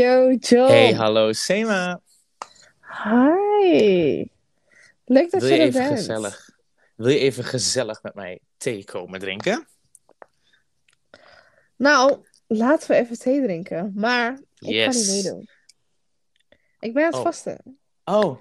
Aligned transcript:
Yo, 0.00 0.30
John. 0.38 0.70
Hey, 0.70 0.92
hallo 0.94 1.32
Sema. 1.32 2.00
Hi. 3.04 4.24
Leuk 5.04 5.30
dat 5.30 5.40
Wil 5.40 5.50
je, 5.50 5.54
je 5.56 5.60
er 5.60 5.66
even 5.66 5.82
bent. 5.82 5.98
gezellig, 5.98 6.50
wil 6.96 7.08
je 7.08 7.18
even 7.18 7.44
gezellig 7.44 8.02
met 8.02 8.14
mij 8.14 8.40
thee 8.56 8.84
komen 8.84 9.20
drinken? 9.20 9.66
Nou, 11.76 12.18
laten 12.46 12.90
we 12.90 12.96
even 12.96 13.18
thee 13.18 13.42
drinken. 13.42 13.92
Maar 13.94 14.32
ik 14.58 14.82
ga 14.82 14.90
niet 14.90 15.06
meedoen. 15.08 15.48
Ik 16.80 16.94
ben 16.94 17.02
aan 17.04 17.08
het 17.10 17.18
Oh. 17.18 17.24
vasten. 17.24 17.78
Oh, 18.04 18.40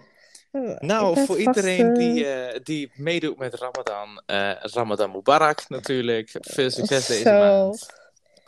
nou, 0.80 1.26
voor 1.26 1.38
iedereen 1.38 1.86
vasten. 1.88 2.14
die, 2.14 2.26
eh, 2.26 2.60
die 2.64 2.92
meedoet 2.96 3.38
met 3.38 3.54
Ramadan, 3.54 4.22
eh, 4.26 4.52
Ramadan 4.60 5.12
Mubarak 5.12 5.70
natuurlijk. 5.70 6.30
Veel 6.40 6.70
succes 6.70 7.08
deze 7.08 7.30
maand. 7.30 7.99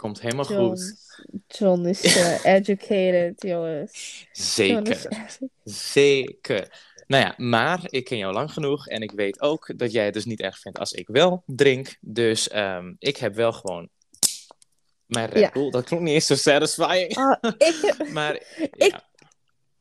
Komt 0.01 0.21
helemaal 0.21 0.47
John, 0.47 0.67
goed. 0.69 0.95
John 1.47 1.85
is 1.85 2.01
eh, 2.01 2.45
educated, 2.55 3.41
jongens. 3.41 3.91
Is 4.31 4.55
Zeker, 4.55 5.27
zeker. 5.63 6.79
Nou 7.07 7.23
ja, 7.23 7.33
maar 7.37 7.79
ik 7.89 8.03
ken 8.03 8.17
jou 8.17 8.33
lang 8.33 8.51
genoeg 8.51 8.87
en 8.87 9.01
ik 9.01 9.11
weet 9.11 9.41
ook 9.41 9.77
dat 9.79 9.91
jij 9.91 10.05
het 10.05 10.13
dus 10.13 10.25
niet 10.25 10.39
erg 10.39 10.59
vindt 10.59 10.79
als 10.79 10.91
ik 10.91 11.07
wel 11.07 11.43
drink. 11.45 11.97
Dus 11.99 12.49
ehm, 12.49 12.93
ik 12.99 13.17
heb 13.17 13.35
wel 13.35 13.51
gewoon 13.53 13.89
mijn 15.05 15.29
Red 15.29 15.41
Ja. 15.41 15.51
Bull. 15.51 15.69
Dat 15.69 15.83
klonk 15.85 16.01
niet 16.01 16.13
eens 16.13 16.25
zo 16.25 16.35
satisfying. 16.35 17.15
Ah, 17.15 17.51
ik, 17.57 17.77
heb, 17.81 18.07
Maar 18.17 18.35
Ik- 18.75 18.99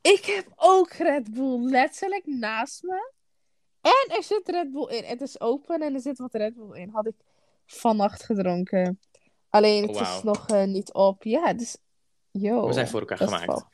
ik 0.01 0.25
heb 0.25 0.47
ook 0.57 0.93
Red 0.93 1.33
Bull 1.35 1.71
letterlijk 1.71 2.27
naast 2.27 2.83
me. 2.83 3.13
En 3.81 4.17
er 4.17 4.23
zit 4.23 4.49
Red 4.49 4.73
Bull 4.73 4.89
in. 4.89 5.05
Het 5.05 5.21
is 5.21 5.41
open 5.41 5.81
en 5.83 5.95
er 5.95 6.01
zit 6.01 6.19
wat 6.19 6.35
Red 6.35 6.55
Bull 6.55 6.81
in. 6.81 6.89
Had 6.89 7.07
ik 7.07 7.15
vannacht 7.67 8.23
gedronken. 8.25 8.99
Alleen 9.51 9.83
het 9.83 9.91
Oh, 9.97 10.01
wauw. 10.03 10.17
is 10.17 10.23
nog 10.23 10.47
eh, 10.49 10.65
niet 10.65 10.93
op. 10.93 11.23
Ja, 11.23 11.53
dus... 11.53 11.77
Yo, 12.31 12.67
We 12.67 12.73
zijn 12.73 12.89
voor 12.89 13.01
elkaar 13.01 13.19
gemaakt. 13.19 13.65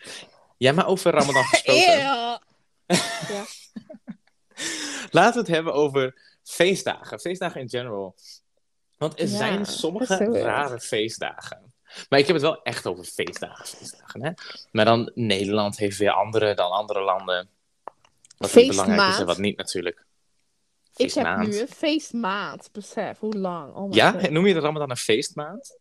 Ja, 0.57 0.73
maar 0.73 0.87
over 0.87 1.13
Ramadan 1.13 1.45
gesproken. 1.53 2.01
Eeuw. 2.01 2.39
Laten 5.11 5.33
we 5.33 5.39
het 5.39 5.49
hebben 5.49 5.75
over 5.75 6.23
feestdagen. 6.45 7.21
Feestdagen 7.21 7.61
in 7.61 7.69
general. 7.69 8.15
Want 8.99 9.21
er 9.21 9.29
Ja, 9.29 9.37
zijn 9.37 9.67
sommige 9.67 10.17
rare 10.43 10.81
feestdagen. 10.81 11.75
Maar 12.09 12.19
ik 12.19 12.27
heb 12.27 12.37
het 12.37 12.45
wel 12.45 12.63
echt 12.63 12.87
over 12.87 13.05
feestdagen. 13.05 13.67
feestdagen 13.67 14.23
hè? 14.25 14.31
Maar 14.71 14.85
dan 14.85 15.11
Nederland 15.15 15.77
heeft 15.79 15.99
weer 15.99 16.11
andere 16.11 16.55
dan 16.55 16.71
andere 16.71 17.01
landen. 17.01 17.49
Wat 18.39 18.53
belangrijk 18.53 19.13
is 19.13 19.19
en 19.19 19.27
wat 19.27 19.39
niet 19.39 19.57
natuurlijk. 19.57 20.06
Ik 20.97 21.13
heb 21.13 21.37
nu 21.37 21.59
een 21.61 21.69
feestmaand. 21.69 22.69
Besef, 22.73 23.19
hoe 23.19 23.35
lang? 23.35 23.75
Oh 23.75 23.95
Ja, 23.95 24.11
God. 24.11 24.31
noem 24.31 24.47
je 24.47 24.55
de 24.55 24.61
Ramadan 24.61 24.91
een 24.91 24.97
feestmaand? 24.97 25.79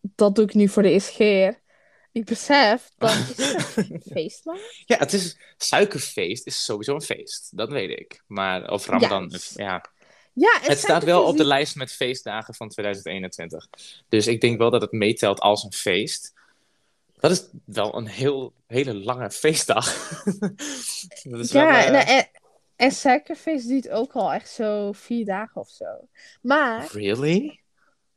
Dat 0.00 0.34
doe 0.34 0.44
ik 0.44 0.54
nu 0.54 0.68
voor 0.68 0.82
de 0.82 0.90
eerste 0.90 1.12
keer. 1.12 1.62
Ik 2.12 2.24
besef, 2.24 2.90
dat 2.98 3.10
het 3.16 3.76
een 3.76 4.02
feestmaand? 4.12 4.60
Ja, 4.86 4.96
het 4.98 5.12
is 5.12 5.36
suikerfeest 5.56 6.46
is 6.46 6.64
sowieso 6.64 6.94
een 6.94 7.00
feest. 7.02 7.56
Dat 7.56 7.70
weet 7.70 7.90
ik. 7.90 8.22
Maar 8.26 8.70
of 8.70 8.86
Ramadan, 8.86 9.26
Juist. 9.28 9.58
ja. 9.58 9.84
Ja, 10.32 10.58
Het 10.62 10.78
staat 10.78 11.04
wel 11.04 11.24
op 11.24 11.36
de 11.36 11.44
lijst. 11.44 11.74
met 11.74 11.92
feestdagen 11.92 12.54
van 12.54 12.68
2021. 12.68 13.68
Dus 14.08 14.26
ik 14.26 14.40
denk 14.40 14.58
wel 14.58 14.70
dat 14.70 14.80
het 14.80 14.92
meetelt 14.92 15.40
als 15.40 15.62
een 15.64 15.72
feest. 15.72 16.32
Dat 17.16 17.30
is 17.30 17.46
wel 17.64 17.96
een 17.96 18.06
heel, 18.06 18.52
hele 18.66 18.94
lange 18.94 19.30
feestdag. 19.30 19.84
dat 21.22 21.40
is 21.40 21.52
wel, 21.52 21.62
Ja, 21.62 21.84
eh, 21.84 21.90
nou, 21.90 22.06
en, 22.06 22.28
en 22.76 22.90
suikerfeest 22.90 23.68
duurt 23.68 23.88
ook 23.88 24.12
al 24.12 24.32
echt 24.32 24.50
zo 24.50 24.92
vier 24.92 25.24
dagen 25.24 25.60
of 25.60 25.68
zo. 25.68 26.08
Maar 26.40 26.88
Really? 26.92 27.60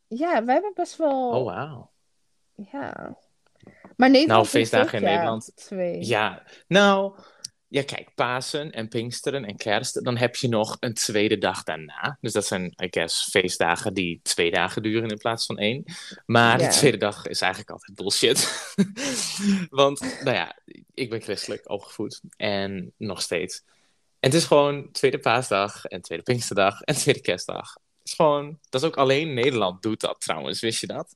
ja, 0.08 0.46
wij 0.46 0.54
hebben 0.54 0.74
best 0.76 0.98
wel. 0.98 1.30
Oh, 1.30 1.46
wauw. 1.46 1.92
Ja. 2.72 3.18
Maar 3.96 4.10
Nederland 4.10 4.28
Nou, 4.28 4.46
feestdagen 4.46 4.98
in 4.98 5.04
Nederland. 5.04 5.52
Twee. 5.56 6.06
Ja, 6.06 6.44
nou, 6.68 7.20
ja, 7.70 7.84
kijk, 7.84 8.10
Pasen 8.16 8.72
en 8.72 8.88
Pinksteren 8.88 9.46
en 9.46 9.56
Kerst, 9.56 10.04
dan 10.04 10.18
heb 10.18 10.36
je 10.36 10.48
nog 10.48 10.78
een 10.80 10.94
tweede 10.94 11.38
dag 11.38 11.64
daarna. 11.64 12.18
Dus 12.22 12.34
dat 12.34 12.46
zijn, 12.46 12.64
I 12.84 12.88
guess, 12.90 13.30
feestdagen 13.30 13.94
die 13.94 14.20
twee 14.24 14.52
dagen 14.52 14.82
duren 14.82 15.10
in 15.10 15.18
plaats 15.18 15.46
van 15.46 15.58
één. 15.58 15.84
Maar 16.26 16.58
de 16.58 16.68
tweede 16.68 16.98
dag 16.98 17.26
is 17.26 17.42
eigenlijk 17.42 17.72
altijd 17.72 17.96
bullshit. 17.96 18.76
Want, 19.70 20.00
nou 20.24 20.38
ja, 20.38 20.56
ik 20.94 21.10
ben 21.10 21.22
christelijk 21.22 21.70
opgevoed 21.70 22.22
en 22.38 22.94
nog 22.98 23.22
steeds. 23.22 23.64
En 24.20 24.30
het 24.30 24.34
is 24.34 24.46
gewoon 24.46 24.92
tweede 24.92 25.20
paasdag 25.20 25.86
en 25.86 26.02
tweede 26.02 26.24
Pinksterdag 26.24 26.82
en 26.82 26.96
tweede 26.96 27.22
kerstdag. 27.22 27.74
Het 27.74 28.08
is 28.08 28.14
gewoon, 28.14 28.60
dat 28.70 28.82
is 28.82 28.88
ook 28.88 28.98
alleen 28.98 29.34
Nederland 29.34 29.82
doet 29.82 30.00
dat 30.02 30.22
trouwens, 30.22 30.60
wist 30.62 30.80
je 30.82 30.88
dat? 30.88 31.16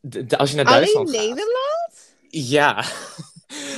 De- 0.00 0.26
de- 0.26 0.38
als 0.38 0.50
je 0.50 0.56
naar 0.56 0.64
Alleen 0.64 0.78
Duitsland 0.78 1.10
gaat. 1.10 1.18
Nederland? 1.18 2.16
Ja. 2.28 2.84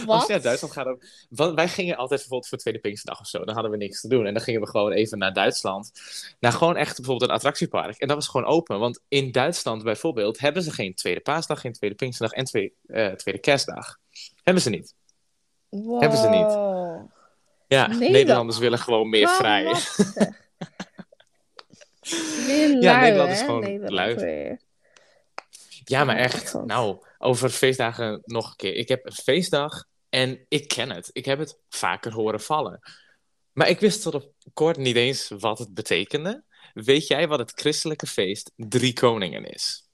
Als 0.06 0.26
je 0.26 0.32
naar 0.32 0.42
Duitsland 0.42 0.75
gaat, 0.75 0.84
dan- 0.84 1.03
want 1.28 1.54
wij 1.54 1.69
gingen 1.69 1.97
altijd 1.97 2.20
bijvoorbeeld 2.20 2.48
voor 2.48 2.58
Tweede 2.58 2.78
Pinksterdag 2.81 3.20
of 3.20 3.26
zo. 3.26 3.44
Dan 3.44 3.54
hadden 3.54 3.70
we 3.72 3.76
niks 3.76 4.00
te 4.00 4.08
doen. 4.08 4.26
En 4.26 4.34
dan 4.34 4.42
gingen 4.42 4.60
we 4.60 4.66
gewoon 4.69 4.92
even 4.92 5.19
naar 5.19 5.32
Duitsland. 5.32 5.92
Naar 6.41 6.52
gewoon 6.52 6.76
echt 6.76 6.97
bijvoorbeeld 6.97 7.31
een 7.31 7.37
attractiepark. 7.37 7.98
En 7.98 8.08
dat 8.08 8.16
was 8.16 8.28
gewoon 8.28 8.47
open. 8.47 8.78
Want 8.78 9.00
in 9.08 9.32
Duitsland 9.32 9.82
bijvoorbeeld 9.82 10.38
hebben 10.38 10.62
ze 10.62 10.70
geen 10.70 10.94
Tweede 10.94 11.20
Paasdag, 11.20 11.60
geen 11.60 11.72
Tweede 11.72 11.97
Pinksterdag 11.97 12.37
en 12.37 12.44
twee, 12.44 12.75
eh, 12.87 13.06
Tweede 13.08 13.41
Kerstdag. 13.41 13.98
Hebben 14.42 14.62
ze 14.62 14.70
niet. 14.70 14.94
Hebben 16.00 16.19
ze 16.19 16.28
niet. 16.28 16.58
Ja, 17.70 17.86
Nederland. 17.86 18.12
Nederlanders 18.12 18.58
willen 18.58 18.78
gewoon 18.78 19.08
meer 19.08 19.26
Wat 19.26 19.36
vrij. 19.36 19.62
lui, 22.44 22.81
Ja, 22.81 23.00
Nederland 23.00 23.31
is 23.31 23.41
gewoon 23.41 23.60
Nederland 23.60 23.92
lui. 23.92 24.14
weer. 24.14 24.60
Ja, 25.84 26.04
maar 26.04 26.16
echt. 26.16 26.54
Nou, 26.64 27.04
over 27.19 27.50
feestdagen 27.50 28.20
nog 28.25 28.50
een 28.50 28.56
keer. 28.56 28.75
Ik 28.75 28.88
heb 28.88 29.06
een 29.06 29.12
feestdag 29.12 29.84
en 30.08 30.44
ik 30.48 30.69
ken 30.69 30.91
het. 30.91 31.10
Ik 31.12 31.25
heb 31.25 31.38
het 31.38 31.58
vaker 31.69 32.12
horen 32.12 32.41
vallen. 32.41 32.81
Maar 33.53 33.69
ik 33.69 33.81
wist 33.81 34.02
tot 34.02 34.14
op 34.14 34.32
kort 34.52 34.76
niet 34.76 34.97
eens 34.97 35.28
wat 35.38 35.58
het 35.58 35.75
betekende. 35.75 36.44
Weet 36.72 37.06
jij 37.06 37.28
wat 37.28 37.38
het 37.38 37.52
christelijke 37.54 38.06
feest 38.06 38.52
Drie 38.56 38.92
Koningen 38.92 39.44
is? 39.44 39.88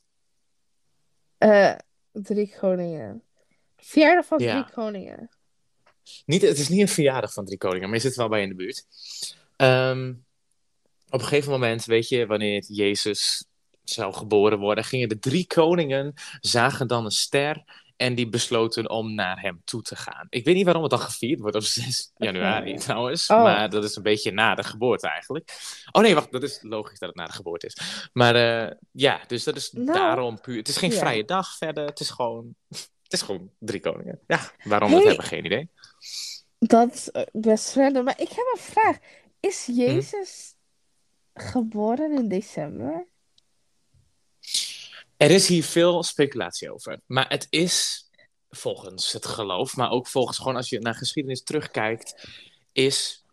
Eh, 1.38 1.74
drie 2.12 2.56
koningen. 2.60 3.22
Verjaardag 3.76 4.26
van 4.26 4.38
Ja. 4.38 4.62
drie 4.62 4.74
koningen. 4.74 5.28
Niet, 6.26 6.42
het 6.42 6.58
is 6.58 6.68
niet 6.68 6.80
een 6.80 6.88
verjaardag 6.88 7.32
van 7.32 7.44
Drie 7.44 7.58
Koningen, 7.58 7.86
maar 7.88 7.96
je 7.96 8.02
zit 8.04 8.16
wel 8.16 8.28
bij 8.28 8.42
in 8.42 8.48
de 8.48 8.54
buurt. 8.54 8.84
Ehm, 9.56 10.12
op 11.08 11.20
een 11.20 11.26
gegeven 11.26 11.50
moment, 11.50 11.84
weet 11.84 12.08
je, 12.08 12.26
wanneer 12.26 12.64
Jezus 12.68 13.44
zou 13.84 14.12
geboren 14.14 14.58
worden, 14.58 14.84
gingen 14.84 15.08
de 15.08 15.18
drie 15.18 15.46
koningen, 15.46 16.14
zagen 16.40 16.86
dan 16.86 17.04
een 17.04 17.10
ster 17.10 17.64
en 17.96 18.14
die 18.14 18.28
besloten 18.28 18.90
om 18.90 19.14
naar 19.14 19.40
hem 19.40 19.62
toe 19.64 19.82
te 19.82 19.96
gaan. 19.96 20.26
Ik 20.30 20.44
weet 20.44 20.54
niet 20.54 20.64
waarom 20.64 20.82
het 20.82 20.90
dan 20.90 21.00
gevierd 21.00 21.40
wordt 21.40 21.56
op 21.56 21.62
6 21.82 22.10
januari 22.16 22.76
trouwens, 22.78 23.30
Oh. 23.30 23.42
maar 23.42 23.70
dat 23.70 23.84
is 23.84 23.96
een 23.96 24.02
beetje 24.02 24.30
na 24.32 24.54
de 24.54 24.62
geboorte 24.64 25.08
eigenlijk. 25.08 25.52
Oh 25.92 26.02
nee, 26.02 26.14
wacht, 26.14 26.32
dat 26.32 26.42
is 26.42 26.58
logisch 26.62 26.98
dat 26.98 27.08
het 27.08 27.18
na 27.18 27.26
de 27.26 27.32
geboorte 27.32 27.66
is. 27.66 27.76
Maar 28.12 28.34
eh, 28.66 28.72
ja, 28.90 29.20
dus 29.26 29.44
dat 29.44 29.56
is 29.56 29.72
Nou, 29.72 29.86
daarom 29.98 30.40
puur. 30.40 30.56
Het 30.56 30.68
is 30.68 30.76
geen 30.76 30.92
vrije 30.92 31.24
dag 31.24 31.56
verder, 31.56 31.86
het 31.86 32.00
is 32.00 32.10
gewoon, 32.10 32.54
het 33.02 33.12
is 33.12 33.22
gewoon 33.22 33.50
drie 33.58 33.80
koningen. 33.80 34.20
Ja, 34.26 34.50
waarom 34.64 34.88
Hey. 34.90 34.98
dat 34.98 35.06
hebben, 35.08 35.26
geen 35.26 35.44
idee. 35.44 35.70
Dat 36.58 36.94
is 36.94 37.10
eh, 37.10 37.22
best 37.32 37.74
random. 37.74 38.04
Maar 38.04 38.20
ik 38.20 38.28
heb 38.28 38.46
een 38.52 38.60
vraag. 38.60 38.98
Is 39.40 39.66
Hm? 39.66 39.72
Jezus 39.72 40.54
geboren 41.34 42.12
in 42.12 42.28
december? 42.28 43.06
Er 45.16 45.30
is 45.30 45.48
hier 45.48 45.64
veel 45.64 46.02
speculatie 46.02 46.72
over. 46.72 47.00
Maar 47.06 47.28
het 47.28 47.46
is 47.50 48.08
volgens 48.50 49.12
het 49.12 49.26
geloof, 49.26 49.76
maar 49.76 49.90
ook 49.90 50.06
volgens 50.06 50.38
gewoon 50.38 50.56
als 50.56 50.68
je 50.68 50.78
naar 50.78 50.94
geschiedenis 50.94 51.42
terugkijkt, 51.42 52.28
is 52.72 53.24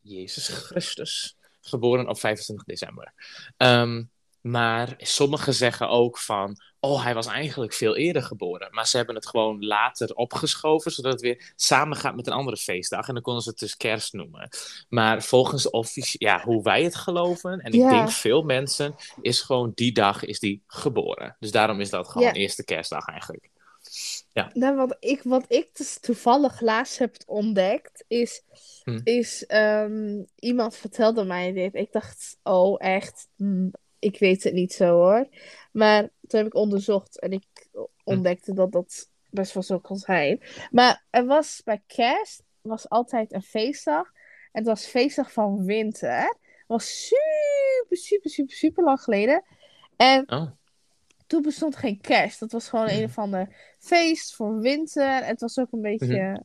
Jezus 0.00 0.48
Christus 0.48 1.36
geboren 1.60 2.08
op 2.08 2.18
25 2.18 2.66
december. 2.66 3.12
Ehm, 3.56 4.02
maar 4.50 4.94
sommigen 4.98 5.54
zeggen 5.54 5.88
ook 5.88 6.18
van, 6.18 6.56
oh, 6.80 7.02
hij 7.04 7.14
was 7.14 7.26
eigenlijk 7.26 7.72
veel 7.72 7.96
eerder 7.96 8.22
geboren. 8.22 8.68
Maar 8.70 8.86
ze 8.86 8.96
hebben 8.96 9.14
het 9.14 9.26
gewoon 9.26 9.64
later 9.64 10.14
opgeschoven, 10.14 10.90
zodat 10.90 11.12
het 11.12 11.20
weer 11.20 11.52
samengaat 11.56 12.16
met 12.16 12.26
een 12.26 12.32
andere 12.32 12.56
feestdag. 12.56 13.08
En 13.08 13.14
dan 13.14 13.22
konden 13.22 13.42
ze 13.42 13.48
het 13.48 13.58
dus 13.58 13.76
kerst 13.76 14.12
noemen. 14.12 14.48
Maar 14.88 15.22
volgens 15.22 15.70
officie- 15.70 16.24
ja, 16.26 16.42
hoe 16.44 16.62
wij 16.62 16.82
het 16.82 16.94
geloven, 16.94 17.60
en 17.60 17.72
ik 17.72 17.80
Ja. 17.80 17.88
denk 17.90 18.10
veel 18.10 18.42
mensen, 18.42 18.94
is 19.20 19.40
gewoon 19.40 19.72
die 19.74 19.92
dag 19.92 20.24
is 20.24 20.38
die 20.38 20.62
geboren. 20.66 21.36
Dus 21.38 21.50
daarom 21.50 21.80
is 21.80 21.90
dat 21.90 22.08
gewoon 22.08 22.26
Ja. 22.26 22.32
eerste 22.32 22.64
kerstdag 22.64 23.06
eigenlijk. 23.06 23.50
Nou, 24.52 24.76
wat 24.76 24.96
ik, 25.00 25.20
wat 25.22 25.44
ik 25.48 25.68
dus 25.76 25.98
toevallig 26.00 26.60
laatst 26.60 26.98
heb 26.98 27.16
ontdekt, 27.26 28.04
is, 28.08 28.42
Hm. 28.84 29.00
is 29.04 29.46
ehm, 29.46 30.22
iemand 30.38 30.76
vertelde 30.76 31.24
mij 31.24 31.52
dit. 31.52 31.74
Ik 31.74 31.92
dacht, 31.92 32.36
oh 32.42 32.74
echt, 32.78 33.28
Hm, 33.36 33.68
ik 33.98 34.18
weet 34.18 34.42
het 34.44 34.52
niet 34.52 34.72
zo 34.72 34.92
hoor. 34.94 35.28
Maar 35.72 36.02
toen 36.02 36.38
heb 36.38 36.46
ik 36.46 36.54
onderzocht 36.54 37.20
en 37.20 37.32
ik 37.32 37.68
ontdekte 38.04 38.52
dat 38.52 38.72
dat 38.72 39.08
best 39.30 39.54
wel 39.54 39.62
zo 39.62 39.78
kan 39.78 39.96
zijn. 39.96 40.40
Maar 40.70 41.04
er 41.10 41.26
was 41.26 41.60
bij 41.64 41.82
kerst, 41.86 42.42
was 42.60 42.88
altijd 42.88 43.32
een 43.32 43.42
feestdag. 43.42 44.06
En 44.52 44.64
het 44.64 44.66
was 44.66 44.86
feestdag 44.86 45.32
van 45.32 45.64
winter. 45.64 46.20
Het 46.22 46.66
was 46.66 47.06
super, 47.06 47.96
super, 47.96 48.30
super, 48.30 48.54
super 48.56 48.84
lang 48.84 49.00
geleden. 49.00 49.44
En 49.96 50.30
Oh, 50.32 50.50
toen 51.26 51.42
bestond 51.42 51.76
geen 51.76 52.00
kerst. 52.00 52.40
Dat 52.40 52.52
was 52.52 52.68
gewoon 52.68 52.88
een 52.88 53.04
of 53.04 53.18
ander 53.18 53.74
feest 53.78 54.34
voor 54.34 54.58
winter. 54.60 55.24
Het 55.24 55.40
was 55.40 55.58
ook 55.58 55.72
een 55.72 55.80
beetje 55.80 56.42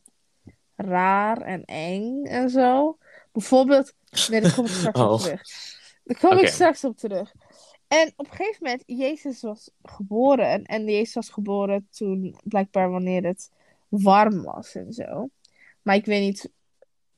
raar 0.76 1.40
en 1.40 1.64
eng 1.64 2.24
en 2.24 2.50
zo. 2.50 2.98
Bijvoorbeeld, 3.32 3.94
nee, 4.28 4.40
daar 4.40 4.54
kom 4.54 4.64
ik 4.64 4.70
straks 4.70 5.00
Oh. 5.00 5.12
op 5.12 5.20
terug. 5.20 5.42
Daar 6.04 6.18
kom 6.18 6.38
ik 6.38 6.48
straks 6.48 6.84
op 6.84 6.96
terug. 6.96 7.32
En 8.00 8.12
op 8.16 8.26
een 8.26 8.32
gegeven 8.36 8.58
moment, 8.60 8.82
Jezus 8.86 9.40
was 9.42 9.70
geboren. 9.82 10.64
En 10.64 10.84
Jezus 10.84 11.14
was 11.14 11.28
geboren 11.28 11.88
toen, 11.90 12.36
blijkbaar 12.44 12.90
wanneer 12.90 13.22
het 13.24 13.50
warm 13.88 14.42
was 14.42 14.74
en 14.74 14.92
zo. 14.92 15.30
Maar 15.82 15.94
ik 15.94 16.04
weet 16.04 16.20
niet 16.20 16.50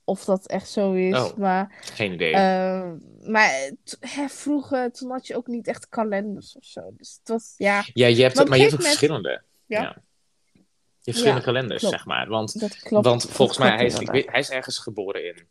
of 0.03 0.25
dat 0.25 0.47
echt 0.47 0.69
zo 0.69 0.93
is. 0.93 1.13
Oh. 1.17 1.37
Maar, 1.37 1.77
Geen 1.81 2.13
idee. 2.13 2.33
ehm, 2.33 2.97
maar 3.31 3.71
hè, 3.99 4.27
vroeger, 4.29 4.91
toen 4.91 5.11
had 5.11 5.27
je 5.27 5.35
ook 5.35 5.47
niet 5.47 5.67
echt 5.67 5.89
kalenders 5.89 6.55
of 6.55 6.65
zo. 6.65 6.81
Dus 6.97 7.17
het 7.19 7.27
was, 7.27 7.53
ja, 7.57 7.83
ja, 7.93 8.07
je 8.07 8.21
hebt, 8.21 8.35
maar 8.35 8.47
maar 8.47 8.57
je 8.57 8.63
hebt 8.63 8.75
ook 8.75 8.81
verschillende. 8.81 9.41
Ja. 9.65 9.79
Je 9.81 9.85
hebt 9.85 9.99
verschillende 11.01 11.39
Ja, 11.39 11.45
kalenders, 11.45 11.79
klopt. 11.79 11.95
zeg 11.95 12.05
maar. 12.05 12.27
Want, 12.27 12.59
dat 12.59 12.77
klopt. 12.79 13.05
want 13.05 13.21
Dat 13.21 13.31
volgens 13.31 13.57
mij, 13.57 13.69
hij 13.75 13.85
is, 13.85 13.93
ik 13.93 13.99
inderdaad. 13.99 14.23
weet, 14.23 14.31
hij 14.31 14.39
is 14.41 14.49
ergens 14.49 14.77
geboren 14.77 15.25
in 15.25 15.47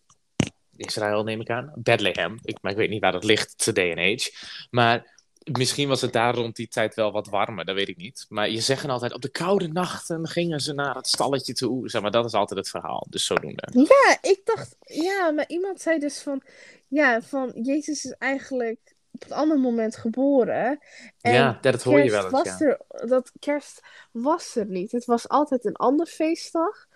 Israël, 0.77 1.25
neem 1.25 1.41
ik 1.41 1.51
aan. 1.51 1.73
Bethlehem. 1.75 2.39
Ik, 2.43 2.59
maar 2.61 2.73
ik 2.73 2.79
weet 2.79 2.91
niet 2.91 3.01
waar 3.01 3.13
dat 3.13 3.25
ligt, 3.25 3.65
today 3.65 3.89
and 3.91 3.99
age. 3.99 4.33
Maar 4.71 5.15
misschien 5.53 5.89
was 5.89 6.01
het 6.01 6.13
daar 6.13 6.35
rond 6.35 6.57
die 6.57 6.69
tijd 6.69 6.95
wel 6.95 7.13
wat 7.13 7.29
warmer, 7.29 7.65
dat 7.65 7.75
weet 7.75 7.89
ik 7.89 7.97
niet. 7.97 8.27
Maar 8.29 8.51
je 8.51 8.61
zeggen 8.61 8.91
altijd, 8.91 9.13
op 9.13 9.23
de 9.23 9.29
koude 9.29 9.69
nachten 9.69 10.29
gingen 10.29 10.61
ze 10.61 10.73
naar 10.73 10.95
het 10.95 11.07
stalletje 11.07 11.53
toe. 11.53 11.89
Zeg 11.89 12.03
maar, 12.03 12.11
dat 12.11 12.25
is 12.25 12.33
altijd 12.33 12.59
het 12.59 12.69
verhaal. 12.69 13.07
Dus 13.11 13.27
zodoende. 13.27 13.69
Ja, 13.73 14.19
ik 14.31 14.41
dacht, 14.45 14.77
ja, 14.81 15.31
maar 15.31 15.49
iemand 15.49 15.81
zei 15.81 15.99
dus 15.99 16.23
van, 16.23 16.43
ja, 16.89 17.23
van 17.23 17.53
Jezus 17.63 18.05
is 18.05 18.15
eigenlijk 18.19 18.95
op 19.13 19.25
een 19.25 19.37
ander 19.37 19.59
moment 19.59 19.97
geboren. 19.97 20.79
En 21.21 21.33
ja, 21.33 21.59
dat 21.61 21.83
hoor 21.83 22.01
je 22.01 22.11
wel 22.11 22.23
eens, 22.23 22.31
was 22.33 22.59
ja. 22.59 22.67
er, 22.67 22.81
dat 23.09 23.33
kerst 23.39 23.81
was 24.11 24.57
er 24.57 24.67
niet. 24.67 24.93
Het 24.93 25.05
was 25.05 25.29
altijd 25.29 25.65
een 25.65 25.77
ander 25.77 26.07
feestdag. 26.07 26.87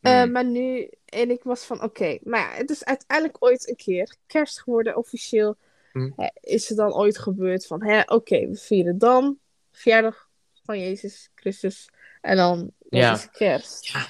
Eh, 0.00 0.22
Hmm. 0.22 0.32
maar 0.32 0.44
nu, 0.44 0.90
en 1.04 1.30
ik 1.30 1.42
was 1.42 1.64
van, 1.64 1.82
oké, 1.82 2.18
maar 2.22 2.40
ja, 2.40 2.50
het 2.56 2.70
is 2.70 2.84
uiteindelijk 2.84 3.44
ooit 3.44 3.68
een 3.68 3.76
keer 3.76 4.16
kerst 4.26 4.60
geworden, 4.60 4.96
officieel. 4.96 5.56
Hè, 6.16 6.28
is 6.40 6.68
het 6.68 6.78
dan 6.78 6.94
ooit 6.94 7.18
gebeurd 7.18 7.66
van, 7.66 8.04
oké, 8.06 8.48
we 8.48 8.56
vieren 8.56 8.98
dan 8.98 9.38
verjaardag 9.72 10.28
van 10.64 10.80
Jezus 10.80 11.30
Christus. 11.34 11.88
En 12.20 12.36
dan 12.36 12.70
Ja. 12.88 13.12
is 13.14 13.30
kerst. 13.30 13.86
Ja, 13.88 14.06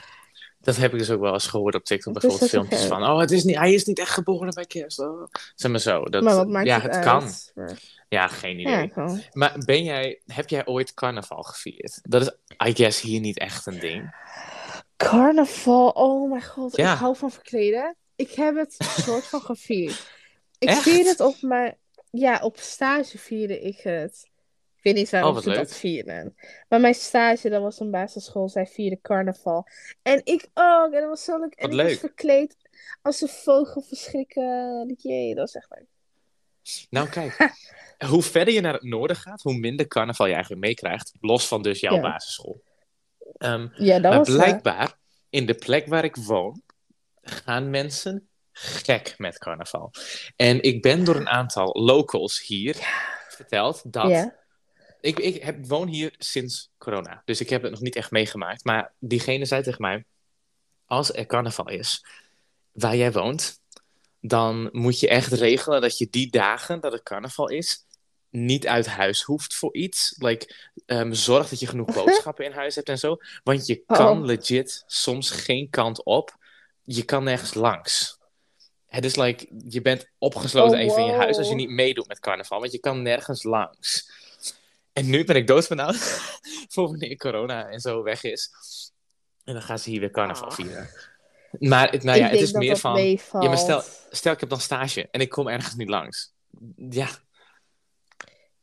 dat 0.61 0.77
heb 0.77 0.93
ik 0.93 0.99
dus 0.99 1.11
ook 1.11 1.21
wel 1.21 1.33
eens 1.33 1.47
gehoord 1.47 1.75
op 1.75 1.85
TikTok. 1.85 2.15
Het 2.15 2.23
is 2.23 2.29
Bijvoorbeeld 2.29 2.51
filmpjes 2.69 2.89
van, 2.89 3.03
oh, 3.11 3.19
het 3.21 3.31
is 3.31 3.45
niet, 3.45 3.57
hij 3.57 3.73
is 3.73 3.85
niet 3.85 3.99
echt 3.99 4.11
geboren 4.11 4.55
bij 4.55 4.65
kerst. 4.65 4.99
Oh. 4.99 5.27
Zeg 5.55 5.71
maar 5.71 5.81
zo. 5.81 6.05
Dat, 6.05 6.23
maar 6.23 6.35
wat 6.37 6.49
maakt 6.49 6.67
ja, 6.67 6.81
het, 6.81 6.95
het 6.95 7.05
kan. 7.05 7.31
Maar- 7.55 7.79
Ja, 8.09 8.29
geen 8.29 8.59
idee. 8.59 8.93
Ja. 8.95 9.19
Maar 9.33 9.53
ben 9.59 9.85
jij, 9.85 10.21
heb 10.27 10.49
jij 10.49 10.67
ooit 10.67 10.95
carnaval 10.95 11.43
gevierd? 11.43 11.99
Dat 12.03 12.23
is, 12.23 12.31
I 12.69 12.75
guess, 12.75 13.01
hier 13.01 13.21
niet 13.21 13.39
echt 13.39 13.67
een 13.67 13.79
ding. 13.79 14.15
Carnaval, 14.97 15.89
oh 15.89 16.31
mijn 16.31 16.45
god, 16.45 16.77
Ja. 16.77 16.93
ik 16.93 16.99
hou 16.99 17.17
van 17.17 17.31
verkleden. 17.31 17.97
Ik 18.17 18.31
heb 18.31 18.57
het 18.57 18.77
soort 18.79 19.25
van 19.25 19.41
gevierd. 19.41 20.15
Ik 20.59 20.69
Echt? 20.69 20.83
vierde 20.83 21.09
het 21.09 21.21
op 21.21 21.37
mijn, 21.41 21.77
ja, 22.11 22.39
op 22.43 22.57
stage 22.59 23.19
vierde 23.19 23.61
ik 23.61 23.79
het. 23.81 24.29
Ik 24.77 24.83
weet 24.83 24.95
niet 24.95 25.11
waarom 25.11 25.37
Oh, 25.37 25.43
ze 25.43 25.49
leuk. 25.49 25.59
dat 25.59 25.77
vieren. 25.77 26.35
Maar 26.69 26.81
mijn 26.81 26.95
stage, 26.95 27.49
dat 27.49 27.63
was 27.63 27.81
een 27.81 27.91
basisschool, 27.91 28.49
zij 28.49 28.67
vierden 28.67 29.01
carnaval. 29.01 29.67
En 30.03 30.21
ik 30.25 30.49
ook, 30.55 30.93
en 30.93 31.01
dat 31.01 31.09
was 31.09 31.25
zo 31.25 31.39
leuk. 31.39 31.55
En 31.55 31.63
Wat 31.71 31.79
ik 31.79 31.83
was 31.83 31.91
leuk. 31.91 31.99
verkleed 31.99 32.57
als 33.03 33.21
een 33.21 33.29
vogel 33.29 33.83
verschrikken. 33.83 34.95
Jee, 34.99 35.29
dat 35.35 35.53
was 35.53 35.55
echt 35.63 35.71
leuk. 35.79 35.87
Nou, 36.91 37.09
kijk. 37.09 37.55
hoe 38.11 38.23
verder 38.23 38.55
je 38.55 38.61
naar 38.61 38.73
het 38.73 38.83
noorden 38.83 39.17
gaat, 39.17 39.43
hoe 39.43 39.59
minder 39.59 39.87
carnaval 39.87 40.27
je 40.27 40.33
eigenlijk 40.33 40.63
meekrijgt. 40.65 41.13
Los 41.21 41.49
van 41.49 41.63
dus 41.63 41.81
jouw 41.81 41.95
Ja. 41.95 42.01
basisschool. 42.01 42.63
Ehm, 43.37 43.69
Ja, 43.77 43.99
dat 43.99 44.11
maar 44.11 44.19
was 44.19 44.29
waar. 44.29 44.37
blijkbaar, 44.37 44.99
in 45.31 45.47
de 45.47 45.55
plek 45.55 45.87
waar 45.87 46.05
ik 46.05 46.17
woon, 46.17 46.63
gaan 47.23 47.71
mensen 47.71 48.29
gek 48.59 49.15
met 49.19 49.39
carnaval. 49.39 49.93
En 50.37 50.63
ik 50.63 50.83
ben 50.83 51.05
door 51.05 51.17
een 51.17 51.29
aantal 51.29 51.83
locals 51.83 52.47
hier 52.47 52.77
verteld 53.29 53.93
dat... 53.93 54.35
Ik, 55.01 55.19
ik 55.19 55.43
heb, 55.43 55.67
woon 55.67 55.89
hier 55.89 56.15
sinds 56.19 56.71
corona, 56.79 57.23
dus 57.25 57.41
ik 57.41 57.49
heb 57.49 57.63
het 57.63 57.71
nog 57.71 57.81
niet 57.81 57.97
echt 57.97 58.11
meegemaakt. 58.11 58.65
Maar 58.65 58.93
diegene 58.99 59.45
zei 59.45 59.63
tegen 59.63 59.83
mij, 59.83 60.05
als 60.87 61.15
er 61.15 61.27
carnaval 61.27 61.69
is 61.69 62.07
waar 62.73 62.97
jij 62.97 63.13
woont, 63.13 63.61
dan 64.21 64.69
moet 64.73 65.01
je 65.01 65.09
echt 65.09 65.33
regelen 65.33 65.81
dat 65.81 65.99
je 65.99 66.07
die 66.11 66.31
dagen 66.31 66.81
dat 66.81 66.93
het 66.93 67.03
carnaval 67.03 67.49
is, 67.49 67.87
niet 68.31 68.67
uit 68.67 68.87
huis 68.87 69.23
hoeft 69.23 69.55
voor 69.55 69.75
iets. 69.75 70.15
Like, 70.19 70.55
ehm, 70.87 71.13
zorg 71.13 71.49
dat 71.49 71.61
je 71.61 71.67
genoeg 71.67 71.95
boodschappen 71.95 72.45
in 72.45 72.53
huis 72.53 72.75
hebt 72.75 72.89
en 72.89 72.99
zo. 72.99 73.17
Want 73.45 73.67
je 73.67 73.83
kan 73.87 74.19
Oh. 74.19 74.25
legit 74.25 74.85
soms 74.87 75.31
geen 75.31 75.71
kant 75.71 76.05
op. 76.05 76.37
Je 76.83 77.05
kan 77.05 77.25
nergens 77.25 77.55
langs. 77.55 78.16
Het 78.97 79.05
is 79.05 79.17
like, 79.17 79.47
je 79.69 79.81
bent 79.83 80.09
opgesloten 80.19 80.79
Oh, 80.79 80.85
even 80.85 80.99
in 80.99 81.07
je 81.07 81.13
huis 81.13 81.37
als 81.37 81.49
je 81.49 81.55
niet 81.55 81.69
meedoet 81.71 82.09
met 82.09 82.21
carnaval, 82.21 82.61
want 82.61 82.73
je 82.73 82.79
kan 82.79 83.03
nergens 83.03 83.43
langs. 83.43 84.11
En 84.93 85.11
nu 85.11 85.25
ben 85.25 85.37
ik 85.37 85.47
doodbenauwd 85.47 85.97
voor 86.73 86.89
wanneer 86.89 87.17
corona 87.17 87.69
en 87.69 87.81
zo 87.81 88.03
weg 88.03 88.23
is. 88.23 88.51
En 89.45 89.53
dan 89.53 89.63
gaan 89.63 89.79
ze 89.79 89.91
hier 89.91 90.01
weer 90.01 90.11
carnaval 90.11 90.49
Ah. 90.49 90.55
vieren. 90.55 90.89
Maar 91.59 91.91
het- 91.91 92.03
nou 92.03 92.19
ja, 92.19 92.29
het 92.29 92.41
is 92.41 92.53
meer 92.53 92.77
van... 92.77 92.93
meevalt. 92.93 93.43
Ja, 93.43 93.49
maar 93.49 93.59
stel, 93.59 93.83
stel 94.11 94.33
ik 94.33 94.41
heb 94.41 94.49
dan 94.49 94.61
stage 94.61 95.09
en 95.11 95.21
ik 95.21 95.29
kom 95.29 95.49
ergens 95.49 95.75
niet 95.75 95.89
langs. 95.89 96.33
Ja. 96.91 97.09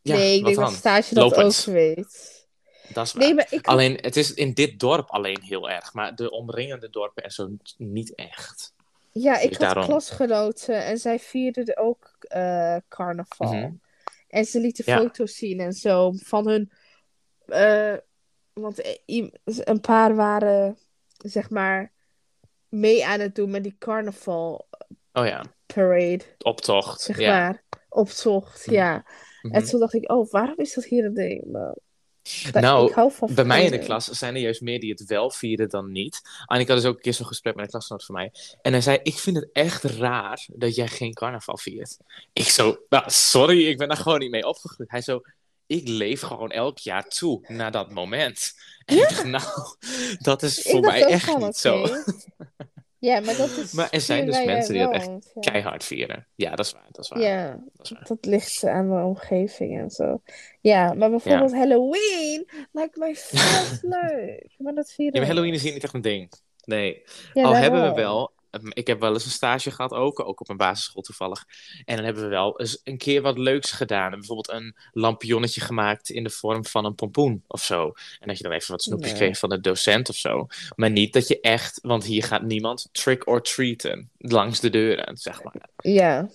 Ja, 0.02 0.16
nee, 0.16 0.38
ik 0.38 0.44
denk 0.46 0.56
dat 0.58 0.74
stage 0.74 1.14
dat 1.14 1.24
Lopend. 1.24 1.66
ook 1.68 1.74
weet. 1.74 2.46
Dat 2.94 3.06
is 3.06 3.14
waar. 3.14 3.24
Nee, 3.24 3.34
maar 3.34 3.48
ik 3.50 3.68
Alleen, 3.68 3.98
het 4.02 4.16
is 4.18 4.34
in 4.34 4.54
dit 4.54 4.80
dorp 4.80 5.10
alleen 5.10 5.42
heel 5.42 5.70
erg. 5.70 5.94
Maar 5.94 6.16
de 6.16 6.32
omringende 6.32 6.90
dorpen 6.90 7.24
en 7.24 7.32
zo 7.32 7.50
niet 7.78 8.16
echt. 8.16 8.73
Ja, 9.14 9.38
ik 9.40 9.50
Dus 9.50 9.58
had 9.58 9.66
daarom. 9.68 9.86
klasgenoten 9.86 10.84
en 10.86 10.98
zij 10.98 11.20
vierden 11.20 11.78
ook 11.78 12.16
eh, 12.20 12.78
carnaval. 12.88 13.54
Mhm. 13.54 13.72
En 14.28 14.46
ze 14.46 14.60
lieten 14.60 14.84
Ja. 14.88 14.98
foto's 14.98 15.36
zien 15.36 15.60
en 15.60 15.74
zo 15.74 16.12
van 16.16 16.48
hun. 16.48 16.72
eh, 17.46 17.96
want 18.54 18.82
eh, 18.82 18.96
i- 19.08 19.32
een 19.44 19.82
paar 19.82 20.16
waren, 20.16 20.78
zeg 21.18 21.50
maar, 21.50 21.94
mee 22.70 23.06
aan 23.06 23.20
het 23.20 23.36
doen 23.36 23.50
met 23.52 23.64
die 23.64 23.76
carnaval 23.78 24.68
Oh 25.14 25.26
ja, 25.26 25.44
parade, 25.66 26.24
optocht. 26.38 27.02
zeg 27.02 27.20
ja. 27.20 27.30
maar. 27.40 27.64
Optocht, 27.90 28.66
Mhm. 28.68 28.76
ja. 28.76 29.06
Mhm. 29.42 29.54
En 29.56 29.64
toen 29.64 29.80
dacht 29.80 29.94
ik, 29.94 30.12
oh, 30.12 30.32
waarom 30.32 30.58
is 30.58 30.74
dat 30.74 30.86
hier 30.86 31.06
een 31.06 31.14
ding? 31.14 31.52
Dat- 32.52 32.62
Nou, 32.62 32.94
Bij 33.36 33.46
mij 33.46 33.66
in 33.66 33.72
de 33.72 33.78
klas 33.86 34.06
zijn 34.06 34.36
er 34.36 34.42
juist 34.42 34.62
meer 34.62 34.80
die 34.80 34.90
het 34.92 35.06
wel 35.06 35.32
vieren 35.32 35.70
dan 35.70 35.92
niet. 35.92 36.22
En 36.46 36.60
ik 36.60 36.68
had 36.68 36.78
dus 36.78 36.86
ook 36.86 36.96
een 36.96 37.02
keer 37.02 37.14
zo'n 37.14 37.26
gesprek 37.26 37.56
met 37.56 37.64
een 37.66 37.72
klasgenoot 37.72 38.06
van 38.06 38.16
mij. 38.16 38.32
En 38.62 38.72
hij 38.72 38.82
zei, 38.82 39.00
ik 39.04 39.18
vind 39.20 39.36
het 39.36 39.50
echt 39.54 39.84
raar 39.84 40.46
dat 40.54 40.76
jij 40.76 40.88
geen 40.88 41.14
carnaval 41.14 41.58
viert. 41.58 41.98
Ik 42.34 42.50
zo, 42.50 42.78
nou, 42.90 43.04
sorry, 43.08 43.68
ik 43.68 43.78
ben 43.78 43.88
daar 43.88 43.98
gewoon 43.98 44.20
niet 44.20 44.32
mee 44.32 44.48
opgegroeid. 44.48 44.92
Hij 44.92 45.02
zo, 45.02 45.22
ik 45.68 45.88
leef 45.88 46.22
gewoon 46.22 46.52
elk 46.52 46.78
jaar 46.78 47.08
toe 47.08 47.46
naar 47.48 47.72
dat 47.72 47.92
moment. 47.92 48.54
En 48.86 48.98
ik 48.98 49.10
dacht, 49.10 49.24
nou, 49.38 49.76
dat 50.20 50.44
is 50.44 50.62
voor 50.62 50.80
mij 50.82 51.06
echt 51.06 51.38
niet 51.38 51.58
zo. 51.58 51.88
Ja, 53.04 53.20
maar 53.20 53.38
dat 53.38 53.50
is. 53.50 53.72
Maar 53.72 53.88
er 53.92 54.02
zijn 54.02 54.26
dus 54.26 54.46
mensen 54.46 54.74
die 54.74 54.84
dat 54.84 54.94
echt 54.94 55.06
woont, 55.08 55.32
ja. 55.34 55.42
Keihard 55.52 55.84
vieren. 55.84 56.28
Ja, 56.36 56.50
dat 56.56 56.66
is 56.66 56.72
waar, 56.74 56.88
dat 56.92 57.04
is 57.04 57.10
waar. 57.10 57.22
Ja, 57.22 57.60
Dat 57.74 57.86
is 57.86 57.92
waar. 57.92 58.04
dat 58.08 58.26
ligt 58.26 58.64
aan 58.66 58.90
de 58.90 59.04
omgeving 59.04 59.80
en 59.80 59.90
zo. 59.90 60.22
Ja, 60.62 60.94
maar 60.94 61.10
bijvoorbeeld 61.10 61.54
Halloween 61.54 62.50
lijkt 62.72 62.96
mij 62.98 63.16
vet 63.16 63.80
leuk. 63.96 64.56
Maar 64.58 64.74
dat 64.74 64.92
vieren 64.92 65.14
Ja, 65.14 65.20
maar 65.20 65.30
Halloween 65.30 65.54
is 65.54 65.64
hier 65.64 65.74
niet 65.74 65.84
echt 65.84 65.94
een 65.94 66.02
ding. 66.02 66.32
Nee. 66.66 67.04
Ja, 67.34 67.44
Al 67.44 67.56
hebben 67.56 67.84
we 67.84 67.94
wel, 67.94 68.32
ik 68.62 68.88
heb 68.88 69.00
wel 69.00 69.14
eens 69.14 69.26
een 69.26 69.32
stage 69.32 69.72
gehad 69.72 69.92
ook, 69.92 70.20
ook 70.20 70.40
op 70.40 70.50
een 70.50 70.58
basisschool 70.58 71.02
toevallig. 71.02 71.46
En 71.86 71.96
dan 71.96 72.06
hebben 72.06 72.24
we 72.24 72.30
wel 72.30 72.60
eens 72.60 72.82
een 72.84 72.98
keer 72.98 73.22
wat 73.22 73.38
leuks 73.38 73.72
gedaan. 73.72 74.12
Bijvoorbeeld 74.12 74.50
een 74.52 74.76
lampionnetje 74.92 75.62
gemaakt 75.62 76.10
in 76.10 76.24
de 76.24 76.30
vorm 76.30 76.66
van 76.66 76.86
een 76.86 76.96
pompoen 76.96 77.44
of 77.48 77.64
zo. 77.64 77.94
En 78.20 78.28
dat 78.28 78.38
je 78.38 78.44
dan 78.44 78.52
even 78.52 78.72
wat 78.72 78.82
snoepjes 78.84 79.10
Nee. 79.12 79.20
kreeg 79.20 79.38
van 79.38 79.50
de 79.50 79.60
docent 79.60 80.10
of 80.10 80.16
zo. 80.16 80.48
Maar 80.76 80.92
niet 80.92 81.14
dat 81.14 81.28
je 81.28 81.40
echt, 81.40 81.80
want 81.82 82.04
hier 82.04 82.24
gaat 82.24 82.42
niemand 82.42 82.90
trick 82.92 83.28
or 83.28 83.42
treaten 83.42 84.10
langs 84.18 84.60
de 84.60 84.70
deuren, 84.70 85.18
zeg 85.18 85.44
maar. 85.44 85.56
Ja, 85.78 86.30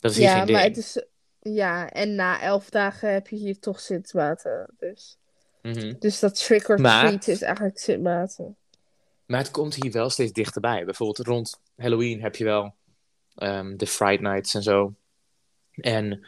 Dat 0.00 0.10
is 0.10 0.16
hier 0.16 0.26
ja 0.26 0.36
geen 0.36 0.46
ding. 0.46 0.56
maar 0.58 0.66
het 0.66 0.76
is. 0.76 1.04
Ja, 1.40 1.90
en 1.90 2.14
na 2.14 2.40
elf 2.40 2.70
dagen 2.70 3.12
heb 3.12 3.28
je 3.28 3.36
hier 3.36 3.58
toch 3.58 3.80
Sint-Maarten. 3.80 4.74
Dus, 4.78 5.16
Mhm. 5.62 5.94
dus 5.98 6.18
dat 6.20 6.44
trick 6.44 6.68
or 6.68 6.80
Maar- 6.80 7.06
treat 7.06 7.28
is 7.28 7.42
eigenlijk 7.42 7.78
Sint-Maarten. 7.78 8.56
Maar 9.32 9.40
het 9.40 9.50
komt 9.50 9.74
hier 9.74 9.92
wel 9.92 10.10
steeds 10.10 10.32
dichterbij. 10.32 10.84
Bijvoorbeeld 10.84 11.26
rond 11.26 11.60
Halloween 11.76 12.20
heb 12.22 12.36
je 12.36 12.44
wel 12.44 12.74
ehm, 13.34 13.76
de 13.76 13.86
Fright 13.86 14.20
Nights 14.20 14.54
en 14.54 14.62
zo. 14.62 14.94
En 15.74 16.26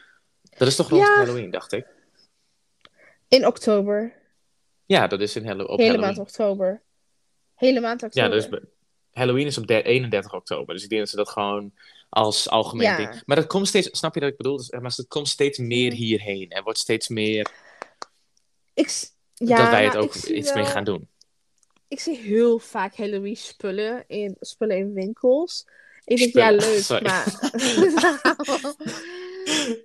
dat 0.57 0.69
is 0.69 0.77
toch 0.77 0.89
rond 0.89 1.03
Ja. 1.07 1.17
Halloween, 1.17 1.51
dacht 1.51 1.73
ik. 1.73 1.87
In 3.29 3.47
oktober. 3.47 4.13
Ja, 4.87 5.07
dat 5.07 5.21
is 5.21 5.37
in 5.37 5.47
Hallo 5.47 5.65
op 5.65 5.79
Hele 5.79 5.91
Halloween. 5.91 6.01
maand 6.17 6.29
oktober. 6.29 6.83
Hele 7.55 7.81
maand 7.81 8.01
Ja, 8.01 8.07
oktober. 8.07 8.31
dus 8.31 8.49
be- 8.49 8.69
Halloween 9.13 9.47
is 9.47 9.59
op 9.59 9.67
de- 9.67 9.83
31 9.83 10.35
oktober. 10.35 10.75
Dus 10.75 10.83
ik 10.83 10.89
denk 10.89 11.01
dat 11.01 11.11
ze 11.11 11.17
dat 11.17 11.29
gewoon 11.31 11.73
als 12.09 12.49
algemeen 12.49 12.87
Ja. 12.87 12.97
ding... 12.97 13.23
Maar 13.27 13.37
dat 13.37 13.47
komt 13.47 13.69
steeds... 13.69 13.99
Snap 13.99 14.15
je 14.15 14.21
dat 14.21 14.31
ik 14.31 14.37
bedoel? 14.37 14.57
Dus, 14.57 14.71
eh, 14.71 14.81
maar 14.81 14.93
het 14.97 15.09
komt 15.09 15.29
steeds 15.29 15.59
meer 15.59 15.91
Ja. 15.91 15.97
hierheen. 15.97 16.51
En 16.51 16.63
wordt 16.63 16.79
steeds 16.79 17.09
meer 17.09 17.51
Ik, 18.75 19.09
ja, 19.35 19.57
dat 19.57 19.69
wij 19.71 19.85
het 19.85 19.93
nou, 19.93 20.05
ook 20.05 20.15
iets 20.15 20.53
mee 20.55 20.63
wel- 20.63 20.73
gaan 20.73 20.85
doen. 20.85 21.09
Ik 21.95 22.01
zie 22.01 22.17
heel 22.17 22.59
vaak 22.59 22.97
Halloween 22.97 23.37
spullen 23.37 24.05
in, 24.07 24.37
spullen 24.41 24.77
in 24.77 24.93
winkels. 24.93 25.67
Ik 26.05 26.17
denk, 26.17 26.29
Spullen, 26.31 26.53
ja, 26.53 26.57
leuk, 26.67 26.83
sorry. 26.83 27.05
maar... 27.05 27.27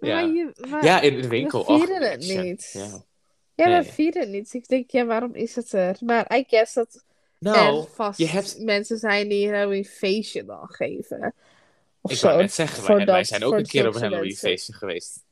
Ja. 0.02 0.14
maar, 0.16 0.26
je, 0.28 0.52
maar 0.70 0.84
Ja, 0.86 1.02
in 1.02 1.22
de 1.22 1.28
winkel. 1.28 1.66
we 1.66 1.72
Och, 1.72 1.78
vieren 1.86 2.12
het 2.12 2.24
shit. 2.24 2.44
niet. 2.44 2.70
Ja. 2.74 3.04
Ja, 3.56 3.66
we 3.66 3.70
Nee. 3.70 3.84
vieren 3.84 4.22
het 4.22 4.30
niet. 4.32 4.54
Ik 4.54 4.68
denk, 4.68 4.90
ja, 4.92 5.06
waarom 5.06 5.36
is 5.36 5.56
het 5.56 5.74
er? 5.74 5.98
Maar 6.00 6.36
I 6.38 6.44
guess 6.48 6.74
dat 6.74 7.04
Nou, 7.40 7.82
er 7.82 7.88
vast 7.88 8.20
je 8.20 8.28
hebt... 8.28 8.60
mensen 8.60 8.98
zijn 8.98 9.28
die 9.30 9.48
een 9.48 9.54
Halloween 9.54 9.86
feestje 9.86 10.46
dan 10.46 10.68
geven. 10.70 11.34
Of 12.02 12.12
Ik 12.12 12.18
zo. 12.18 12.28
wou 12.28 12.40
net 12.42 12.54
zeggen, 12.54 12.84
voor 12.84 12.96
wij, 12.96 13.06
wij 13.06 13.18
dat- 13.18 13.28
zijn 13.28 13.44
ook 13.44 13.54
een 13.54 13.66
keer 13.68 13.88
op 13.88 13.96
een 13.96 14.02
Halloween 14.02 14.36
feestje 14.36 14.74
geweest. 14.74 15.24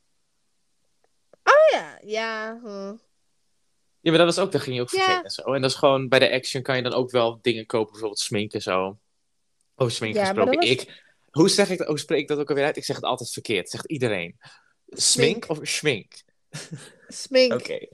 Oh 1.44 1.72
ja, 1.80 2.00
ja. 2.06 2.60
hm. 2.64 2.96
Ja, 4.08 4.14
maar 4.14 4.26
dat 4.26 4.36
was 4.36 4.46
ook, 4.46 4.52
daar 4.52 4.62
ging 4.62 4.76
je 4.76 4.82
ook 4.82 4.90
Ja. 4.90 4.98
vergeten 4.98 5.24
en 5.24 5.30
zo. 5.32 5.54
En 5.54 5.62
dat 5.62 5.72
is 5.72 5.78
gewoon, 5.78 6.08
bij 6.08 6.20
de 6.20 6.32
Action 6.32 6.62
kan 6.62 6.76
je 6.76 6.82
dan 6.82 6.94
ook 6.94 7.12
wel 7.12 7.40
dingen 7.42 7.66
kopen, 7.66 7.92
bijvoorbeeld 7.92 8.20
smink 8.20 8.54
en 8.54 8.62
zo. 8.62 8.98
Over 9.76 9.94
smink 9.94 10.14
Ja, 10.16 10.20
maar 10.22 10.28
gesproken. 10.36 10.60
dat 10.60 10.70
was- 10.78 10.86
Ik, 10.86 11.04
hoe 11.32 11.50
zeg 11.50 11.70
ik 11.70 11.78
dat, 11.78 11.88
hoe 11.88 12.00
spreek 12.00 12.20
ik 12.20 12.28
dat 12.28 12.40
ook 12.40 12.50
alweer 12.50 12.66
uit? 12.66 12.78
Ik 12.78 12.84
zeg 12.86 12.96
het 12.96 13.06
altijd 13.06 13.30
verkeerd, 13.32 13.70
zegt 13.70 13.86
iedereen. 13.86 14.38
Smink 14.88 15.44
Smink. 15.46 15.50
of 15.50 15.68
schmink? 15.68 16.14
Smink. 17.08 17.54
Oké. 17.54 17.88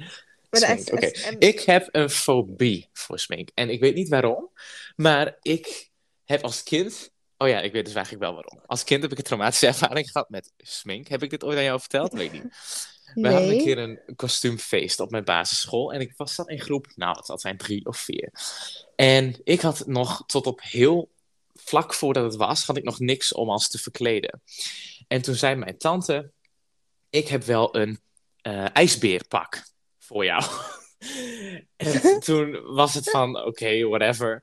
Smink, 0.51 0.87
en- 0.89 1.39
Ik 1.39 1.59
heb 1.59 1.87
een 1.91 2.09
fobie 2.09 2.89
voor 2.93 3.19
smink. 3.19 3.49
En 3.53 3.69
ik 3.69 3.79
weet 3.79 3.95
niet 3.95 4.09
waarom, 4.09 4.51
maar 4.95 5.37
ik 5.41 5.89
heb 6.25 6.43
als 6.43 6.63
kind... 6.63 7.11
Oh 7.37 7.47
ja, 7.49 7.61
ik 7.61 7.71
weet 7.71 7.85
dus 7.85 7.93
eigenlijk 7.95 8.25
wel 8.25 8.33
waarom. 8.33 8.61
Als 8.65 8.83
kind 8.83 9.01
heb 9.01 9.11
ik 9.11 9.17
een 9.17 9.23
traumatische 9.23 9.67
ervaring 9.73 10.11
gehad 10.11 10.29
met 10.29 10.51
smink. 10.57 11.07
Heb 11.07 11.23
ik 11.23 11.29
dit 11.29 11.43
ooit 11.43 11.57
aan 11.57 11.63
jou 11.63 11.79
verteld? 11.79 12.13
Weet 12.13 12.33
ik 12.33 12.43
We 13.13 13.31
hadden 13.31 13.49
een 13.49 13.63
keer 13.63 13.77
een 13.77 13.99
kostuumfeest 14.15 14.99
op 14.99 15.11
mijn 15.11 15.23
basisschool. 15.23 15.93
En 15.93 16.01
ik 16.01 16.13
was 16.17 16.35
zat 16.35 16.49
in 16.49 16.61
groep, 16.61 16.87
nou, 16.95 17.17
het 17.25 17.41
zijn 17.41 17.57
drie 17.57 17.85
of 17.85 17.97
vier. 17.97 18.31
En 18.95 19.35
ik 19.43 19.61
had 19.61 19.87
nog 19.87 20.23
tot 20.25 20.47
op 20.47 20.61
heel 20.61 21.11
vlak 21.53 21.93
voordat 21.93 22.23
het 22.23 22.35
was, 22.35 22.65
had 22.65 22.77
ik 22.77 22.83
nog 22.83 22.99
niks 22.99 23.33
om 23.33 23.49
als 23.49 23.69
te 23.69 23.77
verkleden. 23.77 24.41
En 25.07 25.21
toen 25.21 25.35
zei 25.35 25.55
mijn 25.55 25.77
tante: 25.77 26.31
Ik 27.09 27.27
heb 27.27 27.43
wel 27.43 27.75
een 27.75 27.99
eh, 28.41 28.65
ijsbeerpak 28.73 29.63
voor 29.99 30.25
jou. 30.25 30.43
en 31.75 32.19
toen 32.27 32.73
was 32.73 32.93
het 32.93 33.09
van: 33.09 33.45
Oké, 33.45 33.83
whatever. 33.87 34.41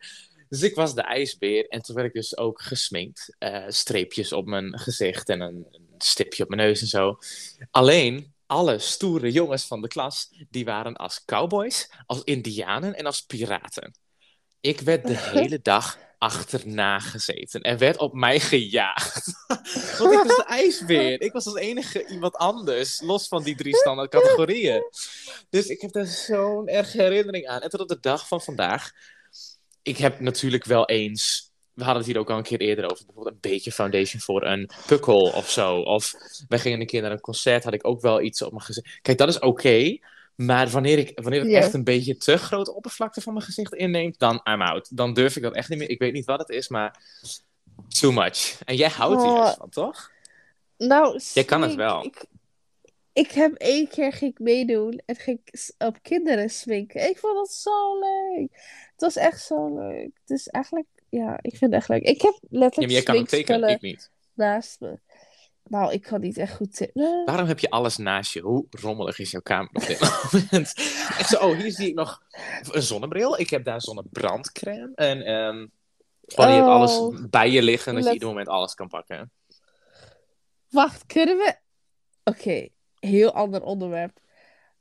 Dus 0.49 0.63
ik 0.63 0.75
was 0.75 0.95
de 0.95 1.03
ijsbeer 1.03 1.69
en 1.69 1.83
toen 1.83 1.95
werd 1.95 2.09
ik 2.09 2.15
dus 2.15 2.37
ook 2.37 2.63
gesminkt. 2.63 3.37
Eh, 3.39 3.65
streepjes 3.69 4.33
op 4.33 4.47
mijn 4.47 4.79
gezicht 4.79 5.29
en 5.29 5.41
een, 5.41 5.67
een 5.71 5.95
stipje 5.99 6.43
op 6.43 6.49
mijn 6.49 6.61
neus 6.61 6.81
en 6.81 6.87
zo. 6.87 7.19
Alleen, 7.71 8.35
alle 8.51 8.79
stoere 8.79 9.33
jongens 9.33 9.65
van 9.65 9.81
de 9.81 9.89
klas, 9.89 10.29
die 10.51 10.65
waren 10.65 10.97
als 10.97 11.25
cowboys, 11.25 11.91
als 12.07 12.23
indianen 12.25 12.95
en 12.95 13.07
als 13.07 13.21
piraten. 13.21 13.95
Ik 14.61 14.81
werd 14.81 15.07
de 15.07 15.17
hele 15.39 15.61
dag 15.63 15.99
achterna 16.19 16.99
gezeten 16.99 17.61
en 17.61 17.79
werd 17.79 17.99
op 17.99 18.13
mij 18.13 18.41
gejaagd. 18.41 19.33
Want 19.99 20.13
ik 20.13 20.23
was 20.23 20.37
de 20.37 20.45
ijsbeer. 20.47 21.21
Ik 21.21 21.33
was 21.33 21.47
als 21.47 21.57
enige 21.57 22.07
iemand 22.07 22.35
anders, 22.35 23.01
los 23.01 23.29
van 23.29 23.43
die 23.43 23.57
drie 23.57 23.77
standaard 23.77 24.11
categorieën. 24.11 24.83
Dus 25.51 25.67
ik 25.67 25.81
heb 25.81 25.93
daar 25.93 26.07
zo'n 26.07 26.69
erge 26.69 27.03
herinnering 27.03 27.47
aan. 27.47 27.61
En 27.61 27.71
tot 27.71 27.81
op 27.81 27.89
de 27.89 28.01
dag 28.01 28.29
van 28.29 28.43
vandaag, 28.43 28.91
ik 29.83 29.97
heb 29.97 30.21
natuurlijk 30.21 30.65
wel 30.65 30.87
eens 30.87 31.50
we 31.75 31.85
hadden 31.85 32.03
het 32.03 32.13
hier 32.13 32.21
ook 32.21 32.31
al 32.31 32.37
een 32.37 32.43
keer 32.43 32.61
eerder 32.61 32.85
over. 32.91 33.05
Bijvoorbeeld 33.07 33.35
een 33.35 33.51
beetje 33.51 33.73
foundation 33.73 34.21
voor 34.21 34.47
een 34.47 34.71
pukkel 34.87 35.21
of 35.21 35.51
zo. 35.51 35.77
Of 35.81 36.13
wij 36.49 36.59
gingen 36.59 36.81
een 36.81 36.87
keer 36.87 37.03
naar 37.03 37.13
een 37.13 37.21
concert, 37.21 37.65
had 37.65 37.75
ik 37.75 37.87
ook 37.87 38.01
wel 38.01 38.21
iets 38.21 38.43
op 38.43 38.51
mijn 38.51 38.65
gezicht. 38.65 38.99
Kijk, 39.03 39.19
dat 39.19 39.29
is 39.29 39.39
oké. 39.39 39.99
maar 40.37 40.69
wanneer, 40.69 40.99
ik, 40.99 41.13
wanneer 41.15 41.41
het 41.41 41.53
echt 41.53 41.75
een 41.75 41.85
beetje 41.85 42.17
te 42.17 42.37
grote 42.37 42.75
oppervlakte 42.75 43.21
van 43.21 43.33
mijn 43.33 43.45
gezicht 43.45 43.75
inneemt, 43.75 44.19
dan 44.19 44.41
I'm 44.45 44.63
out. 44.63 44.97
Dan 44.97 45.15
durf 45.15 45.37
ik 45.37 45.43
dat 45.43 45.55
echt 45.55 45.69
niet 45.69 45.79
meer. 45.79 45.91
Ik 45.91 45.99
weet 45.99 46.13
niet 46.13 46.25
wat 46.25 46.39
het 46.39 46.49
is, 46.49 46.69
maar 46.69 46.99
too 47.89 48.13
much. 48.13 48.61
En 48.65 48.77
jij 48.77 48.89
houdt 48.89 49.23
hier 49.23 49.31
Oh. 49.33 49.53
van, 49.57 49.69
toch? 49.71 50.11
Nou, 50.77 51.21
Jij 51.35 51.45
kan 51.45 51.63
het 51.63 51.75
wel. 51.75 52.05
Ik, 52.05 52.25
ik 53.13 53.31
heb 53.31 53.55
één 53.55 53.89
keer 53.89 54.13
ging 54.13 54.31
ik 54.33 54.39
meedoen 54.39 55.01
en 55.07 55.17
ging 55.17 55.41
op 55.79 55.99
kinderen 56.03 56.51
sminken. 56.51 57.09
Ik 57.11 57.19
vond 57.19 57.35
dat 57.35 57.53
zo 57.53 57.99
leuk. 57.99 58.49
Het 58.93 59.01
was 59.01 59.17
echt 59.17 59.43
zo 59.45 59.75
leuk. 59.79 60.11
Dus 60.25 60.47
eigenlijk, 60.49 60.87
ja, 61.11 61.39
ik 61.43 61.57
vind 61.57 61.61
het 61.61 61.73
echt 61.73 61.89
leuk. 61.89 62.03
Ik 62.03 62.23
heb 62.23 62.39
Ja, 62.41 62.49
letterlijk 62.59 62.77
maar 62.81 62.91
jij 62.91 63.03
kan 63.03 63.17
ook 63.17 63.27
tekenen, 63.29 63.61
sminkspullen 63.61 63.71
ik 63.71 63.81
niet. 63.81 64.11
naast 64.35 64.81
me. 64.81 64.99
Nou, 65.65 65.93
ik 65.93 66.03
kan 66.03 66.21
niet 66.21 66.37
echt 66.39 66.55
goed 66.57 66.77
tekenen. 66.77 67.25
Waarom 67.25 67.47
heb 67.47 67.59
je 67.59 67.71
alles 67.71 67.97
naast 67.97 68.33
je? 68.33 68.41
Hoe 68.41 68.67
rommelig 68.71 69.19
is 69.19 69.31
jouw 69.31 69.41
kamer 69.41 69.71
op 69.73 69.87
dit 69.87 70.01
moment? 70.01 70.75
Echt 71.19 71.29
zo, 71.29 71.49
oh, 71.49 71.57
hier 71.59 71.73
zie 71.73 71.89
ik 71.89 71.95
nog 71.95 72.23
een 72.71 72.83
zonnebril. 72.83 73.39
Ik 73.41 73.51
heb 73.51 73.65
daar 73.65 73.81
zonnebrandcrème. 73.83 74.93
En 74.95 75.23
ehm 75.23 75.67
gewoon 76.27 76.51
je 76.51 76.57
hebt 76.57 76.69
Oh. 76.69 76.75
alles 76.75 77.21
bij 77.31 77.51
je 77.51 77.63
liggen, 77.63 77.95
dat 77.95 78.05
je 78.05 78.13
ieder 78.13 78.29
moment 78.29 78.49
alles 78.49 78.75
kan 78.75 78.89
pakken. 78.89 79.33
Wacht, 80.69 81.07
kunnen 81.07 81.37
we... 81.37 81.57
Oké, 82.25 82.69
heel 82.99 83.33
ander 83.33 83.63
onderwerp. 83.63 84.19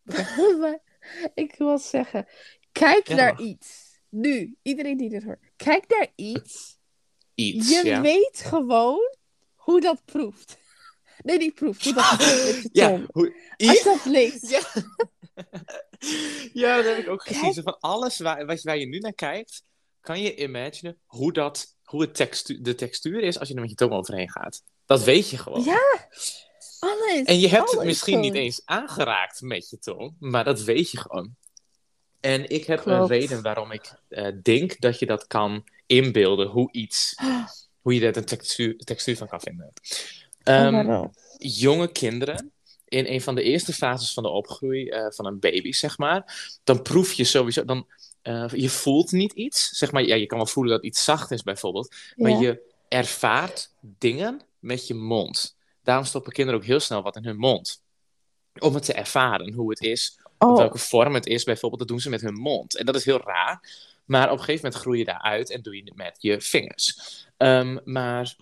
Ik 1.33 1.55
wil 1.57 1.77
zeggen, 1.77 2.27
kijk 2.71 3.07
Ja, 3.07 3.15
naar 3.15 3.41
iets. 3.41 3.99
Nu, 4.09 4.55
iedereen 4.61 4.97
die 4.97 5.09
dit 5.09 5.23
hoort. 5.23 5.48
Kijk 5.63 5.87
naar 5.87 6.07
iets. 6.15 6.77
Iets, 7.35 7.69
Je 7.69 7.85
ja. 7.85 8.01
weet 8.01 8.41
gewoon 8.43 9.15
hoe 9.55 9.81
dat 9.81 10.01
proeft. 10.05 10.57
Nee, 11.23 11.37
niet 11.37 11.53
proeft. 11.53 11.83
Hoe 11.83 11.93
dat 11.93 12.17
proeft 12.17 12.69
Ja, 12.71 13.01
hoe... 13.11 13.35
Als 13.57 13.77
je 13.77 13.83
dat 13.83 14.05
leest. 14.05 14.49
Ja. 14.55 14.61
ja, 16.53 16.75
dat 16.75 16.85
heb 16.85 16.97
ik 16.97 17.09
ook 17.09 17.27
gezien. 17.27 17.53
Zo 17.53 17.61
van 17.61 17.79
alles 17.79 18.19
waar, 18.19 18.77
je 18.77 18.87
nu 18.87 18.97
naar 18.97 19.13
kijkt, 19.13 19.63
kan 20.01 20.21
je 20.21 20.35
imaginen 20.35 20.99
hoe, 21.05 21.33
dat, 21.33 21.75
hoe 21.83 22.01
het 22.01 22.15
textu 22.15 22.61
de 22.61 22.75
textuur 22.75 23.21
is 23.21 23.39
als 23.39 23.47
je 23.47 23.53
er 23.53 23.61
met 23.61 23.69
je 23.69 23.75
tong 23.75 23.91
overheen 23.91 24.29
gaat. 24.29 24.61
Dat 24.85 25.03
weet 25.03 25.29
je 25.29 25.37
gewoon. 25.37 25.63
Ja, 25.63 26.07
alles. 26.79 27.23
En 27.23 27.39
je 27.39 27.47
hebt 27.47 27.71
het 27.71 27.83
misschien 27.83 28.19
niet 28.19 28.35
eens 28.35 28.61
aangeraakt 28.65 29.41
met 29.41 29.69
je 29.69 29.77
tong, 29.77 30.15
maar 30.19 30.43
dat 30.43 30.61
weet 30.61 30.91
je 30.91 30.97
gewoon. 30.97 31.35
En 32.19 32.49
ik 32.49 32.65
heb 32.65 32.85
een 32.85 33.07
reden 33.07 33.41
waarom 33.41 33.71
ik 33.71 33.93
eh, 34.07 34.27
denk 34.43 34.79
dat 34.79 34.99
je 34.99 35.05
dat 35.05 35.27
kan 35.27 35.63
inbeelden, 35.85 36.47
hoe 36.47 36.71
iets, 36.71 37.15
hoe 37.81 37.93
je 37.93 38.05
er 38.07 38.17
een 38.17 38.25
textuur, 38.25 38.77
textuur 38.77 39.17
van 39.17 39.27
kan 39.27 39.41
vinden. 39.41 39.65
Oh, 40.43 40.55
Ehm, 40.55 41.07
jonge 41.37 41.91
kinderen, 41.91 42.51
in 42.87 43.05
een 43.05 43.21
van 43.21 43.35
de 43.35 43.41
eerste 43.43 43.73
fases 43.73 44.13
van 44.13 44.23
de 44.23 44.29
opgroei 44.29 44.87
eh, 44.89 45.05
van 45.09 45.25
een 45.25 45.39
baby, 45.39 45.71
zeg 45.71 45.97
maar, 45.97 46.49
dan 46.63 46.81
proef 46.81 47.11
je 47.13 47.23
sowieso, 47.23 47.65
dan, 47.65 47.87
eh, 48.21 48.45
je 48.53 48.69
voelt 48.69 49.11
niet 49.11 49.33
iets. 49.33 49.69
Zeg 49.69 49.91
maar, 49.91 50.03
ja, 50.03 50.15
je 50.15 50.25
kan 50.25 50.37
wel 50.37 50.47
voelen 50.47 50.73
dat 50.73 50.83
iets 50.83 51.03
zacht 51.03 51.31
is 51.31 51.43
bijvoorbeeld, 51.43 51.95
maar 52.15 52.31
Ja. 52.31 52.39
je 52.39 52.61
ervaart 52.87 53.71
dingen 53.81 54.41
met 54.59 54.87
je 54.87 54.93
mond. 54.93 55.57
Daarom 55.83 56.05
stoppen 56.05 56.31
kinderen 56.31 56.59
ook 56.59 56.65
heel 56.65 56.79
snel 56.79 57.01
wat 57.01 57.15
in 57.15 57.25
hun 57.25 57.37
mond. 57.37 57.81
Om 58.59 58.73
het 58.73 58.85
te 58.85 58.93
ervaren, 58.93 59.53
hoe 59.53 59.69
het 59.69 59.81
is, 59.81 60.19
Oh, 60.39 60.57
welke 60.57 60.77
vorm 60.77 61.13
het 61.13 61.25
is 61.25 61.43
bijvoorbeeld, 61.43 61.79
dat 61.79 61.89
doen 61.89 61.99
ze 61.99 62.09
met 62.09 62.21
hun 62.21 62.33
mond. 62.33 62.75
En 62.75 62.85
dat 62.85 62.95
is 62.95 63.05
heel 63.05 63.21
raar, 63.21 63.69
maar 64.05 64.25
op 64.25 64.37
een 64.37 64.43
gegeven 64.43 64.63
moment 64.63 64.81
groei 64.81 64.97
je 64.97 65.05
daaruit 65.05 65.51
en 65.51 65.61
doe 65.61 65.75
je 65.75 65.83
het 65.83 65.95
met 65.95 66.15
je 66.19 66.41
vingers. 66.41 66.97
Ehm, 67.37 67.77
maar 67.83 68.35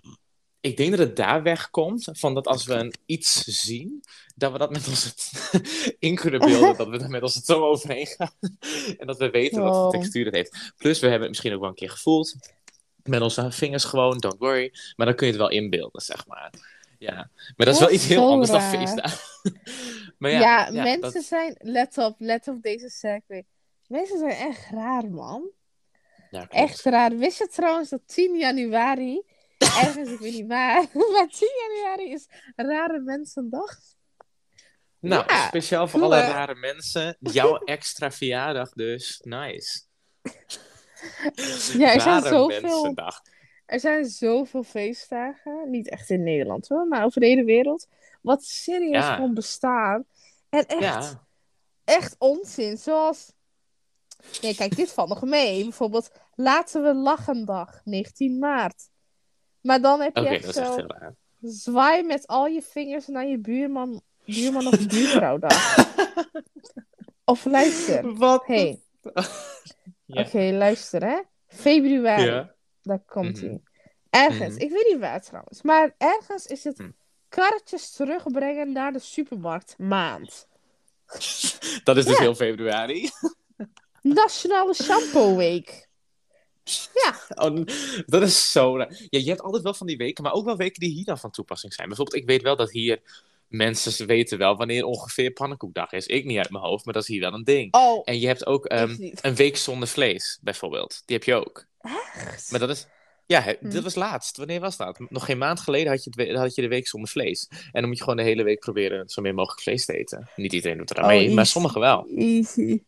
ik 0.61 0.77
denk 0.77 0.89
dat 0.89 0.99
het 0.99 1.15
daar 1.15 1.43
wegkomt, 1.43 2.09
van 2.11 2.33
dat 2.33 2.47
als 2.47 2.65
we 2.65 2.73
een 2.73 2.93
iets 3.05 3.43
zien, 3.43 4.03
dat 4.35 4.51
we 4.51 4.57
dat 4.57 4.71
met 4.71 4.87
onze 4.87 5.13
in 5.99 6.15
kunnen 6.15 6.39
beelden, 6.39 6.77
dat 6.77 6.87
we 6.87 6.97
er 6.97 7.09
met 7.09 7.21
onze 7.21 7.41
tong 7.41 7.63
overheen 7.63 8.07
gaan. 8.07 8.31
en 8.99 9.07
dat 9.07 9.17
we 9.17 9.29
weten 9.29 9.61
wat 9.61 9.75
voor 9.75 9.91
textuur 9.91 10.25
het 10.25 10.33
heeft. 10.33 10.73
Plus, 10.77 10.99
we 10.99 11.05
hebben 11.07 11.21
het 11.21 11.29
misschien 11.29 11.53
ook 11.53 11.59
wel 11.59 11.69
een 11.69 11.75
keer 11.75 11.89
gevoeld. 11.89 12.35
Met 13.03 13.21
onze 13.21 13.51
vingers 13.51 13.83
gewoon, 13.83 14.17
don't 14.17 14.39
worry. 14.39 14.73
Maar 14.95 15.05
dan 15.05 15.15
kun 15.15 15.25
je 15.25 15.31
het 15.33 15.41
wel 15.41 15.51
inbeelden, 15.51 16.01
zeg 16.01 16.27
maar. 16.27 16.76
Ja, 16.97 17.29
maar 17.55 17.65
dat 17.65 17.75
is 17.75 17.79
wel 17.79 17.91
iets 17.91 18.07
heel 18.07 18.29
anders 18.29 18.49
dan 18.49 18.61
feestdagen. 18.61 19.19
maar 20.17 20.31
ja, 20.31 20.67
ja, 20.67 20.83
mensen 20.83 21.13
dat- 21.13 21.23
zijn... 21.23 21.55
Let 21.57 21.97
op, 21.97 22.15
let 22.17 22.47
op 22.47 22.61
deze 22.61 22.89
segway. 22.89 23.45
Mensen 23.87 24.17
zijn 24.19 24.49
echt 24.49 24.69
raar, 24.71 25.09
man. 25.09 25.49
ja. 26.29 26.47
Echt 26.49 26.83
raar. 26.83 27.17
Wist 27.17 27.37
je 27.37 27.47
trouwens 27.47 27.89
dat 27.89 28.01
10 28.05 28.37
januari... 28.37 29.21
Ergens, 29.83 30.09
ik 30.09 30.19
weet 30.19 30.33
niet 30.33 30.47
waar. 30.47 30.85
Maar 31.13 31.27
10 31.27 31.49
januari 31.67 32.11
is 32.11 32.27
Rare 32.55 32.99
Mensendag. 32.99 33.77
Nou, 34.99 35.25
speciaal 35.47 35.87
voor 35.87 35.99
cool, 35.99 36.13
alle 36.13 36.21
hè? 36.21 36.31
rare 36.31 36.55
mensen. 36.55 37.17
Jouw 37.19 37.57
extra 37.57 38.11
verjaardag 38.11 38.69
dus. 38.69 39.19
Nice. 39.23 39.81
Ja, 41.77 41.93
er 41.93 42.01
zijn 42.01 42.21
Rare 42.21 42.27
zoveel... 42.27 42.61
Mensendag. 42.61 43.21
Er 43.67 43.79
zijn 43.79 44.05
zoveel 44.05 44.63
feestdagen. 44.63 45.69
Niet 45.69 45.89
echt 45.89 46.09
in 46.09 46.23
Nederland 46.23 46.67
hoor, 46.67 46.87
maar 46.87 47.05
over 47.05 47.19
de 47.21 47.27
hele 47.27 47.43
wereld. 47.43 47.87
Wat 48.21 48.43
serieus 48.43 49.03
Ja. 49.05 49.15
gewoon 49.15 49.33
bestaan. 49.33 50.05
En 50.49 50.65
echt, 50.65 50.81
Ja, 50.81 51.23
echt 51.83 52.15
onzin. 52.17 52.77
Zoals. 52.77 53.31
Nee, 54.41 54.55
kijk, 54.55 54.75
dit 54.75 54.91
valt 54.91 55.09
nog 55.09 55.21
mee. 55.23 55.63
Bijvoorbeeld, 55.63 56.11
laten 56.35 56.83
we 56.83 56.93
lachen 56.93 57.45
dag, 57.45 57.81
19 57.83 58.39
maart. 58.39 58.89
Maar 59.61 59.81
dan 59.81 60.01
heb 60.01 60.15
je 60.15 60.27
echt 60.27 60.53
zo. 60.53 60.85
Zwaai 61.41 62.03
met 62.03 62.27
al 62.27 62.45
je 62.47 62.61
vingers 62.61 63.07
naar 63.07 63.25
je 63.27 63.37
buurman, 63.39 64.01
buurman 64.25 64.67
of 64.67 64.87
buurvrouw 64.87 65.37
dag. 65.47 65.75
Of 67.25 67.45
luister. 67.45 68.15
Wat? 68.15 68.45
Hey. 68.45 68.79
Ja. 70.05 70.21
Oké, 70.21 70.51
luister 70.51 71.03
hè. 71.05 71.21
Februari. 71.47 72.47
Daar 72.87 73.03
komt 73.05 73.35
Mhm. 73.41 73.45
hij. 73.45 73.61
Ergens, 74.09 74.53
Mhm. 74.55 74.63
ik 74.63 74.69
weet 74.71 74.87
niet 74.91 74.99
waar 74.99 75.21
trouwens, 75.21 75.61
maar 75.61 75.95
ergens 75.97 76.45
is 76.45 76.63
het 76.63 76.77
Hm. 76.77 76.89
karretjes 77.29 77.91
terugbrengen 77.91 78.71
naar 78.71 78.91
de 78.93 78.99
supermarkt 78.99 79.75
maand. 79.77 80.47
Dat 81.83 81.97
is 81.97 82.05
dus 82.05 82.15
Ja. 82.17 82.21
heel 82.21 82.35
februari. 82.35 83.09
Nationale 84.01 84.73
Shampoo 84.73 85.35
Week. 85.35 85.85
Ja, 86.93 87.15
Oh, 87.35 87.65
dat 88.05 88.21
is 88.21 88.51
zo 88.51 88.77
raar. 88.77 88.89
Ja, 89.09 89.19
je 89.19 89.29
hebt 89.29 89.41
altijd 89.41 89.63
wel 89.63 89.73
van 89.73 89.87
die 89.87 89.97
weken, 89.97 90.23
maar 90.23 90.33
ook 90.33 90.45
wel 90.45 90.57
weken 90.57 90.79
die 90.79 90.91
hier 90.91 91.05
dan 91.05 91.17
van 91.19 91.31
toepassing 91.31 91.73
zijn. 91.73 91.87
Bijvoorbeeld, 91.87 92.21
ik 92.21 92.27
weet 92.27 92.41
wel 92.41 92.55
dat 92.55 92.71
hier 92.71 93.01
mensen 93.47 94.07
weten 94.07 94.37
wel 94.37 94.55
wanneer 94.55 94.83
ongeveer 94.83 95.31
pannenkoekdag 95.31 95.91
is. 95.91 96.05
Ik 96.05 96.25
niet 96.25 96.37
uit 96.37 96.49
mijn 96.49 96.63
hoofd, 96.63 96.85
maar 96.85 96.93
dat 96.93 97.03
is 97.03 97.09
hier 97.09 97.19
wel 97.19 97.33
een 97.33 97.43
ding. 97.43 97.73
oh, 97.73 98.01
En 98.05 98.19
je 98.19 98.27
hebt 98.27 98.45
ook 98.45 98.65
ehm, 98.65 99.11
een 99.21 99.35
week 99.35 99.57
zonder 99.57 99.87
vlees, 99.87 100.39
bijvoorbeeld. 100.41 101.01
Die 101.05 101.15
heb 101.15 101.25
je 101.25 101.33
ook. 101.35 101.65
Echt? 101.81 102.51
Maar 102.51 102.59
dat 102.59 102.69
is... 102.69 102.87
Ja, 103.25 103.41
Hm. 103.41 103.69
dat 103.69 103.83
was 103.83 103.95
laatst. 103.95 104.37
Wanneer 104.37 104.59
was 104.59 104.77
dat? 104.77 104.99
Nog 105.09 105.25
geen 105.25 105.37
maand 105.37 105.59
geleden 105.59 105.91
had 105.91 106.03
je, 106.03 106.11
het 106.15 106.37
had 106.37 106.55
je 106.55 106.61
de 106.61 106.67
week 106.67 106.87
zonder 106.87 107.09
vlees. 107.09 107.47
En 107.49 107.69
dan 107.71 107.87
moet 107.87 107.97
je 107.97 108.03
gewoon 108.03 108.17
de 108.17 108.23
hele 108.23 108.43
week 108.43 108.59
proberen 108.59 109.09
zo 109.09 109.21
min 109.21 109.35
mogelijk 109.35 109.61
vlees 109.61 109.85
te 109.85 109.97
eten. 109.97 110.29
Niet 110.35 110.53
iedereen 110.53 110.77
doet 110.77 110.89
er 110.89 110.97
aan 110.97 111.03
Oh, 111.03 111.09
mee, 111.09 111.33
maar 111.33 111.45
sommigen 111.45 111.79
wel. 111.79 112.07
Easy. 112.15 112.81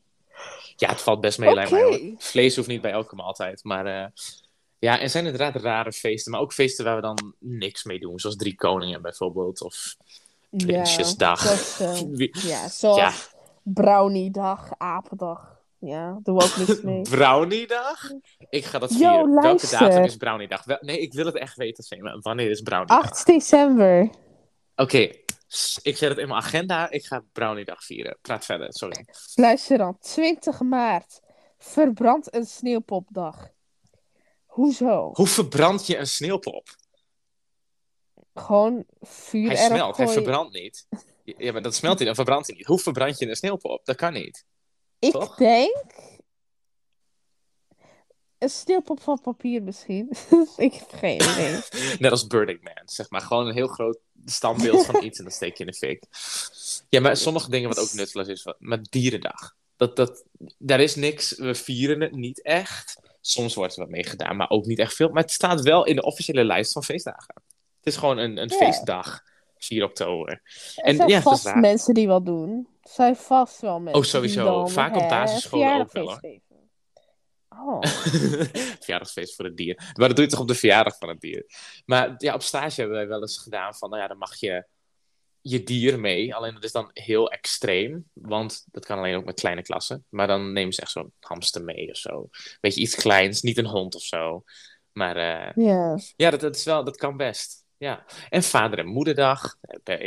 Ja, 0.75 0.89
het 0.89 1.01
valt 1.01 1.21
best 1.21 1.39
mee, 1.39 1.53
lijkt 1.53 1.71
mij. 1.71 2.15
Vlees 2.17 2.55
hoeft 2.55 2.67
niet 2.67 2.81
bij 2.81 2.91
elke 2.91 3.15
maaltijd. 3.15 3.63
Maar 3.63 3.85
eh, 3.85 4.05
ja, 4.79 4.99
er 4.99 5.09
zijn 5.09 5.25
inderdaad 5.25 5.61
rare 5.61 5.91
feesten. 5.91 6.31
Maar 6.31 6.41
ook 6.41 6.53
feesten 6.53 6.85
waar 6.85 6.95
we 6.95 7.01
dan 7.01 7.33
niks 7.39 7.83
mee 7.83 7.99
doen. 7.99 8.19
Zoals 8.19 8.35
Drie 8.35 8.55
Koningen 8.55 9.01
bijvoorbeeld. 9.01 9.61
Of 9.61 9.95
Prinsjesdag. 10.49 11.43
Ja, 11.43 11.49
dat, 11.49 12.19
eh, 12.19 12.27
ja, 12.43 12.67
zoals 12.69 12.97
Ja. 12.97 13.13
Brownie-dag, 13.63 14.69
apendag. 14.77 15.58
Ja, 15.79 16.19
doen 16.23 16.35
we 16.37 16.43
ook 16.43 16.67
niks 16.67 16.81
mee. 16.89 17.01
Browniedag? 17.01 18.11
Ik 18.49 18.65
ga 18.65 18.79
dat 18.79 18.89
Yo, 18.91 18.97
vieren. 18.97 19.41
Welke 19.41 19.67
datum 19.69 20.03
is 20.03 20.15
Browniedag? 20.17 20.63
Wel, 20.63 20.77
nee, 20.81 20.99
ik 20.99 21.13
wil 21.13 21.25
het 21.25 21.35
echt 21.35 21.55
weten, 21.57 21.83
Sema. 21.83 22.17
Wanneer 22.19 22.49
is 22.49 22.61
Browniedag? 22.61 23.03
8 23.03 23.25
december. 23.25 24.09
Oké, 24.75 24.97
ik 25.81 25.97
zet 25.97 26.09
het 26.09 26.17
in 26.17 26.27
mijn 26.27 26.41
agenda. 26.41 26.89
Ik 26.89 27.05
ga 27.05 27.23
Browniedag 27.31 27.83
vieren. 27.83 28.17
Praat 28.21 28.45
verder, 28.45 28.73
sorry. 28.73 29.05
Luister 29.35 29.77
dan, 29.77 29.97
20 29.99 30.59
maart. 30.59 31.19
Verbrand 31.57 32.33
een 32.33 32.45
sneeuwpopdag. 32.45 33.49
Hoezo? 34.45 35.09
Hoe 35.13 35.27
verbrand 35.27 35.87
je 35.87 35.97
een 35.97 36.07
sneeuwpop? 36.07 36.67
Gewoon 38.33 38.85
vuur 39.01 39.47
Hij 39.47 39.65
smelt, 39.65 39.97
hij 39.97 40.07
verbrandt 40.07 40.53
niet. 40.53 40.87
Ja, 41.23 41.51
maar 41.51 41.61
dat 41.61 41.75
smelt 41.75 41.97
hij, 41.97 42.05
dan 42.05 42.15
verbrandt 42.15 42.47
hij 42.47 42.55
niet. 42.55 42.65
Hoe 42.65 42.79
verbrand 42.79 43.19
je 43.19 43.27
een 43.27 43.35
sneeuwpop? 43.35 43.85
Dat 43.85 43.95
kan 43.95 44.13
niet. 44.13 44.45
Ik 44.99 45.11
toch? 45.11 45.35
denk... 45.35 45.85
Een 48.37 48.49
sneeuwpop 48.49 49.01
van 49.01 49.21
papier 49.21 49.63
misschien. 49.63 50.09
ik 50.57 50.73
heb 50.73 50.89
geen 50.91 51.21
idee. 51.31 51.59
Net 51.99 52.11
als 52.11 52.27
Burning 52.27 52.61
Man, 52.61 52.81
zeg 52.85 53.09
maar. 53.09 53.21
Gewoon 53.21 53.47
een 53.47 53.53
heel 53.53 53.67
groot 53.67 53.99
standbeeld 54.25 54.85
van 54.85 55.03
iets 55.03 55.17
en 55.17 55.23
dat 55.23 55.33
steek 55.33 55.57
je 55.57 55.65
in 55.65 55.71
de 55.71 55.77
fik. 55.77 56.03
Ja, 56.89 56.99
maar 56.99 57.17
sommige 57.17 57.49
dingen 57.49 57.69
wat 57.69 57.79
ook 57.79 57.93
nutteloos 57.93 58.27
is, 58.27 58.47
maar 58.59 58.79
dierendag. 58.89 59.55
Dat, 59.75 59.95
dat, 59.95 60.23
daar 60.57 60.79
is 60.79 60.95
niks, 60.95 61.37
we 61.37 61.55
vieren 61.55 62.01
het 62.01 62.11
niet 62.11 62.41
echt. 62.41 62.99
Soms 63.21 63.55
wordt 63.55 63.73
er 63.73 63.79
wat 63.79 63.89
mee 63.89 64.05
gedaan, 64.05 64.35
maar 64.35 64.49
ook 64.49 64.65
niet 64.65 64.79
echt 64.79 64.93
veel. 64.93 65.09
Maar 65.09 65.21
het 65.23 65.31
staat 65.31 65.61
wel 65.61 65.85
in 65.85 65.95
de 65.95 66.03
officiële 66.03 66.43
lijst 66.43 66.71
van 66.71 66.83
feestdagen. 66.83 67.33
Het 67.77 67.87
is 67.87 67.95
gewoon 67.95 68.17
een, 68.17 68.37
een 68.37 68.49
Ja. 68.49 68.57
feestdag, 68.57 69.23
4 69.59 69.83
oktober. 69.83 70.41
Er 70.75 70.95
zijn 70.95 71.09
ja, 71.09 71.21
vast 71.21 71.55
mensen 71.55 71.93
die 71.93 72.07
wat 72.07 72.25
doen. 72.25 72.67
Er 72.81 72.89
zijn 72.89 73.15
vast 73.15 73.61
wel 73.61 73.79
mensen 73.79 74.01
Oh, 74.01 74.07
sowieso. 74.07 74.43
die 74.43 74.51
dan, 74.51 74.69
Vaak 74.69 74.95
op 74.95 75.09
basisscholen 75.09 75.79
ook 75.79 75.91
wel. 75.91 76.19
Oh. 77.49 77.81
Verjaardagsfeest 78.79 79.35
voor 79.35 79.45
het 79.45 79.57
dier. 79.57 79.75
Maar 79.93 80.07
dat 80.07 80.15
doe 80.15 80.25
je 80.25 80.31
toch 80.31 80.39
op 80.39 80.47
de 80.47 80.55
verjaardag 80.55 80.97
van 80.97 81.09
het 81.09 81.19
dier. 81.19 81.45
Maar 81.85 82.13
ja, 82.17 82.33
op 82.33 82.41
stage 82.41 82.79
hebben 82.79 82.97
wij 82.97 83.07
wel 83.07 83.21
eens 83.21 83.37
gedaan 83.37 83.75
van, 83.75 83.89
nou 83.89 84.01
ja, 84.01 84.07
dan 84.07 84.17
mag 84.17 84.39
je 84.39 84.65
je 85.41 85.63
dier 85.63 85.99
mee. 85.99 86.35
Alleen 86.35 86.53
dat 86.53 86.63
is 86.63 86.71
dan 86.71 86.89
heel 86.93 87.31
extreem, 87.31 88.09
want 88.13 88.65
dat 88.71 88.85
kan 88.85 88.97
alleen 88.97 89.15
ook 89.15 89.25
met 89.25 89.39
kleine 89.39 89.61
klassen. 89.61 90.05
Maar 90.09 90.27
dan 90.27 90.53
nemen 90.53 90.73
ze 90.73 90.81
echt 90.81 90.91
zo'n 90.91 91.13
hamster 91.19 91.63
mee 91.63 91.89
of 91.89 91.97
zo. 91.97 92.29
Beetje 92.61 92.81
iets 92.81 92.95
kleins, 92.95 93.41
niet 93.41 93.57
een 93.57 93.65
hond 93.65 93.95
of 93.95 94.01
zo. 94.01 94.43
Maar 94.91 95.17
Ja. 95.59 95.99
ja, 96.15 96.29
dat, 96.29 96.39
dat, 96.39 96.55
is 96.55 96.63
wel, 96.63 96.83
dat 96.83 96.97
kan 96.97 97.17
best. 97.17 97.58
Ja. 97.79 98.05
En 98.29 98.43
vader- 98.43 98.79
en 98.79 98.87
moederdag 98.87 99.55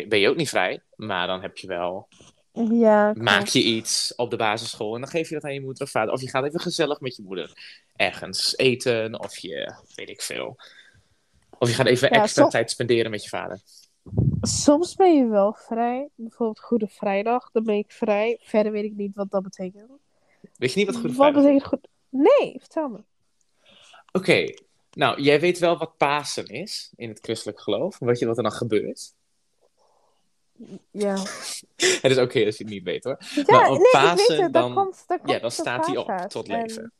ben 0.08 0.18
je 0.18 0.28
ook 0.28 0.36
niet 0.36 0.48
vrij. 0.48 0.82
Maar 0.96 1.26
dan 1.26 1.42
heb 1.42 1.56
je 1.58 1.66
wel 1.66 2.08
Ja, 2.52 3.12
maak 3.16 3.46
je 3.46 3.62
iets 3.62 4.14
op 4.16 4.30
de 4.30 4.36
basisschool 4.36 4.94
en 4.94 5.00
dan 5.00 5.10
geef 5.10 5.28
je 5.28 5.34
dat 5.34 5.44
aan 5.44 5.54
je 5.54 5.60
moeder 5.60 5.82
of 5.82 5.90
vader. 5.90 6.12
Of 6.14 6.20
je 6.20 6.28
gaat 6.28 6.44
even 6.44 6.60
gezellig 6.60 7.00
met 7.00 7.16
je 7.16 7.22
moeder 7.22 7.52
ergens 7.96 8.56
eten, 8.56 9.20
of 9.20 9.38
je, 9.38 9.74
weet 9.94 10.08
ik 10.08 10.22
veel. 10.22 10.56
Of 11.58 11.68
je 11.68 11.74
gaat 11.74 11.86
even 11.86 12.08
Ja, 12.12 12.22
extra 12.22 12.42
som- 12.42 12.50
tijd 12.50 12.70
spenderen 12.70 13.10
met 13.10 13.22
je 13.22 13.28
vader. 13.28 13.60
Soms 14.40 14.94
ben 14.94 15.16
je 15.16 15.26
wel 15.26 15.52
vrij. 15.58 16.08
Bijvoorbeeld 16.14 16.60
Goede 16.60 16.88
Vrijdag, 16.88 17.50
dan 17.52 17.64
ben 17.64 17.74
ik 17.76 17.92
vrij. 17.92 18.38
Verder 18.42 18.72
weet 18.72 18.84
ik 18.84 18.94
niet 18.94 19.14
wat 19.16 19.30
dat 19.30 19.42
betekent. 19.42 19.90
Weet 20.56 20.72
je 20.72 20.78
niet 20.78 20.86
wat 20.88 20.96
goede 20.96 21.14
vrijdag 21.14 21.36
is? 21.42 21.48
betekent 21.48 21.68
goed? 21.68 21.88
Nee, 22.08 22.56
vertel 22.58 22.88
me. 22.88 23.04
Oké, 24.12 24.54
nou, 24.92 25.20
jij 25.22 25.40
weet 25.40 25.58
wel 25.58 25.78
wat 25.78 25.96
Pasen 25.96 26.46
is 26.46 26.92
in 26.96 27.08
het 27.08 27.18
christelijk 27.22 27.60
geloof. 27.60 27.98
Weet 27.98 28.18
je 28.18 28.26
wat 28.26 28.36
er 28.36 28.42
dan 28.42 28.52
gebeurt? 28.52 29.14
Ja, 30.90 31.16
Het 32.02 32.10
is 32.10 32.18
oké 32.18 32.44
als 32.44 32.56
je 32.56 32.64
het 32.64 32.72
niet 32.72 32.82
weet 32.82 33.04
hoor. 33.04 33.16
ja 33.34 33.42
Maar 33.46 33.70
op 33.70 33.76
nee, 33.76 33.86
ik 33.86 33.90
Pasen 33.92 34.28
weet 34.28 34.40
het. 34.42 34.52
dan- 34.52 34.74
komt, 34.74 35.04
komt 35.06 35.30
Ja, 35.30 35.38
dan 35.38 35.50
staat 35.50 35.86
hij 35.86 35.96
op 35.96 36.24
tot 36.28 36.48
En- 36.48 36.60
leven. 36.62 36.92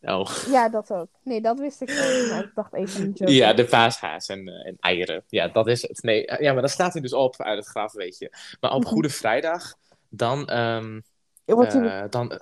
Oh. 0.00 0.30
Ja, 0.50 0.68
dat 0.68 0.90
ook. 0.92 1.08
Nee, 1.22 1.40
dat 1.40 1.58
wist 1.58 1.80
ik 1.80 1.90
ook. 1.90 2.30
Maar 2.30 2.44
ik 2.44 2.50
dacht 2.54 2.74
even 2.74 3.02
een 3.02 3.12
joke. 3.14 3.32
Ja, 3.32 3.52
de 3.52 3.64
paashaas 3.64 4.28
en, 4.28 4.48
eh, 4.48 4.66
en 4.66 4.76
eieren. 4.80 5.24
Ja, 5.28 5.48
dat 5.48 5.66
is 5.66 5.82
het. 5.82 6.02
Nee, 6.02 6.26
eh, 6.26 6.40
ja, 6.40 6.52
maar 6.52 6.60
dan 6.60 6.70
staat 6.70 6.92
hij 6.92 7.02
dus 7.02 7.12
op 7.12 7.42
uit 7.42 7.58
het 7.58 7.66
graf, 7.66 7.92
weet 7.92 8.18
je. 8.18 8.32
Maar 8.60 8.72
op 8.72 8.80
Mhm. 8.82 8.88
Goede 8.92 9.08
Vrijdag, 9.10 9.74
dan, 10.08 10.50
hij- 10.50 11.02
eh, 11.46 12.04
dan, 12.10 12.40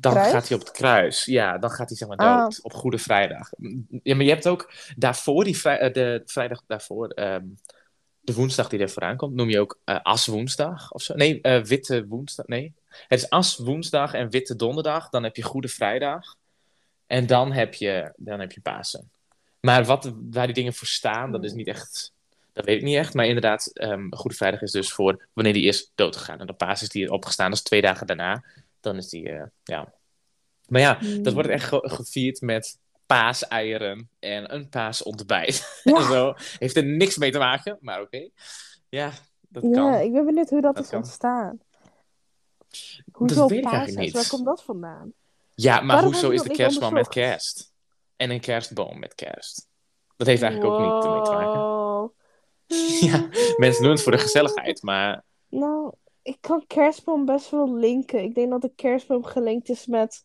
dan 0.00 0.12
Kruis? 0.12 0.30
gaat 0.32 0.48
hij 0.48 0.56
op 0.58 0.62
het 0.64 0.72
kruis. 0.72 1.24
Ja, 1.24 1.58
dan 1.58 1.70
gaat 1.70 1.88
hij 1.88 1.96
zeg 1.98 2.08
maar 2.08 2.16
Ah. 2.16 2.40
dood. 2.40 2.58
Op 2.62 2.72
Goede 2.72 2.98
Vrijdag. 2.98 3.50
Ja, 4.02 4.14
maar 4.14 4.24
je 4.24 4.30
hebt 4.30 4.48
ook 4.48 4.72
daarvoor, 4.96 5.44
die 5.44 5.56
vrij, 5.58 5.78
eh, 5.78 5.92
de 5.92 6.22
vrijdag 6.26 6.62
daarvoor, 6.66 7.08
ehm, 7.08 7.44
de 8.20 8.34
woensdag 8.34 8.68
die 8.68 8.78
er 8.80 8.90
vooraan 8.90 9.16
komt, 9.16 9.34
noem 9.34 9.48
je 9.48 9.60
ook 9.60 9.78
eh 9.84 9.96
Aswoensdag 10.02 10.92
of 10.92 11.02
zo. 11.02 11.14
Nee, 11.14 11.40
eh, 11.40 11.62
Witte 11.62 12.06
Woensdag. 12.06 12.46
Nee, 12.46 12.72
het 13.08 13.18
is 13.18 13.30
Aswoensdag 13.30 14.12
en 14.14 14.30
Witte 14.30 14.56
Donderdag. 14.56 15.08
Dan 15.08 15.22
heb 15.22 15.36
je 15.36 15.42
Goede 15.42 15.68
Vrijdag. 15.68 16.34
En 17.06 17.26
dan 17.26 17.52
heb 17.52 17.74
je, 17.74 18.12
dan 18.16 18.40
heb 18.40 18.52
je 18.52 18.60
Pasen. 18.60 19.10
Maar 19.60 19.84
wat, 19.84 20.12
waar 20.30 20.46
die 20.46 20.54
dingen 20.54 20.74
voor 20.74 20.86
staan, 20.86 21.32
dat 21.32 21.44
is 21.44 21.52
niet 21.52 21.66
echt. 21.66 22.12
Dat 22.52 22.64
weet 22.64 22.76
ik 22.76 22.82
niet 22.84 22.96
echt. 22.96 23.14
Maar 23.14 23.26
inderdaad, 23.26 23.66
ehm, 23.66 24.10
Goede 24.10 24.36
Vrijdag 24.36 24.62
is 24.62 24.70
dus 24.70 24.92
voor 24.92 25.26
wanneer 25.32 25.52
die 25.52 25.64
is 25.66 25.90
doodgegaan. 25.94 26.40
En 26.40 26.46
de 26.46 26.52
Pasen 26.52 26.86
is 26.86 26.92
die 26.92 27.10
opgestaan, 27.12 27.48
dat 27.50 27.58
is 27.58 27.64
twee 27.64 27.80
dagen 27.80 28.06
daarna. 28.06 28.42
Dan 28.80 28.96
is 28.96 29.08
die, 29.08 29.28
eh, 29.28 29.46
ja. 29.62 29.94
Maar 30.68 30.80
ja, 30.80 30.98
dat 31.22 31.32
wordt 31.32 31.48
echt 31.48 31.64
ge- 31.68 31.88
gevierd 31.88 32.40
met 32.40 32.78
paaseieren 33.06 34.10
en 34.18 34.54
een 34.54 34.68
paasontbijt. 34.68 35.68
Ja. 35.84 35.96
en 35.96 36.02
zo. 36.04 36.34
Heeft 36.58 36.76
er 36.76 36.84
niks 36.84 37.16
mee 37.16 37.30
te 37.30 37.38
maken, 37.38 37.76
maar 37.80 38.00
oké. 38.00 38.28
Ja, 38.88 39.10
dat 39.48 39.62
Ja, 39.62 39.70
kan. 39.70 39.94
ik 39.94 40.12
ben 40.12 40.24
benieuwd 40.24 40.50
hoe 40.50 40.60
dat, 40.60 40.74
Dat 40.74 40.84
is 40.84 40.90
kan. 40.90 40.98
ontstaan. 40.98 41.60
Hoezo 43.12 43.46
weet 43.48 43.58
ik 43.58 43.64
eigenlijk 43.64 43.74
paashaas? 43.84 44.04
niet. 44.04 44.12
Waar 44.12 44.28
komt 44.28 44.44
dat 44.44 44.62
vandaan? 44.62 45.12
Ja, 45.54 45.80
maar 45.80 45.86
Waarom 45.94 46.12
hoezo 46.12 46.30
is 46.30 46.42
de 46.42 46.48
dat 46.48 46.56
kerstman 46.56 46.92
met 46.92 47.08
kerst? 47.08 47.72
En 48.16 48.30
een 48.30 48.40
kerstboom 48.40 48.98
met 48.98 49.14
kerst? 49.14 49.68
Dat 50.16 50.26
heeft 50.26 50.42
eigenlijk 50.42 50.72
ook 50.72 50.80
niet 50.80 51.12
mee 51.12 51.22
te 51.22 51.30
maken. 51.30 51.68
Ja, 53.10 53.28
mensen 53.56 53.82
doen 53.82 53.92
het 53.92 54.02
voor 54.02 54.12
de 54.12 54.18
gezelligheid, 54.18 54.82
maar 54.82 55.24
Nou, 55.48 55.92
ik 56.22 56.36
kan 56.40 56.64
kerstboom 56.66 57.24
best 57.24 57.50
wel 57.50 57.74
linken. 57.74 58.22
Ik 58.22 58.34
denk 58.34 58.50
dat 58.50 58.62
de 58.62 58.72
kerstboom 58.76 59.24
gelinkt 59.24 59.68
is 59.68 59.86
met 59.86 60.24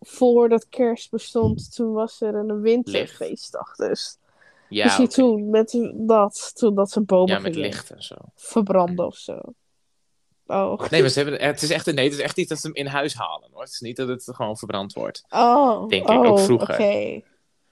voordat 0.00 0.68
kerst 0.68 1.10
bestond, 1.10 1.74
toen 1.74 1.92
was 1.92 2.20
er 2.20 2.34
een 2.34 2.60
winterfeestdag. 2.60 3.74
Dus 3.76 4.18
ja, 4.68 5.06
toen 5.06 5.50
met 5.50 5.92
dat, 5.94 6.52
toen 6.54 6.74
dat 6.74 6.90
ze 6.90 7.00
bomen 7.00 7.34
ja 7.34 7.38
met 7.38 7.54
licht 7.54 7.90
en 7.90 8.02
zo. 8.02 8.14
verbranden 8.34 9.06
of 9.06 9.16
zo. 9.16 9.40
Oh. 10.46 10.88
Nee, 10.90 11.00
maar 11.00 11.10
ze 11.10 11.20
hebben, 11.20 11.40
het, 11.40 11.62
is 11.62 11.70
echt, 11.70 11.86
nee, 11.86 12.04
het 12.04 12.14
is 12.14 12.20
echt 12.20 12.38
iets 12.38 12.48
dat 12.48 12.58
ze 12.58 12.66
hem 12.66 12.76
in 12.76 12.86
huis 12.86 13.14
halen. 13.14 13.48
Hoor. 13.52 13.62
Het 13.62 13.70
is 13.70 13.80
niet 13.80 13.96
dat 13.96 14.08
het 14.08 14.28
gewoon 14.32 14.56
verbrand 14.56 14.92
wordt. 14.92 15.24
Oh, 15.28 15.88
Denk 15.88 16.02
ik, 16.02 16.10
oh, 16.10 16.26
ook 16.26 16.38
vroeger. 16.38 16.74
oké. 16.74 17.22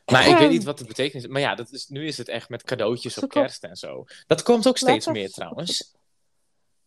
Maar 0.07 0.29
ik 0.29 0.37
weet 0.37 0.51
niet 0.51 0.65
wat 0.65 0.79
het 0.79 0.89
betekent. 0.89 1.29
Maar 1.29 1.41
ja, 1.41 1.55
dat 1.55 1.73
is, 1.73 1.89
nu 1.89 2.07
is 2.07 2.19
het 2.19 2.29
echt 2.29 2.49
met 2.49 2.63
cadeautjes 2.63 3.19
op 3.19 3.31
kerst 3.31 3.65
en 3.65 3.77
zo. 3.77 4.05
Dat 4.27 4.43
komt 4.43 4.69
ook 4.69 4.79
steeds 4.79 5.07
meer 5.07 5.31
trouwens. 5.31 5.95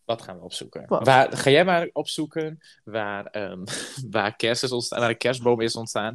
Wat 0.06 0.22
gaan 0.22 0.38
we 0.38 0.44
opzoeken? 0.44 0.84
Wat? 0.88 1.06
Waar, 1.06 1.38
ga 1.38 1.50
jij 1.50 1.66
maar 1.66 1.90
opzoeken 1.94 2.60
waar, 2.84 3.26
ehm, 3.26 3.64
waar, 4.10 4.36
kerst 4.36 4.64
is 4.64 4.72
ontstaan, 4.72 5.00
waar 5.00 5.10
een 5.10 5.18
kerstboom 5.18 5.62
is 5.62 5.76
ontstaan. 5.76 6.14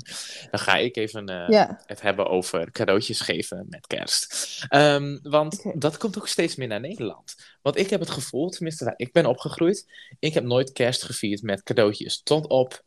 Dan 0.51 0.61
ga 0.61 0.77
ik 0.77 0.97
even 0.97 1.27
eh, 1.27 1.69
het 1.87 2.01
hebben 2.01 2.29
over 2.29 2.71
cadeautjes 2.71 3.21
geven 3.21 3.67
met 3.69 3.87
kerst. 3.87 4.65
Ehm, 4.69 5.19
want 5.23 5.63
dat 5.75 5.97
komt 5.97 6.19
ook 6.19 6.29
steeds 6.29 6.57
meer 6.57 6.69
naar 6.69 6.81
Nederland. 6.81 7.35
Want 7.63 7.77
ik 7.77 7.91
heb 7.91 8.01
het 8.01 8.11
gevoel, 8.11 8.51
tenminste 8.51 8.85
waar 8.85 8.95
ik 8.97 9.13
ben 9.13 9.27
opgegroeid, 9.27 9.93
ik 10.19 10.35
heb 10.35 10.45
nooit 10.45 10.73
kerst 10.73 11.03
gevierd 11.03 11.43
met 11.43 11.63
cadeautjes. 11.63 12.23
Tot 12.23 12.47
op 12.47 12.83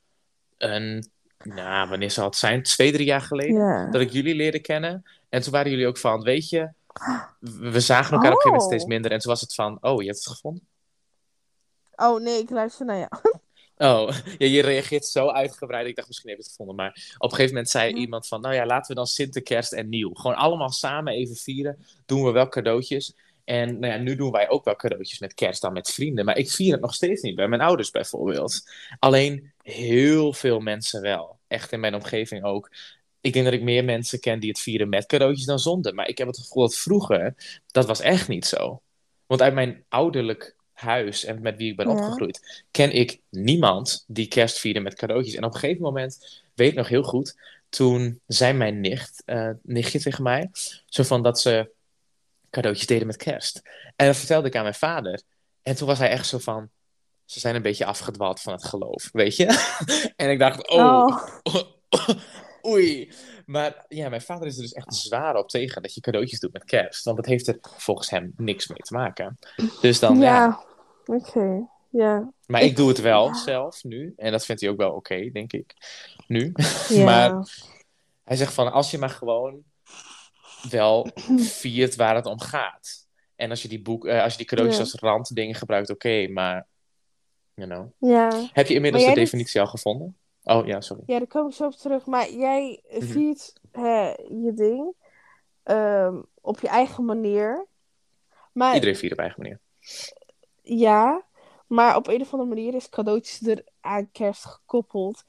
een, 0.58 1.12
nou, 1.44 1.90
wanneer 1.90 2.12
zal 2.12 2.26
het 2.26 2.36
zijn? 2.36 2.64
Twee, 2.64 2.92
drie 2.92 3.06
jaar 3.06 3.22
geleden 3.22 3.92
dat 3.92 4.02
ik 4.02 4.12
jullie 4.12 4.36
leerde 4.36 4.60
kennen. 4.60 5.04
En 5.30 5.42
toen 5.42 5.52
waren 5.52 5.72
jullie 5.72 5.88
ook 5.88 5.98
van, 5.98 6.22
weet 6.22 6.50
je, 6.50 6.70
we 7.40 7.70
we 7.70 7.80
zagen 7.80 8.14
elkaar 8.14 8.32
op 8.32 8.36
een 8.36 8.42
gegeven 8.42 8.52
moment 8.52 8.62
Oh. 8.62 8.68
steeds 8.68 8.86
minder. 8.86 9.12
En 9.12 9.20
toen 9.20 9.32
was 9.32 9.42
het 9.42 9.54
van, 9.54 9.78
oh, 9.82 10.02
je 10.02 10.08
hebt 10.08 10.24
het 10.24 10.34
gevonden? 10.34 10.68
Oh 11.96 12.22
nee, 12.22 12.40
ik 12.42 12.50
luister 12.50 12.86
naar 12.86 12.98
jou. 12.98 13.12
Oh, 13.78 14.16
ja, 14.38 14.48
je 14.48 14.62
reageert 14.62 15.06
zo 15.06 15.28
uitgebreid. 15.28 15.88
Ik 15.88 15.96
dacht, 15.96 16.08
misschien 16.08 16.30
heb 16.30 16.38
je 16.38 16.44
het 16.44 16.52
gevonden. 16.52 16.76
Maar 16.76 17.14
op 17.18 17.24
een 17.24 17.36
gegeven 17.36 17.54
moment 17.54 17.70
zei 17.70 17.90
Ja. 17.90 17.96
iemand 17.96 18.28
van, 18.28 18.42
nou 18.42 18.54
ja, 18.54 18.66
laten 18.66 18.88
we 18.88 18.96
dan 18.96 19.08
Sinterkerst 19.08 19.72
en 19.74 19.90
Nieuw. 19.90 20.14
Gewoon 20.14 20.38
allemaal 20.38 20.70
samen 20.70 21.14
even 21.14 21.36
vieren. 21.36 21.86
Doen 22.06 22.24
we 22.24 22.32
wel 22.32 22.48
cadeautjes. 22.50 23.16
En 23.44 23.80
nou 23.80 23.94
ja, 23.94 24.00
nu 24.00 24.16
doen 24.16 24.32
wij 24.32 24.50
ook 24.50 24.66
wel 24.66 24.76
cadeautjes 24.76 25.20
met 25.20 25.34
kerst 25.34 25.62
dan 25.62 25.74
met 25.74 25.92
vrienden. 25.92 26.26
Maar 26.26 26.38
ik 26.38 26.52
vier 26.52 26.72
het 26.72 26.82
nog 26.82 26.94
steeds 26.94 27.22
niet 27.22 27.36
bij 27.36 27.48
mijn 27.48 27.62
ouders 27.62 27.92
bijvoorbeeld. 27.92 28.62
Alleen 29.00 29.54
heel 29.62 30.34
veel 30.34 30.60
mensen 30.60 31.02
wel. 31.02 31.40
Echt 31.48 31.72
in 31.72 31.80
mijn 31.80 31.96
omgeving 31.96 32.44
ook. 32.44 32.72
Ik 33.22 33.34
denk 33.34 33.46
dat 33.46 33.54
ik 33.54 33.62
meer 33.62 33.84
mensen 33.84 34.20
ken 34.20 34.40
die 34.40 34.50
het 34.50 34.60
vieren 34.60 34.90
met 34.90 35.06
cadeautjes 35.06 35.46
dan 35.46 35.60
zonder. 35.60 35.94
Maar 35.94 36.08
ik 36.08 36.18
heb 36.18 36.28
het 36.28 36.38
gevoel 36.40 36.64
dat 36.64 36.76
vroeger, 36.76 37.36
dat 37.72 37.86
was 37.86 38.00
echt 38.00 38.28
niet 38.28 38.46
zo. 38.46 38.82
Want 39.26 39.42
uit 39.42 39.54
mijn 39.54 39.86
ouderlijk 39.90 40.56
huis 40.74 41.26
en 41.26 41.42
met 41.42 41.58
wie 41.58 41.72
ik 41.72 41.78
ben 41.78 41.88
Ja. 41.88 41.94
opgegroeid, 41.94 42.64
ken 42.72 42.92
ik 42.92 43.20
niemand 43.30 44.04
die 44.08 44.28
kerst 44.28 44.60
vierde 44.60 44.80
met 44.80 44.96
cadeautjes. 44.96 45.36
En 45.36 45.44
op 45.44 45.54
een 45.54 45.60
gegeven 45.60 45.82
moment, 45.82 46.42
weet 46.54 46.70
ik 46.72 46.78
nog 46.78 46.88
heel 46.88 47.04
goed, 47.04 47.36
toen 47.70 48.20
zei 48.28 48.54
mijn 48.54 48.82
nicht, 48.82 49.22
eh, 49.26 49.50
nichtje 49.62 50.00
tegen 50.00 50.24
mij, 50.24 50.50
zo 50.86 51.04
van 51.04 51.24
dat 51.24 51.40
ze 51.40 51.70
cadeautjes 52.50 52.88
deden 52.88 53.08
met 53.08 53.18
kerst. 53.18 53.62
En 53.96 54.06
dat 54.08 54.18
vertelde 54.18 54.48
ik 54.48 54.56
aan 54.56 54.62
mijn 54.62 54.74
vader. 54.74 55.22
En 55.62 55.76
toen 55.76 55.88
was 55.88 56.00
hij 56.00 56.10
echt 56.10 56.28
zo 56.28 56.38
van, 56.38 56.70
ze 57.26 57.40
zijn 57.40 57.56
een 57.56 57.62
beetje 57.62 57.86
afgedwaald 57.86 58.42
van 58.42 58.54
het 58.54 58.64
geloof, 58.66 59.10
weet 59.12 59.36
je? 59.36 59.46
en 60.16 60.30
ik 60.30 60.40
dacht, 60.40 60.70
oh, 60.70 61.18
oei. 62.72 63.12
Maar 63.46 63.86
ja, 63.88 64.10
mijn 64.10 64.22
vader 64.22 64.48
is 64.48 64.56
er 64.56 64.62
dus 64.62 64.74
echt 64.74 64.96
zwaar 64.96 65.36
op 65.36 65.50
tegen 65.50 65.82
dat 65.82 65.94
je 65.94 66.02
cadeautjes 66.02 66.40
doet 66.40 66.54
met 66.54 66.64
kerst. 66.64 67.04
Want 67.04 67.18
dat 67.18 67.26
heeft 67.26 67.48
er 67.48 67.58
volgens 67.62 68.10
hem 68.10 68.34
niks 68.38 68.68
mee 68.68 68.78
te 68.78 68.94
maken. 68.94 69.40
Dus 69.82 70.00
dan, 70.00 70.20
ja. 70.20 70.24
ja. 70.24 70.64
Oké. 71.06 71.68
Ja. 71.90 72.32
Maar 72.46 72.62
ik, 72.62 72.70
Ik- 72.70 72.76
doe 72.76 72.88
het 72.88 73.02
wel 73.02 73.28
ja. 73.28 73.34
zelf 73.34 73.84
nu. 73.84 74.14
En 74.18 74.32
dat 74.32 74.46
vindt 74.46 74.62
hij 74.62 74.70
ook 74.70 74.78
wel 74.78 74.92
oké, 74.92 75.30
denk 75.32 75.54
ik. 75.54 75.74
Nu. 76.28 76.52
Ja. 76.88 77.04
Maar 77.10 77.48
hij 78.24 78.36
zegt 78.38 78.54
van, 78.54 78.72
als 78.72 78.92
je 78.92 78.98
maar 78.98 79.10
gewoon 79.10 79.64
wel 80.70 81.08
viert 81.62 81.96
waar 81.96 82.16
het 82.16 82.26
om 82.26 82.40
gaat. 82.40 83.08
En 83.36 83.50
als 83.50 83.62
je 83.62 83.68
die, 83.68 83.82
boek, 83.82 84.06
eh, 84.06 84.24
als 84.24 84.32
je 84.32 84.38
die 84.38 84.48
cadeautjes 84.48 84.80
als 84.80 84.94
randdingen 84.94 85.56
gebruikt, 85.56 85.90
oké. 85.90 86.28
maar, 86.28 86.68
you 87.54 87.70
know. 87.70 88.12
ja. 88.12 88.50
Heb 88.54 88.68
je 88.68 88.74
inmiddels 88.74 89.06
de 89.06 89.14
definitie 89.14 89.62
al 89.62 89.68
gevonden? 89.68 90.18
Oh, 90.44 90.66
ja, 90.68 90.82
sorry. 90.82 91.04
Ja, 91.06 91.18
daar 91.18 91.28
kom 91.28 91.48
ik 91.48 91.54
zo 91.54 91.66
op 91.66 91.74
terug. 91.74 92.06
Maar 92.06 92.32
jij 92.32 92.82
Mhm. 92.90 93.02
viert 93.06 93.54
hè, 93.72 94.08
je 94.28 94.52
ding 94.56 94.94
ehm, 95.64 96.22
op 96.42 96.60
je 96.60 96.68
eigen 96.68 97.06
manier. 97.06 97.66
Maar 98.52 98.74
Iedereen 98.74 98.96
viert 98.96 99.12
op 99.14 99.20
eigen 99.20 99.42
manier. 99.42 99.60
ja, 100.62 101.24
maar 101.68 101.96
op 101.96 102.08
een 102.08 102.22
of 102.22 102.32
andere 102.34 102.50
manier 102.56 102.74
is 102.76 102.90
cadeautjes 102.90 103.42
er 103.48 103.64
aan 103.82 104.10
kerst 104.12 104.46
gekoppeld. 104.46 105.24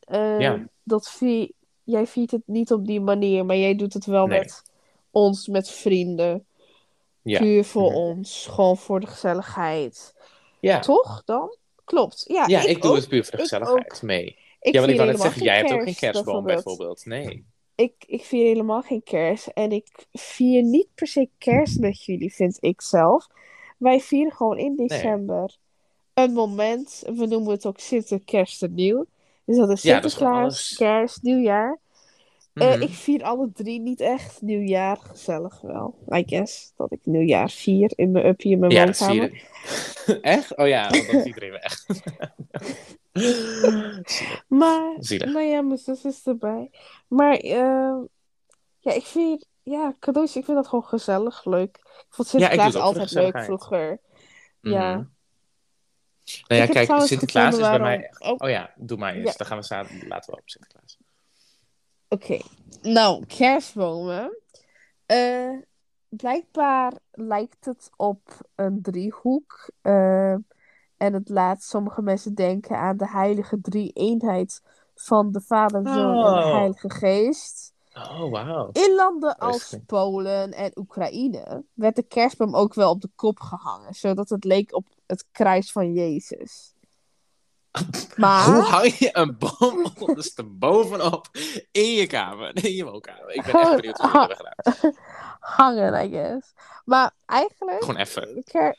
Ehm, 0.00 0.40
Ja. 0.40 0.66
Dat 0.82 1.10
vier, 1.10 1.50
jij 1.82 2.06
viert 2.06 2.30
het 2.30 2.42
niet 2.46 2.72
op 2.72 2.86
die 2.86 3.00
manier, 3.00 3.44
maar 3.44 3.56
jij 3.56 3.74
doet 3.76 3.92
het 3.94 4.04
wel 4.06 4.26
Nee. 4.26 4.38
met 4.38 4.62
ons, 5.10 5.48
met 5.48 5.70
vrienden. 5.70 6.46
Ja. 7.22 7.38
Puur 7.38 7.64
voor 7.64 7.90
Mhm. 7.90 7.98
ons, 8.00 8.46
gewoon 8.46 8.76
voor 8.76 9.00
de 9.00 9.06
gezelligheid. 9.06 10.14
Ja, 10.60 10.78
Toch 10.80 11.22
dan? 11.24 11.56
Klopt. 11.84 12.24
Ja, 12.28 12.46
ja 12.46 12.60
ik, 12.60 12.82
doe 12.82 12.90
ook. 12.90 12.96
het 12.96 13.08
puur 13.08 13.24
voor 13.24 13.36
de 13.36 13.42
gezelligheid 13.42 13.92
ook. 13.92 14.02
mee. 14.02 14.38
Ik 14.64 14.72
ja, 14.72 14.78
want 14.80 14.90
ik 14.92 14.96
wou 14.96 15.08
net 15.10 15.20
zeggen, 15.20 15.42
jij 15.42 15.56
hebt 15.56 15.72
ook 15.72 15.82
geen 15.82 15.94
kerst, 15.94 16.00
kerstboom 16.00 16.44
bijvoorbeeld. 16.44 17.04
Nee. 17.04 17.44
ik, 17.74 17.94
ik 18.06 18.22
vier 18.22 18.46
helemaal 18.46 18.82
geen 18.82 19.02
kerst. 19.02 19.46
En 19.46 19.72
ik 19.72 20.06
vier 20.12 20.62
niet 20.62 20.88
per 20.94 21.06
se 21.06 21.28
kerst 21.38 21.78
met 21.78 22.04
jullie, 22.04 22.34
vind 22.34 22.56
ik 22.60 22.80
zelf. 22.80 23.26
Wij 23.78 24.00
vieren 24.00 24.32
gewoon 24.32 24.58
in 24.58 24.76
december 24.76 25.56
een 26.14 26.32
moment. 26.32 27.02
We 27.06 27.26
noemen 27.26 27.50
het 27.52 27.66
ook 27.66 27.78
Sinterkerst 27.78 28.62
en 28.62 28.74
Nieuw. 28.74 29.06
Dus 29.44 29.56
dat 29.56 29.70
is 29.70 29.82
Ja, 29.82 30.00
dat 30.00 30.04
is 30.04 30.14
gewoon 30.14 30.32
Sinterklaas, 30.34 30.42
alles. 30.42 30.76
kerst, 30.76 31.22
nieuwjaar. 31.22 31.78
Eh, 32.54 32.68
Mhm. 32.72 32.82
ik 32.82 32.90
vier 32.90 33.22
alle 33.22 33.50
drie 33.52 33.80
niet 33.80 34.00
echt. 34.00 34.42
Nieuwjaar, 34.42 34.96
gezellig 34.96 35.60
wel. 35.60 35.98
I 36.14 36.22
guess 36.26 36.72
dat 36.76 36.92
ik 36.92 37.00
nieuwjaar 37.02 37.50
vier 37.50 37.92
in 37.94 38.10
mijn 38.10 38.26
uppie 38.26 38.52
in 38.52 38.58
mijn 38.58 38.72
Ja, 38.72 38.84
woonkamer. 38.84 39.42
Echt? 40.22 40.56
Oh 40.56 40.66
ja, 40.68 40.88
dat 40.88 40.96
is 41.12 41.24
iedereen 41.24 41.50
weg. 41.50 41.84
Maar, 44.48 44.96
Zielig. 44.98 45.32
nou 45.32 45.44
ja, 45.44 45.60
mijn 45.62 45.78
zus 45.78 46.04
is 46.04 46.26
erbij. 46.26 46.70
Maar, 47.08 47.34
ehm, 47.36 47.96
ja, 48.78 48.92
ik 48.92 49.04
vind, 49.04 49.46
ja, 49.62 49.94
cadeautjes, 50.00 50.36
ik 50.36 50.44
vind 50.44 50.56
dat 50.56 50.68
gewoon 50.68 50.84
gezellig, 50.84 51.44
leuk. 51.44 51.76
Ik 51.76 52.04
vond 52.08 52.30
Ja, 52.30 52.36
ik 52.36 52.40
doe 52.40 52.48
Sinterklaas 52.62 52.74
altijd 52.82 53.12
leuk 53.12 53.44
vroeger. 53.44 54.00
Ja. 54.60 54.94
Mhm. 54.96 55.04
Nou 56.46 56.60
ja, 56.60 56.66
Ik 56.66 56.70
kijk, 56.70 57.00
Sinterklaas 57.02 57.54
is 57.54 57.60
bij 57.60 57.78
mij... 57.78 58.10
Oh, 58.18 58.48
ja, 58.50 58.72
doe 58.76 58.98
maar. 58.98 59.16
Ja. 59.18 59.32
Dan 59.36 59.46
gaan 59.46 59.58
we 59.58 59.64
samen... 59.64 60.08
Laten 60.08 60.32
we 60.32 60.40
op 60.40 60.48
Sinterklaas. 60.48 60.98
Oké. 62.14 62.38
Nou, 62.82 63.26
kerstbomen. 63.26 64.38
Eh, 65.06 65.50
blijkbaar 66.08 66.92
lijkt 67.10 67.64
het 67.64 67.90
op 67.96 68.20
een 68.54 68.82
driehoek. 68.82 69.70
eh, 69.82 70.32
en 70.96 71.12
het 71.12 71.28
laat 71.28 71.62
sommige 71.62 72.02
mensen 72.02 72.34
denken 72.34 72.78
aan 72.78 72.96
de 72.96 73.08
heilige 73.08 73.60
drie-eenheid 73.60 74.62
van 74.94 75.32
de 75.32 75.40
Vader, 75.40 75.82
Zoon 75.86 76.14
en 76.16 76.34
de 76.34 76.46
Oh. 76.46 76.52
Heilige 76.52 76.90
Geest. 76.90 77.72
Oh, 77.94 78.30
wauw. 78.30 78.68
In 78.72 78.94
landen 78.94 79.38
als. 79.38 79.76
Polen 79.86 80.52
en 80.52 80.70
Oekraïne 80.78 81.64
werd 81.74 81.96
de 81.96 82.02
kerstboom 82.02 82.54
ook 82.56 82.74
wel 82.74 82.90
op 82.90 83.00
de 83.00 83.10
kop 83.14 83.40
gehangen, 83.40 83.94
zodat 83.94 84.28
het 84.28 84.44
leek 84.44 84.74
op 84.74 84.86
het 85.06 85.26
kruis 85.32 85.72
van 85.72 85.92
Jezus. 85.92 86.73
Maar, 88.16 88.44
Hoe 88.44 88.62
hang 88.62 88.94
je 88.98 89.08
een 89.12 89.38
boom 89.38 89.86
onderstebovenop 89.98 91.28
in 91.72 91.92
je 91.92 92.06
kamer? 92.06 92.64
In 92.64 92.72
je 92.74 92.84
woonkamer. 92.84 93.30
Ik 93.34 93.42
ben 93.44 93.54
echt 93.54 93.76
benieuwd 93.76 93.98
hoe 93.98 94.06
je 94.20 94.28
dat 94.28 94.42
hebben 94.42 94.74
gedaan. 94.74 94.94
hangen, 95.40 96.04
I 96.04 96.10
guess. 96.10 96.52
Maar 96.84 97.10
eigenlijk, 97.26 97.80
Gewoon 97.84 98.00
even. 98.00 98.42
ker- 98.44 98.78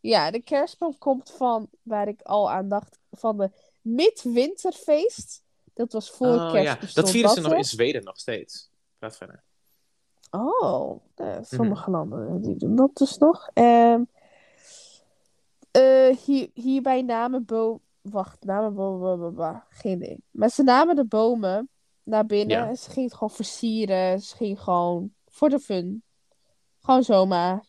ja, 0.00 0.30
de 0.30 0.42
kerstboom 0.42 0.98
komt 0.98 1.30
van, 1.36 1.68
waar 1.82 2.08
ik 2.08 2.22
al 2.22 2.50
aan 2.50 2.68
dacht, 2.68 2.98
van 3.10 3.36
de 3.38 3.50
Midwinterfeest. 3.80 5.42
Dat 5.74 5.92
was 5.92 6.10
voor 6.10 6.26
Oh 6.28 6.52
kerst 6.52 6.80
ja, 6.80 7.02
dat 7.02 7.10
vieren 7.10 7.30
ze 7.30 7.40
nog 7.40 7.52
in. 7.52 7.64
Zweden 7.64 8.04
nog 8.04 8.18
steeds. 8.18 8.70
Praat 8.98 9.16
verder. 9.16 9.42
Oh, 10.30 11.00
eh, 11.14 11.36
sommige 11.42 11.90
Mhm. 11.90 11.90
landen 11.90 12.40
die 12.42 12.56
doen 12.56 12.76
dat 12.76 12.90
dus 12.96 13.18
nog. 13.18 13.48
Ehm 13.54 14.02
eh, 15.70 16.16
hier, 16.24 16.50
hierbij 16.54 17.02
namen 17.02 17.44
boom... 17.44 17.80
Wacht, 18.02 18.44
namen 18.44 18.74
bomen... 18.74 19.64
Geen 19.70 19.92
idee. 20.02 20.18
Maar 20.30 20.48
ze 20.48 20.62
namen 20.62 20.96
de 20.96 21.04
bomen 21.04 21.68
naar 22.02 22.26
binnen 22.26 22.56
Ja. 22.56 22.68
en 22.68 22.76
ze 22.76 22.90
gingen 22.90 23.08
het 23.08 23.18
gewoon 23.18 23.34
versieren. 23.34 24.20
Ze 24.20 24.36
gingen 24.36 24.58
gewoon 24.58 25.12
voor 25.28 25.48
de 25.48 25.58
fun. 25.60 26.02
Gewoon 26.80 27.02
zomaar. 27.02 27.64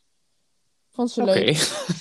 Vond 0.89 1.11
ze 1.11 1.23
leuk. 1.23 1.45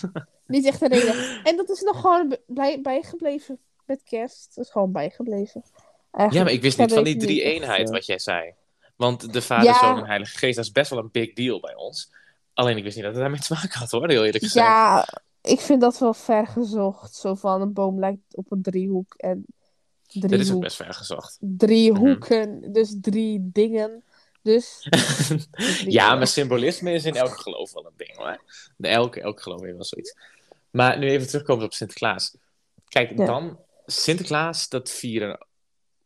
Niet 0.46 0.66
echt 0.66 0.82
een 0.82 0.88
reden. 0.88 1.40
En 1.44 1.56
dat 1.56 1.68
is 1.70 1.80
nog 1.80 2.00
gewoon 2.00 2.28
b- 2.28 2.40
blij, 2.46 2.80
bijgebleven 2.80 3.58
met 3.86 4.02
kerst. 4.02 4.54
Dat 4.54 4.64
is 4.64 4.70
gewoon 4.70 4.92
bijgebleven. 4.92 5.62
Ja, 5.64 5.80
Eigenlijk 6.18 6.44
maar 6.48 6.54
ik 6.56 6.62
wist 6.62 6.78
niet 6.78 6.92
van 6.92 7.04
die 7.04 7.16
drie 7.16 7.42
eenheid 7.42 7.86
eh, 7.88 7.94
wat 7.94 8.06
jij 8.06 8.18
zei. 8.18 8.54
Want 8.96 9.32
de 9.32 9.42
Vader, 9.42 9.64
Ja. 9.64 9.78
Zoon 9.78 9.98
en 9.98 10.06
Heilige 10.06 10.38
Geest, 10.38 10.56
dat 10.56 10.64
is 10.64 10.72
best 10.72 10.90
wel 10.90 10.98
een 10.98 11.10
big 11.12 11.32
deal 11.32 11.60
bij 11.60 11.74
ons. 11.74 12.12
Alleen 12.54 12.76
ik 12.76 12.82
wist 12.82 12.94
niet 12.96 13.04
dat 13.04 13.12
het 13.14 13.22
daarmee 13.22 13.40
te 13.40 13.52
maken 13.54 13.78
had 13.78 13.90
hoor, 13.90 14.08
heel 14.08 14.24
eerlijk 14.24 14.44
gezegd. 14.44 14.66
Ja, 14.66 15.06
ik 15.42 15.60
vind 15.60 15.80
dat 15.80 15.98
wel 15.98 16.14
ver 16.14 16.46
gezocht. 16.46 17.14
Zo 17.14 17.34
van 17.34 17.60
een 17.60 17.72
boom 17.72 17.98
lijkt 17.98 18.36
op 18.36 18.52
een 18.52 18.62
driehoek 18.62 19.14
en 19.16 19.44
Dit 20.06 20.22
is 20.24 20.30
ook 20.30 20.38
driehoek. 20.38 20.60
best 20.62 20.76
ver 20.76 20.94
gezocht. 20.94 21.36
Drie 21.40 21.92
hoeken, 21.92 22.72
dus 22.72 22.94
drie 23.00 23.50
dingen. 23.52 24.02
Dus 24.42 24.86
drie 24.90 25.92
ja, 25.92 26.14
maar 26.14 26.26
symbolisme 26.26 26.92
is 26.92 27.04
in 27.04 27.14
elk 27.14 27.40
geloof 27.40 27.72
wel 27.72 27.86
een 27.86 27.92
ding 27.96 28.16
hoor. 28.16 28.42
Elk, 28.80 29.16
elk 29.16 29.42
geloof 29.42 29.60
heeft 29.60 29.74
wel 29.74 29.84
zoiets. 29.84 30.14
Maar 30.70 30.98
nu 30.98 31.10
even 31.10 31.26
terugkomen 31.28 31.64
op 31.64 31.72
Sinterklaas. 31.72 32.34
Kijk, 32.88 33.18
Ja. 33.18 33.26
dan 33.26 33.58
Sinterklaas, 33.86 34.68
dat 34.68 34.90
vieren 34.90 35.46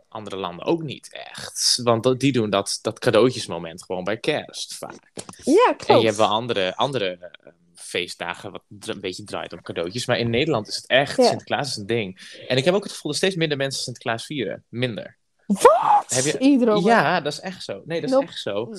andere 0.08 0.36
landen 0.36 0.66
ook 0.66 0.82
niet 0.82 1.08
echt. 1.12 1.80
Want 1.82 2.20
die 2.20 2.32
doen 2.32 2.50
dat, 2.50 2.78
dat 2.82 2.98
cadeautjesmoment 2.98 3.82
gewoon 3.84 4.04
bij 4.04 4.16
kerst 4.18 4.74
vaak. 4.74 5.10
Ja, 5.44 5.66
En 5.68 5.76
klopt. 5.76 6.00
je 6.00 6.06
hebt 6.06 6.18
wel 6.18 6.26
andere, 6.28 6.76
andere 6.76 7.06
eh, 7.06 7.52
feestdagen 7.86 8.52
wat 8.52 8.62
een 8.80 9.00
beetje 9.00 9.24
draait 9.24 9.52
om 9.52 9.62
cadeautjes. 9.62 10.06
Maar 10.06 10.18
in 10.18 10.30
Nederland 10.30 10.68
is 10.68 10.76
het 10.76 10.86
echt, 10.86 11.16
Ja. 11.16 11.24
Sinterklaas 11.28 11.68
is 11.68 11.76
een 11.76 11.86
ding. 11.86 12.36
En 12.48 12.56
ik 12.56 12.64
heb 12.64 12.74
ook 12.74 12.82
het 12.82 12.92
gevoel 12.92 13.10
dat 13.10 13.20
steeds 13.20 13.34
minder 13.36 13.56
mensen 13.56 13.82
Sinterklaas 13.82 14.26
vieren. 14.26 14.64
Minder. 14.68 15.16
Wat? 15.46 16.04
Heb 16.08 16.24
je- 16.24 16.38
Iedereen. 16.38 16.82
Ja, 16.82 17.20
dat 17.20 17.32
is 17.32 17.40
echt 17.40 17.62
zo. 17.64 17.82
Nee, 17.84 18.00
dat 18.00 18.10
is 18.10 18.14
Nope. 18.16 18.26
echt 18.26 18.38
zo. 18.40 18.70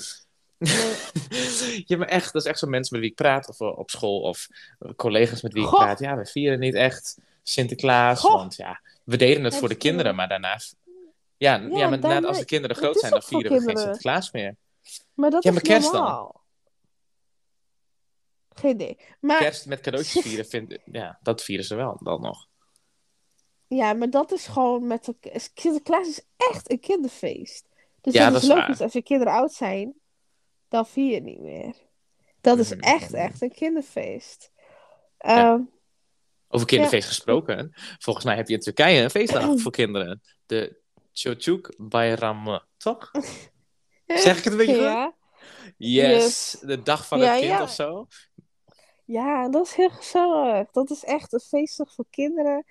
Nee. 0.58 0.96
ja, 1.86 1.98
maar 1.98 2.08
echt, 2.08 2.34
dat 2.34 2.41
is 2.41 2.48
echt 2.48 2.60
zo 2.60 2.67
mensen 2.67 2.93
met 2.93 3.02
wie 3.02 3.10
ik 3.12 3.15
praat, 3.15 3.50
of 3.50 3.60
eh, 3.62 3.78
op 3.78 3.89
school, 3.89 4.22
of 4.22 4.48
eh, 4.80 4.91
collega's 4.96 5.41
met 5.41 5.54
wie 5.54 5.63
ik 5.63 5.67
Goh. 5.70 5.80
praat. 5.80 6.00
Ja, 6.00 6.17
we 6.17 6.26
vieren 6.26 6.60
niet 6.60 6.74
echt 6.76 7.17
Sinterklaas, 7.43 8.20
Goh. 8.20 8.34
want 8.34 8.56
ja, 8.56 8.82
we 9.04 9.17
deden 9.17 9.43
het 9.43 9.52
Heb 9.52 9.60
voor 9.62 9.70
de 9.70 9.76
kinderen, 9.76 10.15
maar 10.15 10.28
daarna... 10.28 10.60
Ja, 11.38 11.56
ja, 11.56 11.70
Ja, 11.78 11.89
maar 11.89 12.26
als 12.26 12.38
de 12.39 12.46
kinderen 12.46 12.76
groot 12.76 12.93
is 12.96 13.00
zijn, 13.00 13.12
dan 13.12 13.22
vieren 13.24 13.52
we 13.52 13.62
geen. 13.67 13.78
Sinterklaas 13.78 14.32
meer. 14.32 14.56
Maar 15.13 15.30
dat 15.30 15.43
Ja, 15.43 15.50
is 15.50 15.56
maar 15.56 15.65
kerst 15.65 15.91
dan? 15.91 16.02
normaal. 16.02 16.41
Geen 18.60 18.72
idee. 18.72 18.98
Maar, 19.20 19.38
Kerst 19.39 19.65
met 19.65 19.82
cadeautjes 19.82 20.24
vieren, 20.26 20.46
vind, 20.46 20.78
ja, 20.91 21.20
dat 21.22 21.43
vieren 21.43 21.65
ze 21.65 21.76
wel 21.76 22.00
dan 22.04 22.22
nog. 22.22 22.48
ja, 23.67 23.93
maar 23.93 24.10
dat 24.10 24.32
is 24.32 24.48
gewoon 24.48 24.88
met... 24.88 25.13
Sinterklaas 25.54 26.08
is 26.08 26.22
echt 26.38 26.72
een 26.72 26.80
kinderfeest. 26.80 27.65
Dus 28.02 28.13
Ja, 28.13 28.24
dat, 28.24 28.34
dat 28.34 28.41
is 28.43 28.48
is 28.50 28.56
logisch. 28.56 28.74
waar. 28.76 28.84
Als 28.84 28.93
je 28.93 29.02
kinderen 29.02 29.34
oud 29.34 29.54
zijn, 29.54 29.93
dan 30.67 30.88
vier 30.88 31.13
je 31.13 31.22
niet 31.22 31.39
meer. 31.39 31.74
Dat 32.41 32.60
is 32.60 32.70
Mhm. 32.70 32.80
echt, 32.80 33.13
echt 33.13 33.41
een 33.41 33.52
kinderfeest. 33.54 34.52
Ja. 35.17 35.54
Ehm, 35.54 35.62
Over 36.50 36.67
kinderfeest 36.67 37.08
gesproken. 37.08 37.72
Volgens 38.00 38.26
mij 38.26 38.36
heb 38.36 38.48
je 38.48 38.54
in 38.54 38.60
Turkije 38.60 39.02
een 39.04 39.10
feestdag 39.10 39.60
voor 39.60 39.72
kinderen. 39.72 40.22
De 40.46 40.80
Çocuk 41.13 41.74
Bayramı, 41.78 42.60
toch? 42.78 43.12
Zeg 44.08 44.38
ik 44.38 44.43
het 44.43 44.54
een 44.54 44.58
beetje? 44.58 44.76
Ja. 44.76 45.15
Yes, 45.78 46.12
Yes. 46.12 46.58
de 46.62 46.82
dag 46.84 47.08
van 47.08 47.20
het 47.20 47.39
kind 47.39 47.62
of 47.62 47.70
zo. 47.72 48.08
Ja, 49.08 49.50
dat 49.50 49.65
is 49.65 49.74
heel 49.74 49.89
gezellig. 49.89 50.72
Dat 50.72 50.89
is 50.89 51.04
echt 51.04 51.34
een 51.34 51.39
feestdag 51.39 51.93
voor 51.93 52.06
kinderen. 52.10 52.65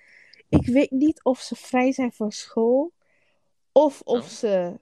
Ik 0.49 0.65
weet 0.65 0.91
niet 0.91 1.23
of 1.23 1.39
ze 1.39 1.55
vrij 1.55 1.91
zijn 1.91 2.11
van 2.13 2.31
school. 2.31 2.91
Of 3.71 4.01
of 4.01 4.21
Oh. 4.23 4.27
ze 4.27 4.79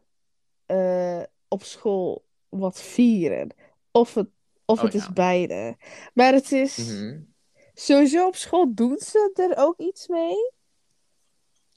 eh, 0.65 1.23
op 1.47 1.63
school 1.63 2.25
wat 2.49 2.81
vieren. 2.81 3.53
Of 3.91 4.13
het, 4.13 4.27
of 4.65 4.77
Oh, 4.77 4.83
het 4.83 4.93
ja. 4.93 4.99
is 4.99 5.13
beide. 5.13 5.77
Maar 6.13 6.33
het 6.33 6.51
is... 6.51 6.77
Mhm. 6.77 7.19
Sowieso 7.73 8.27
op 8.27 8.35
school 8.35 8.73
doen 8.73 8.97
ze 8.97 9.31
er 9.33 9.57
ook 9.57 9.77
iets 9.79 10.07
mee. 10.07 10.51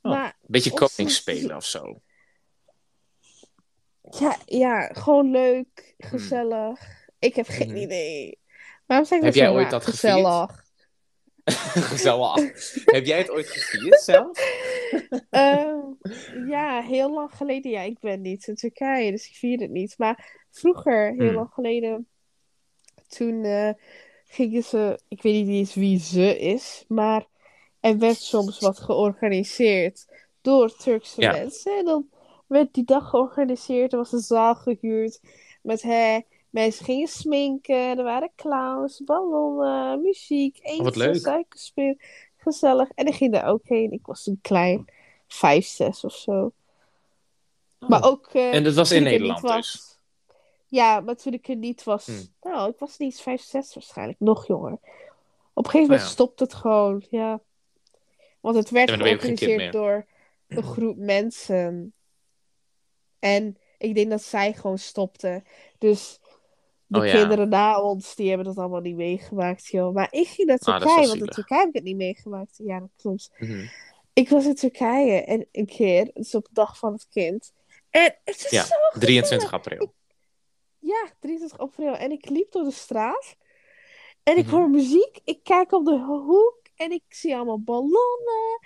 Oh. 0.02 0.12
Maar 0.12 0.36
Beetje 0.46 0.72
Of 0.72 0.78
ze- 0.90 0.96
koning 0.96 1.14
spelen 1.16 1.56
of 1.56 1.64
zo. 1.64 2.00
ja, 4.18 4.36
ja, 4.44 4.86
gewoon 4.92 5.30
leuk, 5.30 5.94
gezellig. 5.98 6.80
Ik 7.18 7.34
heb 7.34 7.46
geen 7.46 7.68
Mhm. 7.68 7.76
idee. 7.76 8.38
Waarom 8.88 9.06
zeg 9.06 9.18
ik 9.18 9.24
Heb 9.24 9.34
dat 9.34 9.42
jij 9.42 9.48
zo 9.48 9.54
ooit 9.54 9.70
raar? 9.70 9.70
dat 9.70 9.86
gevierd? 9.86 10.32
gezellig? 10.32 10.66
Gezellig. 11.90 12.54
Heb 12.90 13.06
jij 13.06 13.18
het 13.18 13.30
ooit 13.30 13.50
gevierd 13.50 14.00
zelf? 14.00 14.38
Ehm, 15.30 15.78
ja, 16.30 16.82
heel 16.82 17.14
lang 17.14 17.34
geleden. 17.36 17.70
Ja, 17.70 17.80
ik 17.82 18.00
ben 18.00 18.20
niet 18.20 18.46
in 18.46 18.54
Turkije, 18.54 19.10
dus 19.10 19.28
ik 19.28 19.34
vier 19.36 19.60
het 19.60 19.70
niet. 19.70 19.98
Maar 19.98 20.44
vroeger, 20.50 21.14
heel 21.14 21.26
Hmm. 21.26 21.34
lang 21.34 21.50
geleden, 21.52 22.08
toen 23.08 23.44
eh, 23.44 23.70
gingen 24.26 24.62
ze, 24.62 25.00
ik 25.08 25.22
weet 25.22 25.34
niet 25.46 25.48
eens 25.56 25.74
wie 25.74 26.00
ze 26.00 26.38
is, 26.38 26.84
maar 26.88 27.26
er 27.80 27.98
werd 27.98 28.16
soms 28.16 28.58
wat 28.60 28.78
georganiseerd 28.80 30.06
door 30.40 30.76
Turkse 30.76 31.20
Ja. 31.20 31.32
mensen. 31.32 31.78
En 31.78 31.84
dan 31.84 32.08
werd 32.46 32.74
die 32.74 32.84
dag 32.84 33.10
georganiseerd, 33.10 33.92
er 33.92 33.98
was 33.98 34.12
een 34.12 34.20
zaal 34.20 34.54
gehuurd 34.54 35.20
met 35.62 35.82
hè, 35.82 36.20
mensen 36.50 36.84
gingen 36.84 37.08
sminken, 37.08 37.98
er 37.98 38.04
waren 38.04 38.30
clowns, 38.36 39.02
ballonnen, 39.04 40.00
muziek, 40.02 40.58
eten, 40.62 40.86
Oh, 40.86 40.94
leuk. 40.94 41.16
suikerspin, 41.16 42.00
gezellig. 42.36 42.88
En 42.94 43.06
ik 43.06 43.14
ging 43.14 43.32
daar 43.32 43.46
ook 43.46 43.66
heen. 43.68 43.92
Ik 43.92 44.06
was 44.06 44.26
een 44.26 44.38
klein 44.42 44.84
vijf, 45.26 45.66
zes 45.66 46.04
of 46.04 46.14
zo. 46.14 46.52
Maar 47.78 48.04
ook. 48.04 48.26
eh, 48.26 48.42
Oh. 48.42 48.54
En 48.54 48.64
dat 48.64 48.74
was 48.74 48.90
in 48.90 49.04
er 49.04 49.10
Nederland 49.10 49.40
dus? 49.42 49.50
was. 49.50 49.98
Ja, 50.66 51.00
maar 51.00 51.16
toen 51.16 51.32
ik 51.32 51.48
er 51.48 51.56
niet 51.56 51.84
was. 51.84 52.06
Hmm. 52.06 52.26
Nou, 52.42 52.70
ik 52.70 52.78
was 52.78 52.98
niet 52.98 53.12
eens 53.12 53.22
vijf, 53.22 53.40
zes 53.42 53.74
waarschijnlijk. 53.74 54.20
Nog 54.20 54.46
jonger. 54.46 54.72
Op 55.52 55.64
een 55.64 55.70
gegeven 55.70 55.80
Oh 55.80 55.80
moment 55.88 56.00
ja. 56.00 56.06
stopte 56.06 56.42
het 56.44 56.54
gewoon. 56.54 57.04
Ja. 57.10 57.40
Want 58.40 58.56
het 58.56 58.70
werd 58.70 58.90
georganiseerd 58.90 59.72
door 59.72 60.06
een 60.48 60.62
groep 60.62 60.96
mensen. 60.96 61.92
En 63.18 63.58
ik 63.78 63.94
denk 63.94 64.10
dat 64.10 64.22
zij 64.22 64.52
gewoon 64.52 64.78
stopten. 64.78 65.44
Dus 65.78 66.20
de 66.88 66.98
Oh 66.98 67.06
ja. 67.06 67.12
kinderen 67.12 67.48
na 67.48 67.82
ons, 67.82 68.14
die 68.14 68.28
hebben 68.28 68.46
dat 68.46 68.56
allemaal 68.58 68.80
niet 68.80 68.96
meegemaakt, 68.96 69.66
joh. 69.66 69.94
Maar 69.94 70.08
ik 70.10 70.26
ging 70.28 70.48
naar 70.48 70.58
Ah, 70.58 70.76
Turkije, 70.80 71.06
want 71.06 71.20
in. 71.20 71.26
Turkije 71.26 71.58
heb 71.60 71.68
ik 71.68 71.74
het 71.74 71.84
niet 71.84 71.96
meegemaakt. 71.96 72.56
Ja, 72.56 72.80
dat 72.80 72.90
klopt. 72.96 73.30
Mhm. 73.38 73.66
Ik 74.12 74.28
was 74.28 74.46
in 74.46 74.54
Turkije 74.54 75.24
en 75.24 75.48
een 75.52 75.66
keer, 75.66 76.10
dus 76.14 76.34
op 76.34 76.44
de 76.44 76.52
dag 76.52 76.78
van 76.78 76.92
het 76.92 77.06
kind. 77.08 77.52
En 77.90 78.18
het 78.24 78.44
is 78.44 78.50
Ja, 78.50 78.64
zo 78.64 78.74
23 78.98 79.52
april. 79.52 79.94
Ja, 80.78 81.08
23 81.20 81.58
april. 81.58 81.94
En 81.96 82.10
ik 82.10 82.28
liep 82.28 82.52
door 82.52 82.64
de 82.64 82.70
straat. 82.70 83.36
En 84.22 84.36
ik 84.36 84.44
Mhm. 84.46 84.54
hoor 84.54 84.70
muziek. 84.70 85.20
Ik 85.24 85.42
kijk 85.42 85.72
op 85.72 85.84
de 85.84 85.98
hoek. 85.98 86.56
En 86.74 86.90
ik 86.90 87.02
zie 87.08 87.36
allemaal 87.36 87.60
ballonnen. 87.60 88.60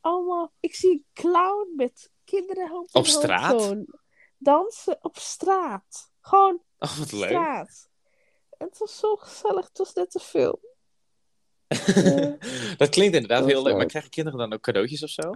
Allemaal... 0.00 0.52
Ik 0.60 0.74
zie 0.74 0.90
een 0.90 1.04
clown 1.12 1.72
met 1.76 2.10
kinderen 2.24 2.88
Op 2.92 3.06
straat? 3.06 3.74
dansen 4.38 4.98
op 5.00 5.18
straat. 5.18 6.10
Gewoon 6.20 6.62
Oh, 6.90 6.98
wat 6.98 7.12
leuk. 7.12 7.28
straat. 7.28 7.88
En 8.58 8.66
het 8.66 8.78
was 8.78 8.98
zo 8.98 9.16
gezellig. 9.16 9.68
Het 9.68 9.78
was 9.78 9.92
net 9.92 10.10
te 10.10 10.20
veel. 10.20 10.60
Dat 12.76 12.88
klinkt 12.88 13.14
inderdaad 13.14 13.38
Dat 13.40 13.48
heel 13.48 13.62
leuk. 13.62 13.76
Maar 13.76 13.86
krijgen 13.86 14.10
kinderen 14.10 14.38
dan 14.38 14.52
ook 14.52 14.60
cadeautjes 14.60 15.02
of 15.02 15.10
zo? 15.10 15.34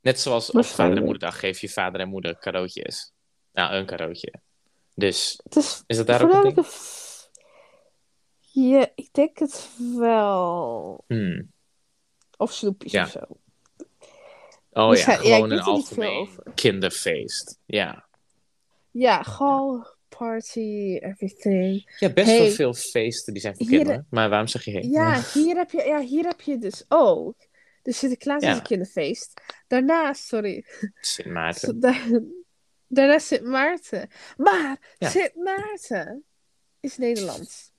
Net 0.00 0.20
zoals 0.20 0.50
op 0.50 0.64
Vader 0.64 0.96
en. 0.96 1.02
Moederdag 1.02 1.38
geef 1.38 1.60
je 1.60 1.68
vader 1.68 2.00
en 2.00 2.08
moeder 2.08 2.38
cadeautjes. 2.38 3.12
Nou, 3.52 3.74
een 3.74 3.86
cadeautje. 3.86 4.32
Dus, 4.94 5.40
is 5.50 5.82
is 5.86 5.96
dat 5.96 6.06
daar 6.06 6.22
ook 6.22 6.32
een 6.32 6.54
ding? 6.54 6.66
Ja, 8.40 8.90
ik 8.94 9.08
denk 9.12 9.38
het 9.38 9.68
wel. 9.96 11.04
Hmm. 11.06 11.52
Of 12.36 12.52
snoepjes 12.52 12.92
Ja. 12.92 13.04
of 13.04 13.10
zo. 13.10 13.20
Oh 14.70 14.90
Dus 14.90 15.00
ja, 15.00 15.06
hij- 15.06 15.16
gewoon 15.16 15.50
een 15.50 15.60
algemeen 15.60 16.28
kinderfeest. 16.54 17.58
Ja. 17.66 18.06
Ja, 18.90 19.22
gewoon 19.22 19.86
party, 20.18 20.98
everything. 21.00 21.96
ja, 21.98 22.12
best 22.12 22.26
Hey. 22.28 22.38
wel 22.38 22.50
veel 22.50 22.74
feesten 22.74 23.32
die 23.32 23.42
zijn 23.42 23.56
voor 23.56 23.66
Hier- 23.66 23.76
kinderen. 23.78 24.06
Maar 24.10 24.28
waarom 24.28 24.46
zeg 24.48 24.64
je 24.64 24.70
heen? 24.70 24.90
Ja, 24.90 25.22
hier 25.32 25.56
heb 25.56 25.70
je, 25.70 25.82
ja, 25.84 26.00
hier 26.00 26.24
heb 26.24 26.40
je 26.40 26.58
dus 26.58 26.84
ook. 26.88 27.46
Dus 27.82 27.98
Sinterklaas 27.98 28.42
Ja. 28.42 28.50
is 28.50 28.56
een 28.56 28.62
kinderfeest. 28.62 29.40
Daarnaast, 29.66 30.24
sorry. 30.26 30.64
Sint 31.00 31.28
Maarten. 31.28 31.80
Da- 31.80 32.20
Daarna 32.88 33.18
Sint 33.18 33.42
Maarten. 33.44 34.08
Maar 34.36 34.94
Ja. 34.98 35.08
Sint 35.08 35.34
Maarten 35.34 36.24
is 36.80 36.96
Nederlands. 36.98 37.72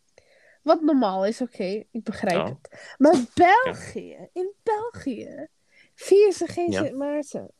Wat 0.61 0.81
normaal 0.81 1.25
is, 1.25 1.41
oké, 1.41 1.83
ik 1.91 2.03
begrijp 2.03 2.37
Oh. 2.37 2.45
het. 2.45 2.93
Maar 2.97 3.15
België, 3.33 4.29
in 4.33 4.53
België, 4.63 5.47
vieren 5.95 6.33
ze 6.33 6.47
geen. 6.47 6.73
Sint 6.73 6.95
Maarten. 6.95 7.51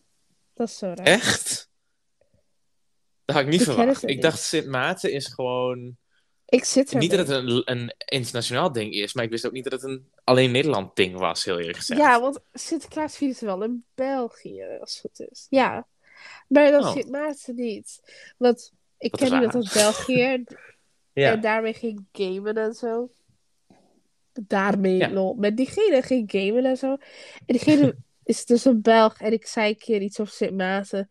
Dat 0.54 0.68
is 0.68 0.78
zo 0.78 0.86
raar. 0.96 1.06
Echt? 1.06 1.59
Dat 3.30 3.38
had 3.38 3.48
ik 3.48 3.52
niet 3.52 3.68
Ik 3.68 3.74
verwacht. 3.74 4.04
Ik 4.04 4.10
niet. 4.10 4.22
dacht 4.22 4.40
Sint 4.42 4.66
Maarten 4.68 5.12
is 5.12 5.28
gewoon... 5.28 5.98
Ik 6.46 6.64
zit 6.64 6.92
er 6.92 6.98
Niet 6.98 7.12
dat 7.12 7.28
het 7.28 7.30
een, 7.30 7.62
een 7.66 7.94
internationaal 8.06 8.72
ding 8.72 8.94
is, 8.94 9.14
maar 9.14 9.24
ik 9.24 9.30
wist 9.30 9.46
ook 9.46 9.52
niet 9.52 9.64
dat 9.64 9.74
het 9.74 9.84
een 9.84 10.10
alleen 10.24 10.52
Nederland 10.52 10.96
ding 10.96 11.18
was, 11.18 11.44
heel 11.46 11.60
eerlijk 11.60 11.78
gezegd. 11.78 12.00
Ja, 12.00 12.22
want 12.22 12.40
Sinterklaas 12.54 13.18
vieren 13.18 13.36
ze 13.38 13.46
wel 13.46 13.64
in 13.64 13.84
België, 13.96 14.64
als 14.80 14.92
het 14.92 15.02
goed 15.02 15.28
is. 15.32 15.48
Ja. 15.50 15.88
Maar 16.48 16.72
dan 16.72 16.84
Oh. 16.84 16.92
Sint 16.92 17.10
Maarten 17.10 17.56
niet. 17.56 18.00
Want 18.38 18.72
ik 18.98 19.12
Wat 19.12 19.20
ken 19.20 19.34
iemand 19.34 19.56
uit 19.56 19.74
België 19.74 20.44
Ja. 21.14 21.32
en 21.32 21.42
daarmee 21.42 21.74
ging 21.74 22.06
gamen 22.12 22.56
en 22.58 22.74
zo. 22.74 23.10
Daarmee, 24.34 24.98
Ja. 24.98 25.10
lol. 25.10 25.34
Met 25.36 25.58
diegene 25.58 26.02
ging 26.02 26.32
gamen 26.32 26.66
en 26.66 26.78
zo. 26.78 26.92
En 26.92 27.00
diegene 27.46 27.96
is 28.24 28.46
dus 28.46 28.66
een 28.66 28.82
Belg 28.82 29.20
en 29.22 29.32
ik 29.34 29.46
zei 29.46 29.70
een 29.70 29.78
keer 29.78 30.02
iets 30.02 30.20
over 30.20 30.34
Sint 30.34 30.56
Maarten. 30.58 31.10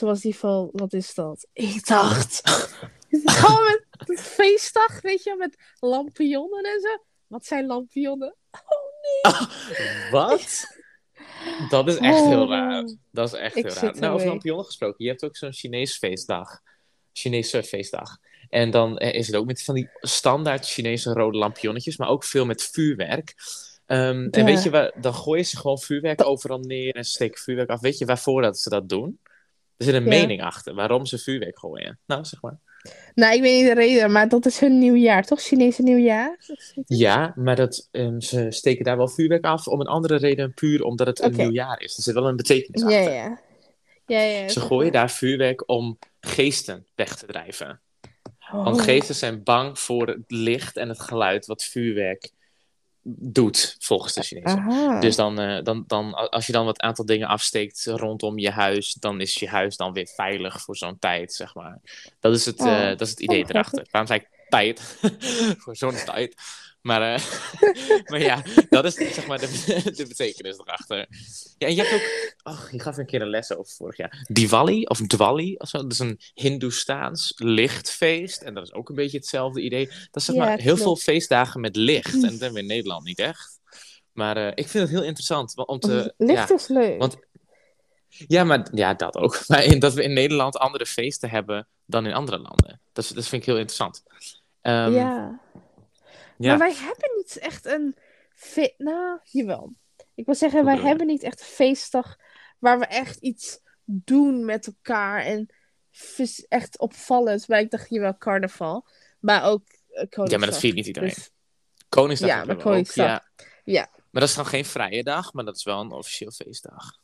Toen 0.00 0.08
was 0.08 0.20
die 0.20 0.36
van, 0.36 0.68
wat 0.72 0.92
is 0.92 1.14
dat? 1.14 1.46
Ik 1.52 1.86
dacht, 1.86 2.40
gewoon 3.10 3.64
met 3.64 3.84
het 4.08 4.20
feestdag, 4.20 5.00
weet 5.00 5.22
je, 5.22 5.34
met 5.38 5.56
lampionnen 5.80 6.62
en 6.64 6.80
zo. 6.80 7.04
Wat 7.26 7.46
zijn 7.46 7.66
lampionnen? 7.66 8.36
Wat? 10.10 10.66
Dat 11.68 11.88
is 11.88 11.96
echt 11.96 12.24
heel 12.24 12.42
Oh. 12.42 12.48
raar. 12.48 12.96
Dat 13.10 13.32
is 13.32 13.38
echt 13.38 13.56
Ik 13.56 13.64
heel 13.64 13.74
raar. 13.74 13.98
Nou, 13.98 14.14
over 14.14 14.26
lampionnen 14.26 14.64
gesproken. 14.64 15.04
Je 15.04 15.10
hebt 15.10 15.24
ook 15.24 15.36
zo'n 15.36 15.52
Chinees 15.52 15.96
feestdag. 15.96 16.60
Chinese 17.12 17.62
feestdag. 17.62 18.16
En 18.48 18.70
dan 18.70 18.98
eh, 18.98 19.14
is 19.14 19.26
het 19.26 19.36
ook 19.36 19.46
met 19.46 19.62
van 19.62 19.74
die 19.74 19.90
standaard 20.00 20.66
Chinese 20.66 21.12
rode 21.12 21.38
lampionnetjes, 21.38 21.96
maar 21.96 22.08
ook 22.08 22.24
veel 22.24 22.46
met 22.46 22.62
vuurwerk. 22.62 23.34
Ehm, 23.86 24.28
En 24.30 24.44
weet 24.44 24.62
je, 24.62 24.70
waar, 24.70 24.92
dan 25.00 25.14
gooien 25.14 25.44
ze 25.46 25.56
gewoon 25.56 25.78
vuurwerk 25.78 26.24
overal 26.24 26.58
neer 26.58 26.94
en 26.94 27.04
steken 27.04 27.40
vuurwerk 27.40 27.68
af. 27.70 27.80
Weet 27.80 27.98
je 27.98 28.04
waarvoor 28.04 28.42
dat 28.42 28.58
ze 28.58 28.68
dat 28.68 28.88
doen? 28.88 29.20
Er 29.80 29.86
zit 29.86 29.94
een 29.94 30.02
Ja. 30.02 30.08
mening 30.08 30.42
achter 30.42 30.74
waarom 30.74 31.06
ze 31.06 31.18
vuurwerk 31.18 31.58
gooien. 31.58 31.98
Nou, 32.06 32.24
zeg 32.24 32.42
maar. 32.42 32.58
Nou, 33.14 33.34
ik 33.34 33.40
weet 33.42 33.56
niet 33.60 33.66
de 33.74 33.80
reden, 33.80 34.12
maar 34.12 34.28
dat 34.28 34.46
is 34.46 34.58
hun 34.60 34.78
nieuwjaar, 34.78 35.24
toch? 35.24 35.40
Chinese 35.40 35.82
nieuwjaar? 35.82 36.38
Ja, 36.86 37.32
maar 37.36 37.56
dat, 37.56 37.88
ehm, 37.90 38.20
ze 38.20 38.46
steken 38.50 38.84
daar 38.84 38.96
wel 38.96 39.08
vuurwerk 39.08 39.44
af 39.44 39.66
om 39.68 39.80
een 39.80 39.86
andere 39.86 40.16
reden, 40.16 40.54
puur 40.54 40.82
omdat 40.82 41.06
het 41.06 41.20
een 41.22 41.32
Oké. 41.32 41.42
nieuwjaar 41.42 41.80
is. 41.80 41.96
Er 41.96 42.02
zit 42.02 42.14
wel 42.14 42.26
een 42.28 42.36
betekenis 42.36 42.80
Ja, 42.82 42.98
achter. 42.98 43.12
ja. 43.14 43.40
Ja, 44.06 44.20
ja. 44.20 44.48
Ze 44.48 44.52
zeg 44.60 44.62
gooien 44.62 44.92
daar 44.92 45.10
vuurwerk 45.10 45.68
om 45.70 45.98
geesten 46.20 46.86
weg 46.94 47.16
te 47.16 47.26
drijven. 47.26 47.80
Want 48.52 48.76
Oh. 48.76 48.82
geesten 48.82 49.14
zijn 49.14 49.42
bang 49.42 49.78
voor 49.78 50.06
het 50.08 50.24
licht 50.26 50.76
en 50.76 50.88
het 50.88 51.00
geluid 51.00 51.46
wat 51.46 51.64
vuurwerk 51.64 52.30
doet, 53.02 53.76
volgens 53.78 54.14
de 54.14 54.22
Chinezen. 54.22 54.58
Aha. 54.58 55.00
Dus 55.00 55.16
dan, 55.16 55.40
eh, 55.40 55.62
dan, 55.62 55.84
dan, 55.86 56.14
als 56.14 56.46
je 56.46 56.52
dan 56.52 56.64
wat 56.64 56.80
aantal 56.80 57.04
dingen 57.06 57.28
afsteekt 57.28 57.84
rondom 57.84 58.38
je 58.38 58.50
huis, 58.50 58.94
dan 58.94 59.20
is 59.20 59.34
je 59.34 59.48
huis 59.48 59.76
dan 59.76 59.92
weer 59.92 60.06
veilig 60.14 60.60
voor 60.60 60.76
zo'n 60.76 60.98
tijd, 60.98 61.32
zeg 61.32 61.54
maar. 61.54 61.80
Dat 62.20 62.34
is 62.34 62.44
het, 62.44 62.60
Oh. 62.60 62.66
eh, 62.66 62.88
dat 62.88 63.00
is 63.00 63.10
het 63.10 63.20
idee 63.20 63.42
Oh, 63.42 63.48
erachter. 63.48 63.86
Waarom 63.90 64.10
zei 64.10 64.20
ik 64.20 64.28
tijd? 64.48 64.98
voor 65.62 65.76
zo'n 65.76 65.94
tijd. 66.04 66.34
Maar, 66.80 67.14
eh, 67.14 67.22
maar 68.10 68.20
ja, 68.20 68.42
dat 68.70 68.84
is 68.84 68.94
zeg 68.94 69.26
maar 69.26 69.38
de, 69.38 69.46
de 69.96 70.04
betekenis 70.08 70.58
erachter. 70.58 70.96
Ja, 71.58 71.66
en 71.66 71.74
je 71.74 71.82
hebt 71.82 71.94
ook... 71.94 72.34
Oh, 72.54 72.60
je 72.70 72.80
gaf 72.80 72.96
een 72.96 73.06
keer 73.06 73.22
een 73.22 73.28
les 73.30 73.52
over 73.56 73.72
vorig 73.72 73.96
jaar. 73.96 74.26
Diwali, 74.28 74.84
of 74.84 74.98
Diwali, 74.98 75.54
of 75.56 75.68
zo. 75.68 75.78
Dat 75.82 75.92
is 75.92 75.98
een 75.98 76.20
Hindoestaans 76.34 77.32
lichtfeest. 77.36 78.42
En 78.42 78.54
dat 78.54 78.62
is 78.66 78.72
ook 78.72 78.88
een 78.88 78.94
beetje 78.94 79.16
hetzelfde 79.16 79.60
idee. 79.62 79.86
Dat 79.86 79.96
is 80.12 80.24
zeg 80.24 80.34
Ja, 80.36 80.44
maar 80.44 80.50
heel 80.58 80.64
klopt. 80.64 80.80
veel 80.82 80.96
feestdagen 80.96 81.60
met 81.60 81.76
licht. 81.76 82.14
En 82.14 82.20
dat 82.20 82.30
hebben 82.30 82.52
we 82.52 82.60
in 82.60 82.66
Nederland 82.66 83.04
niet 83.04 83.18
echt. 83.18 83.58
Maar 84.12 84.36
eh, 84.36 84.46
ik 84.54 84.68
vind 84.68 84.82
het 84.88 84.92
heel 84.98 85.04
interessant. 85.06 85.54
want- 85.54 85.68
Om 85.68 85.78
te, 85.80 86.14
Licht 86.16 86.48
ja, 86.48 86.54
is 86.54 86.68
leuk. 86.68 86.98
want- 86.98 87.16
ja, 88.08 88.44
maar 88.44 88.66
ja, 88.72 88.94
dat 88.94 89.16
ook. 89.16 89.40
Maar 89.48 89.64
in, 89.64 89.78
dat 89.78 89.94
we 89.94 90.02
in 90.02 90.12
Nederland 90.12 90.56
andere 90.56 90.86
feesten 90.86 91.30
hebben 91.30 91.68
dan 91.86 92.06
in 92.06 92.12
andere 92.14 92.38
landen. 92.38 92.80
Dat, 92.92 93.04
is- 93.04 93.10
dat 93.10 93.26
vind 93.26 93.42
ik 93.42 93.48
heel 93.48 93.56
interessant. 93.58 94.02
Ehm, 94.60 94.92
ja. 94.92 95.40
Ja. 96.40 96.56
Maar 96.56 96.58
wij 96.58 96.76
hebben 96.76 97.10
niet 97.16 97.38
echt 97.38 97.66
een... 97.66 97.96
Fe... 98.34 98.74
Nou, 98.78 99.18
jawel. 99.22 99.74
Ik 100.14 100.26
wil 100.26 100.34
zeggen, 100.34 100.64
wij 100.64 100.78
hebben 100.78 101.06
niet 101.06 101.22
echt 101.22 101.40
een 101.40 101.46
feestdag 101.46 102.16
waar 102.58 102.78
we 102.78 102.86
echt 102.86 103.16
iets 103.16 103.60
doen 103.84 104.44
met 104.44 104.66
elkaar. 104.66 105.24
En 105.24 105.48
echt 106.48 106.78
opvallend. 106.78 107.48
Maar 107.48 107.60
ik 107.60 107.70
dacht, 107.70 107.88
jawel, 107.88 108.16
carnaval. 108.18 108.86
Maar 109.20 109.44
ook 109.44 109.62
uh, 109.68 109.94
Koningsdag. 109.94 110.30
Ja, 110.30 110.38
maar 110.38 110.48
dat 110.48 110.58
viert 110.58 110.74
niet 110.74 110.86
iedereen. 110.86 111.08
Dus- 111.08 111.30
Koningsdag 111.88 112.28
Ja, 112.28 112.36
maar 112.36 112.46
we 112.46 112.52
ook, 112.52 112.60
Koningsdag. 112.60 113.06
ja. 113.06 113.24
Ja. 113.64 113.88
Maar 114.10 114.20
dat 114.20 114.30
is 114.30 114.34
dan 114.34 114.46
geen 114.46 114.64
vrije 114.64 115.02
dag, 115.02 115.32
maar 115.32 115.44
dat 115.44 115.56
is 115.56 115.64
wel 115.64 115.80
een 115.80 115.92
officieel 115.92 116.30
feestdag. 116.30 116.98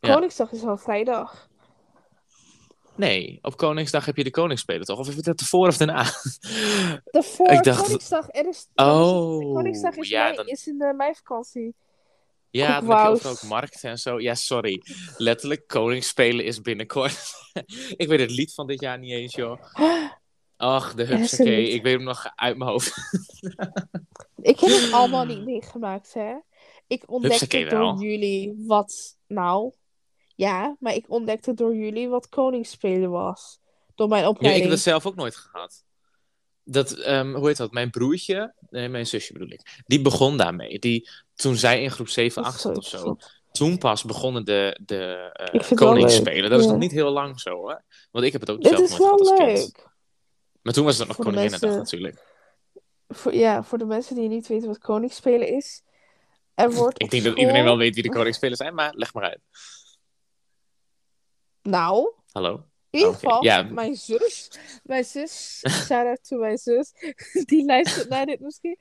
Ja. 0.00 0.14
Koningsdag 0.14 0.52
is 0.52 0.62
wel 0.62 0.76
vrijdag. 0.76 1.48
Nee, 2.96 3.38
op 3.42 3.56
Koningsdag 3.56 4.04
heb 4.04 4.16
je 4.16 4.24
de 4.24 4.30
Koningsspelen 4.30 4.86
toch? 4.86 4.98
Of 4.98 5.06
heb 5.06 5.16
je 5.16 5.22
dat 5.22 5.40
ervoor 5.40 5.66
of 5.66 5.76
daarna? 5.76 6.04
Daarvoor, 7.04 7.48
Ik 7.50 7.62
dacht- 7.62 7.82
Koningsdag, 7.82 8.26
er 8.30 8.48
is... 8.48 8.66
Oh, 8.74 9.54
Koningsdag 9.54 9.96
is, 9.96 10.08
ja, 10.08 10.22
mei, 10.24 10.36
dan- 10.36 10.46
is 10.46 10.66
in 10.66 10.78
de 10.78 10.94
meivakantie. 10.96 11.74
Ja, 12.50 12.80
dan 12.80 13.08
heb 13.10 13.22
je 13.22 13.28
ook 13.28 13.42
markten 13.42 13.90
en 13.90 13.98
zo. 13.98 14.20
Ja, 14.20 14.34
sorry. 14.34 14.82
Letterlijk, 15.16 15.66
Koningsspelen 15.66 16.44
is 16.44 16.60
binnenkort. 16.60 17.32
ik 17.96 18.08
weet 18.08 18.20
het 18.20 18.30
lied 18.30 18.54
van 18.54 18.66
dit 18.66 18.80
jaar 18.80 18.98
niet 18.98 19.12
eens, 19.12 19.34
joh. 19.34 19.62
Ach, 20.56 20.94
de 20.94 21.02
is 21.02 21.08
hupsakee. 21.08 21.68
Ik 21.68 21.82
weet 21.82 21.94
hem 21.94 22.02
nog 22.02 22.32
uit 22.34 22.56
mijn 22.56 22.70
hoofd. 22.70 22.92
Ik 24.42 24.60
heb 24.60 24.70
het 24.70 24.92
allemaal 24.92 25.24
niet 25.24 25.44
meegemaakt, 25.44 26.14
hè. 26.14 26.34
Ik 26.86 27.02
ontdekte 27.10 27.64
door 27.64 28.02
jullie 28.02 28.54
wat... 28.66 29.16
Nou, 29.26 29.72
ja, 30.36 30.76
maar 30.80 30.94
ik 30.94 31.04
ontdekte 31.08 31.54
door 31.54 31.74
jullie 31.76 32.08
wat 32.08 32.28
Koningsspelen 32.28 33.10
was. 33.10 33.58
Door 33.94 34.08
mijn 34.08 34.22
Ja, 34.22 34.28
ik 34.28 34.34
opleiding. 34.34 34.64
heb 34.64 34.74
dat 34.74 34.82
zelf 34.84 35.06
ook 35.06 35.14
nooit 35.14 35.36
gehad. 35.36 35.84
Dat, 36.64 36.90
ehm, 36.90 37.34
hoe 37.34 37.46
heet 37.46 37.56
dat? 37.56 37.72
Mijn 37.72 37.90
broertje, 37.90 38.54
nee, 38.70 38.88
mijn 38.88 39.06
zusje 39.06 39.32
bedoel 39.32 39.50
ik, 39.50 39.82
die 39.86 40.02
begon 40.02 40.36
daarmee. 40.36 40.78
Die, 40.78 41.08
toen 41.34 41.56
zij 41.56 41.82
in 41.82 41.90
groep 41.90 42.08
7, 42.08 42.42
Dat 42.42 42.52
8 42.52 42.56
is 42.56 42.62
zat 42.62 42.76
of 42.76 42.84
zo 42.86 43.16
toen 43.52 43.78
pas 43.78 44.04
begonnen 44.04 44.44
de, 44.44 44.78
de 44.84 45.30
eh, 45.32 45.70
koningsspelen. 45.76 46.50
Dat 46.50 46.60
is 46.60 46.66
nog 46.66 46.76
niet 46.78 46.90
heel 46.90 47.10
lang 47.10 47.40
zo 47.40 47.50
hoor. 47.50 47.82
Want 48.10 48.24
ik 48.24 48.32
heb 48.32 48.40
het 48.40 48.50
ook 48.50 48.62
Dit 48.62 48.66
zelf 48.68 48.80
nooit 48.80 48.92
gehad 49.00 49.20
als 49.20 49.28
kind. 49.34 49.40
leuk. 49.58 49.88
Maar 50.62 50.72
toen 50.72 50.84
was 50.84 50.98
het 50.98 51.08
nog 51.08 51.16
Koninginnedag 51.16 51.60
mensen- 51.60 51.78
natuurlijk. 51.78 52.24
Voor, 53.08 53.34
ja, 53.34 53.62
voor 53.62 53.78
de 53.78 53.84
mensen 53.84 54.14
die 54.14 54.28
niet 54.28 54.46
weten 54.46 54.68
wat 54.68 54.78
Koningsspelen 54.78 55.48
is. 55.48 55.82
Er 56.54 56.72
wordt 56.72 57.02
Ik 57.02 57.10
denk 57.10 57.24
dat 57.24 57.36
iedereen 57.38 57.64
wel 57.64 57.76
weet 57.76 57.94
wie 57.94 58.02
de 58.02 58.08
koningsspelers 58.10 58.58
zijn, 58.58 58.74
maar 58.74 58.92
leg 58.94 59.14
maar 59.14 59.24
uit. 59.24 59.40
Nou, 61.66 62.12
Hallo? 62.32 62.52
in 62.90 62.98
ieder 62.98 63.08
Oké, 63.08 63.18
geval, 63.18 63.44
ja. 63.44 63.62
mijn 63.62 63.96
zus, 63.96 64.50
mijn 64.82 65.04
zus, 65.04 65.62
shout-out 65.68 66.24
to 66.24 66.38
mijn 66.38 66.58
zus, 66.58 66.92
die 67.46 67.64
luistert 67.64 68.08
naar 68.08 68.26
dit 68.26 68.40
misschien. 68.40 68.78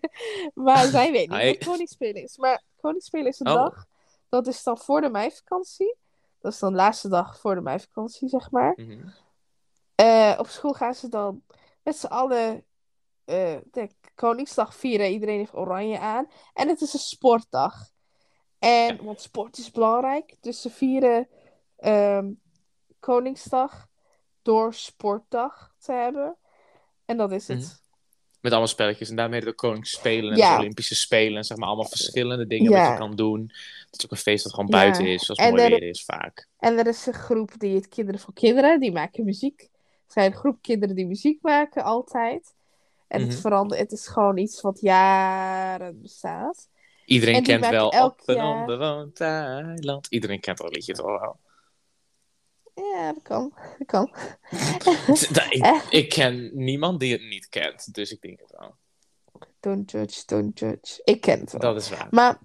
maar 0.54 0.84
zij 0.86 1.12
weet 1.12 1.28
niet 1.28 1.38
Hi. 1.38 1.46
wat 1.46 1.64
Koningsspelen 1.64 2.22
is. 2.22 2.36
Maar 2.36 2.62
Koningsspelen 2.80 3.26
is 3.26 3.40
een 3.40 3.48
Oh. 3.48 3.54
dag, 3.54 3.86
dat 4.28 4.46
is 4.46 4.62
dan 4.62 4.78
voor 4.78 5.00
de 5.00 5.10
meivakantie. 5.10 5.96
Dat 6.40 6.52
is 6.52 6.58
dan 6.58 6.70
de 6.70 6.76
laatste 6.76 7.08
dag 7.08 7.38
voor 7.40 7.54
de 7.54 7.60
meivakantie, 7.60 8.28
zeg 8.28 8.50
maar. 8.50 8.72
Mhm. 8.76 9.08
Eh, 9.94 10.34
op 10.38 10.46
school 10.48 10.72
gaan 10.72 10.94
ze 10.94 11.08
dan 11.08 11.42
met 11.82 11.96
z'n 11.96 12.06
allen 12.06 12.64
eh, 13.24 13.56
de 13.70 13.88
Koningsdag 14.14 14.74
vieren. 14.74 15.10
Iedereen 15.10 15.38
heeft 15.38 15.54
oranje 15.54 15.98
aan. 15.98 16.26
En 16.54 16.68
het 16.68 16.80
is 16.80 16.92
een 16.92 17.00
sportdag. 17.00 17.90
En, 18.58 19.04
want 19.04 19.20
sport 19.20 19.58
is 19.58 19.70
belangrijk. 19.70 20.36
Dus 20.40 20.60
ze 20.60 20.70
vieren 20.70 21.28
ehm, 21.82 22.26
Koningsdag 23.00 23.86
door 24.42 24.74
sportdag 24.74 25.74
te 25.78 25.92
hebben. 25.92 26.36
En 27.04 27.16
dat 27.16 27.32
is 27.32 27.48
het. 27.48 27.58
Mhm. 27.58 27.68
Met 28.40 28.50
allemaal 28.52 28.70
spelletjes. 28.70 29.10
En 29.10 29.16
daarmee 29.16 29.40
de 29.40 29.52
koningsspelen 29.52 30.30
en 30.32 30.36
Ja. 30.38 30.52
de 30.54 30.58
Olympische 30.60 30.94
Spelen. 30.94 31.44
Zeg 31.44 31.56
maar 31.56 31.66
allemaal 31.68 31.88
verschillende 31.88 32.46
dingen 32.46 32.70
Ja. 32.70 32.82
wat 32.82 32.92
je 32.92 32.98
kan 32.98 33.16
doen. 33.16 33.40
Het 33.86 33.98
is 33.98 34.04
ook 34.04 34.10
een 34.10 34.16
feest 34.16 34.44
dat 34.44 34.54
gewoon 34.54 34.68
Ja. 34.70 34.76
buiten 34.76 35.06
is, 35.06 35.28
als 35.28 35.38
het 35.38 35.46
En 35.46 35.54
mooi 35.54 35.64
er- 35.64 35.70
weer 35.80 35.88
is 35.88 36.04
vaak. 36.04 36.48
En 36.58 36.78
er 36.78 36.86
is 36.86 37.06
een 37.06 37.12
groep 37.14 37.50
die 37.58 37.74
het 37.74 37.88
Kinderen 37.88 38.20
voor 38.20 38.34
Kinderen. 38.34 38.80
Die 38.80 38.92
maken 38.92 39.24
muziek. 39.24 39.60
Er 40.06 40.12
zijn 40.12 40.32
een 40.32 40.38
groep 40.38 40.58
kinderen 40.62 40.96
die 40.96 41.06
muziek 41.06 41.42
maken, 41.42 41.82
altijd. 41.84 42.54
En 43.08 43.20
het 43.20 43.30
Mhm. 43.30 43.38
verandert. 43.40 43.80
Het 43.80 43.92
is 43.92 44.06
gewoon 44.06 44.36
iets 44.38 44.60
wat 44.60 44.80
jaren 44.80 46.00
bestaat. 46.02 46.68
Iedereen 47.04 47.34
En 47.34 47.42
kent 47.42 47.68
wel 47.68 47.92
elk 47.92 48.12
op 48.20 48.28
een 48.28 48.42
onbewoond 48.42 49.20
eiland. 49.20 50.06
Iedereen 50.10 50.40
kent 50.40 50.58
dat 50.58 50.74
liedje 50.74 50.92
toch 50.92 51.20
wel. 51.20 51.36
Ja, 52.74 53.12
dat 53.12 53.22
kan. 53.22 53.52
Dat 53.78 53.86
kan. 53.86 54.10
ik, 55.50 55.62
Eh. 55.62 55.80
ik 55.90 56.08
ken 56.08 56.50
niemand 56.54 57.00
die 57.00 57.12
het 57.12 57.22
niet 57.22 57.48
kent, 57.48 57.94
dus 57.94 58.12
ik 58.12 58.20
denk 58.20 58.40
het 58.40 58.50
wel. 58.58 58.74
Don't 59.60 59.90
judge, 59.90 60.22
don't 60.26 60.58
judge. 60.58 61.00
Ik 61.04 61.20
ken 61.20 61.40
het 61.40 61.52
wel. 61.52 61.60
Dat 61.60 61.76
is 61.82 61.90
waar. 61.90 62.06
Maar 62.10 62.38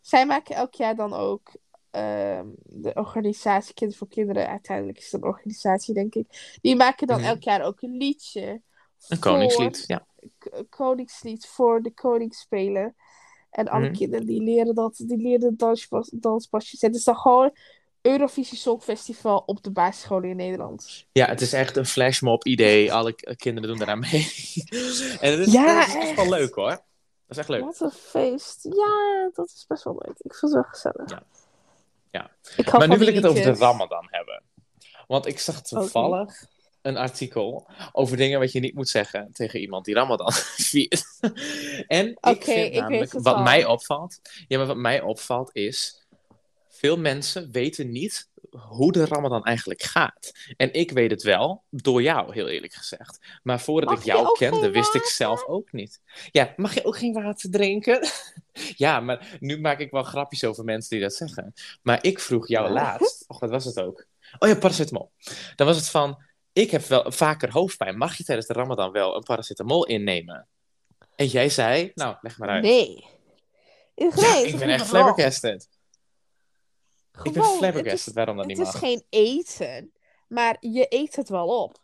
zij 0.00 0.26
maken 0.26 0.54
elk 0.54 0.74
jaar 0.74 0.96
dan 0.96 1.12
ook 1.12 1.50
ehm, 1.90 2.46
de 2.64 2.94
organisatie 2.94 3.74
Kinderen 3.74 3.98
voor 4.06 4.08
Kinderen. 4.14 4.48
Uiteindelijk 4.48 4.98
is 4.98 5.04
het 5.12 5.22
een 5.22 5.28
organisatie, 5.28 5.94
denk 5.94 6.14
ik. 6.14 6.58
Die 6.60 6.76
maken 6.76 7.06
dan 7.06 7.18
Mhm. 7.20 7.28
elk 7.28 7.42
jaar 7.42 7.62
ook 7.62 7.82
een 7.82 7.96
liedje. 7.96 8.42
Een 8.46 8.62
voor- 9.08 9.18
koningslied, 9.18 9.84
ja. 9.86 10.06
k- 10.38 10.48
een 10.50 10.68
koningslied 10.68 11.46
voor 11.46 11.82
de 11.82 11.90
koningsspelen. 11.90 12.96
En 13.50 13.68
alle 13.68 13.84
Mhm. 13.88 13.94
kinderen 13.96 14.26
die 14.26 14.42
leren 14.42 14.74
dat, 14.74 14.94
die 14.96 15.16
leren 15.16 15.56
danspas, 15.56 16.10
danspasjes. 16.14 16.80
Het 16.80 16.94
is 16.94 17.04
dan 17.04 17.16
gewoon 17.16 17.52
Eurovisie 18.08 18.58
Songfestival 18.58 19.42
op 19.46 19.62
de 19.62 19.70
basisscholen 19.70 20.30
in 20.30 20.36
Nederland. 20.36 21.06
Ja, 21.12 21.26
het 21.26 21.40
is 21.40 21.52
echt 21.52 21.76
een 21.76 21.86
flashmob 21.86 22.46
idee. 22.46 22.92
Alle 22.92 23.14
kinderen 23.36 23.68
doen 23.68 23.78
daaraan 23.78 23.98
mee. 23.98 24.32
en 25.20 25.30
het 25.30 25.46
is, 25.46 25.52
Ja, 25.52 25.78
het 25.78 25.88
is 25.88 25.94
echt 25.94 26.14
wel 26.14 26.28
leuk 26.28 26.54
hoor. 26.54 26.70
Dat 26.70 26.80
is 27.28 27.36
echt 27.36 27.48
leuk. 27.48 27.64
Wat 27.64 27.80
een 27.80 27.90
feest. 27.90 28.62
Ja, 28.62 29.30
dat 29.34 29.46
is 29.54 29.64
best 29.68 29.84
wel 29.84 29.94
leuk. 29.98 30.16
Ik 30.18 30.34
vind 30.34 30.40
het 30.40 30.52
wel 30.52 30.62
gezellig. 30.62 31.10
Ja. 31.10 31.22
Ja. 32.10 32.30
Ik 32.56 32.68
hou 32.68 32.78
Maar 32.78 32.88
nu 32.88 32.98
wil 32.98 33.08
ik 33.08 33.14
het 33.14 33.26
over 33.26 33.42
de. 33.42 33.52
Ramadan 33.52 34.06
hebben. 34.10 34.42
Want 35.06 35.26
ik 35.26 35.38
zag 35.38 35.62
toevallig 35.62 36.46
een 36.82 36.96
artikel 36.96 37.66
over 37.92 38.16
dingen 38.16 38.38
wat 38.38 38.52
je 38.52 38.60
niet 38.60 38.74
moet 38.74 38.88
zeggen 38.88 39.32
tegen 39.32 39.60
iemand 39.60 39.84
die 39.84 39.94
Ramadan 39.94 40.32
viert. 40.70 41.04
en 41.86 42.18
ik 42.20 42.44
vind 42.44 42.74
namelijk, 42.74 43.12
wat 43.12 43.34
al. 43.34 43.42
mij 43.42 43.64
opvalt, 43.64 44.20
ja, 44.48 44.58
maar 44.58 44.66
wat 44.66 44.76
mij 44.76 45.00
opvalt 45.00 45.50
is, 45.52 46.06
veel 46.78 46.98
mensen 46.98 47.50
weten 47.52 47.90
niet 47.90 48.28
hoe 48.50 48.92
de 48.92 49.04
Ramadan 49.04 49.44
eigenlijk 49.44 49.82
gaat. 49.82 50.32
En 50.56 50.72
ik 50.72 50.90
weet 50.90 51.10
het 51.10 51.22
wel, 51.22 51.64
door 51.70 52.02
jou, 52.02 52.32
heel 52.32 52.48
eerlijk 52.48 52.72
gezegd. 52.72 53.18
Maar 53.42 53.60
voordat 53.60 53.90
Mag 53.90 53.98
ik 53.98 54.04
jou 54.04 54.36
kende, 54.38 54.70
wist 54.70 54.94
ik 54.94 55.04
zelf 55.04 55.44
ook 55.44 55.72
niet. 55.72 56.00
Ja, 56.30 56.52
mag 56.56 56.74
je 56.74 56.84
ook 56.84 56.98
geen 56.98 57.12
water 57.12 57.50
drinken? 57.50 58.08
ja, 58.76 59.00
maar 59.00 59.36
nu 59.40 59.60
maak 59.60 59.78
ik 59.78 59.90
wel 59.90 60.02
grapjes 60.02 60.44
over 60.44 60.64
mensen 60.64 60.90
die 60.90 61.00
dat 61.00 61.14
zeggen. 61.14 61.54
Maar 61.82 62.04
ik 62.04 62.20
vroeg 62.20 62.48
jou 62.48 62.66
Ja. 62.66 62.72
laatst, 62.72 63.24
och, 63.26 63.40
wat 63.40 63.50
was 63.50 63.64
het 63.64 63.80
ook? 63.80 64.06
Oh 64.38 64.48
ja, 64.48 64.54
paracetamol. 64.56 65.10
Dan 65.56 65.66
was 65.66 65.76
het 65.76 65.88
van, 65.88 66.22
ik 66.52 66.70
heb 66.70 66.84
wel 66.84 67.12
vaker 67.12 67.50
hoofdpijn. 67.50 67.96
Mag 67.96 68.16
je 68.16 68.24
tijdens 68.24 68.46
de 68.46 68.52
Ramadan 68.52 68.92
wel 68.92 69.16
een 69.16 69.22
paracetamol 69.22 69.86
innemen? 69.86 70.46
En 71.16 71.26
jij 71.26 71.48
zei, 71.48 71.90
nou, 71.94 72.16
leg 72.20 72.38
maar 72.38 72.48
uit. 72.48 72.62
Nee. 72.62 73.06
Ja, 73.94 74.36
ik 74.36 74.58
ben 74.58 74.68
echt 74.68 74.90
gewoon-. 77.18 77.36
Ik 77.36 77.42
ben 77.42 77.58
flabbergasted 77.58 78.04
het 78.04 78.14
waarom 78.14 78.36
dat 78.36 78.50
is, 78.50 78.56
niet 78.56 78.66
Het 78.66 78.74
mag. 78.74 78.82
is 78.82 78.88
geen 78.88 79.04
eten, 79.10 79.92
maar 80.28 80.56
je 80.60 80.86
eet 80.88 81.16
het 81.16 81.28
wel 81.28 81.62
op. 81.62 81.78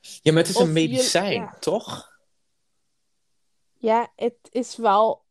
Ja, 0.00 0.32
maar 0.32 0.42
het 0.42 0.50
is 0.50 0.56
Of 0.56 0.62
een 0.62 0.66
je- 0.68 0.72
medicijn, 0.72 1.32
ja. 1.32 1.56
toch? 1.60 2.14
Ja, 3.78 4.12
het 4.16 4.36
is 4.50 4.76
wel 4.76 5.24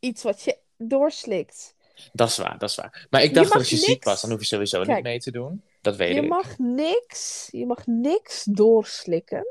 iets 0.00 0.22
wat 0.22 0.42
je 0.42 0.58
doorslikt. 0.76 1.74
Dat 2.12 2.28
is 2.28 2.36
waar, 2.36 2.58
dat 2.58 2.68
is 2.70 2.76
waar. 2.76 3.06
Maar 3.10 3.22
ik 3.22 3.28
Je 3.28 3.34
dacht 3.34 3.48
dat 3.48 3.58
als 3.58 3.70
je 3.70 3.76
ziek 3.76 4.04
was, 4.04 4.20
dan 4.20 4.30
hoef 4.30 4.40
je 4.40 4.46
sowieso 4.46 4.82
niet 4.82 5.02
mee 5.02 5.18
te 5.20 5.30
doen. 5.30 5.64
Dat 5.80 5.96
weet 5.96 6.14
Je 6.14 6.22
ik. 6.22 6.28
mag 6.28 6.58
niks, 6.58 7.48
je 7.50 7.66
mag 7.66 7.86
niks 7.86 8.44
doorslikken, 8.44 9.46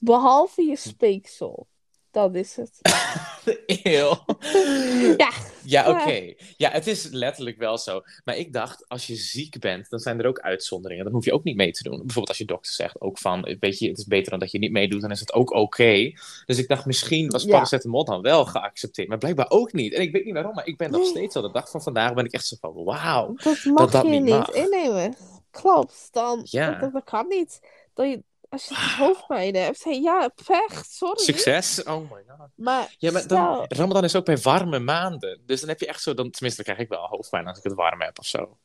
behalve 0.00 0.62
je 0.62 0.76
speeksel. 0.76 1.68
Dat 2.12 2.34
is 2.34 2.56
het. 2.56 2.78
Eeuw. 3.82 4.14
Ja, 5.16 5.30
Ja, 5.64 5.90
oké. 5.90 6.32
Ja, 6.56 6.70
het 6.70 6.86
is 6.86 7.08
letterlijk 7.10 7.58
wel 7.58 7.78
zo. 7.78 8.00
Maar 8.24 8.36
ik 8.36 8.52
dacht, 8.52 8.88
als 8.88 9.06
je 9.06 9.14
ziek 9.14 9.58
bent, 9.60 9.90
dan 9.90 9.98
zijn 9.98 10.18
er 10.20 10.26
ook 10.26 10.40
uitzonderingen. 10.40 11.04
Dan 11.04 11.12
hoef 11.12 11.24
je 11.24 11.32
ook 11.32 11.44
niet 11.44 11.56
mee 11.56 11.70
te 11.72 11.82
doen. 11.82 11.96
Bijvoorbeeld 11.96 12.28
als 12.28 12.38
je 12.38 12.44
dokter 12.44 12.72
zegt 12.72 13.00
ook 13.00 13.18
van, 13.18 13.56
weet 13.60 13.78
je, 13.78 13.88
het 13.88 13.98
is 13.98 14.06
beter 14.06 14.30
dan 14.30 14.38
dat 14.38 14.50
je 14.50 14.58
niet 14.58 14.72
meedoet, 14.72 15.00
dan 15.00 15.10
is 15.10 15.20
het 15.20 15.32
ook 15.32 15.50
oké. 15.52 16.12
Dus 16.46 16.58
ik 16.58 16.68
dacht, 16.68 16.86
misschien 16.86 17.30
was 17.30 17.44
paracetamol 17.44 18.04
dan 18.04 18.22
wel 18.22 18.44
geaccepteerd. 18.44 19.08
Maar 19.08 19.18
blijkbaar 19.18 19.50
ook 19.50 19.72
niet. 19.72 19.92
En 19.92 20.00
ik 20.02 20.12
weet 20.12 20.24
niet 20.24 20.34
waarom, 20.34 20.54
maar 20.54 20.66
ik 20.66 20.76
ben 20.76 20.90
nog 20.90 21.00
Nee. 21.00 21.10
steeds 21.10 21.36
al 21.36 21.42
de 21.42 21.50
dag 21.52 21.70
van 21.70 21.82
vandaag 21.82 22.14
ben 22.14 22.24
ik 22.24 22.32
echt 22.32 22.46
zo 22.46 22.56
van, 22.60 22.84
wauw. 22.84 23.34
dat 23.44 23.64
mag 23.64 23.90
dat 23.90 24.02
je 24.04 24.08
niet 24.10 24.24
mag. 24.28 24.50
innemen. 24.50 25.14
Klopt, 25.50 26.08
dan 26.12 26.40
Ja. 26.44 26.70
dat, 26.70 26.80
dat, 26.80 26.92
dat 26.92 27.04
kan 27.04 27.28
niet. 27.28 27.60
Dat 27.94 28.06
je, 28.08 28.22
als 28.52 28.68
je 28.68 28.94
hoofdpijn 28.98 29.54
hebt, 29.56 29.84
hey, 29.84 30.00
ja, 30.00 30.30
pech, 30.46 30.84
sorry. 30.84 31.22
Succes. 31.22 31.82
Oh 31.82 32.10
my 32.10 32.24
god. 32.28 32.48
Maar, 32.54 32.94
Ja, 32.98 33.12
maar 33.12 33.20
stel- 33.22 33.56
dan, 33.56 33.64
Ramadan 33.68 34.04
is 34.04 34.16
ook 34.16 34.24
bij 34.24 34.36
warme 34.38 34.78
maanden. 34.78 35.42
Dus 35.46 35.60
dan 35.60 35.68
heb 35.68 35.80
je 35.80 35.86
echt 35.86 36.02
zo, 36.02 36.14
dan, 36.14 36.30
tenminste 36.30 36.62
dan 36.62 36.74
krijg 36.74 36.88
ik 36.90 36.96
wel 36.98 37.06
hoofdpijn 37.08 37.46
als 37.46 37.58
ik 37.58 37.64
het 37.64 37.74
warm 37.74 38.00
heb 38.02 38.18
of 38.18 38.26
zo. 38.26 38.58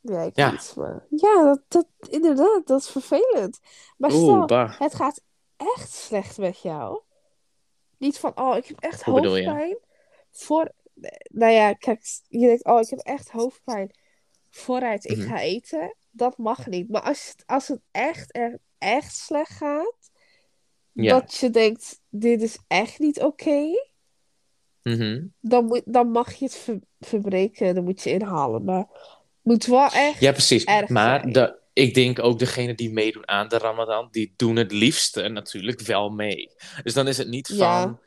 Ja, 0.00 0.20
ik 0.22 0.36
Ja. 0.36 0.50
weet 0.50 0.72
maar. 0.76 1.06
Ja, 1.10 1.42
dat, 1.44 1.60
dat, 1.68 1.86
inderdaad, 2.10 2.66
dat 2.66 2.80
is 2.80 2.88
vervelend. 2.88 3.60
Maar 3.96 4.12
Oeh, 4.12 4.22
stel, 4.22 4.44
bah. 4.46 4.78
het 4.78 4.94
gaat 4.94 5.20
echt 5.56 5.92
slecht 5.92 6.38
met 6.38 6.60
jou. 6.60 7.00
Niet 7.98 8.18
van, 8.18 8.32
oh, 8.34 8.56
ik 8.56 8.66
heb 8.66 8.80
echt 8.80 9.02
Hoe 9.02 9.26
hoofdpijn. 9.26 9.78
Voor, 10.30 10.72
nou 11.28 11.52
ja, 11.52 11.72
kijk, 11.72 12.00
je 12.28 12.46
denkt, 12.46 12.64
oh, 12.64 12.80
ik 12.80 12.90
heb 12.90 12.98
echt 12.98 13.30
hoofdpijn. 13.30 13.90
Vooruit, 14.50 15.04
ik 15.04 15.16
Mhm. 15.16 15.28
ga 15.28 15.40
eten. 15.40 15.94
Dat 16.16 16.38
mag 16.38 16.66
niet. 16.66 16.88
Maar 16.88 17.02
als 17.02 17.28
het, 17.28 17.42
als 17.46 17.68
het 17.68 17.80
echt, 17.90 18.32
echt, 18.32 18.56
echt 18.78 19.16
slecht 19.16 19.50
gaat, 19.50 20.10
Ja. 20.92 21.20
dat 21.20 21.34
je 21.36 21.50
denkt, 21.50 22.00
dit 22.08 22.42
is 22.42 22.58
echt 22.68 22.98
niet 22.98 23.20
oké, 23.22 23.64
Mhm. 24.82 25.24
dan, 25.40 25.64
moet, 25.64 25.82
dan 25.84 26.10
mag 26.10 26.34
je 26.34 26.44
het 26.44 26.54
ver- 26.56 26.80
verbreken. 27.00 27.74
Dan 27.74 27.84
moet 27.84 28.02
je 28.02 28.10
inhalen. 28.10 28.64
Maar 28.64 28.86
moet 29.42 29.66
wel 29.66 29.84
echt 29.92 30.20
Ja, 30.20 30.32
precies. 30.32 30.64
maar 30.88 31.32
de, 31.32 31.58
ik 31.72 31.94
denk 31.94 32.18
ook 32.18 32.38
degene 32.38 32.74
die 32.74 32.92
meedoen 32.92 33.28
aan 33.28 33.48
de 33.48 33.58
Ramadan, 33.58 34.08
die 34.10 34.32
doen 34.36 34.56
het 34.56 34.72
liefste 34.72 35.28
natuurlijk 35.28 35.80
wel 35.80 36.10
mee. 36.10 36.50
Dus 36.82 36.94
dan 36.94 37.08
is 37.08 37.18
het 37.18 37.28
niet 37.28 37.48
Ja. 37.48 37.82
van 37.82 38.00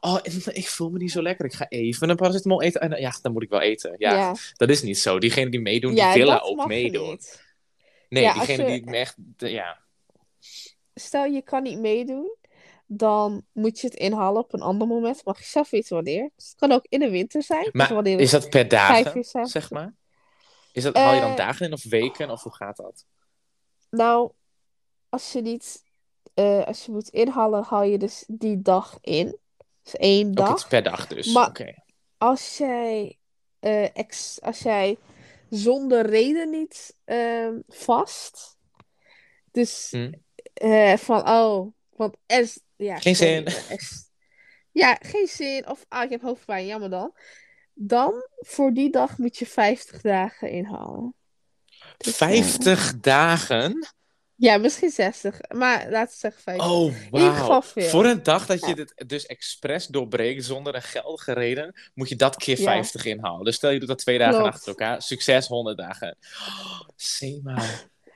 oh, 0.00 0.18
ik 0.52 0.68
voel 0.68 0.90
me 0.90 0.98
niet 0.98 1.10
zo 1.12 1.22
lekker, 1.22 1.44
ik 1.44 1.52
ga 1.52 1.68
even 1.68 2.10
een 2.10 2.16
paracetamol 2.16 2.62
eten. 2.62 2.80
En, 2.80 3.00
ja, 3.00 3.18
dan 3.22 3.32
moet 3.32 3.42
ik 3.42 3.48
wel 3.50 3.60
eten. 3.60 3.94
Ja, 3.98 4.14
Ja. 4.14 4.34
dat 4.56 4.68
is 4.68 4.82
niet 4.82 4.98
zo. 4.98 5.18
Diegenen 5.18 5.50
die 5.50 5.60
meedoen, 5.60 5.94
Ja, 5.94 6.12
die 6.12 6.22
willen 6.22 6.42
ook 6.42 6.66
meedoen. 6.66 7.10
niet. 7.10 7.46
Nee, 8.08 8.22
Ja, 8.22 8.32
als 8.32 8.46
diegenen 8.46 8.72
je- 8.72 8.80
die 8.82 8.94
echt, 8.96 9.16
ja. 9.36 9.78
Stel 10.94 11.24
je 11.24 11.42
kan 11.42 11.62
niet 11.62 11.78
meedoen, 11.78 12.36
dan 12.86 13.44
moet 13.52 13.80
je 13.80 13.86
het 13.86 13.96
inhalen 13.96 14.42
op 14.42 14.52
een 14.52 14.60
ander 14.62 14.86
moment. 14.88 15.24
Mag 15.24 15.38
je 15.38 15.44
zelf 15.44 15.70
weten 15.70 15.94
wanneer. 15.94 16.30
Dus 16.36 16.46
het 16.48 16.54
kan 16.58 16.72
ook 16.72 16.86
in 16.88 17.00
de 17.00 17.10
winter 17.10 17.42
zijn. 17.42 17.64
dus 17.64 17.72
Maar 17.72 18.06
is 18.06 18.30
dat 18.30 18.50
per 18.50 18.68
dagen, 18.68 19.24
s'avonds- 19.24 19.52
zeg 19.52 19.70
maar? 19.70 19.94
Is 20.72 20.82
dat, 20.82 20.96
haal 20.96 21.14
je 21.14 21.20
dan 21.20 21.30
Eh, 21.30 21.36
dagen 21.36 21.66
in 21.66 21.72
of 21.72 21.84
weken, 21.84 22.30
of 22.30 22.42
hoe 22.42 22.54
gaat 22.54 22.76
dat? 22.76 23.06
Nou, 23.90 24.32
als 25.08 25.32
je 25.32 25.40
niet, 25.40 25.82
eh, 26.38 26.64
als 26.64 26.84
je 26.84 26.92
moet 26.92 27.08
inhalen, 27.08 27.64
haal 27.64 27.82
je 27.82 27.98
dus 27.98 28.24
die 28.26 28.62
dag 28.62 28.98
in. 29.00 29.36
Dus 29.82 29.96
één 29.96 30.32
dag. 30.32 30.56
is 30.56 30.66
per 30.66 30.82
dag 30.82 31.06
dus. 31.06 31.32
Maar-. 31.32 31.84
Als 32.18 32.56
jij, 32.56 33.18
eh, 33.60 33.96
ex, 33.96 34.38
als 34.42 34.58
jij 34.58 34.98
zonder 35.50 36.06
reden 36.06 36.50
niet 36.50 36.96
ehm, 37.04 37.54
vast. 37.68 38.56
Dus 39.52 39.88
Hm. 39.90 40.12
eh, 40.54 40.96
van, 40.96 41.28
oh, 41.28 41.72
want 41.96 42.16
er 42.26 42.40
is, 42.40 42.60
ja, 42.76 42.98
Geen 42.98 43.16
sorry, 43.16 43.50
zin. 43.50 43.78
ja, 44.82 44.98
geen 45.00 45.26
zin. 45.26 45.68
Of, 45.68 45.84
ah, 45.88 46.04
ik 46.04 46.10
heb 46.10 46.22
hoofdpijn, 46.22 46.66
jammer 46.66 46.90
dan. 46.90 47.12
Dan, 47.74 48.26
voor 48.36 48.72
die 48.72 48.90
dag 48.90 49.18
moet 49.18 49.36
je 49.36 49.46
50 49.46 50.00
dagen 50.00 50.50
inhalen. 50.50 51.14
Dus, 51.96 52.12
eh, 52.12 52.28
50 52.28 53.00
dagen? 53.00 53.88
Ja, 54.40 54.56
misschien 54.58 54.90
60. 54.90 55.38
Maar 55.48 55.90
laten 55.90 56.12
we 56.12 56.18
zeggen 56.18 56.42
50. 56.42 56.66
Oh, 56.70 56.86
In 56.86 57.08
ieder 57.12 57.30
geval 57.32 57.48
wauw. 57.48 57.62
veel. 57.62 57.88
Voor 57.88 58.04
een 58.04 58.22
dag 58.22 58.46
dat 58.46 58.60
je 58.60 58.66
Ja. 58.66 58.74
dit 58.74 59.02
dus 59.06 59.26
expres 59.26 59.86
doorbreekt 59.86 60.44
zonder 60.44 60.74
een 60.74 60.82
geldige 60.82 61.32
reden, 61.32 61.80
moet 61.94 62.08
je 62.08 62.16
dat 62.16 62.36
keer 62.36 62.58
Ja. 62.58 62.64
50 62.64 63.04
inhalen. 63.04 63.44
Dus 63.44 63.54
stel 63.54 63.70
je 63.70 63.78
doet 63.78 63.88
dat 63.88 63.98
twee 63.98 64.18
dagen 64.18 64.34
Klopt. 64.40 64.54
achter 64.54 64.68
elkaar. 64.68 65.02
Succes, 65.02 65.46
100 65.46 65.76
dagen. 65.78 66.16
Oh, 66.48 66.80
Sema. 66.96 67.62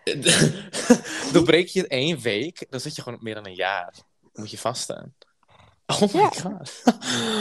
Doorbreek 1.33 1.69
je 1.69 1.81
het 1.81 1.91
één 1.91 2.19
week, 2.21 2.67
dan 2.71 2.81
zit 2.81 2.97
je 2.97 3.03
gewoon 3.03 3.19
op 3.19 3.25
meer 3.25 3.35
dan 3.35 3.47
een 3.47 3.55
jaar. 3.55 3.95
Moet 4.35 4.51
je 4.51 4.59
vasten. 4.59 5.15
Oh 5.87 6.01
my 6.01 6.21
Ja. 6.21 6.29
god. 6.29 6.83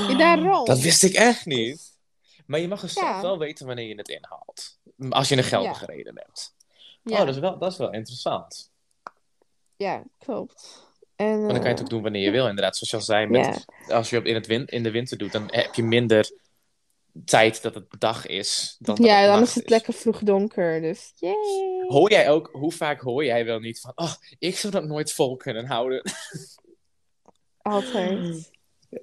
Ja, 0.08 0.18
daarom. 0.18 0.66
Dat 0.66 0.80
wist 0.80 1.04
ik 1.04 1.14
echt 1.14 1.46
niet. 1.46 1.98
Maar 2.46 2.60
je 2.60 2.68
mag 2.68 2.82
dus 2.82 2.94
Ja. 2.94 3.22
wel 3.22 3.38
weten 3.38 3.66
wanneer 3.66 3.88
je 3.88 3.96
het 3.96 4.10
inhaalt. 4.10 4.78
Als 5.10 5.30
je 5.30 5.38
een 5.38 5.44
geldige 5.44 5.86
reden 5.86 6.14
hebt. 6.18 6.56
Ja, 7.04 7.20
Oh, 7.20 7.26
dat 7.26 7.36
is, 7.36 7.42
wel, 7.42 7.58
dat 7.58 7.72
is 7.72 7.78
wel 7.78 7.92
interessant. 7.92 8.71
Ja 9.82 10.04
klopt. 10.18 10.90
En, 11.16 11.40
dan 11.40 11.48
kan 11.48 11.62
je 11.62 11.68
het 11.68 11.78
eh, 11.78 11.84
ook 11.84 11.90
doen 11.90 12.02
wanneer 12.02 12.24
je 12.24 12.32
wil, 12.32 12.48
inderdaad. 12.48 12.78
Zoals 12.78 12.90
je 12.90 12.98
al 12.98 13.04
zei, 13.04 13.28
met, 13.28 13.66
als 13.88 14.10
je 14.10 14.18
op 14.18 14.26
in, 14.26 14.36
het 14.36 14.48
win, 14.48 14.66
in 14.66 14.84
de 14.84 14.92
winter 14.92 15.18
doet, 15.18 15.32
dan 15.32 15.48
heb 15.52 15.74
je 15.74 15.84
minder 15.84 16.32
tijd 17.26 17.62
dat 17.62 17.76
het 17.76 17.86
dag 18.00 18.26
is. 18.26 18.76
Dan 18.80 18.98
ja, 19.02 19.26
dan 19.26 19.42
is 19.42 19.56
het 19.56 19.70
lekker 19.70 19.94
vroeg 19.94 20.20
donker. 20.20 20.82
Dus 20.82 21.12
yay. 21.16 21.36
Hoor 21.88 22.10
jij 22.12 22.30
ook, 22.30 22.50
hoe 22.52 22.72
vaak 22.72 23.02
hoor 23.02 23.26
jij 23.26 23.46
wel 23.46 23.60
niet 23.60 23.80
van, 23.80 23.92
oh, 23.96 24.14
ik 24.40 24.58
zou 24.58 24.74
dat 24.74 24.86
nooit 24.86 25.14
vol 25.14 25.36
kunnen 25.36 25.66
houden. 25.66 26.02
Altijd. 27.62 28.52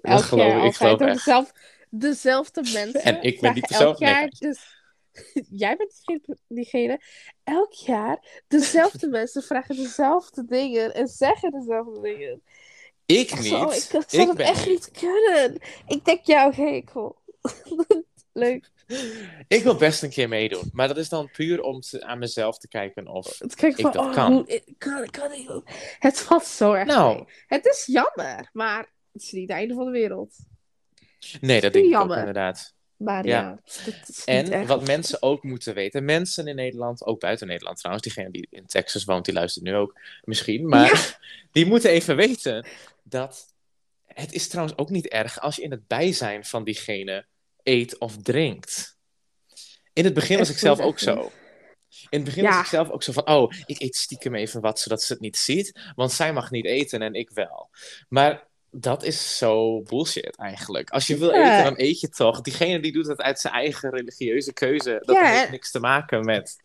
Elk 0.03 0.23
geloof 0.23 0.53
jaar 0.53 0.65
ik, 0.65 0.75
ik 0.75 0.81
altijd. 0.81 0.99
geloof 0.99 1.17
dezelfde, 1.17 1.59
dezelfde 1.91 2.61
mensen. 2.73 3.03
En 3.03 3.23
ik 3.23 3.41
ben 3.41 3.55
die 3.55 3.67
elk? 3.67 3.99
Nee, 3.99 4.11
jaar. 4.11 4.29
Dus, 4.39 4.78
jij 5.65 5.77
bent 5.77 6.01
diegene. 6.49 7.01
Elk 7.45 7.73
jaar 7.73 8.43
dezelfde 8.49 9.09
mensen 9.19 9.43
vragen 9.43 9.77
dezelfde 9.77 10.45
dingen 10.45 10.95
en 10.95 11.09
zeggen 11.09 11.51
dezelfde 11.51 12.01
dingen. 12.01 12.43
Ik 13.07 13.35
niet. 13.39 13.45
zo, 13.47 13.63
ik 13.71 13.73
zou 13.81 14.03
Ik 14.09 14.27
het 14.29 14.37
ben- 14.37 14.47
echt 14.47 14.67
niet 14.67 14.91
kunnen. 14.91 15.59
Ik 15.87 16.05
denk, 16.05 16.27
ik 16.59 16.91
wil. 16.91 17.17
Leuk. 18.33 18.71
Ik 19.49 19.63
wil 19.63 19.77
best 19.77 20.03
een 20.03 20.11
keer 20.11 20.29
meedoen. 20.29 20.71
Maar 20.73 20.89
dat 20.89 20.97
is 20.97 21.09
dan 21.09 21.31
puur 21.31 21.63
om 21.63 21.81
te- 21.81 22.05
aan 22.05 22.19
mezelf 22.19 22.59
te 22.59 22.69
kijken 22.69 23.07
of... 23.09 23.39
Het 23.39 23.63
Ik 23.63 23.77
dat 23.77 23.97
oh, 23.97 24.13
kan. 24.13 24.33
hoe- 24.33 24.47
ik. 24.47 25.63
Het 25.99 26.21
valt 26.21 26.45
zo 26.45 26.73
erg 26.73 26.87
Nou. 26.89 27.15
mee. 27.15 27.25
Het 27.47 27.67
is 27.67 27.87
jammer, 27.87 28.51
maar 28.53 28.93
het 29.13 29.23
is 29.23 29.31
niet 29.33 29.49
het 29.49 29.59
einde 29.59 29.75
van 29.75 29.85
de 29.85 29.91
wereld. 29.91 30.37
Nee, 31.41 31.61
dat 31.61 31.73
denk 31.73 31.87
ik 31.87 31.97
ook 31.97 32.15
inderdaad. 32.17 32.75
Maar 32.99 33.27
Ja. 33.27 33.61
is 33.65 34.25
En 34.25 34.67
wat 34.67 34.87
mensen 34.87 35.23
ook 35.23 35.43
moeten 35.43 35.75
weten, 35.75 36.05
mensen 36.05 36.47
in 36.47 36.57
Nederland, 36.57 37.07
ook 37.07 37.21
buiten 37.21 37.47
Nederland 37.47 37.79
trouwens, 37.79 38.07
diegene 38.07 38.31
die 38.31 38.47
in 38.51 38.67
Texas 38.67 39.05
woont, 39.05 39.25
die 39.25 39.35
luistert 39.35 39.65
nu 39.65 39.75
ook 39.75 40.01
misschien, 40.25 40.69
maar 40.69 41.19
die 41.53 41.67
moeten 41.67 41.91
even 41.91 42.17
weten 42.17 42.67
dat 43.03 43.55
het 44.07 44.33
is 44.33 44.49
trouwens 44.49 44.79
ook 44.79 44.91
niet 44.91 45.07
erg 45.07 45.41
als 45.41 45.57
je 45.57 45.63
in 45.63 45.71
het 45.71 45.87
bijzijn 45.87 46.45
van 46.45 46.65
diegene 46.65 47.27
eet 47.63 47.99
of 47.99 48.17
drinkt. 48.17 48.97
In 49.93 50.05
het 50.05 50.15
begin 50.15 50.39
was 50.39 50.51
ik 50.51 50.59
zelf 50.59 50.81
ook 50.81 50.99
zo. 50.99 51.33
In 51.89 52.19
het 52.19 52.25
begin 52.25 52.43
Ja. 52.43 52.51
was 52.51 52.61
ik 52.61 52.67
zelf 52.67 52.91
ook 52.91 53.03
zo 53.03 53.13
van, 53.13 53.29
oh, 53.29 53.53
ik 53.67 53.81
eet 53.81 53.97
stiekem 53.97 54.35
even 54.35 54.61
wat, 54.61 54.81
zodat 54.81 55.03
ze 55.03 55.13
het 55.13 55.23
niet 55.23 55.37
ziet, 55.37 55.81
want 55.95 56.13
zij 56.13 56.33
mag 56.33 56.51
niet 56.51 56.65
eten 56.65 57.03
en 57.03 57.15
ik 57.15 57.31
wel. 57.31 57.71
Maar 58.09 58.48
dat 58.71 59.03
is 59.03 59.39
zo 59.39 59.83
bullshit 59.83 60.37
eigenlijk. 60.37 60.91
Als 60.91 61.07
je 61.07 61.19
wil 61.19 61.35
Ja. 61.35 61.53
eten, 61.53 61.65
dan 61.65 61.75
eet 61.87 62.01
je 62.01 62.09
toch. 62.09 62.41
Diegene 62.41 62.81
die 62.81 62.93
doet 62.93 63.07
het 63.07 63.21
uit 63.21 63.41
zijn 63.41 63.55
eigen 63.55 63.91
religieuze 63.91 64.53
keuze. 64.53 65.03
Dat 65.05 65.17
Ja, 65.17 65.25
heeft 65.25 65.51
niks 65.51 65.71
te 65.71 65.81
maken 65.81 66.25
met... 66.25 66.57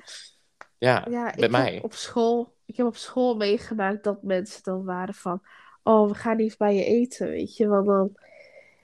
Ja, 0.77 1.07
Ja, 1.09 1.33
met 1.37 1.51
mij. 1.51 1.73
Heb 1.73 1.83
op 1.83 1.93
school, 1.93 2.55
ik 2.65 2.77
heb 2.77 2.85
op 2.85 2.95
school 2.95 3.35
meegemaakt 3.35 4.03
dat 4.03 4.23
mensen 4.23 4.63
dan 4.63 4.83
waren 4.83 5.13
van... 5.13 5.41
Oh, 5.83 6.07
we 6.07 6.15
gaan 6.15 6.37
niet 6.37 6.57
bij 6.57 6.75
je 6.75 6.83
eten, 6.85 7.27
weet 7.29 7.57
je 7.57 7.69
wel. 7.69 7.83
Dan... 7.83 8.15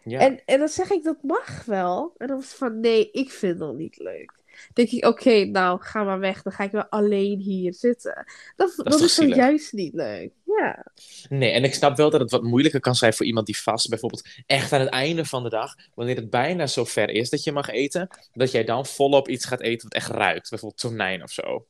Ja. 0.04 0.20
En, 0.20 0.42
en 0.46 0.60
dan 0.60 0.68
zeg 0.68 0.90
ik, 0.90 1.04
dat 1.04 1.24
mag 1.24 1.66
wel. 1.66 2.14
En 2.18 2.28
dan 2.28 2.36
was 2.36 2.48
het 2.48 2.58
van, 2.58 2.80
nee, 2.80 3.12
ik 3.12 3.32
vind 3.32 3.60
dat 3.60 3.76
niet 3.76 3.98
leuk. 3.98 4.39
Denk 4.74 4.90
ik, 4.90 5.06
oké, 5.06 5.46
nou, 5.46 5.82
ga 5.82 6.04
maar 6.04 6.20
weg. 6.20 6.42
Dan 6.42 6.54
ga 6.54 6.64
ik 6.64 6.72
wel 6.72 6.86
alleen 6.90 7.40
hier 7.40 7.74
zitten. 7.74 8.26
Dat, 8.56 8.74
dat, 8.76 9.00
is 9.00 9.16
zielig? 9.16 9.36
juist 9.36 9.74
niet 9.74 9.94
leuk. 9.94 10.32
Ja. 10.46 10.86
Nee, 11.30 11.52
en 11.52 11.64
ik 11.64 11.74
snap 11.74 11.98
wel 11.98 12.10
dat 12.10 12.20
het 12.20 12.32
wat 12.32 12.44
moeilijker 12.44 12.80
kan 12.80 12.96
zijn 12.96 13.14
voor 13.14 13.26
iemand 13.26 13.46
die 13.46 13.58
vast, 13.58 13.90
bijvoorbeeld 13.90 14.28
echt 14.46 14.74
aan 14.74 14.80
het 14.80 14.90
einde 14.90 15.26
van 15.26 15.44
de 15.44 15.50
dag, 15.50 15.76
wanneer 15.94 16.16
het 16.16 16.30
bijna 16.30 16.68
zover 16.68 17.10
is 17.10 17.30
dat 17.30 17.44
je 17.44 17.52
mag 17.52 17.70
eten, 17.70 18.08
dat 18.34 18.52
jij 18.52 18.64
dan 18.64 18.86
volop 18.86 19.30
iets 19.30 19.46
gaat 19.46 19.62
eten 19.62 19.84
wat 19.84 19.94
echt 19.94 20.10
ruikt. 20.10 20.50
Bijvoorbeeld 20.50 20.82
tonijn 20.82 21.24
of 21.24 21.32
zo. 21.32 21.68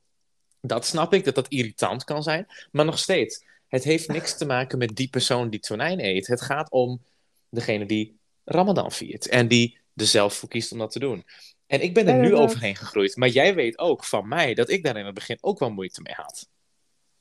Dat 0.61 0.85
snap 0.85 1.13
ik, 1.13 1.23
dat 1.23 1.35
dat 1.35 1.47
irritant 1.47 2.03
kan 2.03 2.23
zijn. 2.23 2.45
Maar 2.71 2.85
nog 2.85 2.99
steeds, 2.99 3.43
het 3.67 3.83
heeft 3.83 4.07
niks 4.07 4.37
te 4.37 4.45
maken 4.45 4.77
met 4.77 4.95
die 4.95 5.09
persoon 5.09 5.49
die 5.49 5.59
tonijn 5.59 5.99
eet. 6.05 6.27
Het 6.27 6.41
gaat 6.41 6.71
om 6.71 7.01
degene 7.49 7.85
die 7.85 8.19
Ramadan 8.43 8.91
viert. 8.91 9.27
En 9.27 9.47
die 9.47 9.77
er 9.95 10.05
zelf 10.05 10.33
voor 10.33 10.49
kiest 10.49 10.71
om 10.71 10.77
dat 10.77 10.91
te 10.91 10.99
doen. 10.99 11.25
En 11.69 11.81
ik 11.81 11.93
ben 11.93 12.07
er 12.07 12.19
nu 12.19 12.35
overheen 12.35 12.75
gegroeid. 12.75 13.15
Maar 13.15 13.27
jij 13.27 13.55
weet 13.55 13.77
ook 13.79 14.03
van 14.03 14.27
mij 14.27 14.53
dat 14.53 14.69
ik 14.69 14.83
daar 14.83 14.97
in 14.97 15.05
het 15.05 15.13
begin 15.13 15.37
ook 15.41 15.59
wel 15.59 15.71
moeite 15.71 16.01
mee 16.01 16.13
had. 16.17 16.49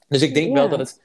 Dus 0.08 0.22
ik 0.22 0.34
denk 0.34 0.52
wel 0.54 0.68
dat 0.68 0.78
het 0.78 1.00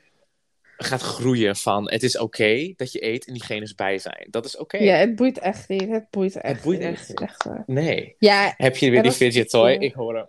gaat 0.78 1.02
groeien 1.02 1.56
van 1.56 1.92
het 1.92 2.04
is 2.04 2.18
oké 2.18 2.74
dat 2.76 2.92
je 2.92 3.06
eet 3.06 3.26
en 3.26 3.34
diegene's 3.34 3.76
bij 3.76 3.98
zijn. 3.98 4.28
Dat 4.30 4.46
is 4.46 4.58
oké. 4.58 4.78
Ja, 4.78 4.96
het 4.96 5.16
boeit 5.16 5.40
echt 5.40 5.70
niet. 5.70 5.90
Het 5.90 6.10
boeit 6.10 6.36
echt 6.36 6.64
boeit 6.64 6.80
niet. 6.80 7.20
echt. 7.20 7.46
Nee. 7.66 8.16
Ja, 8.20 8.54
Heb 8.58 8.78
je 8.78 8.90
weer 8.90 9.04
die 9.04 9.12
fidget 9.12 9.50
toy? 9.50 9.72
Ik 9.72 9.94
hoor 9.94 10.16
hem. 10.16 10.28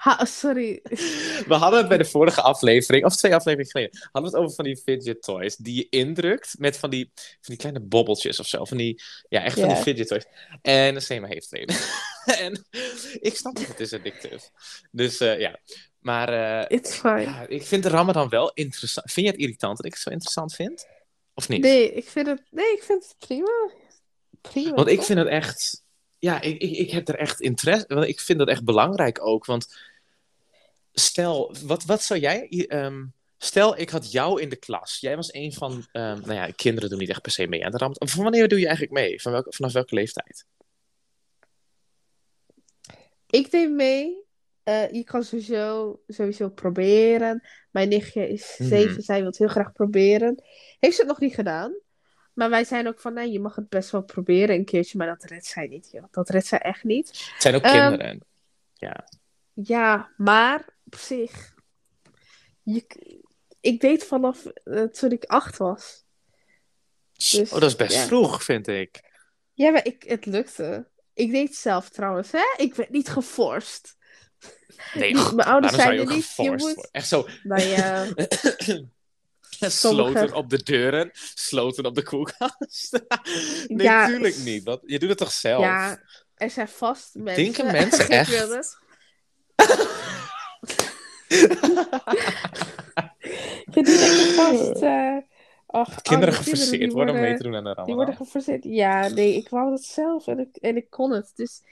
Ha, 0.00 0.24
sorry. 0.24 0.80
We 1.50 1.54
hadden 1.54 1.78
het 1.78 1.88
bij 1.88 1.98
de 1.98 2.04
vorige 2.04 2.40
aflevering, 2.40 3.04
of 3.04 3.16
twee 3.16 3.34
afleveringen 3.34 3.70
geleden, 3.70 3.98
hadden 4.12 4.30
we 4.30 4.36
het 4.36 4.46
over 4.46 4.54
van 4.56 4.64
die 4.64 4.76
fidget 4.76 5.22
toys 5.22 5.56
die 5.56 5.74
je 5.74 5.88
indrukt 5.88 6.54
met 6.58 6.76
van 6.76 6.90
die, 6.90 7.10
van 7.14 7.40
die 7.40 7.56
kleine 7.56 7.80
bobbeltjes 7.80 8.40
of 8.40 8.46
zo. 8.46 8.64
Van 8.64 8.76
die, 8.76 9.02
ja, 9.28 9.42
echt 9.42 9.58
van 9.60 9.68
die 9.68 9.76
fidget 9.76 10.08
toys. 10.08 10.24
En 10.62 11.02
Sema 11.02 11.26
heeft 11.26 11.52
er 11.52 11.60
een. 11.60 11.76
en 12.44 12.64
ik 13.20 13.36
snap 13.36 13.56
dat 13.56 13.66
het 13.66 13.80
is 13.80 13.92
addictive. 13.92 14.50
Dus 14.90 15.20
eh, 15.20 15.38
ja, 15.38 15.58
maar 15.98 16.28
eh, 16.28 16.76
It's 16.78 16.94
fine. 16.94 17.20
ja, 17.20 17.46
ik 17.48 17.62
vind 17.62 17.82
de 17.82 17.88
Ramadan 17.88 18.28
wel 18.28 18.50
interessant. 18.54 19.12
Vind 19.12 19.26
je 19.26 19.32
het 19.32 19.40
irritant 19.40 19.76
dat 19.76 19.86
ik 19.86 19.92
het 19.92 20.02
zo 20.02 20.10
interessant 20.10 20.54
vind? 20.54 20.86
Of 21.34 21.48
niet? 21.48 21.62
Nee, 21.62 21.92
ik 21.92 22.08
vind 22.08 22.26
het, 22.26 22.42
nee, 22.50 22.72
ik 22.72 22.82
vind 22.82 23.02
het 23.04 23.14
prima. 23.18 23.70
Prima. 24.40 24.74
Want 24.74 24.88
ik 24.88 25.02
vind 25.02 25.18
het 25.18 25.28
echt. 25.28 25.84
Ja, 26.20 26.40
ik, 26.40 26.58
ik, 26.62 26.76
ik 26.76 26.90
heb 26.90 27.08
er 27.08 27.14
echt 27.18 27.40
interesse. 27.40 27.84
Want 27.88 28.06
ik 28.06 28.20
vind 28.20 28.38
dat 28.38 28.48
echt 28.48 28.64
belangrijk 28.64 29.26
ook. 29.26 29.44
Want 29.44 29.74
stel, 30.92 31.54
wat, 31.64 31.84
wat 31.84 32.02
zou 32.02 32.20
jij. 32.20 32.46
ehm, 32.48 33.04
stel, 33.38 33.78
ik 33.78 33.90
had 33.90 34.12
jou 34.12 34.40
in 34.40 34.48
de 34.48 34.56
klas. 34.56 34.98
Jij 35.00 35.16
was 35.16 35.32
een 35.34 35.52
van. 35.52 35.84
ehm, 35.92 36.20
nou 36.20 36.32
ja, 36.32 36.50
kinderen 36.56 36.90
doen 36.90 36.98
niet 36.98 37.08
echt 37.08 37.22
per 37.22 37.32
se 37.32 37.46
mee 37.46 37.64
aan 37.64 37.70
de 37.70 37.78
Ramadan. 37.78 38.08
Van 38.08 38.22
wanneer 38.22 38.48
doe 38.48 38.58
je 38.58 38.66
eigenlijk 38.66 38.94
mee? 38.94 39.22
Van 39.22 39.32
welke, 39.32 39.52
vanaf 39.52 39.72
welke 39.72 39.94
leeftijd? 39.94 40.44
Ik 43.26 43.50
neem 43.52 43.76
mee. 43.76 44.18
eh, 44.62 44.90
je 44.92 45.04
kan 45.04 45.22
sowieso, 45.24 46.00
sowieso 46.06 46.48
proberen. 46.50 47.42
Mijn 47.70 47.88
nichtje 47.88 48.28
is 48.28 48.54
Mhm. 48.58 48.68
zeven, 48.68 49.02
zij 49.02 49.16
wil 49.16 49.26
het 49.26 49.38
heel 49.38 49.48
graag 49.48 49.72
proberen. 49.72 50.42
Heeft 50.78 50.94
ze 50.94 51.00
het 51.00 51.10
nog 51.10 51.20
niet 51.20 51.34
gedaan. 51.34 51.74
Maar 52.40 52.50
wij 52.50 52.64
zijn 52.64 52.88
ook 52.88 53.00
van, 53.00 53.12
nee, 53.12 53.30
je 53.30 53.40
mag 53.40 53.54
het 53.54 53.68
best 53.68 53.90
wel 53.90 54.02
proberen 54.02 54.54
een 54.54 54.64
keertje. 54.64 54.98
Maar 54.98 55.06
dat 55.06 55.24
redt 55.24 55.46
zij 55.46 55.66
niet, 55.66 55.88
joh. 55.92 56.04
Dat 56.10 56.28
redt 56.28 56.46
zij 56.46 56.58
echt 56.58 56.84
niet. 56.84 57.08
Het 57.08 57.42
zijn 57.42 57.54
ook 57.54 57.62
Ehm, 57.62 57.88
kinderen. 57.88 58.20
Ja. 58.74 59.08
Ja, 59.52 60.10
maar 60.16 60.64
op 60.86 60.94
zich. 60.94 61.54
Je, 62.62 62.86
ik 63.60 63.80
deed 63.80 64.04
vanaf 64.04 64.46
eh, 64.46 64.82
toen 64.82 65.10
ik 65.10 65.24
acht 65.24 65.56
was. 65.56 66.04
dus, 67.12 67.52
oh, 67.52 67.60
dat 67.60 67.62
is 67.62 67.76
best 67.76 67.94
ja. 67.94 68.06
vroeg, 68.06 68.42
vind 68.42 68.68
ik. 68.68 69.00
Ja, 69.52 69.70
maar 69.70 69.86
ik, 69.86 70.02
het 70.02 70.26
lukte. 70.26 70.88
Ik 71.14 71.30
deed 71.30 71.48
het 71.48 71.56
zelf 71.56 71.88
trouwens, 71.88 72.32
hè? 72.32 72.54
Ik 72.56 72.74
werd 72.74 72.90
niet 72.90 73.08
geforst. 73.08 73.96
Nee, 74.94 75.14
mijn 75.14 75.48
ouders 75.48 75.74
zeiden 75.74 76.08
niet, 76.08 76.32
je 76.36 76.50
moet-? 76.50 76.88
Echt 76.90 77.08
zo. 77.08 77.28
Nou 77.42 77.60
Sloten 79.68 80.32
op 80.32 80.50
de 80.50 80.62
deuren, 80.62 81.10
sloten 81.34 81.84
op 81.86 81.94
de 81.94 82.02
koelkast. 82.02 82.90
nee, 83.68 83.86
Ja, 83.86 84.06
natuurlijk 84.06 84.36
niet. 84.36 84.64
Want 84.64 84.80
je 84.84 84.98
doet 84.98 85.08
het 85.08 85.18
toch 85.18 85.32
zelf? 85.32 85.62
ja, 85.64 86.00
er 86.34 86.50
zijn 86.50 86.68
vast 86.68 87.14
mensen. 87.14 87.44
Denken 87.44 87.66
mensen 87.72 88.08
echt? 88.18 88.30
het. 88.38 88.78
Ja, 93.70 93.82
die 93.82 93.84
denken 93.84 94.34
vast. 94.34 94.82
eh 94.82 95.16
kinderen 96.02 96.34
geforceerd 96.34 96.70
die 96.80 96.90
worden 96.90 97.14
om 97.14 97.20
mee 97.20 97.36
te 97.36 97.42
doen 97.42 97.54
aan 97.56 97.64
de 97.64 97.68
Die 97.68 97.74
Ramadan. 97.74 97.96
worden 97.96 98.16
geforceerd. 98.16 98.64
Ja, 98.64 99.08
nee, 99.08 99.36
ik 99.36 99.48
wou 99.48 99.70
dat 99.70 99.82
zelf 99.84 100.26
en 100.26 100.38
ik, 100.38 100.56
en 100.56 100.76
ik 100.76 100.86
kon 100.90 101.10
het. 101.10 101.32
Dus 101.34 101.62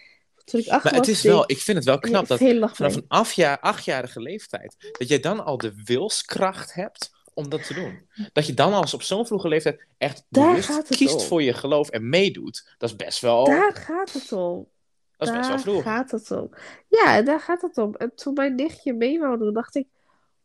toen 0.45 0.61
ik 0.61 0.69
acht 0.69 0.85
Maar 0.85 0.93
was, 0.93 1.07
het 1.07 1.17
is 1.17 1.23
wel, 1.23 1.45
ik 1.47 1.59
vind 1.59 1.77
het 1.77 1.87
wel 1.87 1.99
knap 1.99 2.27
dat 2.27 2.39
vanaf 2.39 2.79
mee. 2.79 2.97
een 2.97 3.05
afjaar, 3.09 3.61
achtjarige 3.61 4.21
leeftijd, 4.21 4.77
dat 4.99 5.09
jij 5.09 5.21
dan 5.21 5.45
al 5.45 5.59
de 5.59 5.73
wilskracht 5.85 6.75
hebt 6.75 7.11
om 7.39 7.49
dat 7.49 7.67
te 7.67 7.75
doen. 7.75 8.09
Dat 8.33 8.47
je 8.47 8.55
dan 8.55 8.73
als 8.73 8.95
op 8.95 9.03
zo'n 9.03 9.27
vroege 9.27 9.49
leeftijd 9.49 9.87
echt 9.99 10.25
Daar 10.29 10.83
kiest 10.89 11.15
om. 11.15 11.21
voor 11.21 11.43
je 11.43 11.53
geloof 11.53 11.89
en 11.91 12.09
meedoet. 12.09 12.75
Dat 12.79 12.91
is 12.91 12.97
best 12.97 13.21
wel, 13.21 13.45
Daar 13.45 13.75
gaat 13.75 14.13
het 14.13 14.33
om. 14.33 14.69
dat 15.17 15.29
is 15.29 15.35
best 15.35 15.47
wel 15.49 15.57
Daar 15.57 15.65
vroeg. 15.65 15.83
gaat 15.83 16.11
het 16.11 16.31
om. 16.31 16.51
Ja, 16.89 17.23
daar 17.23 17.41
gaat 17.41 17.63
het 17.63 17.79
om. 17.79 17.95
En 17.95 18.15
toen 18.15 18.35
mijn 18.35 18.55
nichtje 18.55 18.93
mee 18.93 19.19
wou 19.19 19.39
doen, 19.39 19.55
dacht 19.55 19.75
ik... 19.75 19.87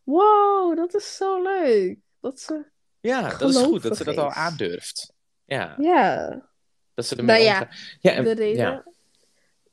Wow, 0.03 0.77
dat 0.77 0.93
is 0.95 1.15
zo 1.15 1.41
leuk. 1.41 1.97
Dat 2.21 2.39
ze... 2.39 2.65
Ja, 2.99 3.37
dat 3.37 3.49
is 3.49 3.57
goed 3.57 3.83
dat 3.83 3.97
ze 3.97 4.03
dat 4.03 4.17
al 4.17 4.31
aandurft. 4.31 5.13
Ja, 5.45 5.75
Ja, 5.79 6.29
dat 6.93 7.05
ze 7.05 7.15
ermee 7.15 7.35
Nou 7.43 7.47
ja. 7.49 7.69
Ja, 7.99 8.11
en- 8.11 8.23
de 8.23 8.33
reden... 8.33 8.63
ja. 8.65 8.83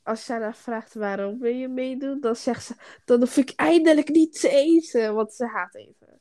Als 0.03 0.25
zij 0.25 0.39
haar 0.41 0.57
vraagt 0.57 0.95
waarom 0.95 1.39
wil 1.39 1.53
je 1.55 1.69
meedoen, 1.69 2.21
dan 2.21 2.37
zegt 2.37 2.65
ze... 2.65 2.75
Dan 3.05 3.21
hoef 3.21 3.37
ik 3.37 3.53
eindelijk 3.57 4.09
niet 4.09 4.41
te 4.41 4.49
eten, 4.49 5.15
want 5.15 5.33
ze 5.35 5.47
haat 5.47 5.75
eten. 5.75 6.20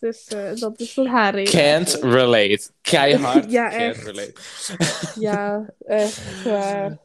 Dus 0.00 0.26
eh, 0.26 0.54
dat 0.54 0.80
is 0.80 0.94
dan 0.94 1.06
haar 1.06 1.34
reden. 1.34 1.52
Can't 1.52 1.98
relate. 2.02 2.70
Keihard. 2.80 3.50
Ja, 3.58 3.68
can't 3.68 3.96
echt. 3.96 4.04
relate. 4.04 4.32
Ja, 5.20 5.70
echt 5.86 6.42
waar. 6.44 6.98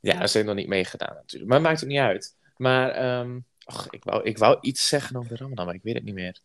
Ja, 0.00 0.26
ze 0.26 0.36
heeft 0.36 0.48
nog 0.48 0.56
niet 0.56 0.68
meegedaan 0.68 1.14
natuurlijk. 1.14 1.50
Maar 1.50 1.60
maakt 1.60 1.80
het 1.80 1.88
niet 1.88 1.98
uit. 1.98 2.34
Maar 2.56 2.88
och, 3.64 3.86
ik, 3.90 4.04
wou, 4.04 4.22
ik 4.24 4.38
wou 4.38 4.58
iets 4.60 4.88
zeggen 4.88 5.16
over 5.16 5.28
de 5.30 5.36
Ramadan, 5.36 5.66
maar 5.66 5.74
ik 5.74 5.82
weet 5.82 5.94
het 5.94 6.04
niet 6.04 6.14
meer. 6.14 6.38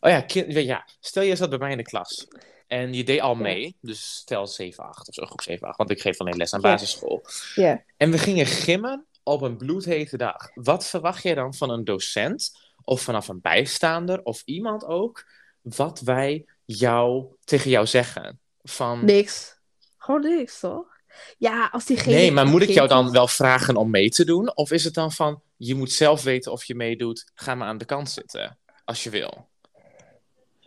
Oh 0.00 0.10
ja, 0.10 0.20
kind, 0.20 0.52
ja, 0.52 0.86
stel 1.00 1.22
je 1.22 1.36
zat 1.36 1.48
bij 1.50 1.58
mij 1.58 1.70
in 1.70 1.76
de 1.76 1.82
klas. 1.82 2.28
En 2.66 2.92
je 2.94 3.04
deed 3.04 3.20
al 3.20 3.34
Ja. 3.36 3.40
mee. 3.42 3.76
Dus 3.80 4.14
stel 4.14 4.46
7, 4.46 4.84
8 4.84 5.08
of 5.08 5.14
zo, 5.14 5.24
groep 5.26 5.40
7, 5.42 5.68
8. 5.68 5.76
Want 5.78 5.90
ik 5.90 6.00
geef 6.00 6.20
alleen 6.20 6.36
les 6.36 6.54
aan 6.54 6.60
Ja. 6.60 6.70
basisschool. 6.70 7.22
Ja. 7.54 7.82
En 7.96 8.10
we 8.10 8.18
gingen 8.18 8.46
gimmen 8.46 9.06
op 9.22 9.42
een 9.42 9.56
bloedhete 9.56 10.16
dag. 10.16 10.50
Wat 10.54 10.86
verwacht 10.86 11.22
jij 11.22 11.34
dan 11.34 11.54
van 11.54 11.70
een 11.70 11.84
docent? 11.84 12.58
Of 12.90 13.02
vanaf 13.02 13.28
een 13.28 13.40
bijstaander? 13.40 14.22
Of 14.22 14.42
iemand 14.44 14.84
ook? 14.84 15.24
Wat 15.60 16.00
wij 16.00 16.44
jou, 16.64 17.24
tegen 17.44 17.70
jou 17.70 17.86
zeggen? 17.86 18.40
Van, 18.62 19.04
Niks. 19.04 19.58
Gewoon 19.98 20.20
niks, 20.20 20.60
toch? 20.60 20.86
Ja, 21.38 21.68
als 21.72 21.84
diegene... 21.84 22.14
Nee, 22.14 22.32
maar 22.32 22.46
moet 22.46 22.62
ik 22.62 22.68
jou 22.68 22.88
dan 22.88 23.10
wel 23.10 23.28
vragen 23.28 23.76
om 23.76 23.90
mee 23.90 24.08
te 24.10 24.24
doen? 24.24 24.56
Of 24.56 24.70
is 24.70 24.84
het 24.84 24.94
dan 24.94 25.12
van, 25.12 25.42
je 25.56 25.74
moet 25.74 25.92
zelf 25.92 26.22
weten 26.22 26.52
of 26.52 26.64
je 26.64 26.74
meedoet, 26.74 27.30
ga 27.34 27.54
maar 27.54 27.68
aan 27.68 27.78
de 27.78 27.84
kant 27.84 28.10
zitten, 28.10 28.58
als 28.84 29.04
je 29.04 29.10
wil? 29.10 29.48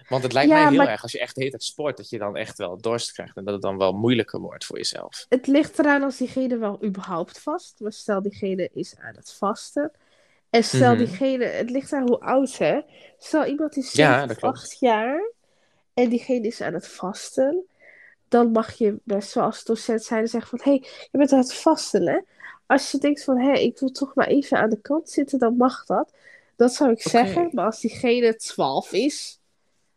Want 0.10 0.24
het 0.24 0.34
lijkt 0.34 0.50
Ja, 0.50 0.56
mij 0.56 0.68
heel 0.68 0.78
maar- 0.78 0.88
erg, 0.88 1.02
als 1.04 1.12
je 1.12 1.20
echt 1.20 1.36
hele 1.36 1.50
tijd 1.50 1.64
sport, 1.64 1.98
dat 1.98 2.10
je 2.10 2.18
dan 2.18 2.36
echt 2.36 2.58
wel 2.58 2.78
dorst 2.82 3.12
krijgt 3.12 3.38
en 3.38 3.44
dat 3.44 3.54
het 3.54 3.64
dan 3.64 3.78
wel 3.78 3.94
moeilijker 3.94 4.40
wordt 4.40 4.66
voor 4.66 4.78
jezelf. 4.78 5.26
Het 5.30 5.48
ligt 5.48 5.80
eraan 5.80 6.04
als 6.04 6.18
diegene 6.18 6.58
wel 6.58 6.84
überhaupt 6.84 7.40
vast. 7.40 7.80
Maar 7.80 7.94
stel 7.94 8.22
diegene 8.22 8.70
is 8.74 8.96
aan 8.98 9.16
het 9.16 9.34
vasten. 9.34 9.92
En 10.54 10.64
stel 10.64 10.96
Mhm. 10.96 10.98
diegene, 10.98 11.46
het 11.46 11.70
ligt 11.70 11.94
aan 11.94 12.08
hoe 12.08 12.20
oud 12.20 12.58
hè. 12.58 12.80
Stel 13.18 13.46
iemand 13.46 13.78
is 13.78 13.92
Ja, 13.92 14.12
7 14.12 14.28
dat 14.28 14.36
of 14.36 14.42
klopt. 14.42 14.58
8 14.58 14.80
jaar. 14.80 15.32
En 15.94 16.10
diegene 16.10 16.48
is 16.48 16.62
aan 16.62 16.74
het 16.74 16.88
vasten. 16.88 17.66
Dan 18.28 18.52
mag 18.52 18.74
je 18.74 18.96
best 19.04 19.34
wel 19.34 19.44
als 19.44 19.64
docent 19.64 20.04
zijn 20.04 20.22
en 20.22 20.28
zeggen 20.28 20.50
van... 20.60 20.60
Hé, 20.74 20.80
hey, 20.80 20.90
je 21.12 21.18
bent 21.18 21.32
aan 21.32 21.40
het 21.40 21.54
vasten 21.54 22.08
hè. 22.08 22.20
Als 22.66 22.92
je 22.92 22.98
denkt 22.98 23.24
van... 23.24 23.38
Hé, 23.40 23.52
ik 23.52 23.80
wil 23.80 23.92
toch 23.92 24.16
maar 24.16 24.28
even 24.28 24.58
aan 24.58 24.70
de 24.70 24.82
kant 24.82 25.10
zitten. 25.10 25.40
Dan 25.40 25.58
mag 25.58 25.86
dat. 25.86 26.14
Dat 26.56 26.74
zou 26.74 26.92
ik 26.92 27.02
zeggen. 27.02 27.50
Maar 27.52 27.66
als 27.66 27.80
diegene 27.82 28.36
12 28.36 28.92
is... 28.92 29.40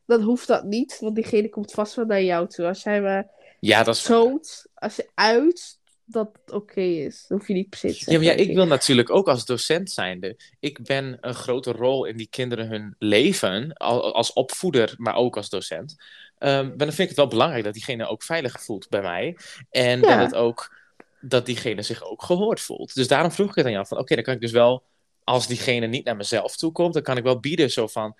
Dan 0.06 0.20
hoeft 0.22 0.46
dat 0.46 0.64
niet. 0.64 0.96
Want 1.00 1.14
diegene 1.14 1.48
komt 1.48 1.72
vast 1.72 1.94
wel 1.94 2.04
naar 2.04 2.22
jou 2.22 2.48
toe. 2.48 2.66
Als 2.66 2.82
jij 2.82 3.00
maar 3.00 3.26
Ja, 3.60 3.82
dat 3.82 3.94
is... 3.94 4.02
toont, 4.02 4.66
als 4.74 4.96
je 4.96 5.08
uit 5.14 5.78
dat 6.06 6.30
het 6.44 6.54
oké 6.54 6.80
is. 6.80 7.24
Dan 7.28 7.38
hoef 7.38 7.48
je 7.48 7.54
niet 7.54 7.80
te 7.80 7.88
Ja, 7.88 8.12
maar 8.18 8.22
ja, 8.26 8.32
ik 8.32 8.54
wil 8.54 8.66
natuurlijk 8.66 9.10
ook 9.10 9.28
als 9.28 9.44
docent 9.44 9.90
zijnde. 9.90 10.36
Ik 10.60 10.82
ben 10.82 11.18
een 11.20 11.34
grote 11.34 11.72
rol 11.72 12.04
in 12.04 12.16
die 12.16 12.28
kinderen 12.30 12.68
hun 12.68 12.94
leven, 12.98 13.72
al- 13.72 14.14
als 14.14 14.32
opvoeder, 14.32 14.94
maar 14.96 15.14
ook 15.14 15.36
als 15.36 15.48
docent. 15.48 15.96
Ehm, 16.38 16.66
maar 16.66 16.76
dan 16.76 16.86
vind 16.86 16.98
ik 16.98 17.08
het 17.08 17.16
wel 17.16 17.26
belangrijk 17.26 17.64
dat 17.64 17.72
diegene 17.74 18.06
ook 18.06 18.22
veilig 18.22 18.62
voelt 18.62 18.88
bij 18.88 19.02
mij. 19.02 19.36
En 19.70 20.00
Ja. 20.00 20.16
dat 20.16 20.26
het 20.26 20.34
ook, 20.34 20.76
dat 21.20 21.46
diegene 21.46 21.82
zich 21.82 22.04
ook 22.04 22.22
gehoord 22.22 22.60
voelt. 22.60 22.94
Dus 22.94 23.08
daarom 23.08 23.30
vroeg 23.32 23.48
ik 23.48 23.54
het 23.54 23.64
aan 23.66 23.72
jou 23.72 23.86
van, 23.86 23.98
oké, 23.98 24.14
dan 24.14 24.24
kan 24.24 24.34
ik 24.34 24.40
dus 24.40 24.52
wel, 24.52 24.82
als 25.24 25.46
diegene 25.46 25.86
niet 25.86 26.04
naar 26.04 26.16
mezelf 26.16 26.56
toe 26.56 26.72
komt, 26.72 26.94
dan 26.94 27.02
kan 27.02 27.16
ik 27.16 27.22
wel 27.22 27.40
bieden 27.40 27.70
zo 27.70 27.86
van, 27.86 28.14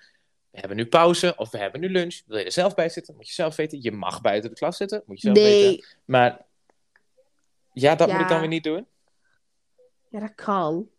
we 0.51 0.59
hebben 0.59 0.77
nu 0.77 0.85
pauze 0.85 1.33
of 1.35 1.51
we 1.51 1.57
hebben 1.57 1.81
nu 1.81 1.89
lunch. 1.89 2.21
Wil 2.25 2.37
je 2.37 2.43
er 2.43 2.51
zelf 2.51 2.75
bij 2.75 2.89
zitten? 2.89 3.15
Moet 3.15 3.27
je 3.27 3.33
zelf 3.33 3.55
weten. 3.55 3.81
Je 3.81 3.91
mag 3.91 4.21
buiten 4.21 4.49
de 4.49 4.55
klas 4.55 4.77
zitten. 4.77 5.03
Moet 5.05 5.21
je 5.21 5.27
zelf 5.27 5.37
weten. 5.39 5.67
Nee, 5.69 5.83
Maar 6.05 6.45
ja, 7.79 7.95
dat 7.95 8.07
moet 8.11 8.19
ik 8.21 8.27
dan 8.27 8.35
Ja. 8.35 8.39
weer 8.39 8.49
niet 8.49 8.63
doen. 8.63 8.87
ja, 10.09 10.19
dat 10.19 10.35
kan. 10.35 10.89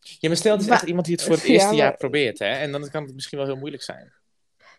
Ja, 0.00 0.28
maar 0.28 0.36
stel 0.36 0.52
het 0.52 0.60
is 0.60 0.68
Maar- 0.68 0.76
echt 0.78 0.86
iemand 0.86 1.06
die 1.06 1.14
het 1.14 1.24
voor 1.24 1.34
het 1.34 1.42
Ja, 1.46 1.48
eerste 1.52 1.66
maar- 1.68 1.76
jaar 1.76 1.96
probeert, 1.96 2.38
hè? 2.38 2.46
En 2.46 2.72
dan 2.72 2.90
kan 2.90 3.04
het 3.04 3.14
misschien 3.14 3.38
wel 3.38 3.46
heel 3.46 3.56
moeilijk 3.56 3.82
zijn. 3.82 4.12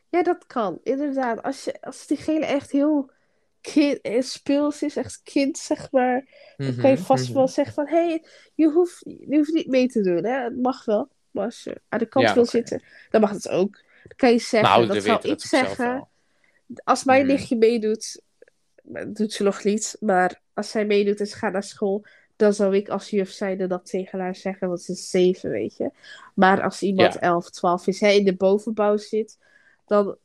Ja, 0.09 0.23
dat 0.23 0.45
kan. 0.45 0.79
Inderdaad. 0.83 1.43
Als, 1.43 1.63
je, 1.63 1.81
als 1.81 2.07
diegene 2.07 2.45
echt 2.45 2.71
heel 2.71 3.11
kind, 3.61 4.01
eh, 4.01 4.21
speels 4.21 4.81
is, 4.83 4.95
echt 4.95 5.19
kind, 5.23 5.57
zeg 5.57 5.91
maar. 5.91 6.27
Dan 6.57 6.75
kan 6.75 6.89
je 6.89 6.95
Mhm, 6.95 7.05
vast 7.05 7.25
mhm. 7.25 7.33
wel 7.33 7.47
zeggen 7.47 7.73
van... 7.73 7.87
Hé, 7.87 8.05
hey, 8.07 8.23
je, 8.55 8.69
hoeft, 8.69 8.99
je 9.05 9.35
hoeft 9.37 9.53
niet 9.53 9.67
mee 9.67 9.87
te 9.87 10.01
doen, 10.01 10.25
hè. 10.25 10.43
Het 10.43 10.61
mag 10.61 10.85
wel. 10.85 11.09
Maar 11.31 11.45
als 11.45 11.63
je 11.63 11.81
aan 11.89 11.99
de 11.99 12.05
kant 12.05 12.25
Ja, 12.27 12.33
wil 12.33 12.45
zitten, 12.45 12.83
dan 13.09 13.21
mag 13.21 13.29
het 13.31 13.49
ook. 13.49 13.73
Dan 14.03 14.15
kan 14.15 14.31
je 14.31 14.39
zeggen, 14.39 14.69
ouderen 14.69 15.05
dat 15.05 15.21
zou 15.21 15.33
ik 15.33 15.39
zeggen. 15.39 16.07
Als 16.83 17.03
mijn 17.03 17.25
Mhm. 17.25 17.31
nichtje 17.35 17.55
meedoet, 17.55 18.21
doet 19.07 19.33
ze 19.33 19.43
nog 19.43 19.63
niet, 19.63 19.97
maar 19.99 20.41
als 20.53 20.69
zij 20.71 20.85
meedoet 20.85 21.19
en 21.19 21.27
ze 21.27 21.35
gaat 21.35 21.53
naar 21.53 21.63
school, 21.63 22.05
dan 22.35 22.53
zou 22.53 22.75
ik 22.75 22.89
als 22.89 23.09
juf 23.09 23.29
zijnde 23.31 23.67
dat 23.67 23.85
tegen 23.85 24.19
haar 24.19 24.35
zeggen, 24.35 24.67
want 24.67 24.81
ze 24.81 24.91
is 24.91 25.09
zeven, 25.09 25.49
weet 25.49 25.77
je. 25.77 25.91
Maar 26.33 26.61
als 26.63 26.81
iemand 26.81 27.13
Ja. 27.13 27.19
11, 27.19 27.49
12 27.49 27.87
is, 27.87 27.99
hij 27.99 28.17
in 28.17 28.25
de 28.25 28.35
bovenbouw 28.35 28.97
zit, 28.97 29.37
dan, 29.85 30.17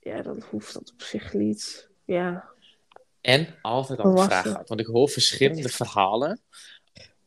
ja, 0.00 0.22
dan 0.22 0.42
hoeft 0.50 0.74
dat 0.74 0.92
op 0.92 1.02
zich 1.02 1.32
niet. 1.32 1.88
Ja. 2.04 2.48
En 3.20 3.54
altijd 3.62 3.98
al 3.98 4.18
een 4.18 4.24
vraag. 4.24 4.44
Want 4.66 4.80
ik 4.80 4.86
hoor 4.86 5.08
verschillende 5.08 5.68
verhalen 5.68 6.40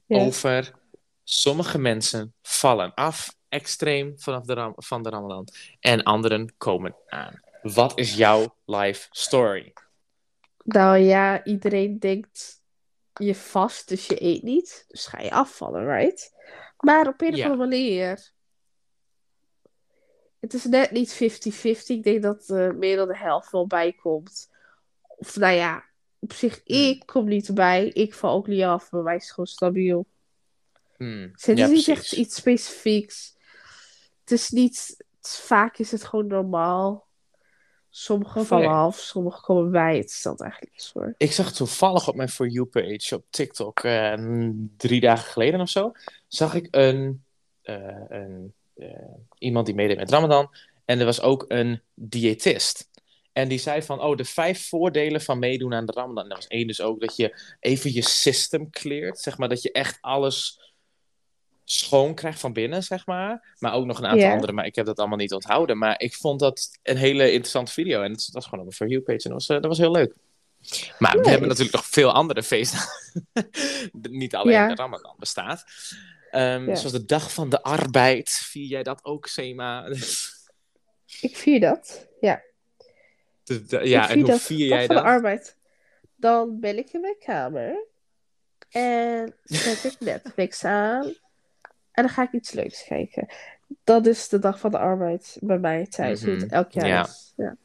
Ja. 0.06 0.20
over 0.20 0.72
sommige 1.24 1.78
mensen 1.78 2.34
vallen 2.42 2.94
af 2.94 3.36
extreem 3.50 4.14
vanaf 4.20 4.46
de 4.46 4.54
ram- 4.54 4.74
van 4.76 5.04
de 5.04 5.10
Ramadan 5.10 5.48
en 5.80 6.04
anderen 6.04 6.54
komen 6.58 6.96
aan. 7.08 7.40
Wat 7.62 8.00
is 8.00 8.16
jouw 8.16 8.56
life 8.66 9.08
story? 9.12 9.74
Nou 10.68 10.98
ja, 10.98 11.44
iedereen 11.44 12.00
denkt 12.00 12.62
je 13.14 13.36
vast, 13.36 13.88
dus 13.88 14.08
je 14.08 14.24
eet 14.24 14.44
niet. 14.44 14.86
Dus 14.88 15.06
ga 15.06 15.20
je 15.22 15.32
afvallen, 15.32 15.86
right? 15.86 16.34
Maar 16.78 17.08
op 17.08 17.22
een 17.22 17.32
of 17.32 17.36
Ja. 17.38 17.44
andere 17.44 17.70
manier. 17.70 18.32
Het 20.40 20.54
is 20.54 20.64
net 20.66 20.92
niet 20.92 21.14
50-50. 21.14 21.18
Ik 21.88 22.04
denk 22.04 22.22
dat 22.22 22.50
eh, 22.50 22.72
meer 22.72 22.96
dan 22.96 23.08
de 23.08 23.18
helft 23.18 23.52
wel 23.52 23.68
bijkomt. 23.68 24.50
Of 25.08 25.36
nou 25.36 25.54
ja, 25.56 25.84
op 26.20 26.34
zich, 26.34 26.62
Hmm. 26.66 26.76
ik 26.76 27.06
kom 27.06 27.28
niet 27.28 27.48
erbij. 27.48 27.88
Ik 27.88 28.14
val 28.14 28.34
ook 28.36 28.48
niet 28.48 28.64
af. 28.64 28.90
Bij 28.90 29.02
mij 29.02 29.16
is 29.16 29.22
het 29.24 29.32
gewoon 29.32 29.46
stabiel. 29.46 30.06
Hmm, 30.98 31.30
Dus 31.32 31.46
het 31.46 31.58
ja, 31.58 31.64
is 31.66 31.72
niet 31.72 31.84
precies. 31.84 32.04
echt 32.04 32.12
iets 32.12 32.36
specifieks. 32.36 33.36
Het 34.22 34.32
is 34.32 34.50
niet. 34.50 35.06
vaak 35.22 35.78
is 35.78 35.92
het 35.92 36.04
gewoon 36.04 36.28
normaal. 36.28 37.07
Sommigen 37.90 38.42
Oké. 38.42 38.48
vallen 38.48 38.70
af, 38.70 38.98
sommigen 38.98 39.42
komen 39.42 39.72
bij. 39.72 39.98
Het 39.98 40.12
stelt 40.12 40.42
eigenlijk 40.42 40.72
niks 40.72 40.92
voor. 40.92 41.14
Ik 41.18 41.32
zag 41.32 41.54
toevallig 41.54 42.08
op 42.08 42.16
mijn 42.16 42.30
For 42.30 42.48
You 42.48 42.66
page 42.66 43.16
op 43.16 43.26
TikTok 43.30 43.80
eh, 43.80 44.14
drie 44.78 45.00
dagen 45.00 45.32
geleden 45.32 45.62
of 45.62 45.70
zo, 45.70 45.92
zag 46.28 46.54
ik 46.54 46.68
een, 46.72 47.24
eh, 47.62 48.02
een, 48.08 48.54
eh, 48.76 48.90
iemand 49.38 49.66
die 49.66 49.76
meedeed 49.76 49.98
met 49.98 50.12
Ramadan. 50.12 50.50
En 50.86 51.00
er 51.00 51.06
was 51.06 51.22
ook 51.22 51.46
een 51.48 51.82
diëtist. 51.94 52.90
En 53.34 53.48
die 53.48 53.60
zei 53.60 53.82
van, 53.82 54.02
oh, 54.02 54.16
de 54.16 54.26
vijf 54.26 54.68
voordelen 54.68 55.22
van 55.22 55.40
meedoen 55.40 55.74
aan 55.74 55.86
de 55.86 55.92
Ramadan. 55.92 56.24
En 56.24 56.30
dat 56.30 56.38
was 56.38 56.48
één 56.48 56.68
dus 56.68 56.82
ook 56.82 57.00
dat 57.00 57.16
je 57.16 57.42
even 57.60 57.94
je 57.94 58.02
system 58.02 58.70
cleart. 58.70 59.20
Zeg 59.20 59.38
maar 59.38 59.50
dat 59.50 59.62
je 59.62 59.72
echt 59.72 59.98
alles 60.02 60.62
schoon 61.70 62.14
krijgt 62.14 62.40
van 62.40 62.54
binnen, 62.54 62.84
zeg 62.84 63.06
maar. 63.06 63.56
Maar 63.60 63.74
ook 63.74 63.86
nog 63.86 63.98
een 63.98 64.06
aantal 64.06 64.30
andere, 64.32 64.52
maar 64.52 64.66
ik 64.66 64.76
heb 64.76 64.86
dat 64.86 65.00
allemaal 65.00 65.18
niet 65.18 65.34
onthouden. 65.34 65.78
Maar 65.78 66.00
ik 66.02 66.14
vond 66.16 66.40
dat 66.40 66.70
een 66.84 66.98
hele 66.98 67.32
interessante 67.32 67.72
video. 67.72 68.02
En 68.02 68.12
het 68.12 68.30
was 68.32 68.44
gewoon 68.44 68.60
op 68.60 68.66
mijn 68.66 68.76
For 68.78 68.88
You 68.88 69.02
page. 69.02 69.24
En 69.24 69.30
dat 69.30 69.32
was, 69.34 69.50
eh, 69.50 69.56
dat 69.56 69.66
was 69.66 69.78
heel 69.78 69.92
leuk. 69.92 70.14
Maar 71.00 71.20
we 71.20 71.30
hebben 71.30 71.48
natuurlijk 71.48 71.76
nog 71.76 71.86
veel 71.86 72.12
andere 72.12 72.44
feestdagen. 72.44 72.92
Niet 73.92 74.36
alleen 74.36 74.54
Ja. 74.54 74.68
de 74.68 74.76
Ramadan 74.76 75.16
bestaat. 75.20 75.64
Ehm. 76.32 76.76
Zoals 76.76 76.92
de 76.92 77.06
Dag 77.06 77.34
van 77.34 77.50
de 77.50 77.64
Arbeid. 77.64 78.30
Vier 78.30 78.66
jij 78.68 78.84
dat 78.84 79.06
ook, 79.06 79.28
Sema? 79.28 79.86
Ik 81.22 81.38
vier 81.38 81.60
dat. 81.60 82.08
Ja. 82.22 82.42
De- 83.44 83.66
de- 83.66 83.88
ja, 83.88 84.04
ik 84.04 84.10
en 84.10 84.20
hoe 84.20 84.28
dat 84.28 84.42
vier 84.42 84.70
dag 84.70 84.78
jij 84.78 84.86
van 84.86 84.96
dat? 84.96 85.04
de 85.04 85.10
arbeid. 85.12 85.56
Dan 86.16 86.60
ben 86.60 86.78
ik 86.78 86.90
in 86.94 87.02
mijn 87.02 87.18
kamer. 87.20 87.86
En 88.70 89.34
zet 89.44 89.84
ik 89.84 89.96
Netflix 90.10 90.64
aan. 90.64 91.14
En 91.98 92.04
dan 92.04 92.10
ga 92.10 92.22
ik 92.24 92.32
iets 92.32 92.52
leuks 92.52 92.84
kijken. 92.88 93.28
Dat 93.84 94.06
is 94.06 94.30
de 94.30 94.40
dag 94.40 94.60
van 94.60 94.72
de 94.72 94.78
arbeid 94.78 95.38
bij 95.42 95.58
mij 95.60 95.86
thuis. 95.88 96.22
Mhm. 96.22 96.40
het 96.40 96.52
elk 96.52 96.72
jaar 96.72 96.88
Ja. 96.88 97.06
is. 97.06 97.34
Ja. 97.36 97.56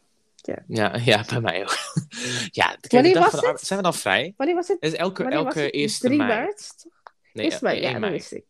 Ja, 0.66 0.96
ja, 1.04 1.24
bij 1.32 1.40
mij 1.40 1.62
ook. 1.62 1.76
ja, 2.50 2.76
Wanneer 2.88 3.18
was 3.18 3.32
het? 3.32 3.60
Zijn 3.60 3.78
we 3.78 3.84
dan 3.84 3.94
vrij? 3.94 4.34
Wanneer 4.36 4.54
was 4.56 4.68
het? 4.68 4.76
Het 4.80 4.92
is 4.92 4.98
elke, 4.98 5.22
Wanneer 5.22 5.40
elke 5.40 5.60
het? 5.60 5.72
eerste 5.74 6.06
3 6.06 6.18
mei. 6.18 6.28
maart? 6.30 6.72
toch? 6.82 6.92
Nee, 7.32 7.44
Eerste 7.44 7.64
mei, 7.64 7.80
1 7.80 7.92
ja, 7.92 7.98
dat 7.98 8.10
wist 8.10 8.32
ik. 8.32 8.44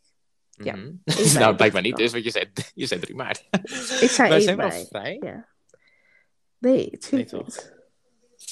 ja. 0.51 0.75
1 0.75 1.03
mei, 1.05 1.33
nou, 1.35 1.57
blijkbaar 1.57 1.83
niet 1.83 1.97
dus, 1.97 2.13
want 2.13 2.25
je 2.25 2.31
zei, 2.31 2.51
je 2.75 2.87
zei 2.87 3.01
3 3.01 3.15
maart. 3.17 3.45
Ik 4.01 4.11
zei 4.11 4.29
maar 4.29 4.37
1 4.37 4.43
zijn 4.43 4.57
we 4.57 4.63
mei. 4.67 4.87
vrij? 4.89 5.17
Ja. 5.21 5.49
Nee, 6.59 6.99
tuurlijk 6.99 7.29
toch? 7.31 7.47
niet. 7.47 7.73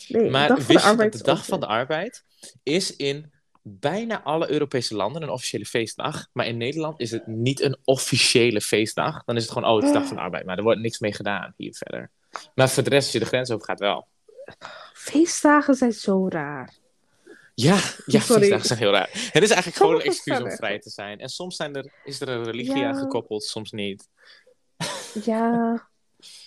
Nee, 0.08 0.30
Maar 0.30 0.54
wist 0.54 0.66
de 0.68 0.72
je 0.90 0.96
dat 0.96 1.12
de 1.12 1.22
Dag 1.22 1.44
van 1.46 1.60
de. 1.60 1.66
Arbeid 1.66 2.24
is 2.62 2.96
in 2.96 3.32
bijna 3.62 4.22
alle 4.22 4.50
Europese 4.50 4.94
landen 4.96 5.22
een 5.22 5.30
officiële 5.30 5.64
feestdag. 5.64 6.26
Maar 6.32 6.46
in 6.46 6.56
Nederland 6.56 7.00
is 7.00 7.10
het 7.10 7.26
niet 7.26 7.60
een 7.60 7.76
officiële 7.84 8.60
feestdag. 8.60 9.24
Dan 9.24 9.36
is 9.36 9.42
het 9.42 9.52
gewoon, 9.52 9.68
oh, 9.68 9.76
het 9.76 9.84
is 9.84 9.92
Dag 9.92 10.06
van 10.06 10.18
Arbeid. 10.18 10.44
Maar 10.44 10.56
er 10.56 10.62
wordt 10.62 10.80
niks 10.80 10.98
mee 10.98 11.12
gedaan 11.12 11.54
hier 11.56 11.74
verder. 11.74 12.10
Maar 12.54 12.68
voor 12.70 12.82
de 12.82 12.90
rest, 12.90 13.04
als 13.04 13.12
je 13.12 13.18
de 13.18 13.24
grens 13.24 13.50
over 13.50 13.64
gaat, 13.64 13.78
wel. 13.80 14.06
Feestdagen 14.92 15.74
zijn 15.74 15.92
zo 15.92 16.28
raar. 16.28 16.74
Ja, 17.54 17.78
ja 18.06 18.20
Sorry. 18.20 18.40
feestdagen 18.40 18.66
zijn 18.66 18.78
heel 18.78 18.90
raar. 18.90 19.08
Het 19.12 19.42
is 19.42 19.50
eigenlijk 19.50 19.76
gewoon 19.76 19.94
een 19.94 20.00
excuus 20.06 20.40
om 20.40 20.50
vrij 20.50 20.78
te 20.78 20.90
zijn. 20.90 21.18
En 21.18 21.28
soms 21.28 21.56
zijn 21.56 21.74
er, 21.76 21.92
is 22.04 22.20
er 22.20 22.28
een 22.28 22.44
religie 22.44 22.76
Ja. 22.76 22.88
aan 22.88 22.98
gekoppeld, 22.98 23.44
soms 23.44 23.70
niet. 23.70 24.08
Ja. 25.24 25.88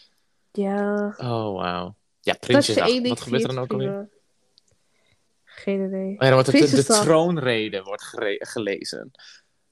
Ja. 0.56 1.14
Oh, 1.18 1.56
wauw. 1.56 1.96
Ja, 2.22 2.34
Prinsjesdag. 2.40 3.02
Wat 3.02 3.22
gebeurt 3.22 3.42
er 3.44 3.48
dan 3.48 3.60
ook 3.60 3.72
alweer? 3.72 4.10
Geen 5.64 5.86
idee. 5.86 6.16
Oh 6.18 6.28
ja, 6.28 6.34
wordt 6.34 6.52
de, 6.52 6.70
de 6.76 6.84
troonrede 6.84 7.82
wordt 7.82 8.04
gelezen. 8.40 9.12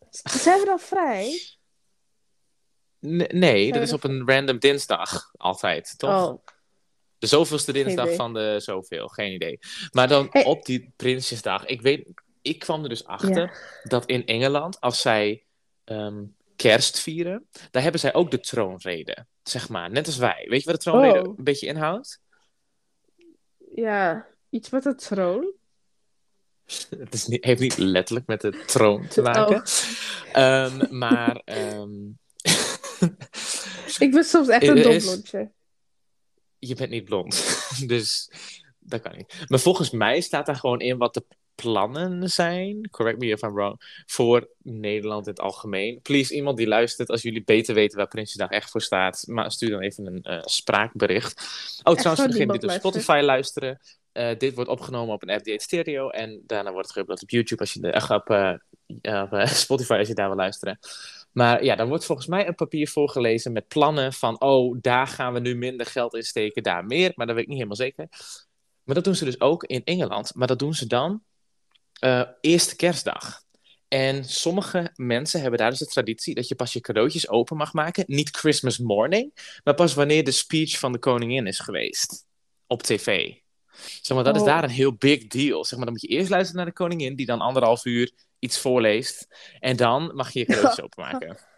Zijn 0.10 0.60
we 0.60 0.66
dan 0.66 0.80
vrij? 0.80 1.40
Nee, 3.00 3.72
dat 3.72 3.82
is 3.82 3.94
op 3.94 4.04
een 4.04 4.28
random 4.28 4.60
dinsdag. 4.60 5.32
Altijd, 5.38 5.94
toch? 5.98 6.28
Oh, 6.30 6.46
De 7.18 7.28
zoveelste 7.28 7.72
dinsdag 7.72 8.16
van 8.16 8.34
de 8.34 8.56
zoveel, 8.60 9.08
geen 9.08 9.34
idee. 9.34 9.60
Maar 9.92 10.08
dan 10.08 10.28
Hey. 10.32 10.46
op 10.46 10.66
die 10.66 10.94
Prinsjesdag, 10.96 11.66
ik 11.66 11.82
weet, 11.82 12.08
ik 12.42 12.60
kwam 12.60 12.84
er 12.84 12.90
dus 12.90 13.06
achter 13.06 13.42
Ja. 13.42 13.54
dat 13.84 14.06
in 14.06 14.26
Engeland, 14.26 14.80
als 14.80 15.02
zij 15.02 15.46
ehm, 15.84 16.24
kerst 16.56 17.00
vieren, 17.00 17.48
daar 17.72 17.82
hebben 17.84 18.02
zij 18.02 18.14
ook 18.14 18.32
de 18.32 18.40
troonrede, 18.40 19.26
zeg 19.44 19.70
maar, 19.70 19.92
net 19.92 20.06
als 20.06 20.18
wij. 20.18 20.46
Weet 20.50 20.64
je 20.64 20.72
wat 20.72 20.76
de 20.84 20.90
troonrede 20.90 21.28
Oh. 21.30 21.38
een 21.38 21.44
beetje 21.44 21.68
inhoudt? 21.68 22.22
ja. 23.76 24.30
Iets 24.50 24.70
met 24.70 24.86
een 24.86 24.96
troon. 24.98 25.54
Het 27.00 27.14
is 27.14 27.28
niet, 27.28 27.44
heeft 27.44 27.62
niet 27.62 27.78
letterlijk 27.78 28.28
met 28.28 28.42
de 28.42 28.64
troon 28.66 29.08
te 29.08 29.22
maken. 29.22 29.56
Oh. 29.56 29.64
Ehm, 30.34 30.98
maar 30.98 31.42
ehm, 31.46 31.90
Ik 34.00 34.12
ben 34.12 34.24
soms 34.24 34.48
echt 34.48 34.68
een 34.68 34.82
domblondje. 34.82 35.52
je 36.60 36.76
bent 36.76 36.90
niet 36.90 37.06
blond. 37.06 37.60
dus 37.88 38.32
dat 38.80 39.02
kan 39.02 39.18
niet. 39.18 39.46
Maar 39.48 39.60
volgens 39.60 39.90
mij 39.90 40.22
staat 40.22 40.46
daar 40.46 40.56
gewoon 40.56 40.80
in 40.80 40.98
wat 40.98 41.14
de 41.14 41.26
plannen 41.56 42.30
zijn. 42.30 42.90
Correct 42.90 43.20
me 43.20 43.26
if 43.28 43.42
I'm 43.42 43.54
wrong. 43.54 44.04
Voor 44.06 44.50
Nederland 44.58 45.26
in 45.26 45.32
het 45.32 45.42
algemeen. 45.42 46.02
Please, 46.02 46.36
iemand 46.36 46.58
die 46.58 46.68
luistert, 46.68 47.10
als 47.10 47.22
jullie 47.22 47.44
beter 47.44 47.76
weten 47.76 47.98
waar 47.98 48.08
Prinsjesdag 48.08 48.50
echt 48.50 48.72
voor 48.72 48.82
staat, 48.82 49.24
maar 49.28 49.52
stuur 49.52 49.70
dan 49.70 49.82
even 49.82 50.06
een 50.06 50.22
eh, 50.22 50.42
spraakbericht. 50.44 51.42
Oh, 51.84 51.94
trouwens, 51.94 52.22
voor 52.22 52.32
degenen 52.32 52.60
die 52.60 52.70
op 52.70 52.76
Spotify 52.76 53.20
luisteren. 53.24 53.80
Eh, 54.12 54.38
dit 54.38 54.56
wordt 54.56 54.70
opgenomen 54.70 55.14
op 55.14 55.28
een 55.28 55.40
FD8 55.40 55.56
stereo 55.56 56.10
en 56.10 56.44
daarna 56.46 56.72
wordt 56.72 56.88
het 56.88 56.98
geüpload 56.98 57.22
op 57.22 57.30
YouTube 57.30 57.62
als 57.62 57.74
je 57.74 57.80
de, 57.80 58.08
op, 58.10 58.30
eh, 58.30 58.54
eh, 59.02 59.48
Spotify 59.66 59.94
als 59.94 60.08
je 60.08 60.14
daar 60.14 60.28
wil 60.28 60.38
luisteren. 60.38 60.80
Maar 61.32 61.64
ja, 61.64 61.76
dan 61.76 61.88
wordt 61.88 62.06
volgens 62.06 62.28
mij 62.28 62.48
een 62.48 62.56
papier 62.56 62.88
voorgelezen 62.88 63.52
met 63.52 63.68
plannen 63.68 64.14
van, 64.14 64.42
oh, 64.42 64.78
daar 64.82 65.08
gaan 65.08 65.34
we 65.34 65.40
nu 65.40 65.56
minder 65.56 65.86
geld 65.86 66.14
in 66.14 66.24
steken, 66.24 66.64
daar 66.64 66.86
meer. 66.86 67.12
Maar 67.16 67.26
dat 67.26 67.36
weet 67.36 67.44
ik 67.44 67.50
niet 67.50 67.62
helemaal 67.62 67.88
zeker. 67.88 68.08
Maar 68.84 68.96
dat 68.96 69.04
doen 69.04 69.16
ze 69.16 69.26
dus 69.26 69.40
ook 69.40 69.64
in 69.64 69.84
Engeland. 69.84 70.36
Maar 70.36 70.48
dat 70.48 70.60
doen 70.60 70.74
ze 70.74 70.88
dan 70.88 71.24
eerste 72.42 72.76
kerstdag. 72.76 73.44
En 73.88 74.26
sommige 74.26 74.92
mensen 74.96 75.42
hebben 75.42 75.60
daar 75.60 75.70
dus 75.70 75.80
de 75.80 75.86
traditie 75.86 76.36
dat 76.36 76.48
je 76.48 76.56
pas 76.56 76.74
je 76.74 76.80
cadeautjes 76.80 77.30
open 77.30 77.58
mag 77.58 77.74
maken. 77.74 78.04
Niet 78.08 78.38
Christmas 78.38 78.78
morning, 78.78 79.60
maar 79.64 79.74
pas 79.74 79.94
wanneer 79.94 80.24
de 80.24 80.32
speech 80.32 80.80
van 80.80 80.92
de 80.92 81.00
koningin 81.00 81.48
is 81.48 81.60
geweest. 81.60 82.26
Op 82.68 82.84
tv. 82.84 83.34
Zeg 84.02 84.16
maar, 84.18 84.26
dat 84.26 84.36
is 84.36 84.42
Oh. 84.42 84.48
daar 84.48 84.64
een 84.64 84.70
heel 84.70 84.94
big 84.94 85.28
deal. 85.28 85.66
Zeg 85.66 85.76
maar, 85.78 85.86
dan 85.86 85.94
moet 85.94 86.02
je 86.02 86.08
eerst 86.18 86.30
luisteren 86.30 86.58
naar 86.58 86.66
de 86.70 86.78
koningin, 86.78 87.16
die 87.16 87.26
dan 87.26 87.42
anderhalf 87.42 87.86
uur 87.86 88.12
iets 88.40 88.60
voorleest. 88.60 89.28
En 89.60 89.76
dan 89.76 90.12
mag 90.16 90.32
je 90.32 90.40
je 90.40 90.46
cadeautjes 90.46 90.82
openmaken. 90.90 91.38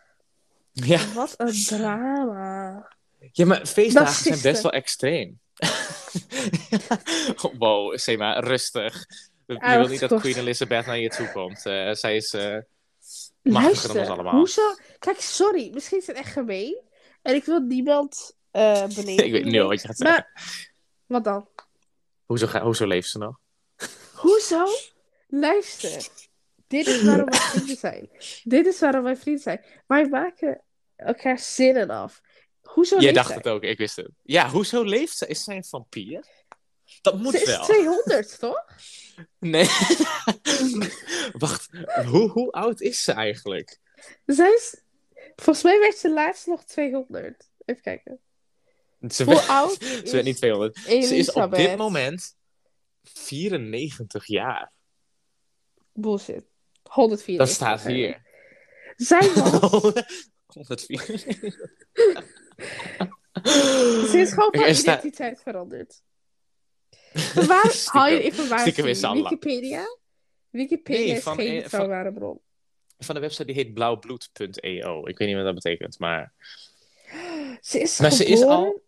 Ja. 0.76 1.14
Wat 1.14 1.34
een 1.38 1.64
drama. 1.66 2.88
ja, 3.32 3.46
maar 3.46 3.66
feestdagen 3.66 4.24
zijn 4.24 4.42
best 4.42 4.62
wel 4.62 4.72
extreem. 4.72 5.40
wow, 7.60 7.98
Sema, 7.98 8.40
rustig. 8.40 9.06
Je 9.46 9.58
wil 9.60 9.88
niet 9.88 10.00
dat. 10.00 10.20
Queen 10.20 10.36
Elizabeth 10.38 10.86
naar 10.86 10.98
je 11.00 11.10
toe 11.10 11.32
komt. 11.32 11.66
Eh, 11.66 11.92
zij 11.94 12.16
is 12.16 12.34
eh 12.34 12.58
machtiger 13.42 13.88
dan 13.88 13.98
ons 13.98 14.08
allemaal. 14.10 14.34
hoezo? 14.34 14.62
Kijk, 15.00 15.20
sorry, 15.20 15.70
misschien 15.74 15.98
is 16.00 16.08
het 16.08 16.16
echt 16.16 16.32
gemeen. 16.32 16.82
En 17.22 17.36
ik 17.36 17.46
wil 17.46 17.60
niemand 17.60 18.36
eh 18.52 18.86
beneden. 18.96 19.26
Ik 19.26 19.32
weet 19.32 19.46
niet 19.46 19.62
wat 19.62 19.82
je 19.82 19.88
gaat 19.88 19.98
zeggen. 19.98 20.28
Maar, 20.34 20.44
wat 21.06 21.24
dan? 21.24 21.48
Hoezo, 22.34 22.48
ga, 22.48 22.62
hoezo 22.62 22.88
leeft 22.88 23.10
ze 23.10 23.18
nog? 23.18 23.40
Hoezo? 24.14 24.66
Luister. 25.28 26.08
Dit 26.68 26.88
is 26.88 27.04
waarom 27.04 27.30
wij 27.30 27.40
vrienden 27.50 27.78
zijn. 27.78 28.10
Dit 28.44 28.66
is 28.66 28.80
waarom 28.80 29.04
wij 29.04 29.16
vrienden 29.16 29.44
zijn. 29.44 29.66
Wij 29.88 30.10
maken 30.10 30.64
elkaar 30.96 31.40
zinnen 31.40 31.90
af. 31.90 32.22
Hoezo 32.62 33.00
Jij 33.00 33.12
dacht 33.12 33.28
zij? 33.28 33.36
het 33.36 33.48
ook, 33.48 33.64
ik 33.64 33.78
wist 33.78 33.96
het. 33.96 34.10
Ja, 34.22 34.50
hoezo 34.50 34.84
leeft 34.84 35.18
ze? 35.18 35.28
Is 35.28 35.44
zij 35.44 35.56
een 35.56 35.64
vampier? 35.64 36.26
Dat 37.02 37.18
moet 37.18 37.34
Ze 37.34 37.42
is 37.42 37.46
wel. 37.46 37.64
200, 37.64 38.40
toch? 38.40 38.66
Nee. 39.40 39.68
Wacht, 41.44 41.70
hoe, 42.06 42.30
hoe 42.30 42.52
oud 42.52 42.82
is 42.82 43.04
ze 43.04 43.12
eigenlijk? 43.12 43.80
Zij 44.26 44.54
is... 44.54 44.82
Volgens 45.36 45.66
mij 45.66 45.80
werd 45.80 45.98
ze 45.98 46.10
laatst 46.10 46.48
nog 46.48 46.64
200. 46.64 47.50
Even 47.66 47.82
kijken. 47.82 48.20
Ze 49.08 49.24
Hoe 49.24 49.34
werd, 49.34 49.48
oud 49.48 49.78
ze 49.84 50.02
is 50.04 50.12
werd 50.12 50.26
niet 50.26 50.38
200. 50.38 50.78
Ze 50.78 51.16
is 51.16 51.32
op 51.32 51.56
dit 51.56 51.78
moment 51.78 52.36
94 53.04 54.26
jaar. 54.28 54.72
Bullshit. 55.94 56.44
104. 56.84 57.38
Dat 57.38 57.50
staat 57.50 57.82
hier. 57.86 58.22
Zij 58.96 59.20
was... 59.34 59.62
104. 60.46 61.02
Ze 64.10 64.18
is 64.18 64.30
gewoon 64.30 64.50
van 64.52 64.76
staat- 64.76 64.98
identiteit 65.04 65.42
veranderd. 65.42 66.02
Van 67.14 67.46
waar 67.54 67.76
haal 67.86 68.08
je 68.08 68.24
informatie? 68.24 69.06
Al. 69.06 69.14
Wikipedia? 69.14 69.86
Wikipedia 70.50 71.06
Nee, 71.06 71.16
is 71.16 71.24
van 71.24 71.36
geen 71.36 71.56
een- 71.56 71.62
betrouwbare 71.64 72.14
bron. 72.14 72.40
Van 72.98 73.16
de 73.16 73.22
website 73.22 73.46
die 73.46 73.56
heet 73.56 73.74
blauwbloed.eo. 73.74 75.08
Ik 75.08 75.18
weet 75.18 75.28
niet 75.28 75.36
wat 75.38 75.46
dat 75.46 75.54
betekent, 75.56 76.00
maar... 76.00 76.34
Ze 77.62 77.80
is 77.80 78.00
Maar 78.00 78.12
ze 78.12 78.26
is 78.26 78.40
geboren- 78.40 78.82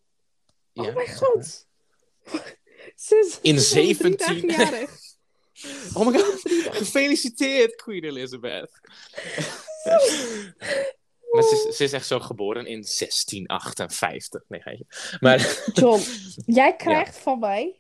al... 0.76 0.84
Ja, 0.84 0.90
oh 0.90 0.96
mijn 0.96 1.16
god. 1.16 1.68
Ze 2.96 3.24
is 3.26 3.40
In 3.42 3.60
ze 3.60 3.82
is 3.82 4.02
al 4.04 4.16
drie 4.16 4.18
17. 4.18 4.48
dagen 4.48 4.72
jarig. 4.72 4.92
Oh 5.94 6.08
my 6.08 6.20
god, 6.20 6.40
gefeliciteerd 6.76 7.76
Queen 7.76 8.04
Elizabeth. 8.04 8.72
maar 11.32 11.44
ze, 11.44 11.66
is- 11.70 11.76
ze 11.78 11.84
is 11.84 11.94
echt 11.94 12.08
zo 12.08 12.20
geboren 12.20 12.66
in 12.66 12.82
1658. 12.82 14.44
Nee, 14.48 14.62
geintje. 14.62 14.86
Maar 15.20 15.64
John, 15.74 16.02
jij 16.46 16.76
krijgt 16.86 17.18
van 17.18 17.40
mij 17.40 17.80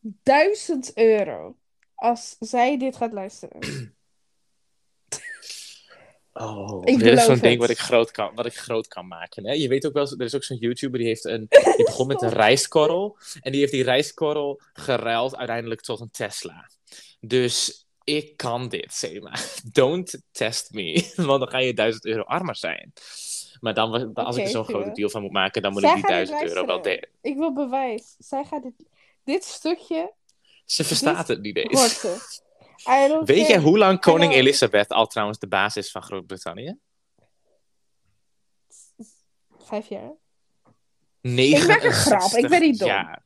1000 0.00 0.96
euro 0.96 1.56
als 1.94 2.36
zij 2.40 2.78
dit 2.78 2.96
gaat 2.96 3.12
luisteren. 3.12 3.93
Oh, 6.34 6.80
Ik 6.84 6.98
dit 6.98 7.18
is 7.18 7.24
zo'n 7.24 7.38
ding 7.38 7.58
wat 7.60 7.70
ik 7.70 7.78
groot 7.78 8.10
kan, 8.10 8.30
wat 8.34 8.46
ik 8.46 8.56
groot 8.56 8.88
kan 8.88 9.06
maken. 9.06 9.46
Hè? 9.46 9.52
Je 9.52 9.68
weet 9.68 9.86
ook 9.86 9.92
wel, 9.92 10.08
er 10.18 10.24
is 10.24 10.34
ook 10.34 10.44
zo'n 10.44 10.56
YouTuber 10.56 10.98
die 10.98 11.08
heeft 11.08 11.24
een, 11.24 11.46
die 11.76 11.84
begon 11.84 12.06
met 12.06 12.22
een 12.22 12.32
rijstkorrel 12.32 13.16
en 13.40 13.52
die 13.52 13.60
heeft 13.60 13.72
die 13.72 13.84
rijstkorrel 13.84 14.60
geruild 14.72 15.36
uiteindelijk 15.36 15.80
tot 15.80 16.00
een 16.00 16.10
Tesla. 16.10 16.70
Dus 17.20 17.86
ik 18.04 18.36
kan 18.36 18.68
dit, 18.68 18.94
zeg 18.94 19.20
maar. 19.20 19.58
Don't 19.72 20.22
test 20.32 20.72
me, 20.72 21.10
want 21.16 21.40
dan 21.40 21.48
ga 21.48 21.58
je 21.58 21.74
1000 21.74 22.04
euro 22.04 22.22
armer 22.22 22.56
zijn. 22.56 22.92
Maar 23.60 23.74
dan, 23.74 24.14
als 24.14 24.36
ik 24.36 24.44
er 24.44 24.50
zo'n 24.50 24.64
prima. 24.64 24.80
grote 24.80 24.94
deal 24.94 25.08
van 25.10 25.22
moet 25.22 25.32
maken, 25.32 25.62
dan 25.62 25.72
moet 25.72 25.80
Zij 25.80 25.90
ik 25.90 25.96
die 25.96 26.04
gaat 26.04 26.18
dit 26.18 26.28
1000 26.28 26.54
euro 26.54 26.66
wel 26.66 26.82
delen. 26.82 27.08
Ik 27.20 27.36
wil 27.36 27.52
bewijs. 27.52 28.14
Zij 28.18 28.44
gaat 28.44 28.62
dit, 28.62 28.72
dit 29.24 29.44
stukje 29.44 30.12
Ze 30.64 30.84
verstaat 30.84 31.28
het 31.28 31.40
niet 31.40 31.56
hoort 31.56 32.04
eens. 32.04 32.42
Weet 32.84 33.26
care. 33.26 33.40
jij 33.48 33.58
hoe 33.58 33.78
lang 33.78 34.00
koning. 34.00 34.32
Elizabeth 34.32 34.88
al 34.88 35.06
trouwens 35.06 35.38
de 35.38 35.48
baas 35.48 35.76
is 35.76 35.90
van 35.90 36.02
Groot-Brittannië? 36.02 36.78
Vijf 39.58 39.88
jaar. 39.88 40.12
69 41.20 41.66
maak 41.68 41.82
een 41.82 41.92
grap, 41.92 42.30
ik 42.32 42.48
ben 42.48 42.60
niet 42.60 42.78
dom. 42.78 42.88
jaar. 42.88 43.24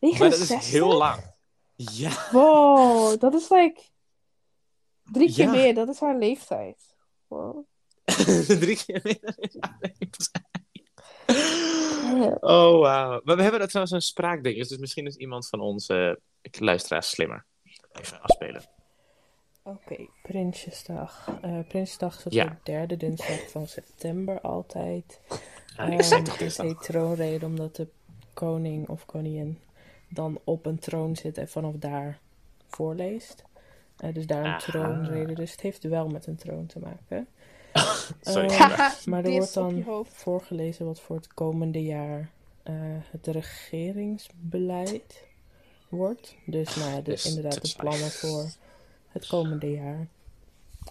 Maar 0.00 0.18
dat 0.18 0.32
is 0.32 0.48
69? 0.48 0.70
heel 0.70 0.96
lang. 0.96 1.30
Ja. 1.74 2.28
Wow, 2.30 3.20
dat 3.20 3.34
is 3.34 3.48
like 3.48 3.80
drie 5.12 5.34
keer 5.34 5.44
Ja. 5.44 5.50
meer. 5.50 5.74
Dat 5.74 5.88
is 5.88 6.00
haar 6.00 6.16
leeftijd. 6.18 6.96
Wow. 7.26 7.64
Drie 8.62 8.84
keer 8.84 9.00
meer 9.02 9.18
dan 9.20 9.34
in 9.36 9.56
haar 9.60 9.78
leeftijd. 9.80 10.40
Oh, 12.40 12.80
wauw. 12.80 13.20
Maar 13.24 13.36
we 13.36 13.42
hebben 13.42 13.60
er 13.60 13.66
trouwens 13.68 13.94
een 13.94 14.02
spraakding. 14.02 14.56
Dus 14.56 14.76
misschien 14.78 15.06
is 15.06 15.16
iemand 15.16 15.48
van 15.48 15.60
onze 15.60 16.20
luisteraars 16.58 17.10
slimmer. 17.10 17.46
Even 17.92 18.20
afspelen. 18.20 18.64
Oké, 19.64 20.06
Prinsjesdag. 20.22 21.38
Eh 21.42 21.58
Prinsjesdag 21.68 22.26
is 22.26 22.32
Ja. 22.32 22.44
de 22.44 22.54
derde 22.62 22.96
dinsdag 22.96 23.50
van 23.50 23.66
september 23.66 24.40
altijd. 24.40 25.20
Ah, 25.76 25.92
ik 25.92 26.02
zei 26.02 26.14
Ehm, 26.20 26.24
toch 26.24 26.32
het 26.32 26.38
dinsdag? 26.38 26.66
heet 26.66 26.82
troonrede 26.82 27.46
omdat 27.46 27.76
de 27.76 27.86
koning 28.34 28.88
of 28.88 29.06
koningin 29.06 29.58
dan 30.08 30.38
op 30.44 30.66
een 30.66 30.78
troon 30.78 31.16
zit 31.16 31.38
en 31.38 31.48
vanaf 31.48 31.74
daar 31.74 32.18
voorleest. 32.68 33.44
Eh, 33.96 34.14
dus 34.14 34.26
daar 34.26 34.44
een 34.44 34.50
Aha. 34.50 34.58
troonrede. 34.58 35.34
Dus 35.34 35.50
het 35.50 35.60
heeft 35.60 35.82
wel 35.82 36.08
met 36.08 36.26
een 36.26 36.36
troon 36.36 36.66
te 36.66 36.78
maken. 36.78 37.26
Sorry. 38.20 38.48
Eh, 38.48 38.58
Haha, 38.58 38.94
maar 39.04 39.24
er 39.24 39.30
wordt 39.30 39.54
dan 39.54 39.84
voorgelezen 40.08 40.86
wat 40.86 41.00
voor 41.00 41.16
het 41.16 41.34
komende 41.34 41.82
jaar 41.82 42.30
eh, 42.62 42.74
het 43.10 43.26
regeringsbeleid 43.26 45.24
wordt. 45.88 46.34
Dus 46.46 46.76
nou 46.76 46.90
ja, 46.90 46.96
de, 46.96 47.02
Dus 47.02 47.26
inderdaad 47.26 47.62
de 47.62 47.74
plannen 47.76 48.10
voor 48.10 48.50
het 49.12 49.26
komende 49.26 49.70
jaar. 49.70 50.06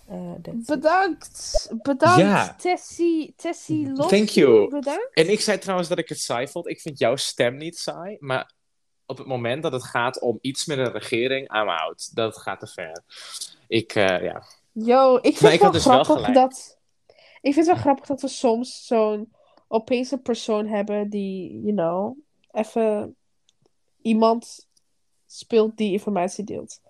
Eh. 0.07 0.31
Bedankt. 0.65 1.69
Bedankt, 1.81 2.19
Ja. 2.19 2.55
Tessie, 2.55 3.33
Tessie 3.35 3.91
Lossie. 3.91 4.17
Thank 4.17 4.29
you. 4.29 4.69
Bedankt. 4.69 5.09
En 5.13 5.31
ik 5.31 5.41
zei 5.41 5.57
trouwens 5.57 5.89
dat 5.89 5.97
ik 5.97 6.09
het 6.09 6.19
saai 6.19 6.47
vond. 6.47 6.67
Ik 6.67 6.81
vind 6.81 6.99
jouw 6.99 7.15
stem 7.15 7.57
niet 7.57 7.77
saai. 7.77 8.17
Maar 8.19 8.51
op 9.05 9.17
het 9.17 9.27
moment 9.27 9.63
dat 9.63 9.71
het 9.71 9.83
gaat 9.83 10.19
om 10.19 10.37
iets 10.41 10.65
met 10.65 10.77
een 10.77 10.91
regering, 10.91 11.53
I'm 11.53 11.69
out. 11.69 12.15
Dat 12.15 12.37
gaat 12.37 12.59
te 12.59 12.67
ver. 12.67 13.03
Ik, 13.67 13.95
eh, 13.95 14.23
ja. 14.23 14.43
Yo, 14.71 15.15
ik 15.15 15.21
vind 15.21 15.41
Maar 15.41 15.51
het 15.51 15.53
ik 15.53 15.61
wel 15.61 15.71
dus 15.71 15.85
wel 15.85 16.03
grappig 16.03 16.33
dat... 16.33 16.79
Ik 17.41 17.53
vind 17.53 17.65
het 17.65 17.75
wel 17.75 17.83
grappig 17.83 18.05
dat 18.05 18.21
we 18.21 18.27
soms 18.27 18.85
zo'n 18.85 19.33
opeens 19.67 20.11
een 20.11 20.21
persoon 20.21 20.67
hebben 20.67 21.09
die, 21.09 21.61
you 21.61 21.73
know, 21.73 22.17
even 22.51 23.15
iemand 24.01 24.67
speelt 25.25 25.77
die 25.77 25.91
informatie 25.91 26.43
deelt. 26.43 26.81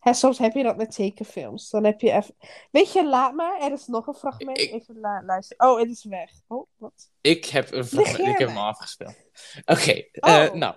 Hè, 0.00 0.12
soms 0.14 0.38
heb 0.38 0.52
je 0.54 0.62
dat 0.62 0.76
met 0.76 0.94
tekenfilms. 0.94 1.70
Dan 1.70 1.84
heb 1.84 2.00
je 2.00 2.10
even... 2.12 2.34
Weet 2.70 2.92
je, 2.92 3.08
laat 3.08 3.34
maar. 3.34 3.60
Er 3.60 3.72
is 3.72 3.86
nog 3.86 4.06
een 4.06 4.14
fragment. 4.14 4.58
Ik- 4.58 4.72
Even 4.72 4.98
la- 5.00 5.22
luisteren. 5.24 5.68
Oh, 5.70 5.78
het 5.78 5.90
is 5.90 6.04
weg. 6.04 6.30
Oh, 6.46 6.66
wat? 6.76 7.10
Ik 7.20 7.44
heb 7.44 7.72
een 7.72 7.84
fragment. 7.84 8.18
Ik 8.32 8.38
heb 8.38 8.48
hem 8.48 8.56
al 8.56 8.66
afgespeeld. 8.66 9.14
Oké, 9.64 10.04
Oh. 10.20 10.34
eh, 10.42 10.52
nou. 10.52 10.74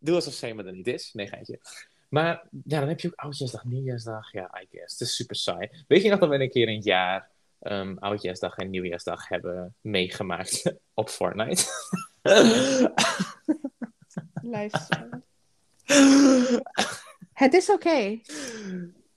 Doe 0.00 0.14
alsof 0.14 0.32
Sema 0.32 0.64
er 0.64 0.72
niet 0.72 0.86
is. 0.86 1.10
Nee, 1.12 1.26
geintje. 1.26 1.60
Maar 2.08 2.48
ja, 2.64 2.78
dan 2.80 2.88
heb 2.88 3.00
je 3.00 3.08
ook 3.08 3.14
Oudjaarsdag, 3.20 3.64
Nieuwjaarsdag. 3.64 4.32
Ja, 4.32 4.60
I 4.62 4.66
guess. 4.70 4.98
Het 4.98 5.08
is 5.08 5.14
super 5.16 5.36
saai. 5.36 5.68
Weet 5.88 6.02
je 6.02 6.10
nog 6.10 6.18
dat 6.18 6.28
we 6.28 6.34
een 6.40 6.50
keer 6.50 6.68
in 6.68 6.74
het 6.74 6.84
jaar 6.84 7.30
ehm 7.58 7.96
Oudjaarsdag 7.98 8.56
en 8.56 8.70
Nieuwjaarsdag 8.70 9.28
hebben 9.28 9.74
meegemaakt 9.80 10.72
op 10.94 11.08
Fortnite? 11.08 11.64
Luister. 14.42 15.22
het 17.38 17.54
is 17.54 17.70
oké. 17.70 18.18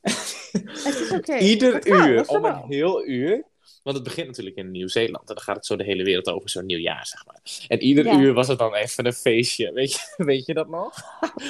Het 0.01 0.99
is 0.99 1.11
oké. 1.11 1.37
Ieder 1.37 1.87
uur, 1.87 2.27
om 2.27 2.45
een 2.45 2.63
heel 2.67 3.05
uur. 3.05 3.43
Want 3.83 3.95
het 3.95 4.05
begint 4.05 4.27
natuurlijk 4.27 4.55
in 4.55 4.71
Nieuw-Zeeland. 4.71 5.29
En 5.29 5.35
dan 5.35 5.43
gaat 5.43 5.55
het 5.55 5.65
zo 5.65 5.75
de 5.75 5.83
hele 5.83 6.03
wereld 6.03 6.27
over 6.27 6.49
zo'n 6.49 6.65
nieuwjaar, 6.65 7.05
zeg 7.07 7.25
maar. 7.25 7.41
En 7.67 7.81
ieder 7.81 8.05
Ja. 8.05 8.19
uur 8.19 8.33
was 8.33 8.47
het 8.47 8.57
dan 8.59 8.73
even 8.75 9.05
een 9.05 9.13
feestje. 9.13 9.71
Weet 9.79 9.91
je, 9.91 10.13
weet 10.23 10.45
je 10.45 10.53
dat 10.53 10.67
nog? 10.69 10.95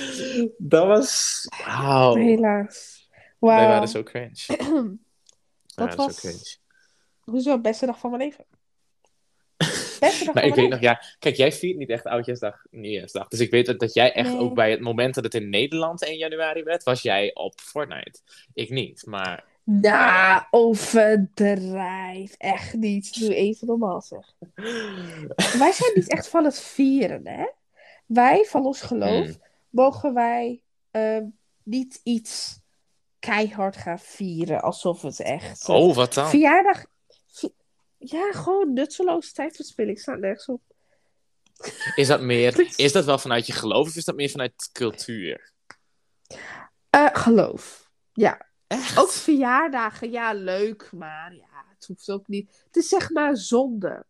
dat 0.58 0.88
was... 0.88 1.46
Wauw. 1.66 2.16
Helaas. 2.16 3.08
Wij 3.10 3.20
Wauw. 3.40 3.68
waren 3.74 3.88
zo 3.88 4.04
cringe. 4.04 4.44
Wij 4.48 5.88
Dat 5.88 5.96
was- 5.96 6.16
zo 6.16 6.20
cringe. 6.28 6.56
Hoezo? 7.20 7.60
Beste 7.60 7.86
dag 7.86 8.00
van 8.00 8.10
mijn 8.12 8.22
leven. 8.24 8.46
Beste 10.10 10.26
Maar 10.26 10.34
van 10.34 10.44
ik 10.44 10.56
weet 10.56 10.70
nog, 10.70 10.80
ja, 10.80 11.02
kijk, 11.20 11.36
jij 11.36 11.52
viert 11.52 11.78
niet 11.78 11.90
echt 11.90 12.06
Oudjaarsdag, 12.06 12.66
Nieuwjaarsdag. 12.72 13.28
Dus 13.28 13.40
ik 13.40 13.52
weet 13.52 13.66
dat, 13.66 13.80
dat 13.80 13.94
jij 13.94 14.14
echt 14.14 14.30
Nee. 14.32 14.40
ook 14.40 14.54
bij 14.54 14.72
het 14.72 14.80
moment 14.80 15.16
dat 15.16 15.24
het 15.24 15.34
in 15.34 15.50
Nederland 15.50 16.04
1 16.04 16.18
januari 16.18 16.64
werd, 16.64 16.84
was 16.84 17.02
jij 17.02 17.32
op 17.34 17.60
Fortnite. 17.60 18.20
Ik 18.54 18.70
niet, 18.70 19.06
maar 19.06 19.44
Nou, 19.64 20.44
overdrijf. 20.52 22.36
Echt 22.38 22.74
niet. 22.74 23.20
Doe 23.20 23.36
even 23.36 23.68
normaal 23.68 24.02
zeg. 24.02 24.34
Wij 25.60 25.72
zijn 25.72 25.92
niet 25.94 26.10
echt 26.12 26.28
van 26.30 26.44
het 26.46 26.60
vieren, 26.62 27.28
hè? 27.28 27.46
Wij, 28.06 28.46
van 28.50 28.66
ons 28.66 28.82
geloof, 28.82 29.26
Hmm. 29.26 29.42
mogen 29.70 30.14
wij 30.14 30.62
ehm, 30.92 31.24
niet 31.64 32.00
iets 32.04 32.60
keihard 33.20 33.78
gaan 33.78 34.00
vieren. 34.00 34.62
Alsof 34.62 35.02
het 35.02 35.20
echt... 35.20 35.68
eh, 35.68 35.76
Oh, 35.76 35.96
wat 35.96 36.14
dan? 36.14 36.30
Verjaardag... 36.30 36.86
Ja, 38.04 38.32
gewoon 38.32 38.74
nutteloze 38.74 39.34
tijdverspilling. 39.34 40.00
Staat 40.00 40.20
nergens 40.20 40.46
op. 40.46 40.62
Is 41.96 42.08
dat 42.08 42.22
meer, 42.22 42.60
is 42.76 42.92
dat 42.92 43.06
wel 43.06 43.18
vanuit 43.18 43.48
je 43.48 43.54
geloof 43.54 43.88
of 43.88 43.96
is 43.96 44.06
dat 44.06 44.16
meer 44.16 44.30
vanuit 44.30 44.70
cultuur? 44.72 45.52
Eh, 46.90 47.10
geloof. 47.14 47.90
Ja. 48.14 48.50
Echt? 48.68 49.00
Ook 49.00 49.10
verjaardagen, 49.12 50.12
ja, 50.12 50.34
leuk, 50.34 50.90
maar 50.92 51.34
ja, 51.36 51.66
het 51.76 51.86
hoeft 51.88 52.10
ook 52.10 52.28
niet. 52.28 52.64
Het 52.66 52.76
is 52.76 52.90
zeg 52.90 53.10
maar 53.10 53.38
zonde. 53.38 54.06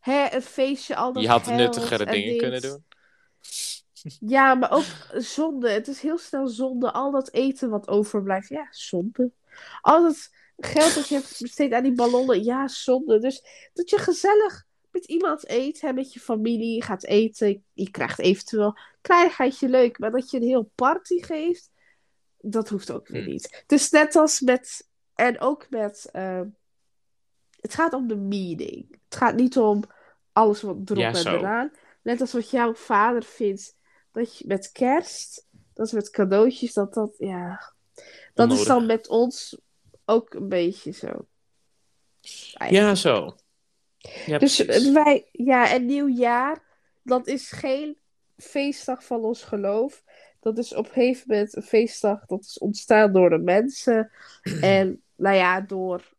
Hè, 0.00 0.26
een 0.30 0.42
feestje, 0.42 0.96
al 0.96 1.12
dat 1.12 1.22
Je 1.22 1.28
had 1.28 1.46
nuttigere 1.46 2.04
en 2.04 2.12
dingen 2.12 2.30
dit. 2.32 2.40
kunnen 2.40 2.60
doen. 2.60 2.84
Ja, 4.20 4.54
maar 4.54 4.70
ook 4.70 4.84
zonde. 5.12 5.70
Het 5.70 5.88
is 5.88 6.00
heel 6.00 6.18
snel 6.18 6.48
zonde. 6.48 6.92
Al 6.92 7.10
dat 7.10 7.32
eten 7.32 7.70
wat 7.70 7.88
overblijft. 7.88 8.48
Ja, 8.48 8.66
zonde. 8.70 9.30
Al 9.80 10.02
dat 10.02 10.30
geld 10.58 10.94
dat 10.94 11.08
je 11.08 11.14
hebt 11.14 11.40
besteed 11.40 11.72
aan 11.72 11.82
die 11.82 11.92
ballonnen. 11.94 12.44
Ja, 12.44 12.68
zonde. 12.68 13.18
Dus 13.18 13.42
dat 13.72 13.90
je 13.90 13.98
gezellig 13.98 14.66
met 14.90 15.04
iemand 15.04 15.50
eet. 15.50 15.80
Hè, 15.80 15.92
met 15.92 16.12
je 16.12 16.20
familie 16.20 16.82
gaat 16.82 17.04
eten. 17.04 17.64
Je 17.72 17.90
krijgt 17.90 18.18
eventueel 18.18 18.78
kleinigheidje 19.00 19.68
leuk. 19.68 19.98
Maar 19.98 20.10
dat 20.10 20.30
je 20.30 20.36
een 20.36 20.46
heel 20.46 20.70
party 20.74 21.22
geeft. 21.22 21.70
Dat 22.40 22.68
hoeft 22.68 22.90
ook 22.90 23.08
weer 23.08 23.22
Hmm. 23.22 23.30
niet. 23.30 23.64
Is 23.66 23.90
net 23.90 24.16
als 24.16 24.40
met... 24.40 24.88
En 25.14 25.40
ook 25.40 25.70
met... 25.70 26.08
eh, 26.12 26.40
het 27.60 27.74
gaat 27.74 27.92
om 27.92 28.08
de 28.08 28.16
meaning. 28.16 28.98
Het 29.08 29.18
gaat 29.18 29.34
niet 29.34 29.58
om 29.58 29.82
alles 30.32 30.62
wat 30.62 30.76
erop 30.84 30.96
Ja, 30.96 31.12
en 31.12 31.26
eraan. 31.26 31.72
Net 32.02 32.20
als 32.20 32.32
wat 32.32 32.50
jouw 32.50 32.74
vader 32.74 33.22
vindt 33.22 33.76
dat 34.12 34.38
je 34.38 34.44
met 34.46 34.72
kerst, 34.72 35.46
dat 35.74 35.92
met 35.92 36.10
cadeautjes, 36.10 36.72
dat 36.72 36.94
dat, 36.94 37.14
ja. 37.18 37.74
Dat 38.34 38.52
is 38.52 38.64
dan 38.64 38.86
met 38.86 39.08
ons 39.08 39.58
ook 40.08 40.34
een 40.34 40.48
beetje 40.48 40.92
zo. 40.92 41.26
Ja, 42.68 42.94
zo. 42.94 43.36
Ja, 44.26 44.38
Dus 44.38 44.64
precies. 44.64 44.92
wij, 44.92 45.28
ja, 45.32 45.70
en 45.70 45.86
nieuwjaar, 45.86 46.62
dat 47.02 47.26
is 47.26 47.50
geen 47.50 47.98
feestdag 48.36 49.04
van 49.04 49.24
ons 49.24 49.42
geloof. 49.42 50.02
Dat 50.40 50.58
is 50.58 50.74
op 50.74 50.86
een 50.86 50.92
gegeven 50.92 51.24
moment 51.26 51.56
een 51.56 51.62
feestdag 51.62 52.26
dat 52.26 52.40
is 52.44 52.58
ontstaan 52.58 53.12
door 53.12 53.30
de 53.30 53.38
mensen. 53.38 54.10
En 54.60 55.02
nou 55.16 55.36
ja, 55.36 55.60
door 55.60 56.16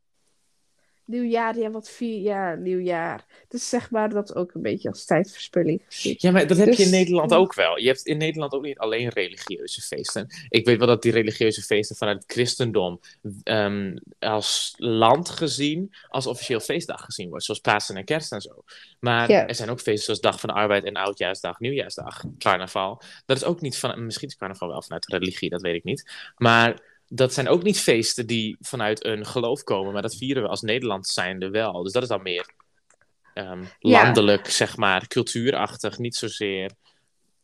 nieuwjaar, 1.09 1.57
ja, 1.57 1.71
wat 1.71 1.89
vier 1.89 2.19
jaar 2.19 2.59
nieuwjaar. 2.59 3.25
Dus 3.47 3.69
zeg 3.69 3.91
maar 3.91 4.09
dat 4.09 4.35
ook 4.35 4.53
een 4.53 4.61
beetje 4.61 4.89
als 4.89 5.05
tijdverspilling 5.05 5.81
gezien. 5.87 6.15
Ja, 6.17 6.31
maar 6.31 6.47
dat 6.47 6.57
heb 6.57 6.65
je 6.67 6.71
in 6.71 6.77
Dus- 6.77 6.89
Nederland 6.91 7.33
ook 7.33 7.53
wel. 7.53 7.77
Je 7.79 7.87
hebt 7.87 8.01
in 8.05 8.17
Nederland 8.17 8.53
ook 8.53 8.63
niet 8.63 8.77
alleen 8.77 9.09
religieuze 9.09 9.81
feesten. 9.81 10.27
Ik 10.49 10.65
weet 10.65 10.77
wel 10.77 10.87
dat 10.87 11.01
die 11.01 11.11
religieuze 11.11 11.61
feesten 11.61 11.95
vanuit 11.95 12.21
het 12.23 12.31
christendom 12.31 12.99
ehm, 13.43 13.97
als 14.19 14.73
land 14.77 15.29
gezien, 15.29 15.93
als 16.07 16.27
officieel 16.27 16.59
feestdag 16.59 17.01
gezien 17.05 17.29
wordt. 17.29 17.45
Zoals 17.45 17.59
Pasen 17.59 17.95
en 17.95 18.05
Kerst 18.05 18.31
en 18.31 18.41
zo. 18.41 18.63
Maar 18.99 19.31
Ja. 19.31 19.47
er 19.47 19.55
zijn 19.55 19.69
ook 19.69 19.79
feesten 19.81 20.03
zoals 20.05 20.19
Dag 20.21 20.39
van 20.39 20.49
de 20.49 20.55
Arbeid 20.55 20.83
en 20.83 20.93
Oudjaarsdag, 20.95 21.59
Nieuwjaarsdag, 21.59 22.23
Carnaval. 22.37 23.01
Dat 23.25 23.37
is 23.37 23.43
ook 23.43 23.61
niet 23.61 23.77
van, 23.77 24.05
misschien 24.05 24.27
is 24.27 24.35
carnaval 24.35 24.67
wel 24.67 24.81
vanuit 24.81 25.07
religie, 25.07 25.49
dat 25.49 25.61
weet 25.61 25.75
ik 25.75 25.83
niet. 25.83 26.11
Maar 26.37 26.88
dat 27.11 27.33
zijn 27.33 27.47
ook 27.47 27.63
niet 27.63 27.79
feesten 27.79 28.27
die 28.27 28.57
vanuit 28.59 29.05
een 29.05 29.25
geloof 29.25 29.63
komen, 29.63 29.93
maar 29.93 30.01
dat 30.01 30.15
vieren 30.15 30.43
we 30.43 30.49
als 30.49 30.61
Nederland 30.61 31.07
zijnde 31.07 31.49
wel. 31.49 31.83
Dus 31.83 31.91
dat 31.93 32.03
is 32.03 32.09
dan 32.09 32.21
meer 32.21 32.53
ehm, 33.33 33.63
Ja. 33.79 34.01
landelijk, 34.03 34.49
zeg 34.49 34.77
maar, 34.77 35.07
cultuurachtig, 35.07 35.97
niet 35.97 36.15
zozeer 36.15 36.71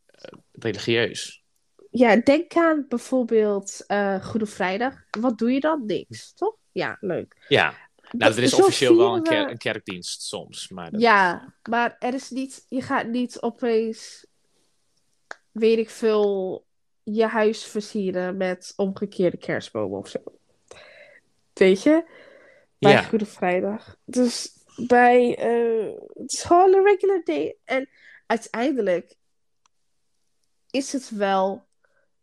eh, 0.06 0.32
religieus. 0.52 1.44
Ja, 1.92 2.16
denk 2.16 2.54
aan 2.56 2.86
bijvoorbeeld 2.90 3.84
eh, 3.88 4.26
Goede 4.26 4.46
Vrijdag. 4.46 4.94
Wat 5.20 5.38
doe 5.38 5.52
je 5.52 5.60
dan? 5.60 5.86
Niks, 5.86 6.34
toch? 6.34 6.56
Ja, 6.72 6.98
leuk. 7.00 7.46
Ja, 7.48 7.74
nou, 8.12 8.34
er 8.34 8.44
is 8.44 8.54
officieel 8.54 8.98
wel 8.98 9.16
een, 9.16 9.22
we- 9.24 9.36
een 9.36 9.58
kerkdienst 9.58 10.22
soms, 10.22 10.70
maar 10.70 10.92
dat- 10.92 11.02
Ja, 11.02 11.54
maar 11.70 11.96
er 12.00 12.14
is 12.14 12.30
niet, 12.30 12.66
je 12.70 12.82
gaat 12.82 13.08
niet 13.08 13.42
opeens, 13.42 14.26
weet 15.52 15.78
ik 15.78 15.90
veel, 15.90 16.65
je 17.06 17.26
huis 17.26 17.64
versieren 17.64 18.38
met 18.38 18.74
omgekeerde 18.76 19.38
kerstbomen 19.38 19.98
of 20.00 20.08
zo. 20.08 20.20
Weet 21.54 21.84
je? 21.84 22.04
Bij 22.80 22.92
Ja. 22.92 23.02
Goede 23.02 23.26
Vrijdag. 23.26 23.98
Dus 24.06 24.52
bij, 24.88 25.38
eh, 25.38 25.94
het 26.14 26.32
is 26.32 26.44
gewoon 26.44 26.74
een 26.74 26.84
regular 26.84 27.22
day. 27.24 27.58
En 27.64 27.90
uiteindelijk 28.26 29.16
is 30.72 30.92
het 30.94 31.10
wel 31.10 31.66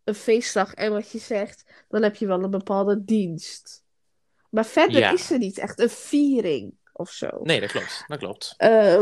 een 0.05 0.15
feestdag. 0.15 0.75
En 0.75 0.93
wat 0.93 1.11
je 1.11 1.19
zegt, 1.19 1.65
dan 1.89 2.03
heb 2.03 2.17
je 2.17 2.27
wel 2.27 2.43
een 2.43 2.51
bepaalde 2.51 3.05
dienst. 3.05 3.85
Maar 4.51 4.67
verder 4.67 5.01
Ja. 5.01 5.13
is 5.13 5.31
er 5.31 5.39
niet 5.39 5.59
echt 5.59 5.81
een 5.81 5.91
viering 5.91 6.75
of 6.93 7.11
zo. 7.11 7.29
Nee, 7.43 7.61
dat 7.61 7.71
klopt. 7.71 8.05
Dat 8.07 8.19
klopt. 8.19 8.55
Eh, 8.57 8.95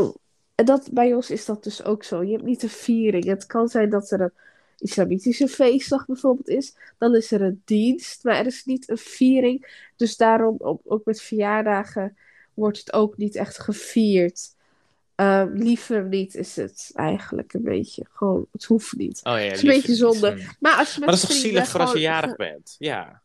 en 0.55 0.65
dat, 0.65 0.89
bij 0.91 1.13
ons 1.13 1.29
is 1.29 1.45
dat 1.45 1.63
dus 1.63 1.83
ook 1.83 2.03
zo. 2.03 2.23
Je 2.23 2.31
hebt 2.31 2.43
niet 2.43 2.63
een 2.63 2.69
viering. 2.69 3.25
Het 3.25 3.45
kan 3.45 3.67
zijn 3.67 3.89
dat 3.89 4.11
er 4.11 4.21
een 4.21 4.33
islamitische 4.81 5.47
feestdag 5.47 6.05
bijvoorbeeld 6.05 6.49
is. 6.49 6.75
Dan 6.97 7.15
is 7.15 7.31
er 7.31 7.41
een 7.41 7.61
dienst, 7.65 8.23
maar 8.23 8.35
er 8.35 8.45
is 8.45 8.65
niet 8.65 8.89
een 8.89 8.97
viering. 8.97 9.85
Dus 9.95 10.17
daarom, 10.17 10.55
ook, 10.59 10.81
ook 10.83 11.05
met 11.05 11.21
verjaardagen, 11.21 12.17
wordt 12.53 12.77
het 12.77 12.93
ook 12.93 13.17
niet 13.17 13.35
echt 13.35 13.59
gevierd. 13.59 14.55
Eh, 15.15 15.43
liever 15.53 16.03
niet 16.03 16.35
is 16.35 16.55
het 16.55 16.91
eigenlijk 16.93 17.53
een 17.53 17.63
beetje. 17.63 18.05
Gewoon, 18.11 18.47
het 18.51 18.63
hoeft 18.63 18.95
niet. 18.97 19.19
Oh 19.23 19.33
ja, 19.33 19.37
Het 19.39 19.53
is 19.53 19.61
een 19.61 19.69
beetje 19.69 19.87
niet. 19.87 19.97
zonde. 19.97 20.31
Hm. 20.31 20.49
Maar 20.59 20.75
als 20.75 20.93
je 20.93 20.99
met 20.99 21.09
Maar 21.09 21.19
dat 21.19 21.29
is 21.29 21.29
toch 21.29 21.37
zielig 21.37 21.67
voor 21.67 21.79
als 21.79 21.91
je 21.91 21.99
jarig 21.99 22.35
bent? 22.35 22.75
Ja. 22.77 23.21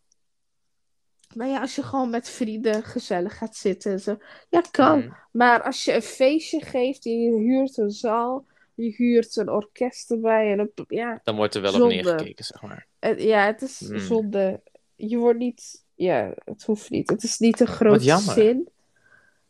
Maar 1.34 1.48
ja, 1.48 1.60
als 1.60 1.74
je 1.74 1.82
gewoon 1.82 2.10
met 2.10 2.28
vrienden 2.28 2.84
gezellig 2.84 3.38
gaat 3.38 3.56
zitten 3.56 3.92
en 3.92 4.00
zo. 4.00 4.18
Ja, 4.48 4.60
kan. 4.70 5.00
Hm. 5.00 5.10
Maar 5.30 5.62
als 5.62 5.84
je 5.84 5.94
een 5.94 6.02
feestje 6.02 6.60
geeft, 6.60 7.04
je 7.04 7.36
huurt 7.38 7.76
een 7.76 7.90
zaal, 7.90 8.46
je 8.76 8.94
huurt 8.96 9.36
een 9.36 9.48
orkest 9.48 10.10
erbij. 10.10 10.52
En 10.52 10.58
een, 10.58 10.84
ja, 10.88 11.20
Dan 11.24 11.36
wordt 11.36 11.54
er 11.54 11.62
wel 11.62 11.82
op 11.82 11.88
neergekeken, 11.88 12.44
zeg 12.44 12.62
maar. 12.62 12.86
ja, 13.16 13.46
het 13.46 13.62
is 13.62 13.80
Hmm. 13.80 13.98
zonde. 13.98 14.60
Je 14.94 15.16
wordt 15.16 15.38
niet, 15.38 15.84
ja, 15.94 16.32
het 16.44 16.62
hoeft 16.62 16.90
niet. 16.90 17.10
Het 17.10 17.22
is 17.22 17.38
niet 17.38 17.60
een 17.60 17.66
grote 17.66 18.18
zin. 18.18 18.68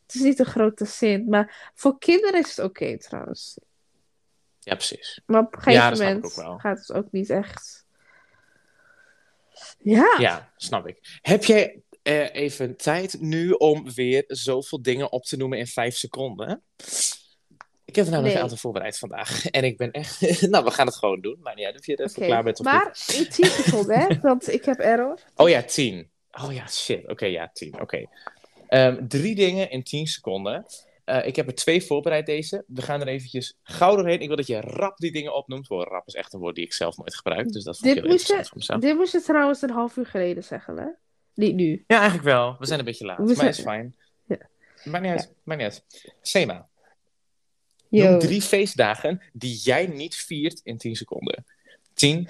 Het 0.07 0.15
is 0.15 0.21
niet 0.21 0.39
een 0.39 0.45
grote 0.47 0.85
zin. 0.85 1.29
Maar 1.29 1.73
voor 1.75 1.99
kinderen 1.99 2.41
is 2.41 2.57
het 2.57 2.65
oké 2.65 2.99
trouwens. 2.99 3.59
Ja, 4.61 4.75
precies. 4.75 5.21
Maar 5.27 5.41
op 5.41 5.55
een 5.57 5.63
gegeven 5.63 5.99
moment 6.07 6.33
gaat 6.61 6.79
het 6.79 6.93
ook 6.93 7.13
niet 7.13 7.31
echt. 7.31 7.87
Ja, 9.79 10.17
Ja, 10.19 10.53
snap 10.57 10.89
ik. 10.89 11.19
Heb 11.23 11.45
jij 11.45 11.83
eh, 12.03 12.35
even 12.35 12.77
tijd 12.77 13.21
nu 13.21 13.51
om 13.51 13.93
weer 13.95 14.25
zoveel 14.27 14.83
dingen 14.83 15.13
op 15.13 15.25
te 15.25 15.37
noemen 15.37 15.59
in 15.59 15.67
vijf 15.67 15.97
seconden? 15.97 16.63
Ik 17.97 18.03
heb 18.05 18.15
er 18.15 18.21
namelijk 18.21 18.35
Nee. 18.35 18.45
een 18.45 18.51
aantal 18.51 18.71
voorbereid 18.71 18.99
vandaag. 18.99 19.47
En 19.51 19.65
ik 19.65 19.77
ben 19.77 19.91
echt... 19.91 20.21
nou, 20.51 20.65
we 20.65 20.71
gaan 20.71 20.87
het 20.87 20.97
gewoon 20.97 21.21
doen. 21.21 21.37
Maar 21.43 21.55
niet 21.55 21.65
uit 21.65 21.79
of 21.79 21.87
je 21.87 21.97
er 21.97 22.05
even 22.07 22.23
klaar 22.23 22.43
bent 22.43 22.59
of 22.59 22.65
Maar 22.65 22.99
in 23.17 23.29
10 23.29 23.45
seconden, 23.45 23.99
hè? 23.99 24.21
Want 24.21 24.53
ik 24.53 24.65
heb 24.65 24.79
error. 24.79 25.19
Oh 25.37 25.49
ja, 25.49 25.63
tien. 25.63 26.11
Oh 26.45 26.53
ja, 26.53 26.67
shit. 26.69 27.09
Oké, 27.09 27.27
ja, 27.27 27.51
tien. 27.53 27.81
Oké. 27.81 28.07
Ehm, 28.69 29.07
drie 29.09 29.35
dingen 29.35 29.71
in 29.71 29.83
tien 29.83 30.07
seconden. 30.07 30.67
Eh, 31.05 31.27
ik 31.27 31.37
heb 31.37 31.47
er 31.47 31.55
twee 31.55 31.83
voorbereid 31.85 32.27
deze. 32.27 32.65
We 32.67 32.83
gaan 32.83 33.01
er 33.01 33.07
eventjes 33.09 33.59
gauw 33.63 33.97
doorheen. 33.97 34.21
Ik 34.21 34.27
wil 34.27 34.37
dat 34.37 34.47
je 34.47 34.61
rap 34.61 34.97
die 34.99 35.13
dingen 35.13 35.35
opnoemt. 35.35 35.67
Wow, 35.67 35.83
rap 35.89 36.07
is 36.07 36.15
echt 36.15 36.33
een 36.33 36.41
woord 36.41 36.55
die 36.55 36.65
ik 36.65 36.73
zelf 36.73 36.97
nooit 36.97 37.15
gebruik. 37.17 37.53
Dus 37.53 37.65
dat 37.65 37.79
vond 37.79 37.87
ik 37.89 37.95
Dit 37.95 38.03
heel 38.03 38.13
moest 38.13 38.27
je- 38.27 38.33
interessant 38.35 38.49
voor 38.49 38.57
mezelf. 38.77 38.81
Dit 38.81 38.95
moest 38.97 39.13
je 39.13 39.21
trouwens 39.33 39.63
een 39.63 39.71
half 39.71 39.97
uur 39.97 40.07
geleden 40.07 40.45
zeggen, 40.45 40.77
hè? 40.77 40.87
Niet 41.35 41.55
nu. 41.55 41.85
Ja, 41.87 41.97
eigenlijk 41.97 42.25
wel. 42.29 42.57
We 42.59 42.67
zijn 42.67 42.79
een 42.79 42.85
beetje 42.85 43.05
laat. 43.07 43.17
We 43.19 43.25
Maar 43.25 43.35
zijn- 43.35 43.49
is 43.49 43.61
fijn. 43.61 43.95
Ja. 44.27 44.37
Maakt 44.85 45.05
niet 45.05 45.13
uit. 45.13 45.33
Maakt 45.45 45.61
niet 45.61 45.71
uit. 45.73 45.85
Sema. 46.23 46.69
Noem 47.89 48.19
drie 48.19 48.43
feestdagen 48.43 49.23
die 49.33 49.57
jij 49.57 49.87
niet 49.87 50.15
viert 50.15 50.61
in 50.65 50.79
tien 50.79 50.97
seconden. 50.97 51.45
Tien, 51.95 52.29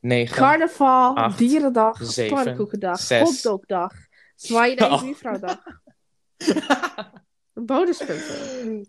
negen... 0.00 0.36
Carnaval, 0.36 1.16
acht, 1.16 1.38
Dierendag, 1.38 1.98
zeven, 2.02 2.34
Pannenkoekendag, 2.36 3.00
zes. 3.00 3.20
Hotdogdag, 3.22 3.92
zwaaien 4.36 4.76
naar 4.78 4.88
je 4.88 4.94
Oh. 4.94 5.02
buurvrouwdag. 5.02 5.58
Bonuspunten. 7.52 8.88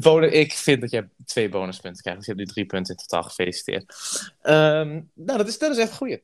Bonen, 0.00 0.32
ik 0.32 0.52
vind 0.52 0.80
dat 0.80 0.90
jij 0.90 1.08
twee 1.24 1.48
bonuspunten 1.48 2.02
krijgt. 2.02 2.18
Dus 2.18 2.28
je 2.28 2.34
hebt 2.34 2.46
nu 2.46 2.52
drie 2.54 2.66
punten 2.66 2.94
in 2.96 3.00
totaal. 3.06 3.22
Gefeliciteerd. 3.22 3.94
Ehm, 4.42 5.00
nou, 5.14 5.38
dat 5.38 5.48
is, 5.48 5.58
dat 5.58 5.70
is 5.70 5.78
echt 5.78 5.90
een 5.90 5.96
goeie. 5.96 6.22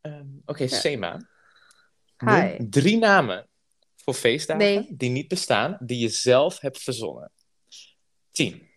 Ehm, 0.00 0.26
Oké, 0.46 0.66
Sema. 0.68 1.28
Noem 2.18 2.34
Hi. 2.34 2.56
drie 2.70 2.98
namen 2.98 3.46
voor 3.96 4.14
feestdagen 4.14 4.64
Nee. 4.64 4.86
die 4.90 5.10
niet 5.10 5.28
bestaan, 5.28 5.76
die 5.80 5.98
je 5.98 6.08
zelf 6.08 6.60
hebt 6.60 6.78
verzonnen. 6.82 7.30
Tien. 8.38 8.68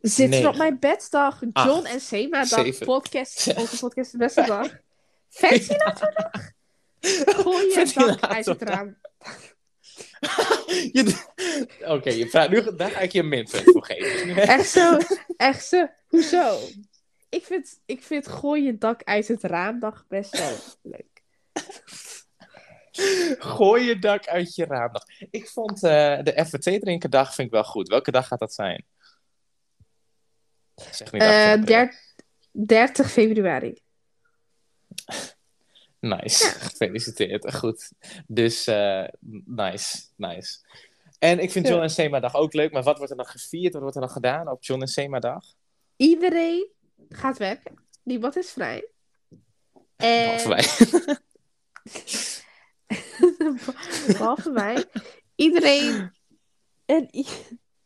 Zitten 0.00 0.28
Negen. 0.28 0.48
op 0.48 0.56
mijn 0.56 0.78
beddag, 0.78 1.40
John 1.40 1.52
Acht. 1.52 1.84
en 1.84 2.00
Sema 2.00 2.44
dag, 2.44 2.64
Zeven. 2.64 2.86
podcast, 2.86 3.54
onze 3.56 3.78
podcast 3.78 4.12
de 4.12 4.18
beste 4.18 4.42
dag. 4.46 4.76
Ventilatordag. 5.28 6.50
Gooi 7.24 7.66
je 7.74 7.92
dak 7.94 8.20
uit 8.20 8.46
het 8.46 8.62
raam. 8.62 8.96
Oké, 11.94 12.10
je 12.10 12.26
praat 12.30 12.50
nu, 12.50 12.76
daar 12.76 12.90
ga 12.90 13.00
ik 13.00 13.12
je 13.12 13.18
een 13.18 13.28
minpunt 13.28 13.62
voor 13.64 13.84
geven. 13.84 14.36
Echt 14.36 14.68
zo, 14.68 14.98
echt 15.36 15.66
zo. 15.66 15.86
Hoezo? 16.06 16.58
Ik 17.28 17.44
vind, 17.44 17.80
ik 17.86 18.02
vind 18.02 18.28
gooi 18.28 18.62
je 18.62 18.78
dak 18.78 19.04
uit 19.04 19.28
het 19.28 19.42
raamdag 19.42 20.04
best 20.08 20.38
wel 20.38 20.56
leuk. 20.82 21.22
Gooi 23.38 23.84
je 23.84 23.98
dak 23.98 24.26
uit 24.26 24.54
je 24.54 24.64
raamdag. 24.64 25.02
Ik 25.30 25.48
vond 25.48 25.82
eh, 25.82 26.18
de 26.22 26.58
thee 26.60 26.80
drinken 26.80 27.10
dag 27.10 27.34
vind 27.34 27.46
ik 27.46 27.54
wel 27.54 27.64
goed. 27.64 27.88
Welke 27.88 28.10
dag 28.10 28.26
gaat 28.26 28.38
dat 28.38 28.54
zijn? 28.54 28.84
Zeg 30.90 31.12
niet 31.12 31.22
Eh, 31.22 31.28
18 31.28 31.60
april. 31.60 31.64
der- 31.66 32.02
30 32.52 33.10
februari. 33.10 33.74
Nice, 36.00 36.44
gefeliciteerd. 36.44 37.54
Goed. 37.54 37.92
Dus 38.26 38.66
eh, 38.66 39.04
nice, 39.46 40.02
nice. 40.16 40.58
En 41.18 41.38
ik 41.38 41.50
vind. 41.50 41.68
John 41.68 41.82
en 41.82 41.90
Sema 41.90 42.20
dag 42.20 42.34
ook 42.34 42.52
leuk, 42.52 42.72
maar 42.72 42.82
wat 42.82 42.96
wordt 42.96 43.10
er 43.10 43.16
dan 43.16 43.26
gevierd? 43.26 43.72
Wat 43.72 43.82
wordt 43.82 43.96
er 43.96 44.02
dan 44.02 44.10
gedaan 44.10 44.48
op 44.48 44.64
John 44.64 44.80
en 44.80 44.86
Sema 44.88 45.18
dag? 45.18 45.44
Iedereen 45.96 46.68
gaat 47.08 47.38
werken. 47.38 47.74
Niemand 48.02 48.36
is 48.36 48.50
vrij. 48.50 48.88
En... 49.96 50.26
Behalve 50.36 50.48
wij. 50.48 50.64
Behalve 54.06 54.52
wij. 54.52 54.84
Iedereen. 55.34 56.12
En 56.84 57.08
i- 57.16 57.26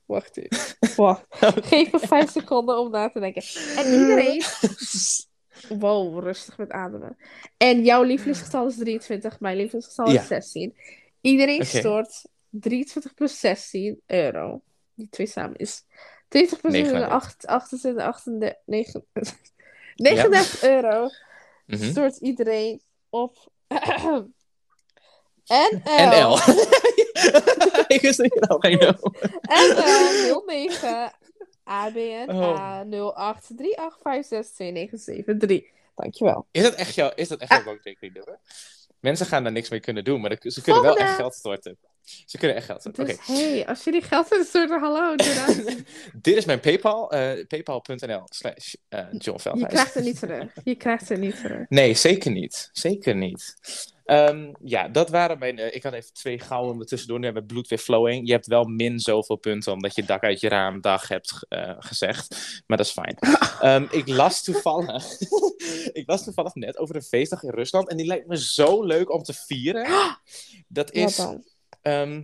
Wacht 0.09 0.37
even. 0.37 0.77
Wacht. 0.97 1.27
Geef 1.71 1.93
me 1.93 1.99
vijf 1.99 2.31
seconden 2.31 2.79
om 2.79 2.91
na 2.91 3.11
te 3.11 3.21
denken. 3.21 3.43
En 3.77 3.93
iedereen. 4.01 4.43
Wow, 5.69 6.19
rustig 6.19 6.59
met 6.59 6.71
ademen. 6.71 7.17
En 7.57 7.85
jouw 7.85 8.03
lievelingsgetal 8.03 8.67
is 8.67 8.77
23, 8.77 9.41
mijn 9.41 9.57
lievelingsgetal 9.57 10.11
Ja. 10.11 10.21
is 10.21 10.27
16. 10.27 10.77
Iedereen 11.21 11.67
stort 11.67 12.25
23 12.51 13.15
plus 13.15 13.41
16 13.41 14.01
euro. 14.07 14.63
Die 14.95 15.09
twee 15.11 15.27
samen 15.27 15.57
is 15.57 15.85
20 16.29 16.61
plus 16.61 16.73
39. 16.73 17.11
8, 17.11 17.47
28, 17.47 18.03
38, 18.05 18.59
39, 18.65 19.35
39 19.97 20.63
euro. 20.63 21.09
Mhm. 21.67 21.91
Stort 21.91 22.17
iedereen 22.17 22.83
op. 23.11 23.37
NL. 25.49 25.81
NL. 25.85 26.39
Dat 27.89 28.57
geen 28.61 28.79
nul. 28.79 29.13
NL 29.43 30.43
09 30.47 31.13
ABN 31.65 32.31
Oh. 32.31 32.81
A083856297. 32.81 35.65
Dankjewel. 35.95 36.47
Is 36.51 36.63
dat 36.63 36.75
echt 36.75 36.95
jouw, 36.95 37.13
is 37.15 37.29
dat 37.29 37.41
echt 37.41 37.51
jouw 37.51 37.65
bankrekeningnummer? 37.65 38.39
Mensen 39.01 39.27
gaan 39.27 39.43
daar 39.43 39.53
niks 39.53 39.69
mee 39.69 39.81
kunnen 39.81 40.05
doen, 40.05 40.21
maar 40.21 40.37
ze 40.41 40.63
kunnen 40.63 40.83
wel 40.83 40.97
echt 40.97 41.15
geld 41.15 41.35
storten. 41.35 41.79
Ze 42.27 42.39
kunnen 42.39 42.57
echt 42.57 42.67
geld 42.67 42.81
storten. 42.81 43.07
Dus 43.07 43.17
hey, 43.27 43.67
als 43.67 43.85
jullie 43.85 44.03
geld 44.03 44.33
in 44.33 44.45
storten, 44.45 44.81
hallo. 44.81 45.17
doe 45.17 45.35
dat. 45.47 45.77
dit 46.23 46.37
is 46.37 46.45
mijn 46.45 46.61
PayPal. 46.61 47.11
eh, 47.13 47.47
paypal.nl 47.47 48.23
slash 48.25 48.75
eh, 48.89 49.01
John 49.11 49.37
Je 49.37 49.39
Veldhuis. 49.41 49.73
krijgt 49.73 49.95
het 49.95 50.05
niet 50.05 50.19
terug. 50.19 50.53
Je 50.65 50.75
krijgt 50.75 51.09
het 51.09 51.21
niet 51.21 51.37
terug. 51.41 51.69
Nee, 51.69 51.95
zeker 51.95 52.31
niet. 52.31 52.69
Zeker 52.73 53.15
niet. 53.17 53.55
Ehm, 54.05 54.53
ja, 54.65 54.89
dat 54.89 55.11
waren 55.11 55.39
mijn... 55.39 55.59
eh, 55.59 55.75
ik 55.75 55.83
had 55.83 55.93
even 55.93 56.13
twee 56.13 56.39
gouden 56.39 56.87
tussendoor. 56.87 57.19
Nu 57.19 57.25
hebben 57.25 57.43
we 57.43 57.49
bloed 57.49 57.69
weer 57.69 57.79
flowing. 57.79 58.27
Je 58.27 58.33
hebt 58.33 58.47
wel 58.47 58.65
min 58.65 58.99
zoveel 59.01 59.37
punten 59.37 59.73
omdat 59.73 59.95
je 59.95 60.05
dak 60.05 60.23
uit 60.23 60.41
je 60.41 60.49
raam 60.49 60.81
dag 60.81 61.09
hebt 61.09 61.47
gezegd. 61.79 62.29
Maar 62.67 62.77
dat 62.77 62.87
is 62.87 62.93
fijn. 62.93 63.17
Ehm, 63.61 63.87
ik 63.91 64.09
las 64.09 64.43
toevallig... 64.43 65.21
ik 65.93 66.03
las 66.07 66.25
toevallig 66.25 66.55
net 66.55 66.79
over 66.79 66.97
een 66.97 67.03
feestdag 67.03 67.43
in 67.43 67.51
Rusland. 67.51 67.89
En 67.89 67.97
die 67.97 68.07
lijkt 68.07 68.27
me 68.27 68.39
zo 68.39 68.83
leuk 68.85 69.13
om 69.13 69.23
te 69.23 69.33
vieren. 69.33 69.87
Dat 70.69 70.93
is... 70.93 71.27
Ehm, 71.89 72.23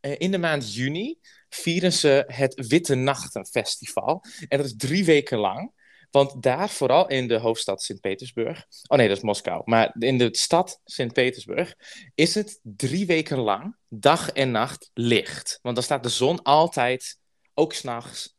eh, 0.00 0.14
in 0.18 0.30
de 0.30 0.38
maand 0.38 0.74
juni 0.74 1.18
vieren 1.48 1.92
ze 1.92 2.24
het 2.26 2.66
Witte 2.68 2.94
Nachten 2.94 3.46
Festival. 3.46 4.24
En 4.48 4.58
dat 4.58 4.66
is 4.66 4.76
drie 4.76 5.04
weken 5.04 5.38
lang. 5.38 5.74
Want 6.10 6.42
daar, 6.42 6.68
vooral 6.68 7.08
in 7.08 7.28
de 7.28 7.38
hoofdstad 7.38 7.82
Sint-Petersburg. 7.82 8.66
Oh 8.86 8.98
nee, 8.98 9.08
dat 9.08 9.16
is 9.16 9.22
Moskou. 9.22 9.62
Maar 9.64 9.94
in 9.98 10.18
de 10.18 10.28
stad 10.32 10.80
Sint-Petersburg 10.84 11.74
is 12.14 12.34
het 12.34 12.60
drie 12.62 13.06
weken 13.06 13.38
lang, 13.38 13.76
dag 13.88 14.30
en 14.30 14.50
nacht, 14.50 14.90
licht. 14.94 15.58
Want 15.62 15.74
dan 15.74 15.84
staat 15.84 16.02
de 16.02 16.08
zon 16.08 16.42
altijd, 16.42 17.18
ook 17.54 17.72
s'nachts, 17.72 18.36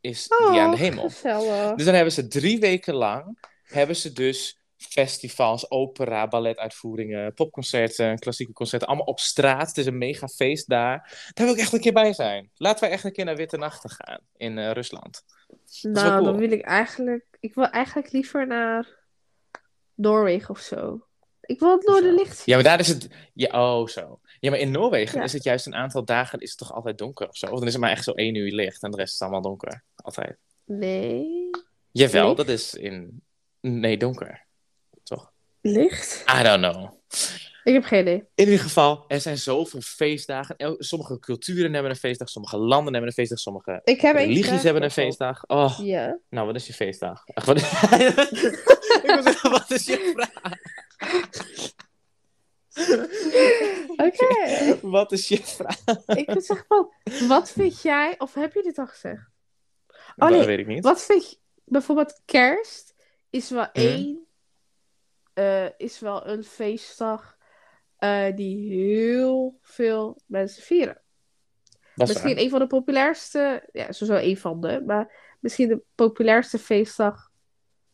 is 0.00 0.28
die 0.28 0.60
aan 0.60 0.70
de 0.70 0.76
hemel. 0.76 1.04
Oh, 1.04 1.10
gezellig. 1.10 1.74
Dus 1.74 1.84
dan 1.84 1.94
hebben 1.94 2.12
ze 2.12 2.28
drie 2.28 2.58
weken 2.58 2.94
lang, 2.94 3.38
hebben 3.62 3.96
ze 3.96 4.12
dus 4.12 4.59
festivals, 4.88 5.70
opera, 5.70 6.28
balletuitvoeringen, 6.28 7.34
popconcerten, 7.34 8.18
klassieke 8.18 8.52
concerten, 8.52 8.88
allemaal 8.88 9.06
op 9.06 9.20
straat. 9.20 9.68
Het 9.68 9.78
is 9.78 9.86
een 9.86 9.98
mega 9.98 10.28
feest 10.28 10.68
daar. 10.68 11.28
Daar 11.32 11.46
wil 11.46 11.54
ik 11.54 11.60
echt 11.60 11.72
een 11.72 11.80
keer 11.80 11.92
bij 11.92 12.12
zijn. 12.12 12.50
Laten 12.54 12.88
we 12.88 12.94
echt 12.94 13.04
een 13.04 13.12
keer 13.12 13.24
naar 13.24 13.36
Witte 13.36 13.56
Nachten 13.56 13.90
gaan 13.90 14.20
in 14.36 14.58
eh, 14.58 14.70
Rusland. 14.70 15.22
Nou, 15.82 16.08
cool. 16.08 16.24
dan 16.24 16.36
wil 16.36 16.50
ik 16.50 16.62
eigenlijk... 16.62 17.24
Ik 17.40 17.54
wil 17.54 17.66
eigenlijk 17.66 18.12
liever 18.12 18.46
naar 18.46 18.98
Noorwegen 19.94 20.50
of 20.50 20.58
zo. 20.58 21.06
Ik 21.40 21.58
wil 21.58 21.76
het 21.76 21.86
Noorderlicht 21.86 22.36
zien. 22.36 22.44
Ja, 22.44 22.54
maar 22.54 22.64
daar 22.64 22.80
is 22.80 22.88
het... 22.88 23.08
Ja, 23.34 23.78
oh, 23.78 23.86
zo. 23.86 24.20
Ja, 24.38 24.50
maar 24.50 24.58
in 24.58 24.70
Noorwegen 24.70 25.18
Ja. 25.18 25.24
is 25.24 25.32
het 25.32 25.44
juist 25.44 25.66
een 25.66 25.74
aantal 25.74 26.04
dagen 26.04 26.40
is 26.40 26.50
het 26.50 26.58
toch 26.58 26.72
altijd 26.72 26.98
donker 26.98 27.28
of 27.28 27.36
zo? 27.36 27.46
Of 27.46 27.58
dan 27.58 27.66
is 27.66 27.72
het 27.72 27.82
maar 27.82 27.90
echt 27.90 28.04
zo 28.04 28.12
één 28.12 28.34
uur 28.34 28.52
licht 28.52 28.82
en 28.82 28.90
de 28.90 28.96
rest 28.96 29.14
is 29.14 29.20
allemaal 29.20 29.42
donker. 29.42 29.84
Altijd. 29.96 30.36
Nee. 30.64 31.50
Jawel, 31.90 32.34
dat 32.34 32.48
is 32.48 32.74
in... 32.74 33.22
Nee, 33.60 33.96
donker. 33.96 34.48
Licht? 35.60 36.24
I 36.38 36.42
don't 36.42 36.62
know. 36.72 36.92
Ik 37.64 37.72
heb 37.72 37.84
geen 37.84 38.00
idee. 38.00 38.24
In 38.34 38.44
ieder 38.44 38.58
geval, 38.60 39.04
er 39.08 39.20
zijn 39.20 39.38
zoveel 39.38 39.80
feestdagen. 39.80 40.56
El- 40.56 40.74
Sommige 40.78 41.18
culturen 41.18 41.72
hebben 41.72 41.90
een 41.90 41.96
feestdag, 41.96 42.28
sommige 42.28 42.56
landen 42.56 42.92
hebben 42.92 43.06
een 43.10 43.16
feestdag, 43.16 43.38
sommige 43.38 43.80
Ik 43.84 44.00
heb 44.00 44.16
religies 44.16 44.62
hebben 44.62 44.82
een 44.82 44.90
feestdag. 44.90 45.46
Oh, 45.46 45.78
Ja. 45.82 46.18
nou, 46.30 46.46
wat 46.46 46.54
is 46.56 46.66
je 46.66 46.72
feestdag? 46.72 47.22
Ach, 47.34 47.44
wat... 47.44 47.56
Ik 49.02 49.02
wil 49.14 49.22
zeggen, 49.22 49.50
wat 49.50 49.70
is 49.70 49.84
je 49.86 50.12
vraag? 50.14 50.52
Oké. 53.96 54.78
Wat 54.96 55.12
is 55.12 55.28
je 55.28 55.36
vraag? 55.42 55.76
ik 56.06 56.26
wil 56.30 56.40
zeggen 56.40 56.66
van, 56.68 56.92
wat 57.28 57.50
vind 57.50 57.82
jij... 57.82 58.14
Of 58.18 58.34
heb 58.34 58.54
je 58.54 58.62
dit 58.62 58.78
al 58.78 58.86
gezegd? 58.86 59.28
Oh, 59.88 59.96
dat 60.16 60.30
nee. 60.30 60.44
weet 60.46 60.58
ik 60.58 60.66
niet. 60.66 60.84
Wat 60.84 61.02
vind 61.04 61.30
je... 61.30 61.36
Bijvoorbeeld 61.64 62.20
kerst 62.24 62.94
is 63.30 63.50
wel 63.50 63.68
Mhm. 63.72 63.86
één... 63.86 64.26
eh, 65.32 65.66
is 65.76 66.00
wel 66.00 66.26
een 66.26 66.44
feestdag 66.44 67.36
eh, 67.96 68.36
die 68.36 68.72
heel 68.72 69.58
veel 69.62 70.20
mensen 70.26 70.62
vieren. 70.62 71.00
Misschien 71.94 72.34
waar. 72.34 72.42
een 72.42 72.50
van 72.50 72.58
de 72.58 72.66
populairste... 72.66 73.68
Ja, 73.72 73.92
sowieso 73.92 74.22
een 74.28 74.36
van 74.36 74.60
de. 74.60 74.82
Maar 74.86 75.34
misschien 75.40 75.68
de 75.68 75.82
populairste 75.94 76.58
feestdag 76.58 77.30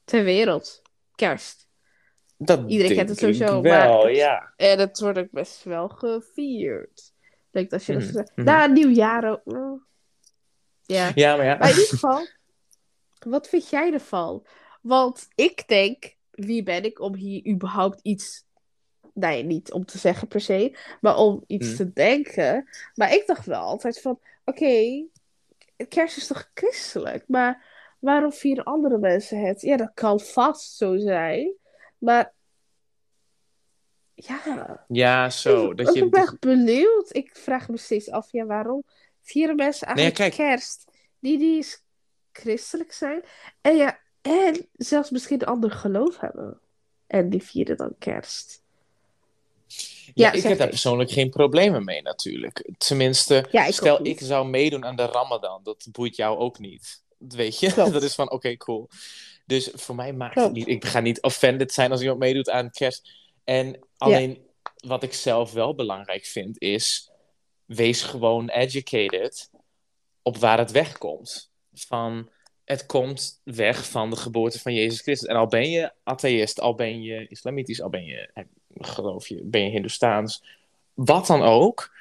ter 0.05 0.25
wereld. 0.25 0.83
Kerst. 1.15 1.69
Dat 2.39 2.71
Iedereen 2.71 2.97
kent 2.97 3.09
het 3.09 3.19
sowieso, 3.19 3.61
Wel, 3.61 4.03
maar- 4.03 4.13
ja. 4.13 4.53
En 4.57 4.79
het 4.79 5.01
wordt 5.01 5.19
ook 5.19 5.31
best 5.31 5.63
wel 5.65 5.89
gevierd. 5.89 7.13
Denk 7.51 7.71
dat 7.71 7.85
je 7.85 7.93
dat 7.93 8.03
Mhm, 8.03 8.13
zegt. 8.13 8.33
mhm. 8.37 8.47
Na 8.47 8.67
nieuwjaar 8.67 9.31
ook. 9.31 9.45
mm. 9.45 9.87
Ja. 10.83 11.11
Ja, 11.15 11.37
maar 11.37 11.45
ja. 11.45 11.57
Maar 11.57 11.69
in 11.69 11.75
ieder 11.75 11.89
geval, 11.89 12.27
wat 13.27 13.49
vind 13.49 13.69
jij 13.71 13.93
ervan? 13.93 14.47
Want 14.83 15.29
ik 15.35 15.69
denk, 15.69 16.16
wie 16.37 16.63
ben 16.63 16.85
ik 16.85 17.01
om 17.01 17.15
hier 17.15 17.47
überhaupt 17.47 18.01
iets... 18.03 18.45
Nee, 19.15 19.43
niet 19.43 19.73
om 19.73 19.85
te 19.85 19.99
zeggen 19.99 20.29
per 20.29 20.41
se, 20.41 20.77
maar 21.01 21.17
om 21.17 21.45
iets 21.47 21.69
Mhm. 21.69 21.77
te 21.77 21.93
denken. 21.93 22.69
Maar 22.95 23.13
ik 23.15 23.27
dacht 23.27 23.47
wel 23.47 23.61
altijd 23.61 24.01
van, 24.01 24.21
oké, 24.45 25.05
kerst 25.89 26.17
is 26.17 26.27
toch 26.27 26.51
christelijk? 26.55 27.25
Maar 27.29 27.65
waarom 27.99 28.33
vieren 28.33 28.65
andere 28.65 28.99
mensen 28.99 29.41
het? 29.47 29.61
Ja, 29.61 29.77
dat 29.77 29.91
kan 29.95 30.21
vast 30.21 30.77
zo 30.77 30.97
zijn. 30.99 31.53
Maar 31.99 32.33
ja, 34.15 34.85
Ja, 34.89 35.31
zo. 35.31 35.71
ik, 35.71 35.77
Dat 35.77 35.95
je... 35.95 36.05
ik 36.05 36.11
ben 36.11 36.21
echt 36.21 36.39
benieuwd. 36.41 37.15
Ik 37.15 37.37
vraag 37.37 37.69
me 37.69 37.77
steeds 37.77 38.11
af, 38.11 38.33
ja, 38.33 38.45
waarom 38.45 38.83
vieren 39.23 39.57
mensen 39.57 39.87
eigenlijk 39.87 40.35
kerst 40.35 40.85
die, 41.19 41.39
die 41.39 41.59
is 41.59 41.83
christelijk 42.33 42.93
zijn? 42.93 43.23
En 43.61 43.77
ja, 43.77 43.99
en 44.27 44.67
zelfs 44.77 45.11
misschien 45.11 45.41
een 45.41 45.47
ander 45.47 45.71
geloof 45.71 46.19
hebben. 46.21 46.61
En 47.07 47.31
die 47.31 47.43
vieren 47.43 47.77
dan 47.77 47.95
kerst. 47.99 48.63
Ja, 49.67 50.13
Ja, 50.15 50.33
ik 50.33 50.43
heb 50.43 50.59
daar 50.59 50.69
persoonlijk 50.69 51.11
geen 51.11 51.31
problemen 51.31 51.85
mee 51.85 52.03
natuurlijk. 52.03 52.71
Tenminste, 52.79 53.47
Ja, 53.51 53.65
ik 53.67 53.75
stel 53.75 54.07
ik 54.07 54.21
zou 54.21 54.49
meedoen 54.49 54.85
aan 54.85 54.97
de 54.97 55.07
Ramadan. 55.07 55.61
Dat 55.63 55.89
boeit 55.93 56.17
jou 56.17 56.39
ook 56.39 56.59
niet. 56.59 57.03
Weet 57.19 57.61
je? 57.61 57.73
Klopt. 57.73 57.93
Dat 57.99 58.03
is 58.03 58.15
van, 58.15 58.31
oké, 58.31 58.57
cool. 58.57 58.89
Dus 59.47 59.71
voor 59.75 59.95
mij 59.95 60.13
maakt 60.13 60.33
Klopt. 60.33 60.49
het 60.49 60.57
niet... 60.57 60.69
Ik 60.69 60.85
ga 60.85 61.01
niet 61.01 61.23
offended 61.23 61.73
zijn 61.73 61.91
als 61.91 62.01
iemand 62.01 62.19
meedoet 62.19 62.51
aan 62.51 62.71
kerst. 62.71 63.11
En 63.45 63.79
alleen, 63.97 64.45
wat 64.77 65.03
ik 65.03 65.15
zelf 65.15 65.53
wel 65.53 65.75
belangrijk 65.75 66.25
vind, 66.25 66.61
is... 66.61 67.11
Wees 67.65 68.03
gewoon 68.03 68.49
educated 68.49 69.51
op 70.23 70.37
waar 70.37 70.59
het 70.59 70.71
wegkomt. 70.71 71.51
Van, 71.75 72.29
het 72.67 72.87
komt 72.87 73.41
weg 73.45 73.89
van 73.89 74.11
de 74.11 74.17
geboorte 74.17 74.61
van 74.61 74.75
Jezus 74.75 75.01
Christus. 75.01 75.29
En 75.29 75.37
al 75.37 75.47
ben 75.47 75.71
je 75.71 75.93
atheïst, 76.03 76.61
al 76.61 76.75
ben 76.75 77.03
je 77.03 77.27
islamitisch, 77.29 77.83
al 77.83 77.91
ben 77.91 78.05
je, 78.05 78.31
geloof 78.75 79.29
je, 79.29 79.41
ben 79.45 79.65
je 79.65 79.71
hindoestaans, 79.71 80.45
wat 80.95 81.27
dan 81.27 81.43
ook. 81.43 81.95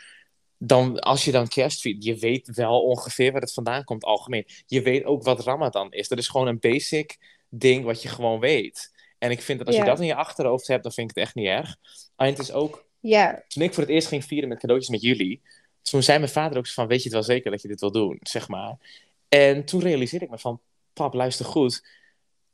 Dan, 0.57 0.99
als 0.99 1.26
je 1.26 1.32
dan 1.32 1.47
kerst 1.47 1.82
viert, 1.82 2.03
je 2.03 2.16
weet 2.16 2.55
wel 2.55 2.82
ongeveer 2.82 3.32
waar 3.32 3.41
het 3.41 3.53
vandaan 3.53 3.84
komt 3.84 4.03
algemeen. 4.03 4.45
Je 4.66 4.82
weet 4.82 5.03
ook 5.03 5.24
wat 5.24 5.43
Ramadan 5.43 5.91
is. 5.91 6.07
Dat 6.07 6.18
is 6.18 6.28
gewoon 6.28 6.47
een 6.47 6.59
basic 6.59 7.18
ding 7.49 7.84
wat 7.86 8.01
je 8.01 8.09
gewoon 8.09 8.39
weet. 8.39 8.93
En 9.18 9.32
ik 9.32 9.41
vind 9.41 9.57
dat 9.57 9.68
als 9.68 9.76
Ja. 9.76 9.84
je 9.84 9.89
dat 9.89 9.99
in 9.99 10.05
je 10.05 10.16
achterhoofd 10.16 10.68
hebt, 10.68 10.84
dan 10.84 10.91
vind 10.91 11.09
ik 11.09 11.16
het 11.16 11.26
echt 11.26 11.36
niet 11.36 11.47
erg. 11.47 11.76
En 12.16 12.26
het 12.26 12.39
is 12.39 12.51
ook 12.51 12.86
Ja, 12.99 13.43
toen 13.47 13.63
ik 13.63 13.74
voor 13.74 13.84
het 13.84 13.91
eerst 13.91 14.07
ging 14.07 14.26
vieren 14.26 14.49
met 14.49 14.59
cadeautjes 14.59 14.91
met 14.91 15.01
jullie, 15.01 15.41
toen 15.82 16.03
zei 16.03 16.20
mijn 16.20 16.32
vader 16.32 16.57
ook 16.57 16.68
van, 16.68 16.88
weet 16.88 16.97
je 16.97 17.03
het 17.03 17.13
wel 17.13 17.24
zeker 17.24 17.51
dat 17.51 17.61
je 17.61 17.68
dit 17.68 17.80
wil 17.80 17.91
doen, 17.91 18.20
zeg 18.22 18.47
maar. 18.47 18.78
En 19.28 19.66
toen 19.66 19.82
realiseerde 19.82 20.26
ik 20.26 20.32
me 20.32 20.38
van, 20.38 20.62
pap, 20.94 21.14
luister 21.14 21.46
goed. 21.46 21.88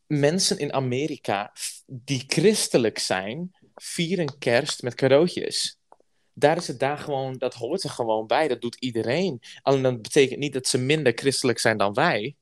Mensen 0.07 0.57
in 0.57 0.73
Amerika 0.73 1.53
die 1.85 2.23
christelijk 2.27 2.99
zijn, 2.99 3.51
vieren 3.75 4.37
kerst 4.37 4.81
met 4.81 4.95
cadeautjes. 4.95 5.79
Daar 6.33 6.57
is 6.57 6.67
het 6.67 6.79
daar 6.79 6.97
gewoon, 6.97 7.37
dat 7.37 7.53
hoort 7.53 7.83
er 7.83 7.89
gewoon 7.89 8.27
bij, 8.27 8.47
dat 8.47 8.61
doet 8.61 8.75
iedereen. 8.75 9.41
Alleen 9.61 9.81
dat 9.81 10.01
betekent 10.01 10.39
niet 10.39 10.53
dat 10.53 10.67
ze 10.67 10.77
minder 10.77 11.11
christelijk 11.15 11.59
zijn 11.59 11.77
dan 11.77 11.93
wij. 11.93 12.35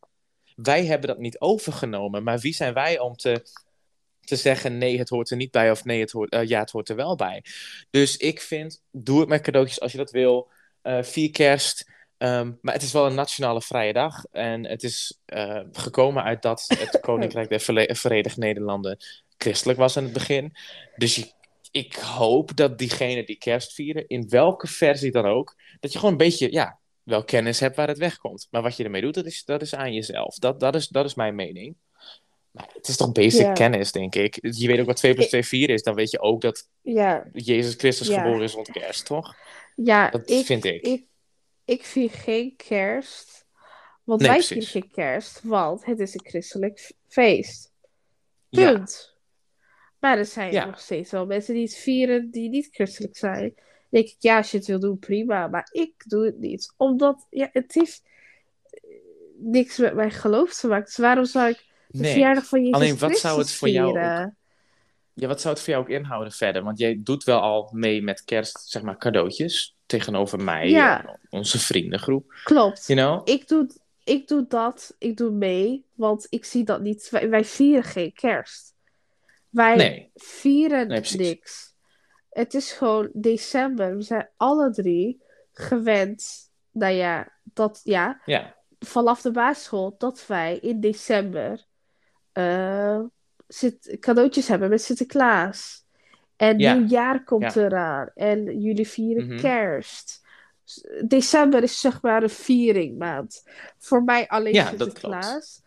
wij 0.56 0.86
hebben 0.86 1.08
dat 1.08 1.18
niet 1.20 1.40
overgenomen. 1.40 2.24
Maar 2.24 2.40
wie 2.40 2.54
zijn 2.54 2.74
wij 2.74 3.00
om 3.00 3.16
te, 3.16 3.44
te 4.22 4.36
zeggen: 4.36 4.78
nee, 4.78 4.98
het 4.98 5.10
hoort 5.10 5.30
er 5.30 5.38
niet 5.38 5.52
bij. 5.52 5.72
Of 5.72 5.84
nee, 5.84 6.00
het 6.00 6.12
hoort, 6.12 6.32
eh, 6.32 6.48
ja, 6.48 6.60
het 6.60 6.72
hoort 6.72 6.90
er 6.90 6.96
wel 6.96 7.16
bij. 7.16 7.44
Dus 7.90 8.18
ik 8.18 8.42
vind, 8.42 8.84
doe 8.92 9.20
het 9.20 9.30
met 9.30 9.42
cadeautjes 9.42 9.82
als 9.82 9.92
je 9.92 9.98
dat 9.98 10.12
wil. 10.12 10.50
Uh, 10.84 11.04
vier 11.04 11.32
kerst. 11.32 11.90
Um, 12.22 12.58
maar 12.62 12.74
het 12.74 12.84
is 12.84 12.92
wel 12.92 13.06
een 13.06 13.16
nationale 13.16 13.62
vrije 13.62 13.94
dag. 13.94 14.26
En 14.32 14.66
het 14.66 14.84
is 14.84 15.20
uh, 15.26 15.60
gekomen 15.72 16.24
uit 16.24 16.42
dat 16.42 16.66
het 16.68 17.00
Koninkrijk 17.06 17.50
der 17.50 17.96
Verenigde 17.96 18.40
Nederlanden 18.40 18.98
christelijk 19.38 19.80
was 19.80 19.96
in 19.96 20.04
het 20.04 20.14
begin. 20.14 20.56
Dus 20.96 21.16
je, 21.16 21.32
ik 21.72 21.96
hoop 21.96 22.56
dat 22.56 22.78
diegenen 22.78 23.26
die 23.26 23.38
kerst 23.38 23.74
vieren, 23.74 24.08
in 24.08 24.30
welke 24.30 24.68
versie 24.68 25.12
dan 25.12 25.26
ook, 25.26 25.56
dat 25.80 25.92
je 25.92 25.98
gewoon 25.98 26.14
een 26.14 26.26
beetje, 26.26 26.52
ja, 26.52 26.80
wel 27.04 27.24
kennis 27.24 27.60
hebt 27.60 27.76
waar 27.76 27.88
het 27.88 27.98
wegkomt. 27.98 28.48
Maar 28.52 28.62
wat 28.62 28.78
je 28.78 28.84
ermee 28.84 29.02
doet, 29.02 29.14
dat 29.14 29.26
is, 29.26 29.44
dat 29.44 29.62
is 29.62 29.76
aan 29.76 29.94
jezelf. 29.94 30.36
Dat, 30.36 30.60
dat, 30.60 30.76
is, 30.76 30.88
dat 30.88 31.06
is 31.06 31.16
mijn 31.16 31.36
mening. 31.36 31.76
Maar 32.52 32.70
het 32.74 32.88
is 32.88 32.98
toch 32.98 33.12
basic 33.12 33.46
ja. 33.46 33.54
kennis, 33.54 33.92
denk 33.92 34.16
ik. 34.16 34.38
Je 34.42 34.68
weet 34.68 34.80
ook 34.80 34.86
wat 34.86 34.96
2 34.96 35.14
plus 35.14 35.28
2 35.28 35.44
4 35.44 35.70
is. 35.70 35.84
Dan 35.84 35.96
weet 35.96 36.12
je 36.12 36.20
ook 36.20 36.42
dat 36.42 36.70
ja. 36.82 37.28
Jezus 37.34 37.74
Christus 37.74 38.08
ja. 38.08 38.22
geboren 38.22 38.44
is 38.44 38.54
rond 38.54 38.72
kerst, 38.72 39.06
toch? 39.06 39.36
Ja, 39.76 40.10
dat 40.10 40.30
ik, 40.30 40.46
vind 40.46 40.66
ik. 40.66 40.82
ik. 40.82 41.06
Ik 41.70 41.84
vier 41.86 42.10
geen 42.10 42.56
kerst. 42.56 43.48
Want 44.04 44.22
Nee, 44.22 44.30
wij 44.30 44.42
vieren 44.42 44.68
geen 44.68 44.92
kerst, 44.92 45.42
want 45.44 45.86
het 45.86 46.00
is 46.00 46.14
een 46.14 46.26
christelijk 46.26 46.92
feest. 47.08 47.72
Punt. 48.50 49.18
Maar 50.00 50.18
er 50.18 50.26
zijn 50.26 50.52
Ja. 50.52 50.66
nog 50.66 50.80
steeds 50.80 51.12
wel 51.12 51.26
mensen 51.26 51.54
die 51.54 51.64
het 51.64 51.76
vieren 51.76 52.32
die 52.32 52.50
niet 52.50 52.68
christelijk 52.72 53.18
zijn. 53.18 53.54
Dan 53.56 53.64
denk 53.90 54.06
ik, 54.08 54.16
ja, 54.20 54.38
als 54.38 54.52
je 54.52 54.58
het 54.58 54.66
wil 54.68 54.80
doen, 54.80 55.00
prima. 55.00 55.48
Maar 55.48 55.70
ik 55.72 55.94
doe 56.08 56.26
het 56.26 56.38
niet. 56.40 56.74
Omdat, 56.78 57.28
ja, 57.30 57.50
het 57.52 57.74
heeft 57.74 58.04
eh, 58.64 58.82
niks 59.38 59.78
met 59.78 59.94
mijn 59.94 60.12
geloof 60.12 60.54
te 60.54 60.68
maken. 60.68 60.86
Dus 60.86 60.98
waarom 60.98 61.26
zou 61.26 61.50
ik 61.50 61.66
de 61.88 62.00
Nee. 62.00 62.12
verjaardag 62.12 62.46
van 62.48 62.60
Jezus 62.60 62.76
Alleen, 62.76 62.98
wat 62.98 63.18
zou 63.18 63.40
het 63.40 63.52
voor 63.52 63.70
jou 63.70 63.92
vieren? 63.92 64.38
Ja, 65.20 65.28
wat 65.28 65.42
zou 65.42 65.54
het 65.54 65.64
voor 65.64 65.74
jou 65.74 65.84
ook 65.86 65.90
inhouden 65.92 66.34
verder? 66.34 66.64
Want 66.64 66.78
jij 66.80 67.00
doet 67.04 67.24
wel 67.24 67.40
al 67.40 67.70
mee 67.74 68.02
met 68.02 68.24
kerst, 68.24 68.70
zeg 68.70 68.82
maar, 68.82 68.98
cadeautjes. 68.98 69.76
Tegenover 69.86 70.44
mij 70.44 70.70
Ja. 70.70 71.20
onze 71.30 71.60
vriendengroep. 71.60 72.34
Klopt. 72.44 72.88
You 72.88 73.00
know? 73.00 73.30
Ik 73.36 73.48
doe, 73.48 73.70
ik 74.04 74.28
doe 74.28 74.46
dat, 74.48 74.96
ik 74.98 75.18
doe 75.18 75.32
mee, 75.32 75.86
want 75.94 76.28
ik 76.30 76.46
zie 76.46 76.64
dat 76.64 76.82
niet. 76.82 77.10
Wij, 77.10 77.30
wij 77.30 77.46
vieren 77.46 77.84
geen 77.84 78.14
kerst. 78.14 78.74
Wij 79.50 79.76
Nee. 79.76 80.12
vieren 80.16 80.88
Nee, 80.88 81.02
niks. 81.12 81.74
Het 82.30 82.54
is 82.54 82.72
gewoon 82.72 83.10
december. 83.14 83.96
We 83.96 84.02
zijn 84.02 84.30
alle 84.38 84.72
drie 84.72 85.22
gewend, 85.54 86.50
nou 86.72 86.94
ja, 86.94 87.32
dat, 87.44 87.82
ja, 87.84 88.22
Ja, 88.26 88.56
vanaf 88.80 89.22
de 89.22 89.32
basisschool, 89.32 89.96
dat 89.98 90.26
wij 90.28 90.58
in 90.58 90.80
december 90.80 91.66
eh, 92.32 93.00
zit, 93.54 93.98
cadeautjes 94.00 94.48
hebben 94.48 94.70
met 94.70 94.82
Sinterklaas. 94.82 95.86
En 96.36 96.60
Ja. 96.60 96.74
nieuwjaar 96.74 97.24
komt 97.24 97.54
Ja. 97.54 97.62
eraan. 97.62 98.10
En 98.16 98.60
jullie 98.62 98.88
vieren 98.88 99.28
Mhm. 99.28 99.40
kerst. 99.40 100.28
December 101.06 101.64
is 101.64 101.80
zeg 101.80 102.02
maar 102.02 102.24
een 102.24 102.30
vieringmaand. 102.30 103.44
Voor 103.78 104.04
mij 104.04 104.28
alleen 104.28 104.54
Ja, 104.54 104.68
Sinterklaas. 104.68 105.62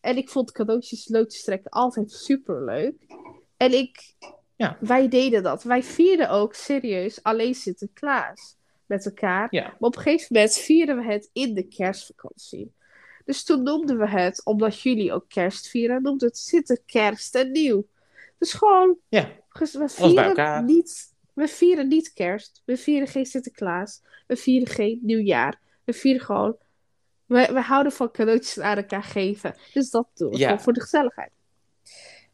En 0.00 0.16
ik 0.16 0.28
vond 0.28 0.52
cadeautjes 0.52 1.08
loodjes 1.08 1.42
trekken 1.44 1.70
altijd 1.70 2.10
super 2.12 2.64
leuk. 2.64 2.94
En 3.56 3.72
ik, 3.72 4.14
Ja. 4.56 4.76
wij 4.80 5.08
deden 5.08 5.42
dat. 5.42 5.62
Wij 5.62 5.82
vierden 5.82 6.30
ook 6.30 6.54
serieus 6.54 7.22
alleen 7.22 7.54
Sinterklaas 7.54 8.56
met 8.86 9.04
elkaar. 9.06 9.46
ja. 9.50 9.62
Maar 9.62 9.74
op 9.78 9.96
een 9.96 10.02
gegeven 10.02 10.26
moment 10.30 10.54
vierden 10.56 10.96
we 10.96 11.04
het 11.04 11.30
in 11.32 11.54
de 11.54 11.62
kerstvakantie. 11.68 12.72
Dus 13.24 13.44
toen 13.44 13.62
noemden 13.62 13.98
we 13.98 14.08
het, 14.08 14.44
omdat 14.44 14.80
jullie 14.80 15.12
ook 15.12 15.28
kerst 15.28 15.68
vieren, 15.68 16.02
noemden 16.02 16.28
het 16.28 16.38
Sinterkerst 16.38 17.34
en 17.34 17.50
nieuw. 17.50 17.86
Dus 18.38 18.52
gewoon, 18.52 18.96
ja. 19.08 19.30
we 19.58 19.88
vieren, 19.88 20.64
niet, 20.64 21.14
we 21.32 21.48
vieren 21.48 21.88
niet 21.88 22.12
kerst. 22.12 22.62
We 22.64 22.76
vieren 22.76 23.08
geen 23.08 23.26
Sinterklaas. 23.26 24.02
We 24.26 24.36
vieren 24.36 24.68
geen 24.68 24.98
nieuwjaar. 25.02 25.60
We 25.84 25.92
vieren 25.92 26.22
gewoon, 26.22 26.56
we, 27.26 27.50
we 27.52 27.60
houden 27.60 27.92
van 27.92 28.10
cadeautjes 28.10 28.58
aan 28.58 28.76
elkaar 28.76 29.02
geven. 29.02 29.56
Dus 29.72 29.90
dat 29.90 30.08
doen 30.14 30.30
we 30.30 30.38
Ja. 30.38 30.58
voor 30.58 30.72
de 30.72 30.80
gezelligheid. 30.80 31.30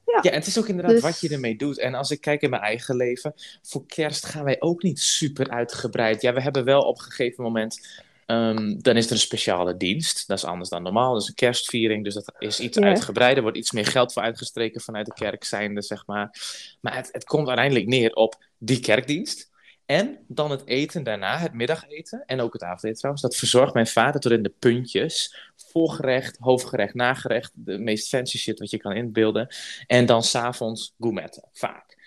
Ja, 0.04 0.30
en 0.30 0.38
het 0.38 0.46
is 0.46 0.58
ook 0.58 0.68
inderdaad 0.68 0.92
Dus- 0.92 1.02
wat 1.02 1.20
je 1.20 1.28
ermee 1.28 1.56
doet. 1.56 1.78
En 1.78 1.94
als 1.94 2.10
ik 2.10 2.20
kijk 2.20 2.42
in 2.42 2.50
mijn 2.50 2.62
eigen 2.62 2.96
leven, 2.96 3.34
voor 3.62 3.86
kerst 3.86 4.26
gaan 4.26 4.44
wij 4.44 4.56
ook 4.58 4.82
niet 4.82 5.00
super 5.00 5.48
uitgebreid. 5.50 6.22
Ja, 6.22 6.32
we 6.32 6.42
hebben 6.42 6.64
wel 6.64 6.80
op 6.80 6.96
een 6.96 7.02
gegeven 7.04 7.44
moment, 7.44 8.02
ehm, 8.30 8.78
dan 8.78 8.96
is 8.96 9.06
er 9.06 9.12
een 9.12 9.18
speciale 9.18 9.76
dienst. 9.76 10.26
Dat 10.26 10.38
is 10.38 10.44
anders 10.44 10.68
dan 10.68 10.82
normaal. 10.82 11.12
Dat 11.12 11.22
is 11.22 11.28
een 11.28 11.34
kerstviering, 11.34 12.04
dus 12.04 12.14
dat 12.14 12.32
is 12.38 12.60
iets 12.60 12.78
Ja. 12.78 12.84
uitgebreider. 12.84 13.36
Er 13.36 13.42
wordt 13.42 13.58
iets 13.58 13.72
meer 13.72 13.86
geld 13.86 14.12
voor 14.12 14.22
uitgestreken 14.22 14.80
vanuit 14.80 15.06
de 15.06 15.14
kerk 15.14 15.44
zijnde, 15.44 15.82
zeg 15.82 16.06
maar. 16.06 16.38
Maar 16.80 16.96
het, 16.96 17.08
het 17.12 17.24
komt 17.24 17.46
uiteindelijk 17.46 17.86
neer 17.86 18.12
op 18.14 18.44
die 18.58 18.80
kerkdienst. 18.80 19.48
En 19.86 20.18
dan 20.28 20.50
het 20.50 20.66
eten 20.66 21.02
daarna, 21.02 21.38
het 21.38 21.52
middageten 21.52 22.22
en 22.26 22.40
ook 22.40 22.52
het 22.52 22.62
avondeten 22.62 22.96
trouwens. 22.96 23.22
Dat 23.22 23.36
verzorgt 23.36 23.74
mijn 23.74 23.86
vader 23.86 24.20
tot 24.20 24.32
in 24.32 24.42
de 24.42 24.54
puntjes. 24.58 25.36
Voorgerecht, 25.56 26.36
hoofdgerecht, 26.40 26.94
nagerecht. 26.94 27.50
De 27.54 27.78
meest 27.78 28.08
fancy 28.08 28.38
shit 28.38 28.58
wat 28.58 28.70
je 28.70 28.78
kan 28.78 28.92
inbeelden. 28.92 29.48
En 29.86 30.06
dan 30.06 30.22
s'avonds 30.22 30.94
gourmetten, 30.98 31.48
vaak. 31.52 31.98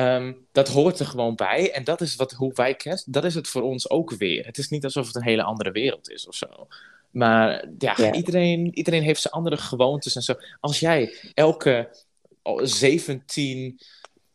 Ehm, 0.00 0.32
dat 0.52 0.68
hoort 0.68 0.98
er 0.98 1.06
gewoon 1.06 1.34
bij. 1.34 1.72
En 1.72 1.84
dat 1.84 2.00
is 2.00 2.16
wat, 2.16 2.32
hoe 2.32 2.52
wij 2.54 2.74
kerst, 2.74 3.12
dat 3.12 3.24
is 3.24 3.34
het 3.34 3.48
voor 3.48 3.62
ons 3.62 3.90
ook 3.90 4.10
weer. 4.10 4.46
Het 4.46 4.58
is 4.58 4.68
niet 4.68 4.84
alsof 4.84 5.06
het 5.06 5.16
een 5.16 5.22
hele 5.22 5.42
andere 5.42 5.70
wereld 5.70 6.10
is 6.10 6.28
of 6.28 6.34
zo. 6.34 6.68
Maar 7.10 7.68
ja, 7.78 7.94
Ja. 7.96 8.12
Iedereen, 8.12 8.76
iedereen 8.76 9.02
heeft 9.02 9.20
zijn 9.20 9.34
andere 9.34 9.56
gewoontes 9.56 10.16
en 10.16 10.22
zo. 10.22 10.34
Als 10.60 10.80
jij 10.80 11.14
elke 11.34 11.96
oh, 12.42 12.60
17, 12.62 13.80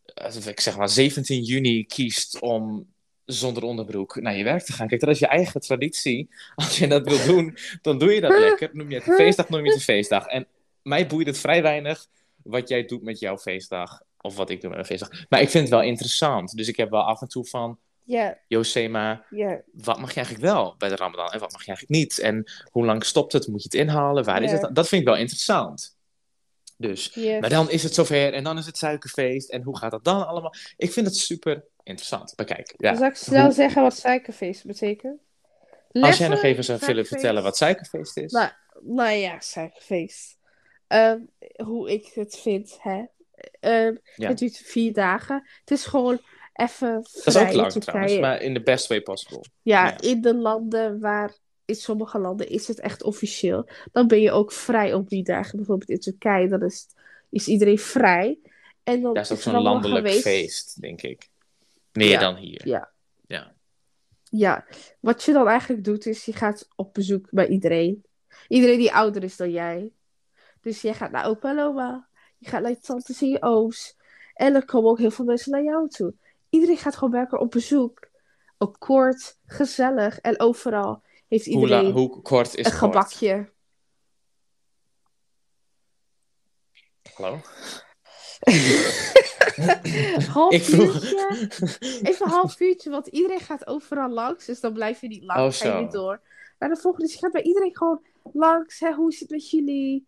eh, 0.06 0.46
ik 0.46 0.60
zeg 0.60 0.78
maar 0.78 0.90
17 0.90 1.44
juni 1.44 1.86
kiest 1.86 2.40
om 2.40 2.88
zonder 3.26 3.64
onderbroek 3.64 4.22
naar 4.22 4.36
je 4.36 4.44
werk 4.44 4.64
te 4.64 4.74
gaan. 4.74 4.88
Kijk, 4.88 5.02
dat 5.02 5.10
is 5.10 5.20
je 5.20 5.28
eigen 5.28 5.62
traditie. 5.62 6.30
Als 6.56 6.78
je 6.78 6.88
dat 6.88 7.08
wil 7.08 7.26
doen, 7.26 7.58
dan 7.82 7.98
doe 7.98 8.14
je 8.14 8.22
dat 8.22 8.40
lekker. 8.40 8.70
Noem 8.74 8.90
je 8.90 8.96
het 8.96 9.08
een 9.08 9.16
feestdag, 9.16 9.50
noem 9.50 9.60
je 9.60 9.66
het 9.66 9.76
een 9.76 9.82
feestdag. 9.82 10.26
En 10.26 10.48
mij 10.82 11.08
boeit 11.08 11.28
het 11.28 11.38
vrij 11.38 11.62
weinig 11.62 12.08
wat 12.44 12.70
jij 12.70 12.86
doet 12.86 13.04
met 13.04 13.20
jouw 13.20 13.38
feestdag. 13.38 14.04
Of 14.26 14.36
wat 14.36 14.50
ik 14.50 14.62
doe 14.62 14.70
met 14.70 14.78
mijn 14.88 15.00
feestdag. 15.00 15.26
Maar 15.30 15.42
ik 15.42 15.50
vind 15.50 15.64
het 15.64 15.74
wel 15.74 15.84
interessant. 15.84 16.58
Dus 16.58 16.68
ik 16.68 16.78
heb 16.78 16.90
wel 16.90 17.02
af 17.04 17.22
en 17.22 17.28
toe 17.28 17.46
van... 17.46 17.80
Ja, 18.08 18.38
Josema, 18.48 19.26
ja. 19.30 19.62
wat 19.74 20.00
mag 20.00 20.10
je 20.10 20.16
eigenlijk 20.16 20.46
wel 20.54 20.76
bij 20.78 20.90
de 20.90 20.96
Ramadan 20.96 21.28
en 21.32 21.40
wat 21.40 21.52
mag 21.52 21.62
je 21.66 21.68
eigenlijk 21.68 22.00
niet? 22.00 22.20
En 22.20 22.52
hoe 22.72 22.86
lang 22.86 23.04
stopt 23.06 23.34
het? 23.34 23.48
Moet 23.48 23.64
je 23.64 23.70
het 23.72 23.88
inhalen? 23.88 24.24
Waar 24.24 24.44
is 24.44 24.52
het? 24.52 24.70
Dat 24.76 24.88
vind 24.88 25.02
ik 25.02 25.08
wel 25.08 25.18
interessant. 25.18 25.98
Dus, 26.78 27.12
Yes. 27.14 27.40
maar 27.40 27.50
dan 27.50 27.70
is 27.70 27.84
het 27.84 27.94
zover 27.94 28.34
en 28.34 28.44
dan 28.44 28.58
is 28.58 28.66
het 28.66 28.78
suikerfeest. 28.78 29.50
En 29.50 29.62
hoe 29.62 29.78
gaat 29.78 29.92
dat 29.92 30.04
dan 30.04 30.28
allemaal? 30.28 30.54
Ik 30.78 30.92
vind 30.92 31.06
het 31.06 31.16
super 31.16 31.64
interessant. 31.84 32.34
Maar 32.36 32.46
kijk, 32.46 32.74
ja. 32.78 32.96
Zal 32.96 33.08
ik 33.08 33.16
snel 33.16 33.44
Hoe- 33.44 33.54
zeggen 33.54 33.82
wat 33.82 33.98
suikerfeest 33.98 34.66
betekent? 34.66 35.20
Als 35.92 36.18
jij 36.18 36.28
nog 36.28 36.42
even 36.42 36.64
zou 36.64 36.80
willen 36.86 37.06
vertellen 37.06 37.44
wat 37.44 37.58
suikerfeest 37.58 38.18
is. 38.18 38.32
Nou, 38.32 38.50
nou 38.82 39.12
ja, 39.12 39.40
suikerfeest. 39.40 40.38
Ehm, 40.88 41.20
hoe 41.64 41.92
ik 41.92 42.12
het 42.14 42.38
vind, 42.38 42.78
hè. 42.82 43.04
Ehm, 43.60 43.96
Ja. 44.16 44.28
Het 44.28 44.38
duurt 44.38 44.58
vier 44.58 44.94
dagen. 44.94 45.44
Het 45.60 45.72
is 45.72 45.86
gewoon 45.86 46.20
even 46.54 46.94
dat 46.94 47.26
is 47.26 47.38
ook 47.38 47.54
lang 47.54 47.72
trouwens, 47.72 48.20
maar 48.20 48.42
in 48.42 48.54
the 48.54 48.62
best 48.62 48.88
way 48.88 49.02
possible. 49.02 49.44
Ja, 49.62 49.86
Ja. 49.86 50.00
in 50.02 50.22
de 50.22 50.36
landen 50.36 51.00
waar... 51.00 51.34
In 51.66 51.76
sommige 51.76 52.20
landen 52.20 52.50
is 52.50 52.68
het 52.68 52.80
echt 52.80 53.04
officieel. 53.04 53.70
Dan 53.92 54.08
ben 54.08 54.22
je 54.22 54.32
ook 54.32 54.52
vrij 54.52 54.94
op 54.94 55.10
die 55.10 55.24
dagen. 55.24 55.58
Bijvoorbeeld 55.58 55.90
in 55.90 56.00
Turkije, 56.00 56.48
dan 56.48 56.62
is, 56.64 56.82
het- 56.82 56.96
is 57.30 57.48
iedereen 57.48 57.80
vrij. 57.80 58.40
En 58.84 59.02
dan 59.02 59.14
Dat 59.14 59.24
is 59.24 59.32
ook 59.32 59.40
zo'n 59.40 59.62
landelijk 59.62 60.06
geweest- 60.06 60.22
feest, 60.24 60.82
denk 60.82 61.02
ik. 61.02 61.30
Meer 61.92 62.10
Ja. 62.10 62.20
dan 62.20 62.36
hier. 62.36 62.68
Ja. 62.68 62.92
Ja. 63.28 63.54
Ja, 64.30 64.66
wat 65.00 65.24
je 65.24 65.34
dan 65.34 65.48
eigenlijk 65.48 65.84
doet 65.84 66.06
is, 66.06 66.26
je 66.26 66.34
gaat 66.34 66.68
op 66.76 66.94
bezoek 66.94 67.28
bij 67.32 67.48
iedereen. 67.48 68.04
Iedereen 68.48 68.78
die 68.80 68.94
ouder 68.94 69.24
is 69.24 69.36
dan 69.36 69.52
jij. 69.52 69.92
Dus 70.62 70.82
jij 70.82 70.94
gaat 70.94 71.12
naar 71.12 71.26
opa 71.26 71.50
en 71.50 71.60
oma. 71.60 72.08
Je 72.38 72.50
gaat 72.50 72.62
naar 72.62 72.72
je 72.72 72.80
tantes 72.80 73.22
en 74.34 74.56
er 74.56 74.66
komen 74.66 74.90
ook 74.90 74.98
heel 74.98 75.12
veel 75.12 75.26
mensen 75.26 75.52
naar 75.52 75.64
jou 75.64 75.90
toe. 75.90 76.14
Iedereen 76.50 76.78
gaat 76.78 76.94
gewoon 76.94 77.10
bij 77.12 77.20
elkaar 77.20 77.40
op 77.40 77.52
bezoek. 77.52 78.08
Ook 78.58 78.76
kort, 78.80 79.38
gezellig. 79.46 80.20
En 80.20 80.40
overal 80.40 81.04
heeft 81.28 81.46
Hoe, 81.46 81.68
la- 81.68 81.78
iedereen 81.78 81.92
hoe 81.92 82.22
kort 82.22 82.56
is 82.56 82.66
een 82.66 82.80
kort? 82.80 82.94
gebakje. 82.94 83.50
Hallo? 87.14 87.40
half 90.34 90.54
Ik 90.54 90.64
vroeg... 90.64 90.94
uurtje. 90.94 91.48
Even 91.80 92.26
een 92.26 92.32
half 92.32 92.60
uurtje, 92.60 92.90
want 92.90 93.08
iedereen 93.08 93.40
gaat 93.40 93.68
overal 93.68 94.10
langs. 94.10 94.46
Dus 94.46 94.60
dan 94.60 94.74
blijf 94.74 95.02
je 95.02 95.08
niet 95.08 95.24
lang, 95.24 95.40
Oh, 95.40 95.52
ga 95.54 95.78
je 95.78 95.84
niet 95.84 95.92
door. 95.92 96.22
Maar 96.60 96.70
de 96.70 96.78
volgende 96.78 97.08
is, 97.08 97.14
je 97.14 97.20
gaat 97.20 97.32
bij 97.32 97.42
iedereen 97.42 97.78
gewoon 97.78 98.06
langs. 98.34 98.80
Hè, 98.80 98.94
hoe 98.94 99.12
is 99.12 99.20
het 99.20 99.30
met 99.30 99.50
jullie? 99.50 100.08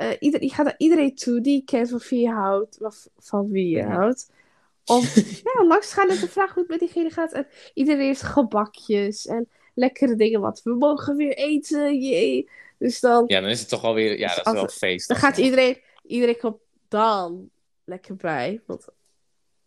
Eh, 0.00 0.16
ieder, 0.18 0.42
je 0.42 0.50
gaat 0.50 0.64
naar 0.64 0.74
iedereen 0.78 1.14
toe 1.14 1.40
die 1.40 1.54
je 1.54 1.64
kent, 1.64 1.88
van 1.88 2.00
wie 2.08 2.20
je 2.20 2.30
houdt. 2.30 2.80
Of 2.80 3.08
van 3.18 3.50
wie 3.50 3.68
je 3.76 3.82
houdt. 3.82 4.30
Om 4.84 5.00
ja, 5.54 5.64
langs 5.66 5.92
gaan 5.92 6.08
en 6.08 6.18
te 6.18 6.28
vragen 6.28 6.52
hoe 6.54 6.62
het 6.62 6.70
met 6.70 6.78
diegene 6.78 7.10
gaat. 7.10 7.32
En 7.32 7.46
iedereen 7.74 8.06
heeft 8.06 8.22
gebakjes 8.22 9.26
en 9.26 9.48
lekkere 9.74 10.14
dingen, 10.14 10.40
want 10.40 10.62
we 10.62 10.74
mogen 10.74 11.16
weer 11.16 11.36
eten. 11.36 12.00
Jee. 12.00 12.48
Dus 12.78 13.00
dan, 13.00 13.24
Ja, 13.26 13.40
dan 13.40 13.50
is 13.50 13.60
het 13.60 13.68
toch 13.68 13.84
alweer... 13.84 14.18
Ja, 14.18 14.34
dat 14.34 14.46
is 14.46 14.52
wel 14.52 14.62
het- 14.62 14.72
feest. 14.72 15.08
dan 15.08 15.16
gaat 15.16 15.36
iedereen, 15.38 15.78
iedereen 16.02 16.38
komt 16.38 16.58
dan 16.88 17.50
lekker 17.84 18.16
bij. 18.16 18.60
Want 18.66 18.86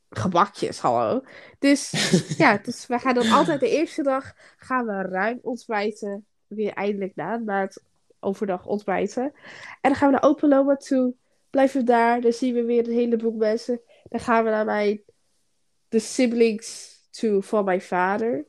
gebakjes, 0.10 0.80
hallo. 0.80 1.24
Dus 1.60 1.92
ja, 2.38 2.58
dus 2.58 2.88
we 2.88 3.00
gaan 3.00 3.14
dan 3.14 3.32
altijd 3.32 3.60
de 3.60 3.70
eerste 3.70 4.04
dag 4.04 4.34
gaan 4.58 4.86
we 4.86 5.02
ruim 5.02 5.40
ontbijten. 5.42 6.26
Weer 6.48 6.74
eindelijk 6.74 7.16
na, 7.16 7.38
na 7.38 7.62
het 7.62 7.84
overdag 8.24 8.66
ontbijten. 8.66 9.24
En 9.24 9.34
dan 9.82 9.96
gaan 9.96 10.08
we 10.08 10.14
naar 10.14 10.30
Open 10.30 10.50
Loma 10.50 10.76
toe. 10.76 11.14
Blijven 11.50 11.80
we 11.80 11.86
daar. 11.86 12.22
Dan 12.22 12.34
zien 12.34 12.54
we 12.54 12.64
weer 12.64 12.88
een 12.88 12.94
heleboel 12.94 13.32
mensen. 13.32 13.82
Dan 14.04 14.20
gaan 14.20 14.44
we 14.44 14.50
naar 14.50 14.66
mijn, 14.66 15.02
de 15.88 16.00
siblings 16.00 17.00
toe 17.10 17.44
van 17.44 17.66
mijn 17.66 17.82
vader. 17.82 18.46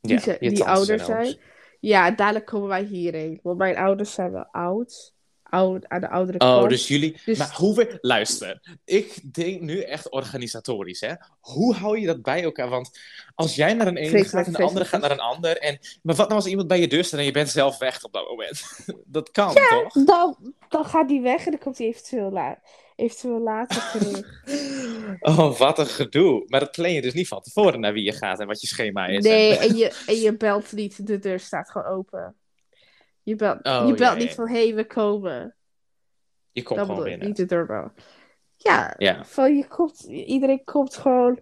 Die, 0.00 0.20
Ja, 0.24 0.36
die 0.38 0.64
ouder 0.64 1.00
zijn. 1.00 1.36
Ja, 1.80 2.10
dadelijk 2.10 2.46
komen 2.46 2.68
wij 2.68 2.82
hierheen. 2.82 3.40
Want 3.42 3.58
mijn 3.58 3.76
ouders 3.76 4.12
zijn 4.12 4.32
wel 4.32 4.46
oud. 4.50 5.14
Oud 5.50 5.88
aan 5.88 6.00
de 6.00 6.08
oudere 6.08 6.38
Oh, 6.38 6.56
kant. 6.58 6.68
dus 6.68 6.88
jullie... 6.88 7.16
Dus- 7.24 7.38
Maar 7.38 7.54
hoe... 7.56 7.74
we- 7.74 7.98
Luister, 8.00 8.78
ik 8.84 9.34
denk 9.34 9.60
nu 9.60 9.80
echt 9.80 10.10
organisatorisch, 10.10 11.00
hè. 11.00 11.12
Hoe 11.40 11.74
hou 11.74 11.98
je 12.00 12.06
dat 12.06 12.22
bij 12.22 12.42
elkaar? 12.42 12.68
Want 12.68 12.98
als 13.34 13.54
jij 13.54 13.74
naar 13.74 13.86
een 13.86 13.96
ene 13.96 14.08
Vreselijk, 14.08 14.46
gaat 14.46 14.46
en 14.46 14.52
de 14.60 14.68
andere 14.68 14.84
gaat 14.84 15.00
naar 15.00 15.10
een 15.10 15.20
ander... 15.20 15.56
En... 15.58 15.78
Maar 16.02 16.14
wat 16.14 16.28
nou 16.28 16.40
als 16.40 16.50
iemand 16.50 16.68
bij 16.68 16.80
je 16.80 16.88
deur 16.88 17.04
staat 17.04 17.20
en 17.20 17.26
je 17.26 17.32
bent 17.32 17.48
zelf 17.50 17.78
weg 17.78 18.04
op 18.04 18.12
dat 18.12 18.28
moment? 18.28 18.62
dat 19.06 19.30
kan, 19.30 19.54
toch? 19.54 20.04
Dan, 20.04 20.54
dan 20.68 20.84
gaat 20.84 21.08
die 21.08 21.20
weg 21.20 21.44
en 21.44 21.50
dan 21.50 21.60
komt 21.60 21.78
hij 21.78 21.86
eventueel, 21.86 22.30
la 22.30 22.58
eventueel 22.96 23.40
later 23.40 23.90
terug. 24.00 24.26
Oh, 25.20 25.58
wat 25.58 25.78
een 25.78 25.86
gedoe. 25.86 26.44
Maar 26.46 26.60
dat 26.60 26.70
plan 26.70 26.92
je 26.92 27.02
dus 27.02 27.12
niet 27.12 27.28
van 27.28 27.40
tevoren 27.42 27.80
naar 27.80 27.92
wie 27.92 28.04
je 28.04 28.12
gaat 28.12 28.40
en 28.40 28.46
wat 28.46 28.60
je 28.60 28.66
schema 28.66 29.06
is. 29.06 29.24
Nee, 29.24 29.56
En- 29.58 29.68
en 29.68 29.76
je, 29.78 30.02
en 30.06 30.14
je 30.14 30.36
belt 30.36 30.72
niet. 30.72 31.06
De 31.06 31.18
deur 31.18 31.40
staat 31.40 31.70
gewoon 31.70 31.86
open. 31.86 32.34
Je 33.28 33.34
belt, 33.36 33.58
Oh, 33.66 33.82
je 33.86 33.94
belt 33.94 33.98
ja, 33.98 34.14
niet 34.14 34.28
ja. 34.28 34.34
van, 34.34 34.48
hé, 34.48 34.62
hey, 34.66 34.74
we 34.74 34.86
komen. 34.86 35.56
Je 36.52 36.62
komt 36.62 36.78
dat 36.78 36.88
gewoon 36.88 37.04
binnen. 37.04 37.26
niet 37.26 37.36
de 37.36 37.44
deurbel. 37.44 37.90
Ja, 38.56 38.94
Ja. 38.98 39.24
van 39.24 39.56
je 39.56 39.66
komt, 39.68 40.00
iedereen 40.04 40.64
komt 40.64 40.96
gewoon. 40.96 41.38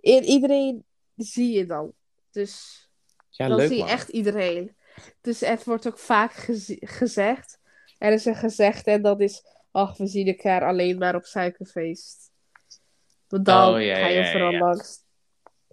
En 0.00 0.24
iedereen 0.24 0.84
zie 1.16 1.52
je 1.56 1.66
dan. 1.66 1.92
Dus 2.30 2.82
Ja, 3.30 3.48
dan 3.48 3.56
leuk 3.56 3.66
zie 3.66 3.76
je 3.76 3.82
man. 3.82 3.92
echt 3.92 4.08
iedereen. 4.08 4.76
Dus 5.20 5.40
het 5.40 5.64
wordt 5.64 5.86
ook 5.86 5.98
vaak 5.98 6.32
geze- 6.32 6.78
gezegd. 6.80 7.58
Er 7.98 8.12
is 8.12 8.24
een 8.24 8.34
gezegd 8.36 8.86
en 8.86 9.02
dat 9.02 9.20
is... 9.20 9.42
Ach, 9.70 9.96
we 9.96 10.06
zien 10.06 10.26
elkaar 10.26 10.64
alleen 10.64 10.98
maar 10.98 11.14
op 11.14 11.24
suikerfeest. 11.24 12.30
Want 13.28 13.44
dan 13.44 13.74
Oh, 13.74 13.82
ja, 13.82 13.94
ga 13.96 14.06
je 14.06 14.14
ja, 14.14 14.24
ja, 14.24 14.30
vooral 14.30 14.50
ja. 14.50 14.58
langs. 14.58 14.98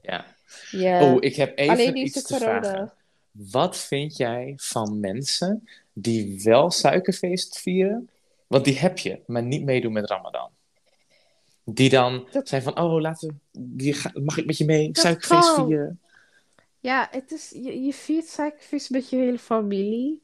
Ja. 0.02 0.26
Ja. 0.72 1.02
Oh, 1.04 1.18
ik 1.20 1.36
heb 1.36 1.58
even 1.58 1.74
alleen 1.74 1.96
iets 1.98 2.22
te 2.24 2.34
corona. 2.38 2.62
vragen. 2.62 2.94
Wat 3.38 3.78
vind 3.78 4.18
jij 4.18 4.54
van 4.58 5.00
mensen 5.00 5.70
die 5.94 6.42
wel 6.44 6.72
suikerfeest 6.72 7.58
vieren? 7.60 8.10
Want 8.48 8.66
die 8.66 8.78
heb 8.78 8.98
je, 8.98 9.20
maar 9.28 9.44
niet 9.44 9.64
meedoen 9.64 9.94
met 9.94 10.10
Ramadan. 10.10 10.50
Die 11.64 11.90
dan 11.90 12.28
Dat- 12.32 12.48
zijn 12.48 12.62
van, 12.62 12.80
oh, 12.80 13.02
laten 13.02 13.42
we, 13.52 14.12
mag 14.24 14.38
ik 14.38 14.46
met 14.46 14.58
je 14.58 14.66
mee 14.66 14.90
suikerfeest 14.92 15.56
kan. 15.56 15.68
vieren? 15.68 16.00
Ja, 16.80 17.08
het 17.12 17.32
is, 17.32 17.50
je, 17.50 17.84
je 17.84 17.94
viert 17.94 18.28
suikervis 18.28 18.90
met 18.90 19.10
je 19.10 19.16
hele 19.16 19.40
familie. 19.40 20.22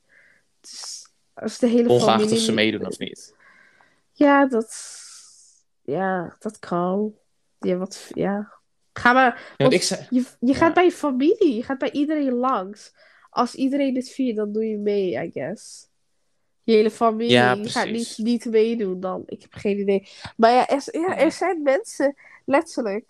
Dus 0.62 1.08
als 1.34 1.60
de 1.60 1.68
hele 1.68 1.90
Ongeacht 1.90 2.12
familie... 2.12 2.34
of 2.36 2.40
ze 2.42 2.52
meedoen 2.52 2.88
of 2.88 2.98
niet. 2.98 3.36
Ja, 4.14 4.46
dat... 4.48 5.00
Ja, 5.82 6.36
dat 6.40 6.60
kan. 6.60 7.14
Ja, 7.60 7.76
wat... 7.76 8.10
Ja. 8.14 8.52
Ga 8.94 9.14
maar... 9.14 9.36
Ja, 9.36 9.42
want 9.48 9.58
Want 9.58 9.74
ik 9.74 9.82
zei, 9.84 10.08
Je, 10.10 10.26
je 10.40 10.54
gaat 10.54 10.68
Ja. 10.68 10.74
bij 10.74 10.84
je 10.84 10.92
familie, 10.92 11.56
je 11.56 11.64
gaat 11.64 11.78
bij 11.78 11.92
iedereen 11.92 12.34
langs. 12.34 12.94
Als 13.30 13.56
iedereen 13.56 13.94
dit 13.94 14.10
viert, 14.10 14.36
dan 14.36 14.52
doe 14.52 14.66
je 14.66 14.78
mee, 14.78 15.24
I 15.26 15.32
guess. 15.32 15.90
Je 16.64 16.74
hele 16.74 16.92
familie 16.92 17.32
Ja, 17.32 17.58
gaat 17.62 17.90
niet, 17.90 18.14
niet 18.18 18.46
meedoen 18.46 19.00
dan. 19.00 19.24
Ik 19.26 19.42
heb 19.42 19.54
geen 19.54 19.80
idee. 19.80 20.08
Maar 20.38 20.52
ja 20.52 20.68
er, 20.68 21.00
ja, 21.00 21.18
er 21.18 21.32
zijn 21.32 21.62
mensen, 21.62 22.16
letterlijk, 22.46 23.06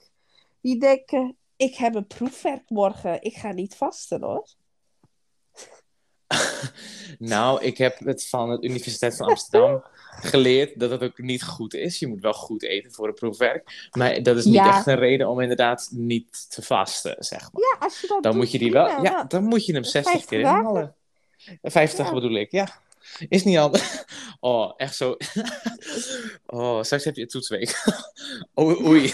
die 0.62 0.80
denken: 0.80 1.36
ik 1.56 1.76
heb 1.76 1.96
een 1.96 2.08
proefwerk 2.08 2.70
morgen, 2.70 3.22
ik 3.22 3.36
ga 3.36 3.52
niet 3.52 3.76
vasten 3.76 4.22
hoor. 4.22 4.48
nou, 7.34 7.64
ik 7.64 7.78
heb 7.78 8.00
het 8.00 8.28
van 8.28 8.50
de 8.50 8.68
Universiteit 8.68 9.16
van 9.16 9.28
Amsterdam 9.28 9.84
geleerd 10.12 10.80
dat 10.80 10.92
het 10.92 11.04
ook 11.04 11.18
niet 11.18 11.44
goed 11.44 11.74
is. 11.74 12.00
Je 12.00 12.08
moet 12.08 12.22
wel 12.22 12.34
goed 12.34 12.64
eten 12.64 12.92
voor 12.92 13.08
een 13.08 13.14
proefwerk. 13.14 13.90
Maar 13.92 14.24
dat 14.24 14.38
is 14.38 14.46
niet 14.46 14.54
Ja. 14.54 14.68
echt 14.78 14.88
een 14.88 14.96
reden 14.96 15.28
om 15.30 15.40
inderdaad 15.40 15.88
niet 15.92 16.46
te 16.50 16.62
vasten, 16.62 17.16
zeg 17.20 17.42
maar. 17.52 17.62
Ja, 17.62 17.86
als 17.86 18.02
je 18.02 18.08
dat 18.08 18.24
Dan 18.24 18.32
doet, 18.32 18.42
moet 18.42 18.52
je 18.52 18.58
die 18.60 18.72
wel, 18.72 19.04
ja, 19.04 19.24
dan 19.24 19.44
moet 19.44 19.66
je 19.66 19.74
hem 19.74 19.84
60 19.84 20.12
50 20.12 20.30
keer 20.30 20.40
inhalen. 20.40 20.96
50 21.62 22.06
Ja. 22.08 22.14
bedoel 22.14 22.36
ik, 22.36 22.52
ja. 22.52 22.80
Is 23.30 23.44
niet 23.44 23.58
anders. 23.58 24.04
Oh, 24.44 24.74
echt 24.78 24.96
zo. 24.96 25.18
Oh, 26.46 26.84
straks 26.84 27.04
heb 27.04 27.16
je 27.16 27.26
toetsweek. 27.26 27.84
Oh, 28.54 28.86
oei. 28.86 29.14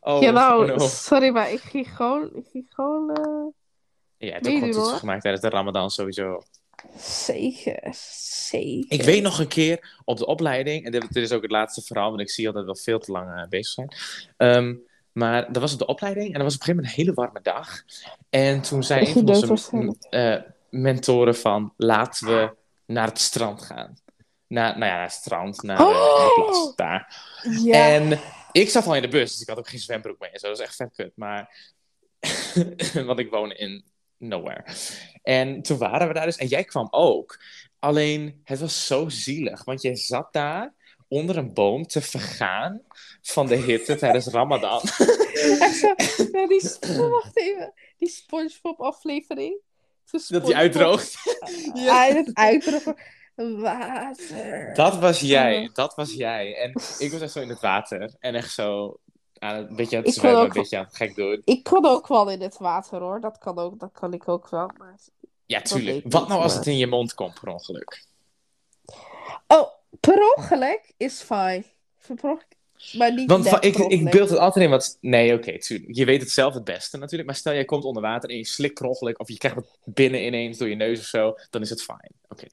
Oh, 0.00 0.22
ja, 0.22 0.30
nou, 0.30 0.70
oh 0.70 0.76
no. 0.76 0.86
sorry, 0.88 1.28
maar 1.28 1.52
ik 1.52 1.60
ging 1.60 1.96
gewoon, 1.96 2.30
ik 2.34 2.44
ging 2.52 2.66
gewoon, 2.68 3.10
eh, 3.10 3.46
Ja, 4.20 4.34
het 4.34 4.48
ook 4.48 4.74
hoor. 4.74 4.84
gemaakt 4.98 5.22
tijdens 5.22 5.42
de 5.42 5.48
Ramadan 5.48 5.90
sowieso. 5.90 6.42
zeker, 6.96 7.94
zeker. 8.48 8.98
Ik 8.98 9.02
weet 9.02 9.22
nog 9.22 9.38
een 9.38 9.48
keer 9.48 9.96
op 10.04 10.18
de 10.18 10.26
opleiding, 10.26 10.84
en 10.84 10.92
dit, 10.92 11.12
dit 11.12 11.22
is 11.22 11.32
ook 11.32 11.42
het 11.42 11.50
laatste 11.50 11.82
verhaal, 11.82 12.08
want 12.08 12.20
ik 12.20 12.30
zie 12.30 12.46
al 12.46 12.52
dat 12.52 12.60
we 12.62 12.66
wel 12.66 12.76
veel 12.76 12.98
te 12.98 13.12
lang 13.12 13.40
eh, 13.40 13.48
bezig 13.48 13.72
zijn. 13.72 13.88
Ehm, 14.36 14.74
maar 15.12 15.52
dat 15.52 15.62
was 15.62 15.72
op 15.72 15.78
de 15.78 15.86
opleiding 15.86 16.26
en 16.26 16.32
dat 16.32 16.42
was 16.42 16.54
op 16.54 16.60
een 16.60 16.66
gegeven 16.66 16.76
moment 16.84 16.98
een 16.98 17.04
hele 17.04 17.14
warme 17.14 17.40
dag. 17.42 17.82
En 18.30 18.60
toen 18.62 18.82
zei 18.82 19.00
een 19.00 19.12
van 19.12 19.28
onze 19.50 19.96
eh, 20.10 20.36
mentoren 20.70 21.36
van, 21.36 21.72
laten 21.76 22.26
we 22.26 22.54
naar 22.86 23.06
het 23.06 23.18
strand 23.18 23.62
gaan. 23.62 23.98
Naar, 24.46 24.78
nou 24.78 24.84
ja, 24.90 24.94
naar 24.94 25.02
het 25.02 25.12
strand, 25.12 25.62
naar 25.62 25.78
eh, 25.78 25.86
de 25.86 25.92
Oh! 25.92 26.34
plas, 26.34 26.74
daar. 26.76 27.16
Ja, 27.62 27.88
En 27.88 28.20
ik 28.52 28.68
zat 28.70 28.86
al 28.86 28.94
in 28.96 29.02
de 29.02 29.08
bus, 29.08 29.32
dus 29.32 29.40
ik 29.40 29.48
had 29.48 29.58
ook 29.58 29.68
geen 29.68 29.80
zwembroek 29.80 30.18
mee 30.18 30.30
en 30.30 30.38
zo. 30.38 30.48
Dat 30.48 30.58
was 30.58 30.66
echt 30.66 30.76
vet 30.76 30.92
kut. 30.96 31.12
Maar, 31.16 31.72
want 33.06 33.18
ik 33.18 33.30
woon 33.30 33.52
in 33.52 33.84
nowhere. 34.20 34.64
En 35.22 35.62
toen 35.62 35.78
waren 35.78 36.08
we 36.08 36.14
daar 36.14 36.26
dus, 36.26 36.36
en 36.36 36.46
jij 36.46 36.64
kwam 36.64 36.88
ook. 36.90 37.40
Alleen, 37.78 38.40
het 38.44 38.60
was 38.60 38.86
zo 38.86 39.08
zielig, 39.08 39.64
want 39.64 39.82
jij 39.82 39.96
zat 39.96 40.32
daar 40.32 40.74
onder 41.08 41.36
een 41.36 41.54
boom 41.54 41.86
te 41.86 42.00
vergaan 42.00 42.82
van 43.22 43.46
de 43.46 43.56
hitte 43.56 43.96
tijdens 43.96 44.26
Ramadan. 44.26 44.80
Echt 44.80 45.76
zo, 45.80 45.94
ja, 46.32 46.46
die, 46.46 46.60
wacht 47.08 47.38
even. 47.38 47.72
Die 47.96 48.08
SpongeBob 48.08 48.80
aflevering. 48.80 49.60
Toen 50.04 50.20
Dat 50.28 50.46
die 50.46 50.56
uitdoogt. 50.56 51.14
Ja, 51.74 52.08
en 52.08 52.16
het 52.16 52.30
uitdrogen. 52.34 52.96
Water. 53.34 54.74
Dat 54.74 54.98
was 54.98 55.20
jij, 55.20 55.70
dat 55.72 55.94
was 55.94 56.12
jij. 56.12 56.56
En 56.56 56.70
ik 56.98 57.12
was 57.12 57.20
echt 57.20 57.32
zo 57.32 57.40
in 57.40 57.48
het 57.48 57.60
water. 57.60 58.14
En 58.18 58.34
echt 58.34 58.52
zo 58.52 58.98
aan 59.40 59.56
het, 59.56 59.68
een 59.68 59.76
beetje 59.76 59.96
aan 59.96 60.02
het 60.02 60.12
Ik 60.12 60.18
zwemmen, 60.18 60.40
ook- 60.40 60.54
een 60.54 60.60
beetje 60.60 60.78
aan 60.78 60.84
het 60.84 60.96
gek 60.96 61.14
doen. 61.14 61.42
Ik 61.44 61.64
kon 61.64 61.86
ook 61.86 62.06
wel 62.06 62.30
in 62.30 62.40
het 62.40 62.58
water 62.58 63.00
hoor. 63.00 63.20
Dat 63.20 63.38
kan, 63.38 63.58
ook, 63.58 63.80
dat 63.80 63.92
kan 63.92 64.12
ik 64.12 64.28
ook 64.28 64.48
wel. 64.48 64.70
Maar... 64.78 64.98
Ja, 65.46 65.60
tuurlijk. 65.60 66.04
Wat 66.08 66.28
nou 66.28 66.40
als 66.42 66.50
maar- 66.52 66.60
het 66.60 66.70
in 66.72 66.78
je 66.78 66.86
mond 66.86 67.14
komt 67.14 67.40
per 67.40 67.52
ongeluk? 67.52 68.04
Oh, 69.46 69.68
per 70.00 70.34
ongeluk 70.36 70.92
is 70.96 71.20
fijn. 71.20 71.64
Maar 72.98 73.14
niet 73.14 73.30
Want 73.30 73.64
ik, 73.64 73.76
ik 73.76 74.10
beeld 74.10 74.30
het 74.30 74.38
altijd 74.38 74.64
in 74.64 74.70
wat... 74.70 74.98
Nee, 75.00 75.34
oké, 75.34 75.58
tuurlijk. 75.58 75.94
Je 75.96 76.04
weet 76.04 76.20
het 76.20 76.30
zelf 76.30 76.54
het 76.54 76.64
beste 76.64 76.98
natuurlijk. 76.98 77.28
Maar 77.28 77.38
stel, 77.38 77.52
jij 77.52 77.64
komt 77.64 77.84
onder 77.84 78.02
water 78.02 78.30
en 78.30 78.36
je 78.36 78.46
slikt 78.46 78.74
per 78.74 78.86
ongeluk... 78.86 79.20
of 79.20 79.28
je 79.28 79.38
krijgt 79.38 79.56
het 79.56 79.66
binnen 79.84 80.24
ineens 80.24 80.58
door 80.58 80.68
je 80.68 80.74
neus 80.74 80.98
of 80.98 81.04
zo... 81.04 81.34
dan 81.50 81.62
is 81.62 81.70
het 81.70 81.82
fijn. 81.82 82.12
Oké. 82.28 82.46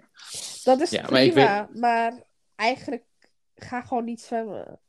Dat 0.63 0.81
is 0.81 0.89
Ja, 0.89 1.01
maar 1.01 1.27
prima. 1.27 1.69
Maar, 1.73 2.23
eigenlijk 2.55 3.03
ga 3.55 3.81
gewoon 3.81 4.05
niet 4.05 4.21
zwemmen. 4.21 4.79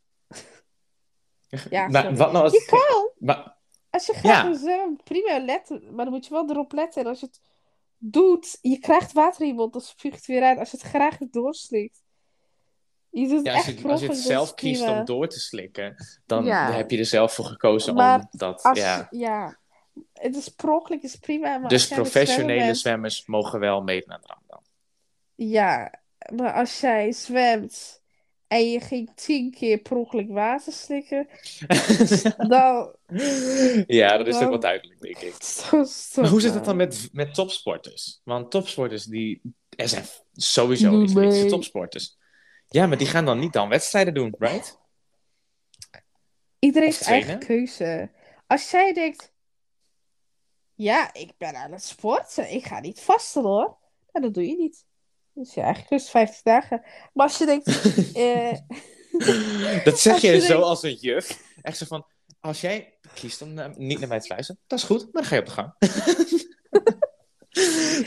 Ja, 1.71 1.89
maar 1.89 2.03
sorry. 2.03 2.17
wat 2.17 2.33
nou 2.33 2.45
als... 2.45 2.53
Je 2.53 2.65
kan. 2.67 3.11
Maar, 3.19 3.57
Als 3.91 4.07
je 4.07 4.13
graag 4.13 4.45
Ja. 4.45 4.55
zwemmen, 4.55 5.01
prima. 5.05 5.45
Let, 5.45 5.69
maar 5.91 6.05
dan 6.05 6.15
moet 6.15 6.27
je 6.27 6.31
wel 6.35 6.51
erop 6.51 6.73
letten. 6.73 7.03
En 7.03 7.09
als 7.09 7.21
je 7.21 7.27
het 7.27 7.41
doet, 7.99 8.59
je 8.61 8.79
krijgt 8.79 9.13
water 9.13 9.41
in 9.43 9.47
je 9.47 9.55
mond, 9.55 9.73
dan 9.73 9.83
spuugt 9.83 10.17
het 10.17 10.27
weer 10.27 10.43
uit. 10.43 10.59
Als 10.59 10.71
je 10.71 10.77
het 10.77 10.87
graag 10.87 11.17
doorslikt. 11.31 12.03
Je 13.11 13.29
doet 13.29 13.37
het 13.37 13.47
ja, 13.47 13.55
als, 13.55 13.67
echt 13.67 13.79
je, 13.81 13.89
als 13.89 14.01
je 14.01 14.07
het 14.07 14.17
dat 14.17 14.25
zelf 14.25 14.55
kiest 14.55 14.83
prima. 14.83 14.99
om 14.99 15.05
door 15.05 15.29
te 15.29 15.41
slikken... 15.41 15.95
dan 16.27 16.45
Ja. 16.45 16.73
heb 16.73 16.91
je 16.91 16.99
er 16.99 17.05
zelf 17.05 17.33
voor 17.35 17.45
gekozen 17.45 17.95
Maar 17.95 18.19
om 18.19 18.29
dat... 18.31 18.63
Als, 18.63 18.79
ja. 18.79 19.07
ja. 19.11 19.59
Het 20.13 20.37
is 20.37 20.49
per 20.49 20.71
ongeluk, 20.71 21.03
is 21.03 21.17
prima. 21.17 21.59
Maar 21.59 21.69
Dus 21.69 21.89
professionele 21.89 22.65
bent- 22.65 22.79
zwemmers 22.79 23.27
mogen 23.27 23.61
wel 23.61 23.83
meedoen 23.83 24.13
aan 24.13 24.21
de 24.21 24.27
Ramadan. 24.27 24.63
Ja, 25.35 26.01
maar 26.35 26.53
als 26.53 26.81
jij 26.81 27.13
zwemt 27.13 27.98
en 28.49 28.71
je 28.71 28.81
ging 28.81 29.11
tien 29.15 29.51
keer 29.51 29.79
per 29.79 29.97
ongeluk 29.97 30.29
water 30.29 30.73
slikken, 30.73 31.29
dan... 32.49 32.95
ja, 33.87 34.17
dat 34.17 34.27
is 34.27 34.35
ook 34.35 34.41
Dan- 34.41 34.51
wel 34.51 34.61
duidelijk, 34.61 35.01
denk 35.01 35.19
ik. 35.19 35.43
Zo, 35.43 35.85
zo, 35.85 36.21
Maar 36.21 36.31
hoe 36.31 36.41
zit 36.41 36.55
het 36.55 36.65
dan 36.65 36.77
met, 36.77 37.09
met 37.13 37.35
topsporters? 37.35 38.21
Want 38.25 38.51
topsporters, 38.51 39.05
die... 39.05 39.41
Er 39.77 39.89
zijn 39.89 40.05
sowieso 40.33 41.01
islamitische 41.03 41.41
mee. 41.43 41.51
topsporters. 41.51 42.17
Ja, 42.69 42.87
maar 42.87 42.99
die 42.99 43.07
gaan 43.07 43.25
dan 43.25 43.39
niet 43.39 43.53
dan 43.53 43.69
wedstrijden 43.69 44.15
doen, 44.15 44.35
right? 44.39 44.79
Iedereen 46.59 46.89
heeft 46.89 47.03
eigen 47.03 47.39
keuze. 47.39 48.11
Als 48.47 48.71
jij 48.71 48.93
denkt, 48.93 49.33
Ja, 50.75 51.15
ik 51.15 51.31
ben 51.39 51.55
aan 51.55 51.73
het 51.73 51.85
sporten. 51.85 52.53
Ik 52.53 52.65
ga 52.65 52.81
niet 52.81 53.01
vasten 53.01 53.43
hoor. 53.43 53.77
Nou, 54.13 54.25
dat 54.25 54.35
doe 54.35 54.47
je 54.47 54.57
niet. 54.57 54.85
Dus 55.39 55.55
ja, 55.55 55.63
eigenlijk 55.63 56.03
het 56.03 56.11
50 56.11 56.43
dagen. 56.43 56.83
Maar 57.13 57.27
als 57.27 57.39
je 57.39 57.47
denkt, 57.47 57.67
eh, 58.15 58.53
Dat 59.85 60.01
zeg 60.01 60.21
je 60.21 60.31
je 60.31 60.41
zo 60.41 60.47
denkt- 60.49 60.63
als 60.65 60.83
een 60.83 60.95
juf. 60.95 61.43
Echt 61.63 61.77
zo 61.77 61.85
van, 61.87 62.07
als 62.41 62.61
jij 62.61 62.95
kiest 63.15 63.43
om 63.43 63.53
na- 63.55 63.73
niet 63.77 63.99
naar 63.99 64.09
mij 64.09 64.21
te 64.21 64.29
luisteren, 64.29 64.61
dat 64.67 64.79
is 64.79 64.85
goed, 64.85 65.03
maar 65.13 65.23
dan 65.23 65.25
ga 65.25 65.35
je 65.35 65.41
op 65.41 65.47
de 65.47 65.53
gang. 65.53 65.73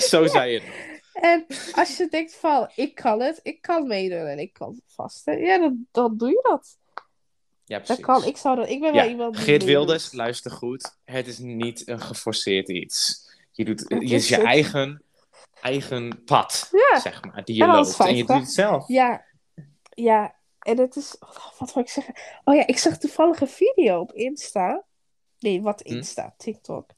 zo 0.12 0.28
zei 0.28 0.52
je 0.52 0.60
het. 0.60 0.70
en 1.14 1.46
als 1.76 1.98
je 1.98 2.08
denkt 2.10 2.36
van, 2.36 2.70
ik 2.76 2.96
kan 2.96 3.22
het, 3.22 3.40
ik 3.44 3.62
kan 3.62 3.88
meedoen 3.88 4.26
en 4.26 4.40
ik 4.40 4.54
kan 4.54 4.82
vasten. 4.88 5.40
Ja, 5.40 5.60
dan, 5.60 5.88
dan 5.92 6.18
doe 6.18 6.30
je 6.30 6.40
dat. 6.50 6.78
Ja, 7.66 7.78
Dat 7.78 7.86
precies. 7.86 8.06
kan. 8.06 8.26
Ik 8.26 8.38
zou 8.38 8.56
dat, 8.56 8.70
ik 8.70 8.80
ben 8.80 8.94
Ja, 8.94 9.02
wel 9.02 9.10
iemand 9.10 9.36
die 9.36 9.44
Geert. 9.44 9.64
Wilders, 9.64 10.12
luister 10.12 10.52
goed. 10.52 10.96
Het 11.04 11.28
is 11.28 11.38
niet 11.38 11.88
een 11.88 12.02
geforceerd 12.02 12.70
iets. 12.70 13.30
Je 13.52 13.66
doet 13.66 13.86
je 13.88 14.00
is 14.16 14.28
je 14.28 14.38
eigen, 14.38 15.04
eigen 15.62 16.24
pad, 16.24 16.70
Ja. 16.72 17.00
zeg 17.00 17.24
maar, 17.24 17.44
die 17.44 17.56
je 17.56 17.64
En 17.64 17.70
loopt. 17.70 18.00
En 18.00 18.16
je 18.16 18.26
50. 18.26 18.28
doet 18.28 18.46
het 18.46 18.54
zelf. 18.54 18.88
Ja, 18.88 19.26
ja. 19.94 20.36
En 20.60 20.78
het 20.78 20.96
is, 20.96 21.16
wat, 21.20 21.54
wat 21.58 21.74
wil 21.74 21.84
ik 21.84 21.90
zeggen? 21.90 22.14
Oh 22.44 22.56
ja, 22.56 22.68
ik 22.68 22.78
zag 22.78 22.98
toevallig 22.98 23.42
een 23.42 23.48
video 23.48 24.00
op 24.00 24.14
Insta. 24.14 24.86
Nee, 25.40 25.62
wat 25.62 25.82
Hm? 25.82 25.94
Insta? 25.94 26.34
TikTok. 26.38 26.90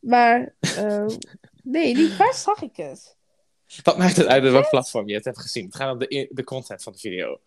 Maar, 0.00 0.54
ehm, 0.60 1.08
nee, 1.62 1.94
niet, 1.94 2.16
waar 2.16 2.34
zag 2.34 2.62
ik 2.62 2.76
het? 2.76 3.16
Wat 3.82 3.98
maakt 3.98 4.16
het 4.16 4.26
uit 4.26 4.44
op 4.44 4.50
welk 4.50 4.68
platform 4.70 5.08
je 5.08 5.14
het 5.14 5.24
hebt 5.24 5.40
gezien? 5.40 5.64
Het 5.64 5.76
gaat 5.76 5.92
om 5.92 5.98
de, 5.98 6.28
de 6.30 6.44
content 6.44 6.82
van 6.82 6.92
de 6.92 6.98
video. 6.98 7.40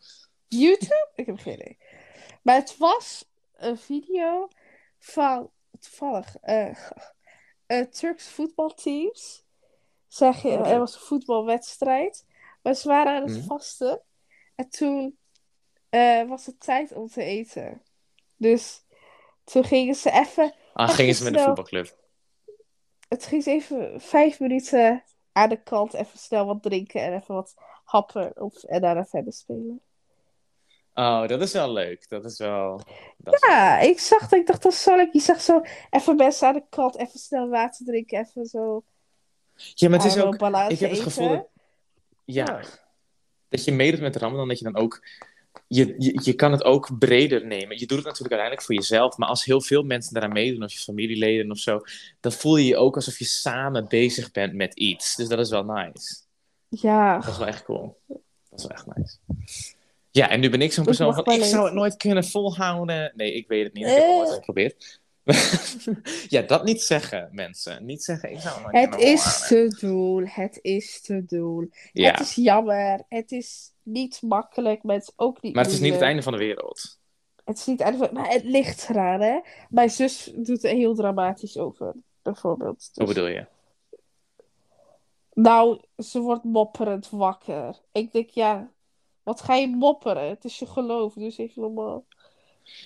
YouTube? 0.48 1.10
Ik 1.16 1.26
heb 1.26 1.40
geen 1.40 1.54
idee. 1.54 1.78
Maar 2.42 2.56
het 2.56 2.78
was 2.78 3.26
een 3.56 3.78
video 3.78 4.48
van, 5.00 5.52
toevallig, 5.80 6.36
eh 6.42 6.76
eh, 7.66 7.86
Turks 7.86 8.28
voetbalteams. 8.28 9.44
Zeg 10.10 10.42
je, 10.42 10.50
er 10.50 10.80
was 10.80 10.94
een 10.96 11.02
voetbalwedstrijd. 11.02 12.26
Maar 12.62 12.74
ze 12.74 12.88
waren 12.88 13.14
aan 13.16 13.24
het 13.28 13.38
Mhm. 13.38 13.46
vasten. 13.48 14.02
En 14.56 14.70
toen 14.70 15.18
eh, 15.90 16.24
was 16.30 16.46
het 16.46 16.60
tijd 16.60 16.94
om 16.94 17.08
te 17.08 17.24
eten. 17.24 17.82
Dus 18.38 18.84
toen 19.44 19.64
gingen 19.64 19.96
ze 19.96 20.12
even, 20.12 20.54
Ah, 20.74 20.90
gingen 20.90 21.16
ze 21.16 21.24
met 21.24 21.34
de 21.34 21.40
voetbalclub. 21.40 21.98
het 23.08 23.26
ging 23.26 23.44
ze 23.44 23.52
even 23.52 24.02
vijf 24.02 24.40
minuten 24.40 25.04
aan 25.32 25.50
de 25.50 25.64
kant, 25.64 25.94
even 25.94 26.20
snel 26.20 26.46
wat 26.46 26.62
drinken 26.64 27.02
en 27.02 27.14
even 27.14 27.36
wat 27.36 27.54
happen. 27.84 28.42
Of, 28.42 28.64
en 28.64 28.82
daarna 28.82 29.06
verder 29.06 29.34
spelen. 29.34 29.82
Oh, 30.94 31.28
dat 31.28 31.42
is 31.42 31.54
wel 31.54 31.72
leuk. 31.72 32.10
Dat 32.10 32.26
is 32.26 32.38
wel... 32.38 32.82
Dat 33.18 33.34
is 33.34 33.40
Ja, 33.48 33.80
ik 33.80 34.00
zag 34.00 34.20
dat, 34.20 34.40
ik 34.40 34.48
dacht 34.48 34.64
dat 34.64 34.74
zo 34.74 34.96
leuk. 34.96 35.14
Je 35.14 35.20
zag 35.20 35.42
zo 35.42 35.62
even 35.90 36.16
mensen 36.16 36.48
aan 36.48 36.54
de 36.54 36.64
kant, 36.70 36.98
even 36.98 37.20
snel 37.20 37.50
water 37.50 37.86
drinken, 37.86 38.20
even 38.20 38.46
zo. 38.46 38.84
Ja, 39.74 39.90
maar 39.90 40.00
het 40.04 40.16
is 40.16 40.22
ook... 40.22 40.36
Ik 40.70 40.80
heb 40.80 40.90
het 40.90 41.00
gevoel 41.00 41.30
dat... 41.30 41.48
Ja, 42.26 42.44
Ja. 42.46 42.62
dat 43.50 43.64
je 43.64 43.72
meedoet 43.72 44.00
met 44.00 44.16
Ramadan, 44.16 44.48
dat 44.48 44.58
je 44.60 44.64
dan 44.64 44.76
ook... 44.76 45.08
Je, 45.68 45.96
je, 45.98 46.20
je 46.24 46.34
kan 46.34 46.52
het 46.52 46.64
ook 46.64 46.98
breder 47.00 47.46
nemen. 47.46 47.80
Je 47.80 47.86
doet 47.86 47.98
het 47.98 48.06
natuurlijk 48.06 48.32
uiteindelijk 48.32 48.62
voor 48.62 48.76
jezelf, 48.76 49.18
maar 49.18 49.30
als 49.30 49.46
heel 49.46 49.62
veel 49.62 49.84
mensen 49.84 50.14
daaraan 50.14 50.32
meedoen, 50.34 50.64
of 50.64 50.72
je 50.74 50.80
familieleden 50.80 51.52
of 51.52 51.58
zo, 51.58 51.80
dan 52.20 52.32
voel 52.32 52.56
je 52.58 52.66
je 52.66 52.78
ook 52.78 52.96
alsof 52.96 53.20
je 53.20 53.26
samen 53.26 53.88
bezig 53.88 54.32
bent 54.32 54.54
met 54.54 54.74
iets. 54.76 55.16
Dus 55.16 55.28
dat 55.28 55.40
is 55.40 55.50
wel 55.50 55.64
nice. 55.64 56.16
Ja, 56.70 57.20
Dat 57.20 57.28
is 57.32 57.38
wel 57.38 57.48
echt 57.48 57.64
cool. 57.64 57.98
Dat 58.50 58.60
is 58.60 58.62
wel 58.64 58.72
echt 58.72 58.86
nice. 58.96 59.18
Ja, 60.12 60.30
en 60.30 60.40
nu 60.40 60.50
ben 60.50 60.62
ik 60.62 60.74
zo'n 60.74 60.86
persoon 60.86 61.14
van, 61.14 61.34
ik 61.34 61.44
zou 61.44 61.66
het 61.66 61.74
nooit 61.74 61.98
kunnen 61.98 62.24
volhouden. 62.24 63.12
Nee, 63.16 63.34
ik 63.34 63.48
weet 63.48 63.64
het 63.64 63.74
niet. 63.74 63.86
Ik 63.86 63.90
heb 63.92 64.02
het 64.02 64.10
Eh. 64.12 64.18
nooit 64.18 64.34
geprobeerd. 64.34 64.99
ja, 66.36 66.42
dat 66.42 66.64
niet 66.64 66.82
zeggen, 66.82 67.30
mensen. 67.32 67.86
Niet 67.86 68.04
zeggen, 68.04 68.32
ik 68.32 68.40
zou 68.40 68.78
het 68.78 68.96
is 68.96 69.48
te 69.48 69.76
doen. 69.80 70.26
Het 70.28 70.60
is 70.62 71.02
te 71.02 71.26
doen. 71.26 71.74
Ja, 71.94 72.12
Het 72.12 72.20
is 72.20 72.36
jammer. 72.36 73.04
Het 73.08 73.32
is 73.32 73.72
niet 73.84 74.22
makkelijk, 74.22 74.84
maar 74.84 74.96
het 74.96 75.04
is 75.04 75.14
ook 75.16 75.42
niet 75.42 75.56
maar 75.56 75.64
het 75.64 75.74
is 75.74 75.80
niet 75.80 75.94
het 75.94 76.02
einde 76.02 76.22
van 76.22 76.32
de 76.34 76.40
wereld. 76.40 76.98
Het 77.44 77.58
is 77.58 77.66
niet 77.66 77.80
het 77.80 77.88
einde 77.88 78.06
van- 78.06 78.14
Maar 78.14 78.30
het 78.30 78.44
ligt 78.44 78.90
eraan, 78.90 79.22
hè. 79.22 79.40
Mijn 79.70 79.90
zus 79.90 80.32
doet 80.36 80.64
er 80.64 80.76
heel 80.76 80.96
dramatisch 80.96 81.58
over, 81.58 81.94
bijvoorbeeld. 82.22 82.90
Hoe 82.94 83.06
Dus- 83.06 83.14
bedoel 83.14 83.30
je? 83.30 83.46
Nou, 85.34 85.82
ze 85.98 86.20
wordt 86.20 86.44
mopperend 86.44 87.10
wakker. 87.10 87.80
Ik 87.92 88.12
denk, 88.12 88.30
ja, 88.30 88.72
wat 89.24 89.42
ga 89.42 89.56
je 89.56 89.68
mopperen? 89.68 90.30
Het 90.30 90.44
is 90.46 90.60
je 90.60 90.66
geloof, 90.66 91.14
dus 91.14 91.38
even 91.38 91.62
normaal. 91.62 92.06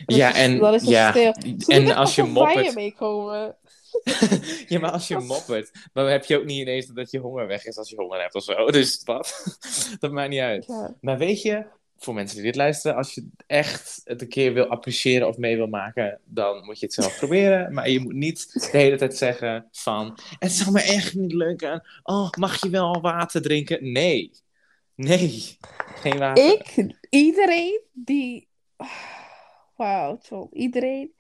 Ja, 0.06 0.36
en, 0.36 0.62
is 0.74 0.84
ja, 0.84 1.34
en 1.68 1.96
als 1.96 2.16
je 2.16 2.24
moppert... 2.24 2.76
meekomen. 2.76 3.56
ja, 4.68 4.80
maar 4.80 4.92
als 4.92 5.08
je 5.08 5.18
moppert, 5.18 5.72
dan 5.94 6.06
heb 6.06 6.26
je 6.26 6.38
ook 6.38 6.46
niet 6.46 6.62
ineens 6.62 6.86
dat 6.86 7.12
je 7.12 7.20
honger 7.20 7.48
weg 7.48 7.66
is 7.66 7.78
als 7.78 7.90
je 7.90 7.96
honger 7.96 8.22
hebt 8.22 8.36
of 8.36 8.44
zo. 8.44 8.66
Dus 8.72 9.02
wat? 9.04 9.58
dat 10.00 10.12
maakt 10.12 10.30
niet 10.30 10.40
uit. 10.40 10.66
Ja. 10.66 10.96
Maar 11.02 11.18
weet 11.18 11.42
je, 11.42 11.66
voor 11.98 12.14
mensen 12.14 12.36
die 12.36 12.46
dit 12.46 12.56
luisteren, 12.56 12.98
als 12.98 13.14
je 13.14 13.30
echt 13.48 14.02
het 14.04 14.22
een 14.22 14.28
keer 14.28 14.54
wil 14.54 14.66
appreciëren 14.66 15.28
of 15.28 15.38
mee 15.38 15.56
wil 15.56 15.68
maken, 15.68 16.20
dan 16.26 16.66
moet 16.66 16.80
je 16.80 16.86
het 16.86 16.96
zelf 16.96 17.18
proberen. 17.18 17.74
Maar 17.74 17.90
je 17.90 18.00
moet 18.00 18.14
niet 18.14 18.54
de 18.54 18.78
hele 18.78 18.96
tijd 18.96 19.18
zeggen 19.18 19.68
van, 19.72 20.18
het 20.40 20.52
zal 20.52 20.72
me 20.72 20.82
echt 20.82 21.14
niet 21.14 21.34
lukken. 21.34 21.88
Oh, 22.04 22.30
mag 22.38 22.62
je 22.62 22.70
wel 22.70 23.02
water 23.02 23.42
drinken? 23.42 23.92
Nee. 23.92 24.32
Nee. 24.96 25.58
Geen 25.96 26.18
water. 26.18 26.54
Ik, 26.54 26.94
iedereen 27.10 27.82
die. 27.92 28.48
Wauw, 29.76 30.18
Tom. 30.18 30.50
Iedereen 30.52 31.14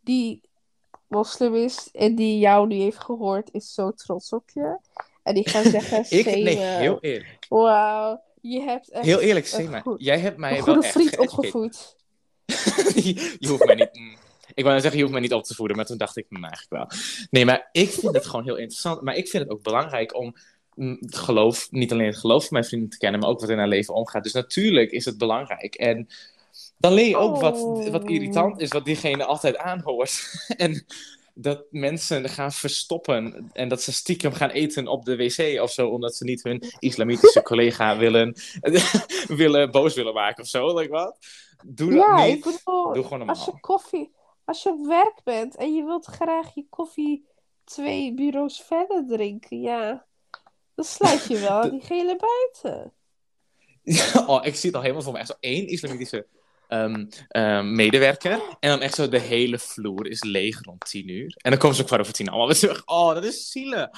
die 0.00 0.40
moslim 1.08 1.54
is 1.54 1.88
en 1.92 2.14
die 2.14 2.38
jou 2.38 2.66
nu 2.66 2.74
heeft 2.74 2.98
gehoord, 2.98 3.48
is 3.52 3.74
zo 3.74 3.90
trots 3.92 4.32
op 4.32 4.50
je. 4.50 4.78
En 5.22 5.34
die 5.34 5.48
gaan 5.48 5.64
zeggen: 5.80 6.18
Ik, 6.18 6.24
nee, 6.24 6.56
heel 6.56 6.98
eerlijk. 7.00 7.46
Wauw, 7.48 8.20
je 8.40 8.60
hebt 8.60 8.90
echt 8.90 9.04
Heel 9.04 9.20
eerlijk, 9.20 9.44
een 9.44 9.52
Sema, 9.52 9.82
jij 9.96 10.18
hebt 10.18 10.36
mij 10.36 10.58
een 10.58 10.64
wel 10.64 10.74
goede 10.74 10.82
echt 10.82 10.92
vriend 10.96 11.08
geëducateerd. 11.08 11.54
opgevoed. 11.54 11.96
je 13.38 13.48
hoeft 13.48 13.64
mij 13.64 13.74
niet. 13.74 13.88
mm. 13.92 14.16
Ik 14.54 14.64
wou 14.64 14.74
zeggen, 14.80 14.96
je 14.96 15.00
hoeft 15.00 15.12
mij 15.12 15.22
niet 15.22 15.32
op 15.32 15.44
te 15.44 15.54
voeden, 15.54 15.76
maar 15.76 15.86
toen 15.86 15.96
dacht 15.96 16.16
ik, 16.16 16.26
mm, 16.28 16.44
eigenlijk 16.44 16.72
wel. 16.72 16.98
Nee, 17.30 17.44
maar 17.44 17.68
ik 17.72 17.90
vind 17.90 18.14
het 18.14 18.26
gewoon 18.26 18.44
heel 18.44 18.56
interessant. 18.56 19.00
Maar 19.02 19.14
ik 19.16 19.28
vind 19.28 19.42
het 19.42 19.52
ook 19.52 19.62
belangrijk 19.62 20.16
om 20.16 20.34
mm, 20.74 20.96
het 21.00 21.16
geloof, 21.16 21.70
niet 21.70 21.92
alleen 21.92 22.06
het 22.06 22.16
geloof 22.16 22.42
van 22.42 22.52
mijn 22.52 22.64
vrienden 22.64 22.88
te 22.88 22.98
kennen, 22.98 23.20
maar 23.20 23.28
ook 23.28 23.40
wat 23.40 23.48
in 23.50 23.58
haar 23.58 23.68
leven 23.68 23.94
omgaat. 23.94 24.22
Dus 24.22 24.32
natuurlijk 24.32 24.90
is 24.90 25.04
het 25.04 25.18
belangrijk. 25.18 25.74
En 25.74 26.08
dan 26.84 26.92
leer 26.92 27.08
je 27.08 27.16
ook 27.16 27.40
wat, 27.40 27.56
Oh. 27.60 27.88
wat 27.88 28.08
irritant 28.08 28.60
is, 28.60 28.68
wat 28.68 28.84
diegene 28.84 29.24
altijd 29.24 29.56
aanhoort. 29.56 30.34
en 30.56 30.86
dat 31.34 31.64
mensen 31.70 32.28
gaan 32.28 32.52
verstoppen 32.52 33.50
en 33.52 33.68
dat 33.68 33.82
ze 33.82 33.92
stiekem 33.92 34.32
gaan 34.32 34.50
eten 34.50 34.86
op 34.86 35.04
de 35.04 35.16
wc 35.16 35.60
of 35.62 35.70
zo, 35.70 35.88
omdat 35.88 36.14
ze 36.16 36.24
niet 36.24 36.42
hun 36.42 36.62
islamitische 36.78 37.42
collega 37.50 37.96
willen, 37.96 38.34
willen 39.42 39.70
boos 39.70 39.94
willen 39.94 40.14
maken 40.14 40.42
of 40.42 40.48
zo. 40.48 40.78
Like 40.78 40.90
wat? 40.92 41.18
Doe 41.66 41.90
dat 41.90 41.98
Ja, 41.98 42.24
niet. 42.24 42.34
ik 42.36 42.42
bedoel, 42.44 42.92
Doe 42.92 43.02
gewoon 43.02 43.18
normaal. 43.18 43.36
als 43.36 43.44
je 43.44 43.60
koffie, 43.60 44.12
als 44.44 44.62
je 44.62 44.68
op 44.68 44.86
werk 44.86 45.20
bent 45.24 45.56
en 45.56 45.74
je 45.74 45.84
wilt 45.84 46.04
graag 46.06 46.54
je 46.54 46.66
koffie 46.70 47.24
twee 47.64 48.14
bureaus 48.14 48.62
verder 48.66 49.04
drinken, 49.08 49.60
ja, 49.60 50.06
dan 50.74 50.84
sluit 50.84 51.26
je 51.26 51.38
wel 51.38 51.60
De- 51.62 51.70
diegene 51.70 52.16
buiten. 52.16 52.92
oh, 54.26 54.44
ik 54.46 54.54
zie 54.54 54.66
het 54.68 54.74
al 54.76 54.80
helemaal 54.82 55.02
voor 55.02 55.12
me. 55.12 55.18
Echt 55.18 55.28
zo 55.28 55.34
één 55.40 55.66
islamitische 55.66 56.26
ehm, 56.68 57.74
medewerker. 57.74 58.32
En 58.60 58.68
dan 58.70 58.80
echt 58.80 58.94
zo 58.94 59.08
de 59.08 59.20
hele 59.20 59.58
vloer 59.58 60.06
is 60.06 60.22
leeg 60.22 60.60
rond 60.62 60.80
tien 60.90 61.08
uur. 61.10 61.34
En 61.36 61.50
dan 61.50 61.58
komen 61.60 61.74
ze 61.76 61.80
ook 61.82 61.86
kwart 61.88 62.02
over 62.02 62.14
tien 62.14 62.28
allemaal 62.28 62.46
weer 62.46 62.56
terug. 62.56 62.82
Oh, 62.84 63.14
dat 63.14 63.24
is 63.24 63.50
zielig. 63.50 63.88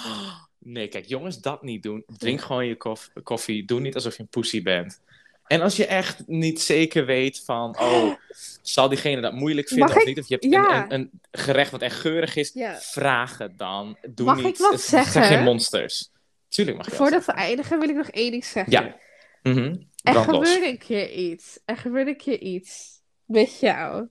Nee, 0.59 0.89
kijk, 0.89 1.05
jongens, 1.07 1.41
dat 1.41 1.63
niet 1.63 1.83
doen. 1.83 2.05
Drink 2.17 2.41
gewoon 2.41 2.67
je 2.67 2.77
koff- 2.77 3.11
koffie. 3.23 3.65
Doe 3.65 3.81
niet 3.81 3.95
alsof 3.95 4.17
je 4.17 4.23
een 4.23 4.29
pussy 4.29 4.63
bent. 4.63 5.01
En 5.47 5.61
als 5.61 5.77
je 5.77 5.87
echt 5.87 6.23
niet 6.27 6.61
zeker 6.61 7.07
weet 7.07 7.43
van, 7.45 7.79
oh, 7.81 8.15
zal 8.63 8.89
diegene 8.89 9.21
dat 9.21 9.33
moeilijk 9.33 9.69
vinden 9.69 9.87
Mag 9.87 9.97
of 9.97 10.03
ik- 10.03 10.09
niet? 10.09 10.19
Of 10.19 10.29
je 10.29 10.35
hebt 10.35 10.53
Ja. 10.53 10.85
een, 10.85 10.93
een, 10.95 11.11
een 11.31 11.41
gerecht 11.41 11.71
wat 11.71 11.83
echt 11.83 11.97
geurig 12.01 12.37
is, 12.37 12.51
Ja. 12.55 12.79
vraag 12.81 13.39
het 13.39 13.59
dan. 13.59 13.97
Doe 14.11 14.27
Mag 14.27 14.37
niet. 14.37 14.47
ik 14.47 14.57
wat 14.57 14.73
het 14.73 14.81
zeggen? 14.81 15.23
geen 15.23 15.43
monsters. 15.43 16.11
Tuurlijk 16.49 16.77
mag 16.77 16.87
je 16.87 16.93
wel 16.93 17.01
Voordat 17.01 17.25
we 17.25 17.33
eindigen 17.33 17.79
wil 17.79 17.89
ik 17.89 17.97
nog 17.97 18.09
één 18.09 18.31
ding 18.31 18.45
zeggen. 18.45 18.73
Ja. 18.73 18.97
Mhm. 19.43 19.77
Er 20.07 20.15
gebeurde 20.25 20.69
een 20.69 20.79
keer 20.79 21.13
iets. 21.13 21.61
Er 21.65 21.77
gebeurde 21.77 22.11
een 22.11 22.17
keer 22.17 22.41
iets 22.41 23.01
met 23.25 23.59
jou. 23.59 24.09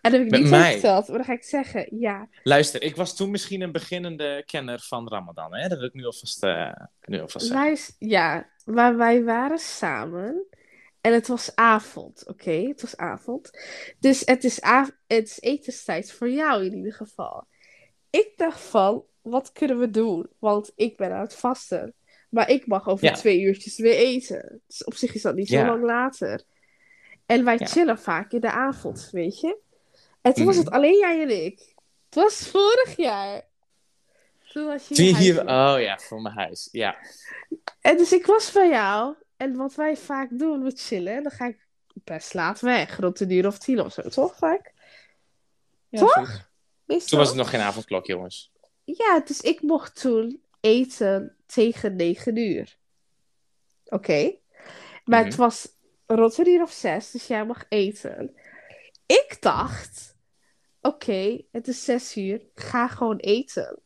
En 0.00 0.10
dat 0.10 0.12
heb 0.12 0.22
ik 0.22 0.30
niet 0.38 0.48
verteld, 0.72 1.08
maar 1.08 1.16
dan 1.16 1.26
ga 1.26 1.32
ik 1.32 1.42
zeggen. 1.42 1.86
Ja. 1.98 2.28
Luister, 2.42 2.82
ik 2.82 2.96
was 2.96 3.16
toen 3.16 3.30
misschien 3.30 3.60
een 3.60 3.72
beginnende 3.72 4.42
kenner 4.46 4.80
van 4.80 5.08
Ramadan. 5.08 5.54
Hè? 5.54 5.68
Dat 5.68 5.78
wil 5.78 5.86
ik 5.86 5.94
nu 5.94 6.04
alvast, 6.04 6.42
eh 6.42 6.72
nu 7.04 7.20
alvast 7.20 7.46
zeggen. 7.46 7.64
Luister, 7.66 7.94
ja, 7.98 8.50
maar 8.64 8.96
wij 8.96 9.22
waren 9.22 9.58
samen 9.58 10.46
en 11.00 11.12
het 11.12 11.26
was 11.26 11.54
avond, 11.54 12.26
oké? 12.26 12.50
Het 12.50 12.80
was 12.80 12.96
avond. 12.96 13.50
Dus 13.98 14.22
het 14.24 14.44
is, 14.44 14.60
av- 14.62 14.90
het 15.06 15.24
is 15.28 15.40
etenstijd 15.40 16.12
voor 16.12 16.30
jou 16.30 16.64
in 16.64 16.74
ieder 16.74 16.92
geval. 16.94 17.46
Ik 18.10 18.32
dacht 18.36 18.60
van, 18.60 19.04
wat 19.22 19.52
kunnen 19.52 19.78
we 19.78 19.90
doen? 19.90 20.28
Want 20.38 20.72
ik 20.76 20.96
ben 20.96 21.12
aan 21.12 21.20
het 21.20 21.34
vasten. 21.36 21.94
Maar 22.34 22.50
ik 22.50 22.66
mag 22.66 22.88
over 22.88 23.04
Ja. 23.04 23.12
twee 23.12 23.40
uurtjes 23.40 23.76
weer 23.78 23.94
eten. 23.96 24.60
Dus 24.66 24.84
op 24.84 24.94
zich 24.94 25.14
is 25.14 25.22
dat 25.22 25.34
niet 25.34 25.48
zo 25.48 25.56
Ja. 25.56 25.66
lang 25.66 25.82
later. 25.84 26.42
En 27.26 27.44
wij 27.44 27.56
Ja. 27.58 27.66
chillen 27.66 27.98
vaak 27.98 28.32
in 28.32 28.40
de 28.40 28.50
avond, 28.50 29.08
weet 29.12 29.40
je? 29.40 29.56
En 30.20 30.34
toen 30.34 30.46
was 30.46 30.56
Mhm. 30.56 30.64
het 30.64 30.74
alleen 30.74 30.98
jij 30.98 31.22
en 31.22 31.44
ik. 31.44 31.58
Het 32.04 32.14
was 32.14 32.48
vorig 32.48 32.96
jaar. 32.96 33.42
Toen 34.52 34.66
was 34.66 34.88
je 34.88 35.16
hier... 35.16 35.40
Oh 35.40 35.74
ja, 35.78 35.98
voor 35.98 36.22
mijn 36.22 36.34
huis. 36.34 36.68
Ja. 36.72 36.96
En 37.80 37.96
dus 37.96 38.12
ik 38.12 38.26
was 38.26 38.52
bij 38.52 38.68
jou. 38.68 39.14
En 39.36 39.56
wat 39.56 39.74
wij 39.74 39.96
vaak 39.96 40.28
doen, 40.32 40.62
we 40.62 40.70
chillen. 40.74 41.22
Dan 41.22 41.32
ga 41.32 41.46
ik 41.46 41.66
best 42.04 42.34
laat 42.34 42.60
weg. 42.60 42.96
Rond 42.98 43.20
een 43.20 43.30
uur 43.30 43.46
of 43.46 43.58
tien 43.58 43.80
of 43.80 43.92
zo, 43.92 44.02
toch? 44.08 44.36
Vaak? 44.36 44.72
Ja, 45.88 45.98
Toch? 45.98 46.48
Toen 46.86 47.18
was 47.18 47.28
het 47.28 47.36
nog 47.36 47.50
geen 47.50 47.60
avondklok, 47.60 48.06
jongens. 48.06 48.52
Ja, 48.84 49.20
dus 49.24 49.40
ik 49.40 49.62
mocht 49.62 50.00
toen 50.00 50.42
eten 50.64 51.36
tegen 51.46 51.96
negen 51.96 52.36
uur. 52.36 52.78
Oké. 53.84 54.34
Maar 55.04 55.18
het 55.24 55.28
Mhm. 55.32 55.40
was 55.40 55.68
rond 56.06 56.38
een 56.38 56.48
uur 56.48 56.62
of 56.62 56.72
zes, 56.72 57.10
dus 57.10 57.26
jij 57.26 57.46
mag 57.46 57.64
eten. 57.68 58.34
Ik 59.06 59.36
dacht, 59.40 60.16
oké, 60.80 61.44
het 61.50 61.68
is 61.68 61.84
zes 61.84 62.16
uur, 62.16 62.42
ga 62.54 62.88
gewoon 62.88 63.16
eten. 63.16 63.78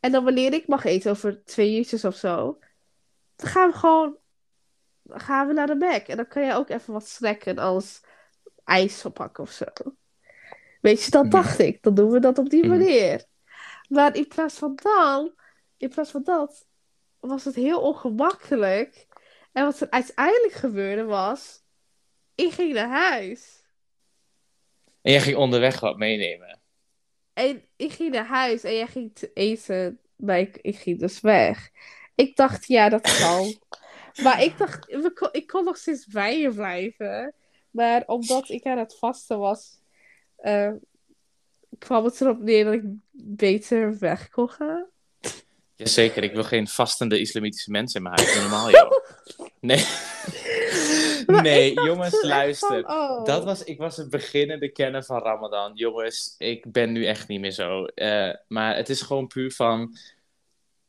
En 0.00 0.12
dan 0.12 0.24
wanneer 0.24 0.52
ik 0.52 0.66
mag 0.66 0.84
eten, 0.84 1.10
over 1.10 1.44
twee 1.44 1.76
uurtjes 1.76 2.04
of 2.04 2.16
zo, 2.16 2.58
dan 3.36 3.48
gaan 3.50 3.70
we 3.70 3.76
gewoon, 3.76 4.16
gaan 5.08 5.46
we 5.46 5.52
naar 5.52 5.66
de 5.66 5.74
Mac. 5.74 6.06
En 6.06 6.16
dan 6.16 6.28
kan 6.28 6.42
jij 6.42 6.56
ook 6.56 6.68
even 6.68 6.92
wat 6.92 7.08
snacken 7.08 7.58
als 7.58 8.00
ijs 8.64 9.04
oppakken 9.04 9.42
of 9.42 9.50
zo. 9.50 9.64
Weet 10.80 11.04
je, 11.04 11.10
dat 11.10 11.22
Mhm. 11.22 11.32
dacht 11.32 11.58
ik. 11.58 11.82
Dan 11.82 11.94
doen 11.94 12.10
we 12.10 12.18
dat 12.20 12.38
op 12.38 12.50
die 12.50 12.66
Mhm. 12.66 12.78
manier. 12.78 13.24
Maar 13.88 14.16
in 14.16 14.28
plaats 14.28 14.54
van 14.54 14.78
dan, 14.82 15.34
in 15.78 15.88
plaats 15.88 16.10
van 16.10 16.22
dat, 16.22 16.66
was 17.20 17.44
het 17.44 17.54
heel 17.54 17.80
ongemakkelijk. 17.80 19.06
En 19.52 19.64
wat 19.64 19.80
er 19.80 19.90
uiteindelijk 19.90 20.52
gebeurde 20.52 21.04
was, 21.04 21.62
ik 22.34 22.52
ging 22.52 22.72
naar 22.72 22.88
huis. 22.88 23.64
En 25.02 25.12
jij 25.12 25.20
ging 25.20 25.36
onderweg 25.36 25.80
wat 25.80 25.96
meenemen. 25.96 26.60
En 27.32 27.62
ik 27.76 27.92
ging 27.92 28.12
naar 28.12 28.26
huis 28.26 28.62
en 28.64 28.74
jij 28.74 28.86
ging 28.86 29.14
te 29.14 29.30
eten, 29.34 30.00
maar 30.16 30.38
ik, 30.38 30.58
ik 30.60 30.76
ging 30.76 30.98
dus 30.98 31.20
weg. 31.20 31.70
Ik 32.14 32.36
dacht, 32.36 32.66
ja, 32.66 32.88
dat 32.88 33.18
kan. 33.18 33.54
maar 34.24 34.42
ik 34.42 34.58
dacht, 34.58 34.86
kon, 35.14 35.28
ik 35.32 35.46
kon 35.46 35.64
nog 35.64 35.76
steeds 35.76 36.06
bij 36.06 36.38
je 36.38 36.54
blijven. 36.54 37.34
Maar 37.70 38.02
omdat 38.06 38.48
ik 38.48 38.64
aan 38.64 38.78
het 38.78 38.98
vasten 38.98 39.38
was, 39.38 39.80
eh, 40.36 40.72
kwam 41.78 42.04
het 42.04 42.20
erop 42.20 42.38
neer 42.38 42.64
dat 42.64 42.74
ik 42.74 42.84
beter 43.10 43.98
weg 43.98 44.28
kon 44.28 44.48
gaan. 44.50 44.86
Jazeker, 45.82 46.22
ik 46.22 46.32
wil 46.32 46.44
geen 46.44 46.68
vastende 46.68 47.20
islamitische 47.20 47.70
mensen 47.70 47.96
in 48.04 48.10
mijn 48.10 48.20
huis. 48.20 48.40
Normaal, 48.40 48.70
joh. 48.70 48.90
Nee. 49.60 49.84
Nee, 51.42 51.72
jongens, 51.74 52.22
luister. 52.22 52.82
van, 52.82 52.96
oh. 52.96 53.24
Dat 53.24 53.44
was, 53.44 53.64
ik 53.64 53.78
was 53.78 53.96
het 53.96 54.10
beginnende 54.10 54.68
kennen 54.72 55.04
van 55.04 55.22
Ramadan. 55.22 55.72
Jongens, 55.74 56.34
ik 56.38 56.72
ben 56.72 56.92
nu 56.92 57.06
echt 57.06 57.28
niet 57.28 57.40
meer 57.40 57.50
zo. 57.50 57.84
Eh, 57.84 58.34
maar 58.48 58.76
het 58.76 58.88
is 58.88 59.00
gewoon 59.02 59.26
puur 59.26 59.52
van. 59.52 59.96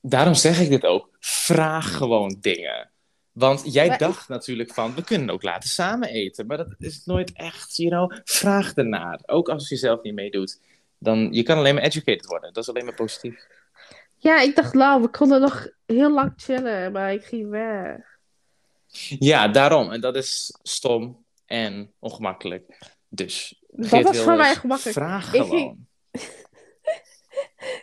Daarom 0.02 0.34
zeg 0.34 0.60
ik 0.60 0.70
dit 0.70 0.86
ook. 0.86 1.10
Vraag 1.20 1.95
gewoon 1.98 2.38
dingen. 2.41 2.90
Want 3.32 3.74
jij 3.74 3.86
Maar 3.86 3.94
ik- 3.94 3.99
dacht 4.02 4.28
natuurlijk 4.30 4.74
van, 4.74 4.95
we 4.95 5.03
kunnen 5.03 5.30
ook 5.30 5.44
laten 5.44 5.70
samen 5.70 6.10
eten. 6.10 6.45
Maar 6.48 6.57
dat 6.57 6.76
is 6.78 7.06
nooit 7.06 7.32
echt, 7.34 7.76
you 7.76 7.90
know. 7.90 8.20
Vraag 8.24 8.74
ernaar. 8.74 9.20
Ook 9.26 9.49
als 9.49 9.70
je 9.70 9.76
zelf 9.76 10.02
niet 10.02 10.14
meedoet. 10.14 10.60
Dan, 10.99 11.28
je 11.34 11.44
kan 11.44 11.57
alleen 11.57 11.74
maar 11.76 11.84
educated 11.84 12.26
worden. 12.26 12.53
Dat 12.53 12.64
is 12.64 12.70
alleen 12.70 12.86
maar 12.86 12.95
positief. 12.95 13.48
Ja, 14.22 14.40
ik 14.41 14.56
dacht, 14.56 14.74
nou, 14.74 15.02
we 15.02 15.08
konden 15.08 15.41
nog 15.41 15.68
heel 15.86 16.12
lang 16.12 16.34
chillen, 16.36 16.91
maar 16.91 17.14
ik 17.14 17.24
ging 17.24 17.50
weg. 17.50 17.98
Ja, 19.20 19.48
daarom. 19.48 19.91
En 19.91 20.02
dat 20.02 20.16
is 20.16 20.58
stom 20.62 21.26
en 21.46 21.94
ongemakkelijk. 22.00 22.78
Dus, 23.10 23.62
Dat 23.70 24.04
was 24.04 24.18
voor 24.18 24.36
mij 24.36 24.56
gemakkelijk. 24.56 24.98
Vraag 24.98 25.34
Ik 25.34 25.41
gewoon. 25.41 25.60
ging- 25.60 25.88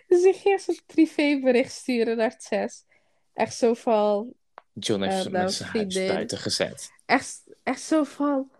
Dus 0.08 0.22
ik 0.24 0.34
ging 0.34 0.44
eerst 0.44 0.68
een 0.68 0.80
privébericht 0.86 1.72
sturen 1.72 2.16
naar 2.16 2.38
Tess. 2.38 2.84
Echt 3.34 3.54
zo 3.54 3.74
van, 3.74 4.32
John 4.72 5.02
heeft 5.02 5.14
Eh, 5.16 5.20
ze 5.22 5.30
nou, 5.30 5.44
met 5.44 5.52
zijn 5.52 5.68
huis 5.68 5.84
vriendin. 5.94 6.14
buiten 6.14 6.38
gezet. 6.38 6.90
echt, 7.06 7.42
echt 7.62 7.80
zo 7.80 8.04
van, 8.04 8.50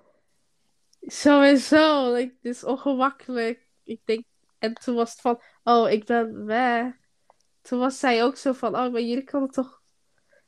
zo 1.07 1.40
en 1.43 1.59
zo. 1.59 2.12
Like, 2.12 2.35
dit 2.40 2.55
is 2.55 2.65
ongemakkelijk. 2.65 3.61
Ik 3.85 4.01
denk, 4.05 4.24
en 4.59 4.74
toen 4.74 4.94
was 4.94 5.11
het 5.11 5.20
van, 5.20 5.43
oh, 5.65 5.90
ik 5.90 6.05
ben 6.05 6.44
weg. 6.44 6.86
Toen 7.66 7.78
was 7.78 7.98
zij 7.98 8.24
ook 8.24 8.36
zo 8.36 8.52
van, 8.52 8.76
oh, 8.76 8.93
maar 8.93 9.02
jullie 9.02 9.24
konden 9.24 9.51
toch, 9.51 9.82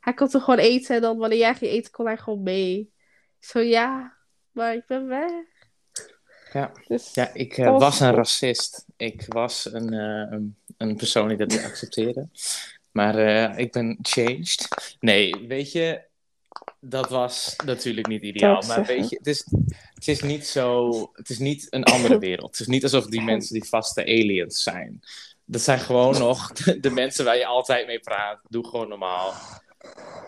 hij 0.00 0.14
kon 0.14 0.28
toch 0.28 0.44
gewoon 0.44 0.58
eten 0.58 0.96
en 0.96 1.02
dan 1.02 1.18
wanneer 1.18 1.38
jij 1.38 1.54
ging 1.54 1.70
eten, 1.70 1.92
kon 1.92 2.06
hij 2.06 2.16
gewoon 2.16 2.42
mee. 2.42 2.92
Zo, 3.38 3.60
ja, 3.60 4.16
maar 4.50 4.74
ik 4.74 4.86
ben 4.86 5.06
weg. 5.06 5.30
Ja. 6.52 6.72
Dus, 6.86 7.14
Ja, 7.14 7.34
ik 7.34 7.58
eh, 7.58 7.70
was 7.70 7.80
was 7.80 8.00
een 8.00 8.14
racist. 8.14 8.84
Ik 8.96 9.24
was 9.28 9.72
een, 9.72 9.92
eh, 9.92 10.30
een, 10.30 10.56
een 10.76 10.96
persoon 10.96 11.28
die 11.28 11.36
dat 11.36 11.48
niet 11.48 11.64
accepteerde. 11.64 12.28
Maar 12.90 13.18
eh, 13.18 13.58
ik 13.58 13.72
ben 13.72 13.98
changed. 14.02 14.68
Nee, 15.00 15.46
weet 15.48 15.72
je, 15.72 16.02
dat 16.80 17.08
was 17.08 17.56
natuurlijk 17.64 18.06
niet 18.06 18.22
ideaal. 18.22 18.62
Maar 18.66 18.84
weet 18.84 19.08
je, 19.08 19.16
het 19.16 19.26
is, 19.26 19.44
het 19.94 20.08
is 20.08 20.22
niet 20.22 20.46
zo. 20.46 20.90
Het 21.12 21.30
is 21.30 21.38
niet 21.38 21.66
een 21.70 21.84
andere 21.84 22.18
wereld. 22.28 22.50
Het 22.50 22.60
is 22.60 22.66
niet 22.66 22.82
alsof 22.82 23.06
die 23.06 23.22
mensen 23.22 23.54
die 23.54 23.68
vaste 23.68 24.02
aliens 24.02 24.62
zijn. 24.62 25.02
Dat 25.50 25.60
zijn 25.60 25.78
gewoon 25.78 26.18
nog 26.18 26.52
de, 26.80 26.90
mensen 26.90 27.24
waar 27.24 27.36
je 27.36 27.46
altijd 27.46 27.86
mee 27.86 28.00
praat. 28.00 28.40
Doe 28.48 28.66
gewoon 28.66 28.88
normaal. 28.88 29.32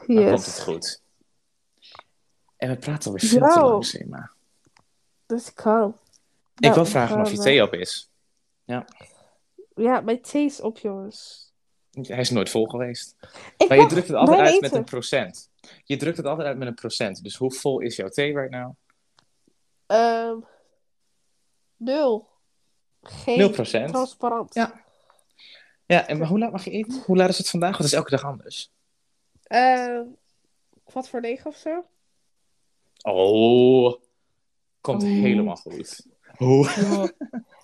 Dan 0.07 0.17
yes. 0.17 0.31
komt 0.31 0.47
het 0.47 0.61
goed. 0.61 1.03
En 2.57 2.69
we 2.71 2.77
praten 2.77 3.11
alweer 3.11 3.29
veel 3.29 3.49
te 3.49 3.59
Yo. 3.61 3.69
lang, 3.71 3.85
Sema. 3.87 4.31
Dus 5.27 5.55
kan. 5.55 5.97
Ik 6.55 6.61
Nou, 6.61 6.75
wil 6.75 6.87
vragen 6.87 7.21
of 7.21 7.31
je 7.31 7.39
thee 7.39 7.59
we- 7.59 7.67
op 7.67 7.75
is. 7.75 8.11
Ja, 9.75 10.01
mijn 10.01 10.21
thee 10.23 10.45
is 10.45 10.61
op, 10.61 10.79
jongens. 10.79 11.53
Hij 11.91 12.19
is 12.19 12.31
nooit 12.31 12.51
vol 12.51 12.67
geweest. 12.67 13.17
Ik 13.57 13.69
Maar 13.69 13.79
je 13.79 13.87
drukt 13.87 14.09
het 14.09 14.17
altijd 14.17 14.41
uit 14.41 14.61
met 14.61 14.73
een 14.73 14.85
procent. 14.85 15.51
Je 15.85 15.97
drukt 15.97 16.17
het 16.17 16.27
altijd 16.27 16.49
uit 16.49 16.59
met 16.59 16.69
een 16.69 16.75
procent. 16.75 17.23
Dus 17.23 17.37
hoe 17.37 17.53
vol 17.53 17.81
is 17.81 17.97
jouw 17.97 18.09
thee 18.09 18.35
right 18.35 18.51
now? 18.51 18.75
Ehm, 19.87 20.37
nul. 21.77 22.29
Geen 23.03 23.39
0 23.39 23.51
procent. 23.51 23.89
transparant. 23.89 24.55
Ja. 24.55 24.85
Ja, 25.91 26.07
en 26.07 26.19
maar 26.19 26.29
hoe 26.29 26.39
laat 26.39 26.53
mag 26.53 26.65
je 26.65 26.71
eten? 26.71 27.03
Hoe 27.07 27.17
laat 27.17 27.29
is 27.29 27.39
het 27.39 27.51
vandaag? 27.51 27.71
Want 27.71 27.83
het 27.83 27.93
is 27.93 27.99
elke 27.99 28.11
dag 28.11 28.25
anders. 28.25 28.71
Ehm, 29.43 30.03
kwart 30.85 31.09
voor 31.09 31.21
negen 31.21 31.47
of 31.47 31.57
zo. 31.57 31.85
Oh, 33.03 33.95
komt 34.81 35.03
Oeh. 35.03 35.13
helemaal 35.23 35.57
goed. 35.57 36.07
Hoe? 36.37 36.67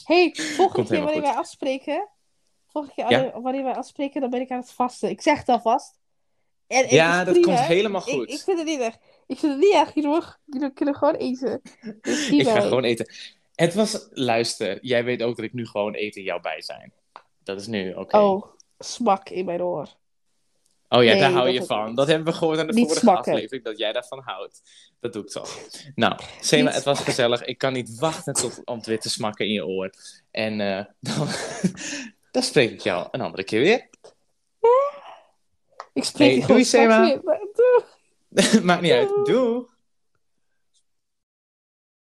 hey, 0.04 0.34
volgende 0.34 0.72
Komt 0.72 0.88
keer 0.88 0.96
wanneer 0.98 1.14
goed. 1.14 1.22
wij 1.22 1.34
afspreken. 1.34 2.08
Volgende 2.66 2.94
keer 2.96 3.10
Ja? 3.10 3.40
wanneer- 3.40 3.64
wij 3.64 3.74
afspreken, 3.74 4.20
dan 4.20 4.30
ben 4.30 4.40
ik 4.40 4.50
aan 4.50 4.60
het 4.60 4.70
vasten. 4.72 5.10
Ik 5.10 5.20
zeg 5.20 5.38
het 5.38 5.48
alvast. 5.48 5.98
En 6.66 6.86
Ja, 6.94 7.24
dat 7.24 7.34
prima. 7.34 7.46
komt 7.56 7.66
helemaal 7.66 8.00
goed. 8.00 8.30
ik 8.30 8.40
vind 8.40 8.58
het 8.58 8.66
niet 8.66 8.80
erg. 8.80 8.94
Ik 9.26 9.38
vind 9.38 9.52
het 9.52 9.60
niet 9.60 9.74
erg. 9.74 9.94
Jullie, 9.94 10.10
mogen- 10.10 10.38
jullie 10.44 10.72
kunnen 10.72 10.94
gewoon 10.94 11.14
eten. 11.14 11.62
Dus 12.00 12.28
Ik 12.30 12.46
ga 12.46 12.60
gewoon 12.60 12.84
eten. 12.84 13.12
Het 13.54 13.74
was, 13.74 14.08
luister, 14.10 14.78
jij 14.84 15.04
weet 15.04 15.22
ook 15.22 15.36
dat 15.36 15.44
ik 15.44 15.52
nu 15.52 15.66
gewoon 15.66 15.94
eet 15.94 16.16
in 16.16 16.22
jouw 16.22 16.40
bijzijn. 16.40 16.92
Dat 17.46 17.60
is 17.60 17.66
nu 17.66 17.92
oké. 17.92 18.16
Oh. 18.16 18.32
Oh, 18.32 18.44
smak 18.78 19.28
in 19.28 19.44
mijn 19.44 19.62
oor. 19.62 19.88
ja, 20.88 20.98
nee, 20.98 21.18
daar 21.18 21.30
hou 21.32 21.48
je 21.48 21.64
van. 21.64 21.86
niet. 21.86 21.96
Dat 21.96 22.06
hebben 22.06 22.26
we 22.26 22.32
gehoord 22.32 22.58
aan 22.58 22.66
de 22.66 22.72
Niet 22.72 22.84
vorige 22.84 23.00
smakken. 23.00 23.32
aflevering, 23.32 23.64
dat 23.64 23.78
jij 23.78 23.92
daarvan 23.92 24.22
houdt. 24.24 24.62
Dat 25.00 25.12
doe 25.12 25.22
ik 25.22 25.28
toch. 25.28 25.58
Nou, 25.94 26.18
Sema, 26.40 26.70
het 26.70 26.84
was 26.84 27.00
gezellig. 27.00 27.44
Ik 27.44 27.58
kan 27.58 27.72
niet 27.72 27.98
wachten 27.98 28.34
tot, 28.34 28.62
om 28.64 28.76
het 28.76 28.86
weer 28.86 29.00
te 29.00 29.08
smakken 29.10 29.46
in 29.46 29.52
je 29.52 29.66
oor. 29.66 29.90
En 30.30 30.60
eh, 30.60 30.84
dan, 31.00 31.28
dan 32.32 32.42
spreek 32.42 32.70
ik 32.70 32.80
jou 32.80 33.08
een 33.10 33.20
andere 33.20 33.44
keer 33.44 33.60
weer. 33.60 33.88
Ik 35.92 36.04
spreek 36.04 36.30
Hey, 36.30 36.40
je 36.40 36.46
doei, 36.46 36.64
Sema. 36.64 37.20
Maakt 38.62 38.82
niet 38.82 38.92
uit. 38.92 39.10
Doei! 39.24 39.64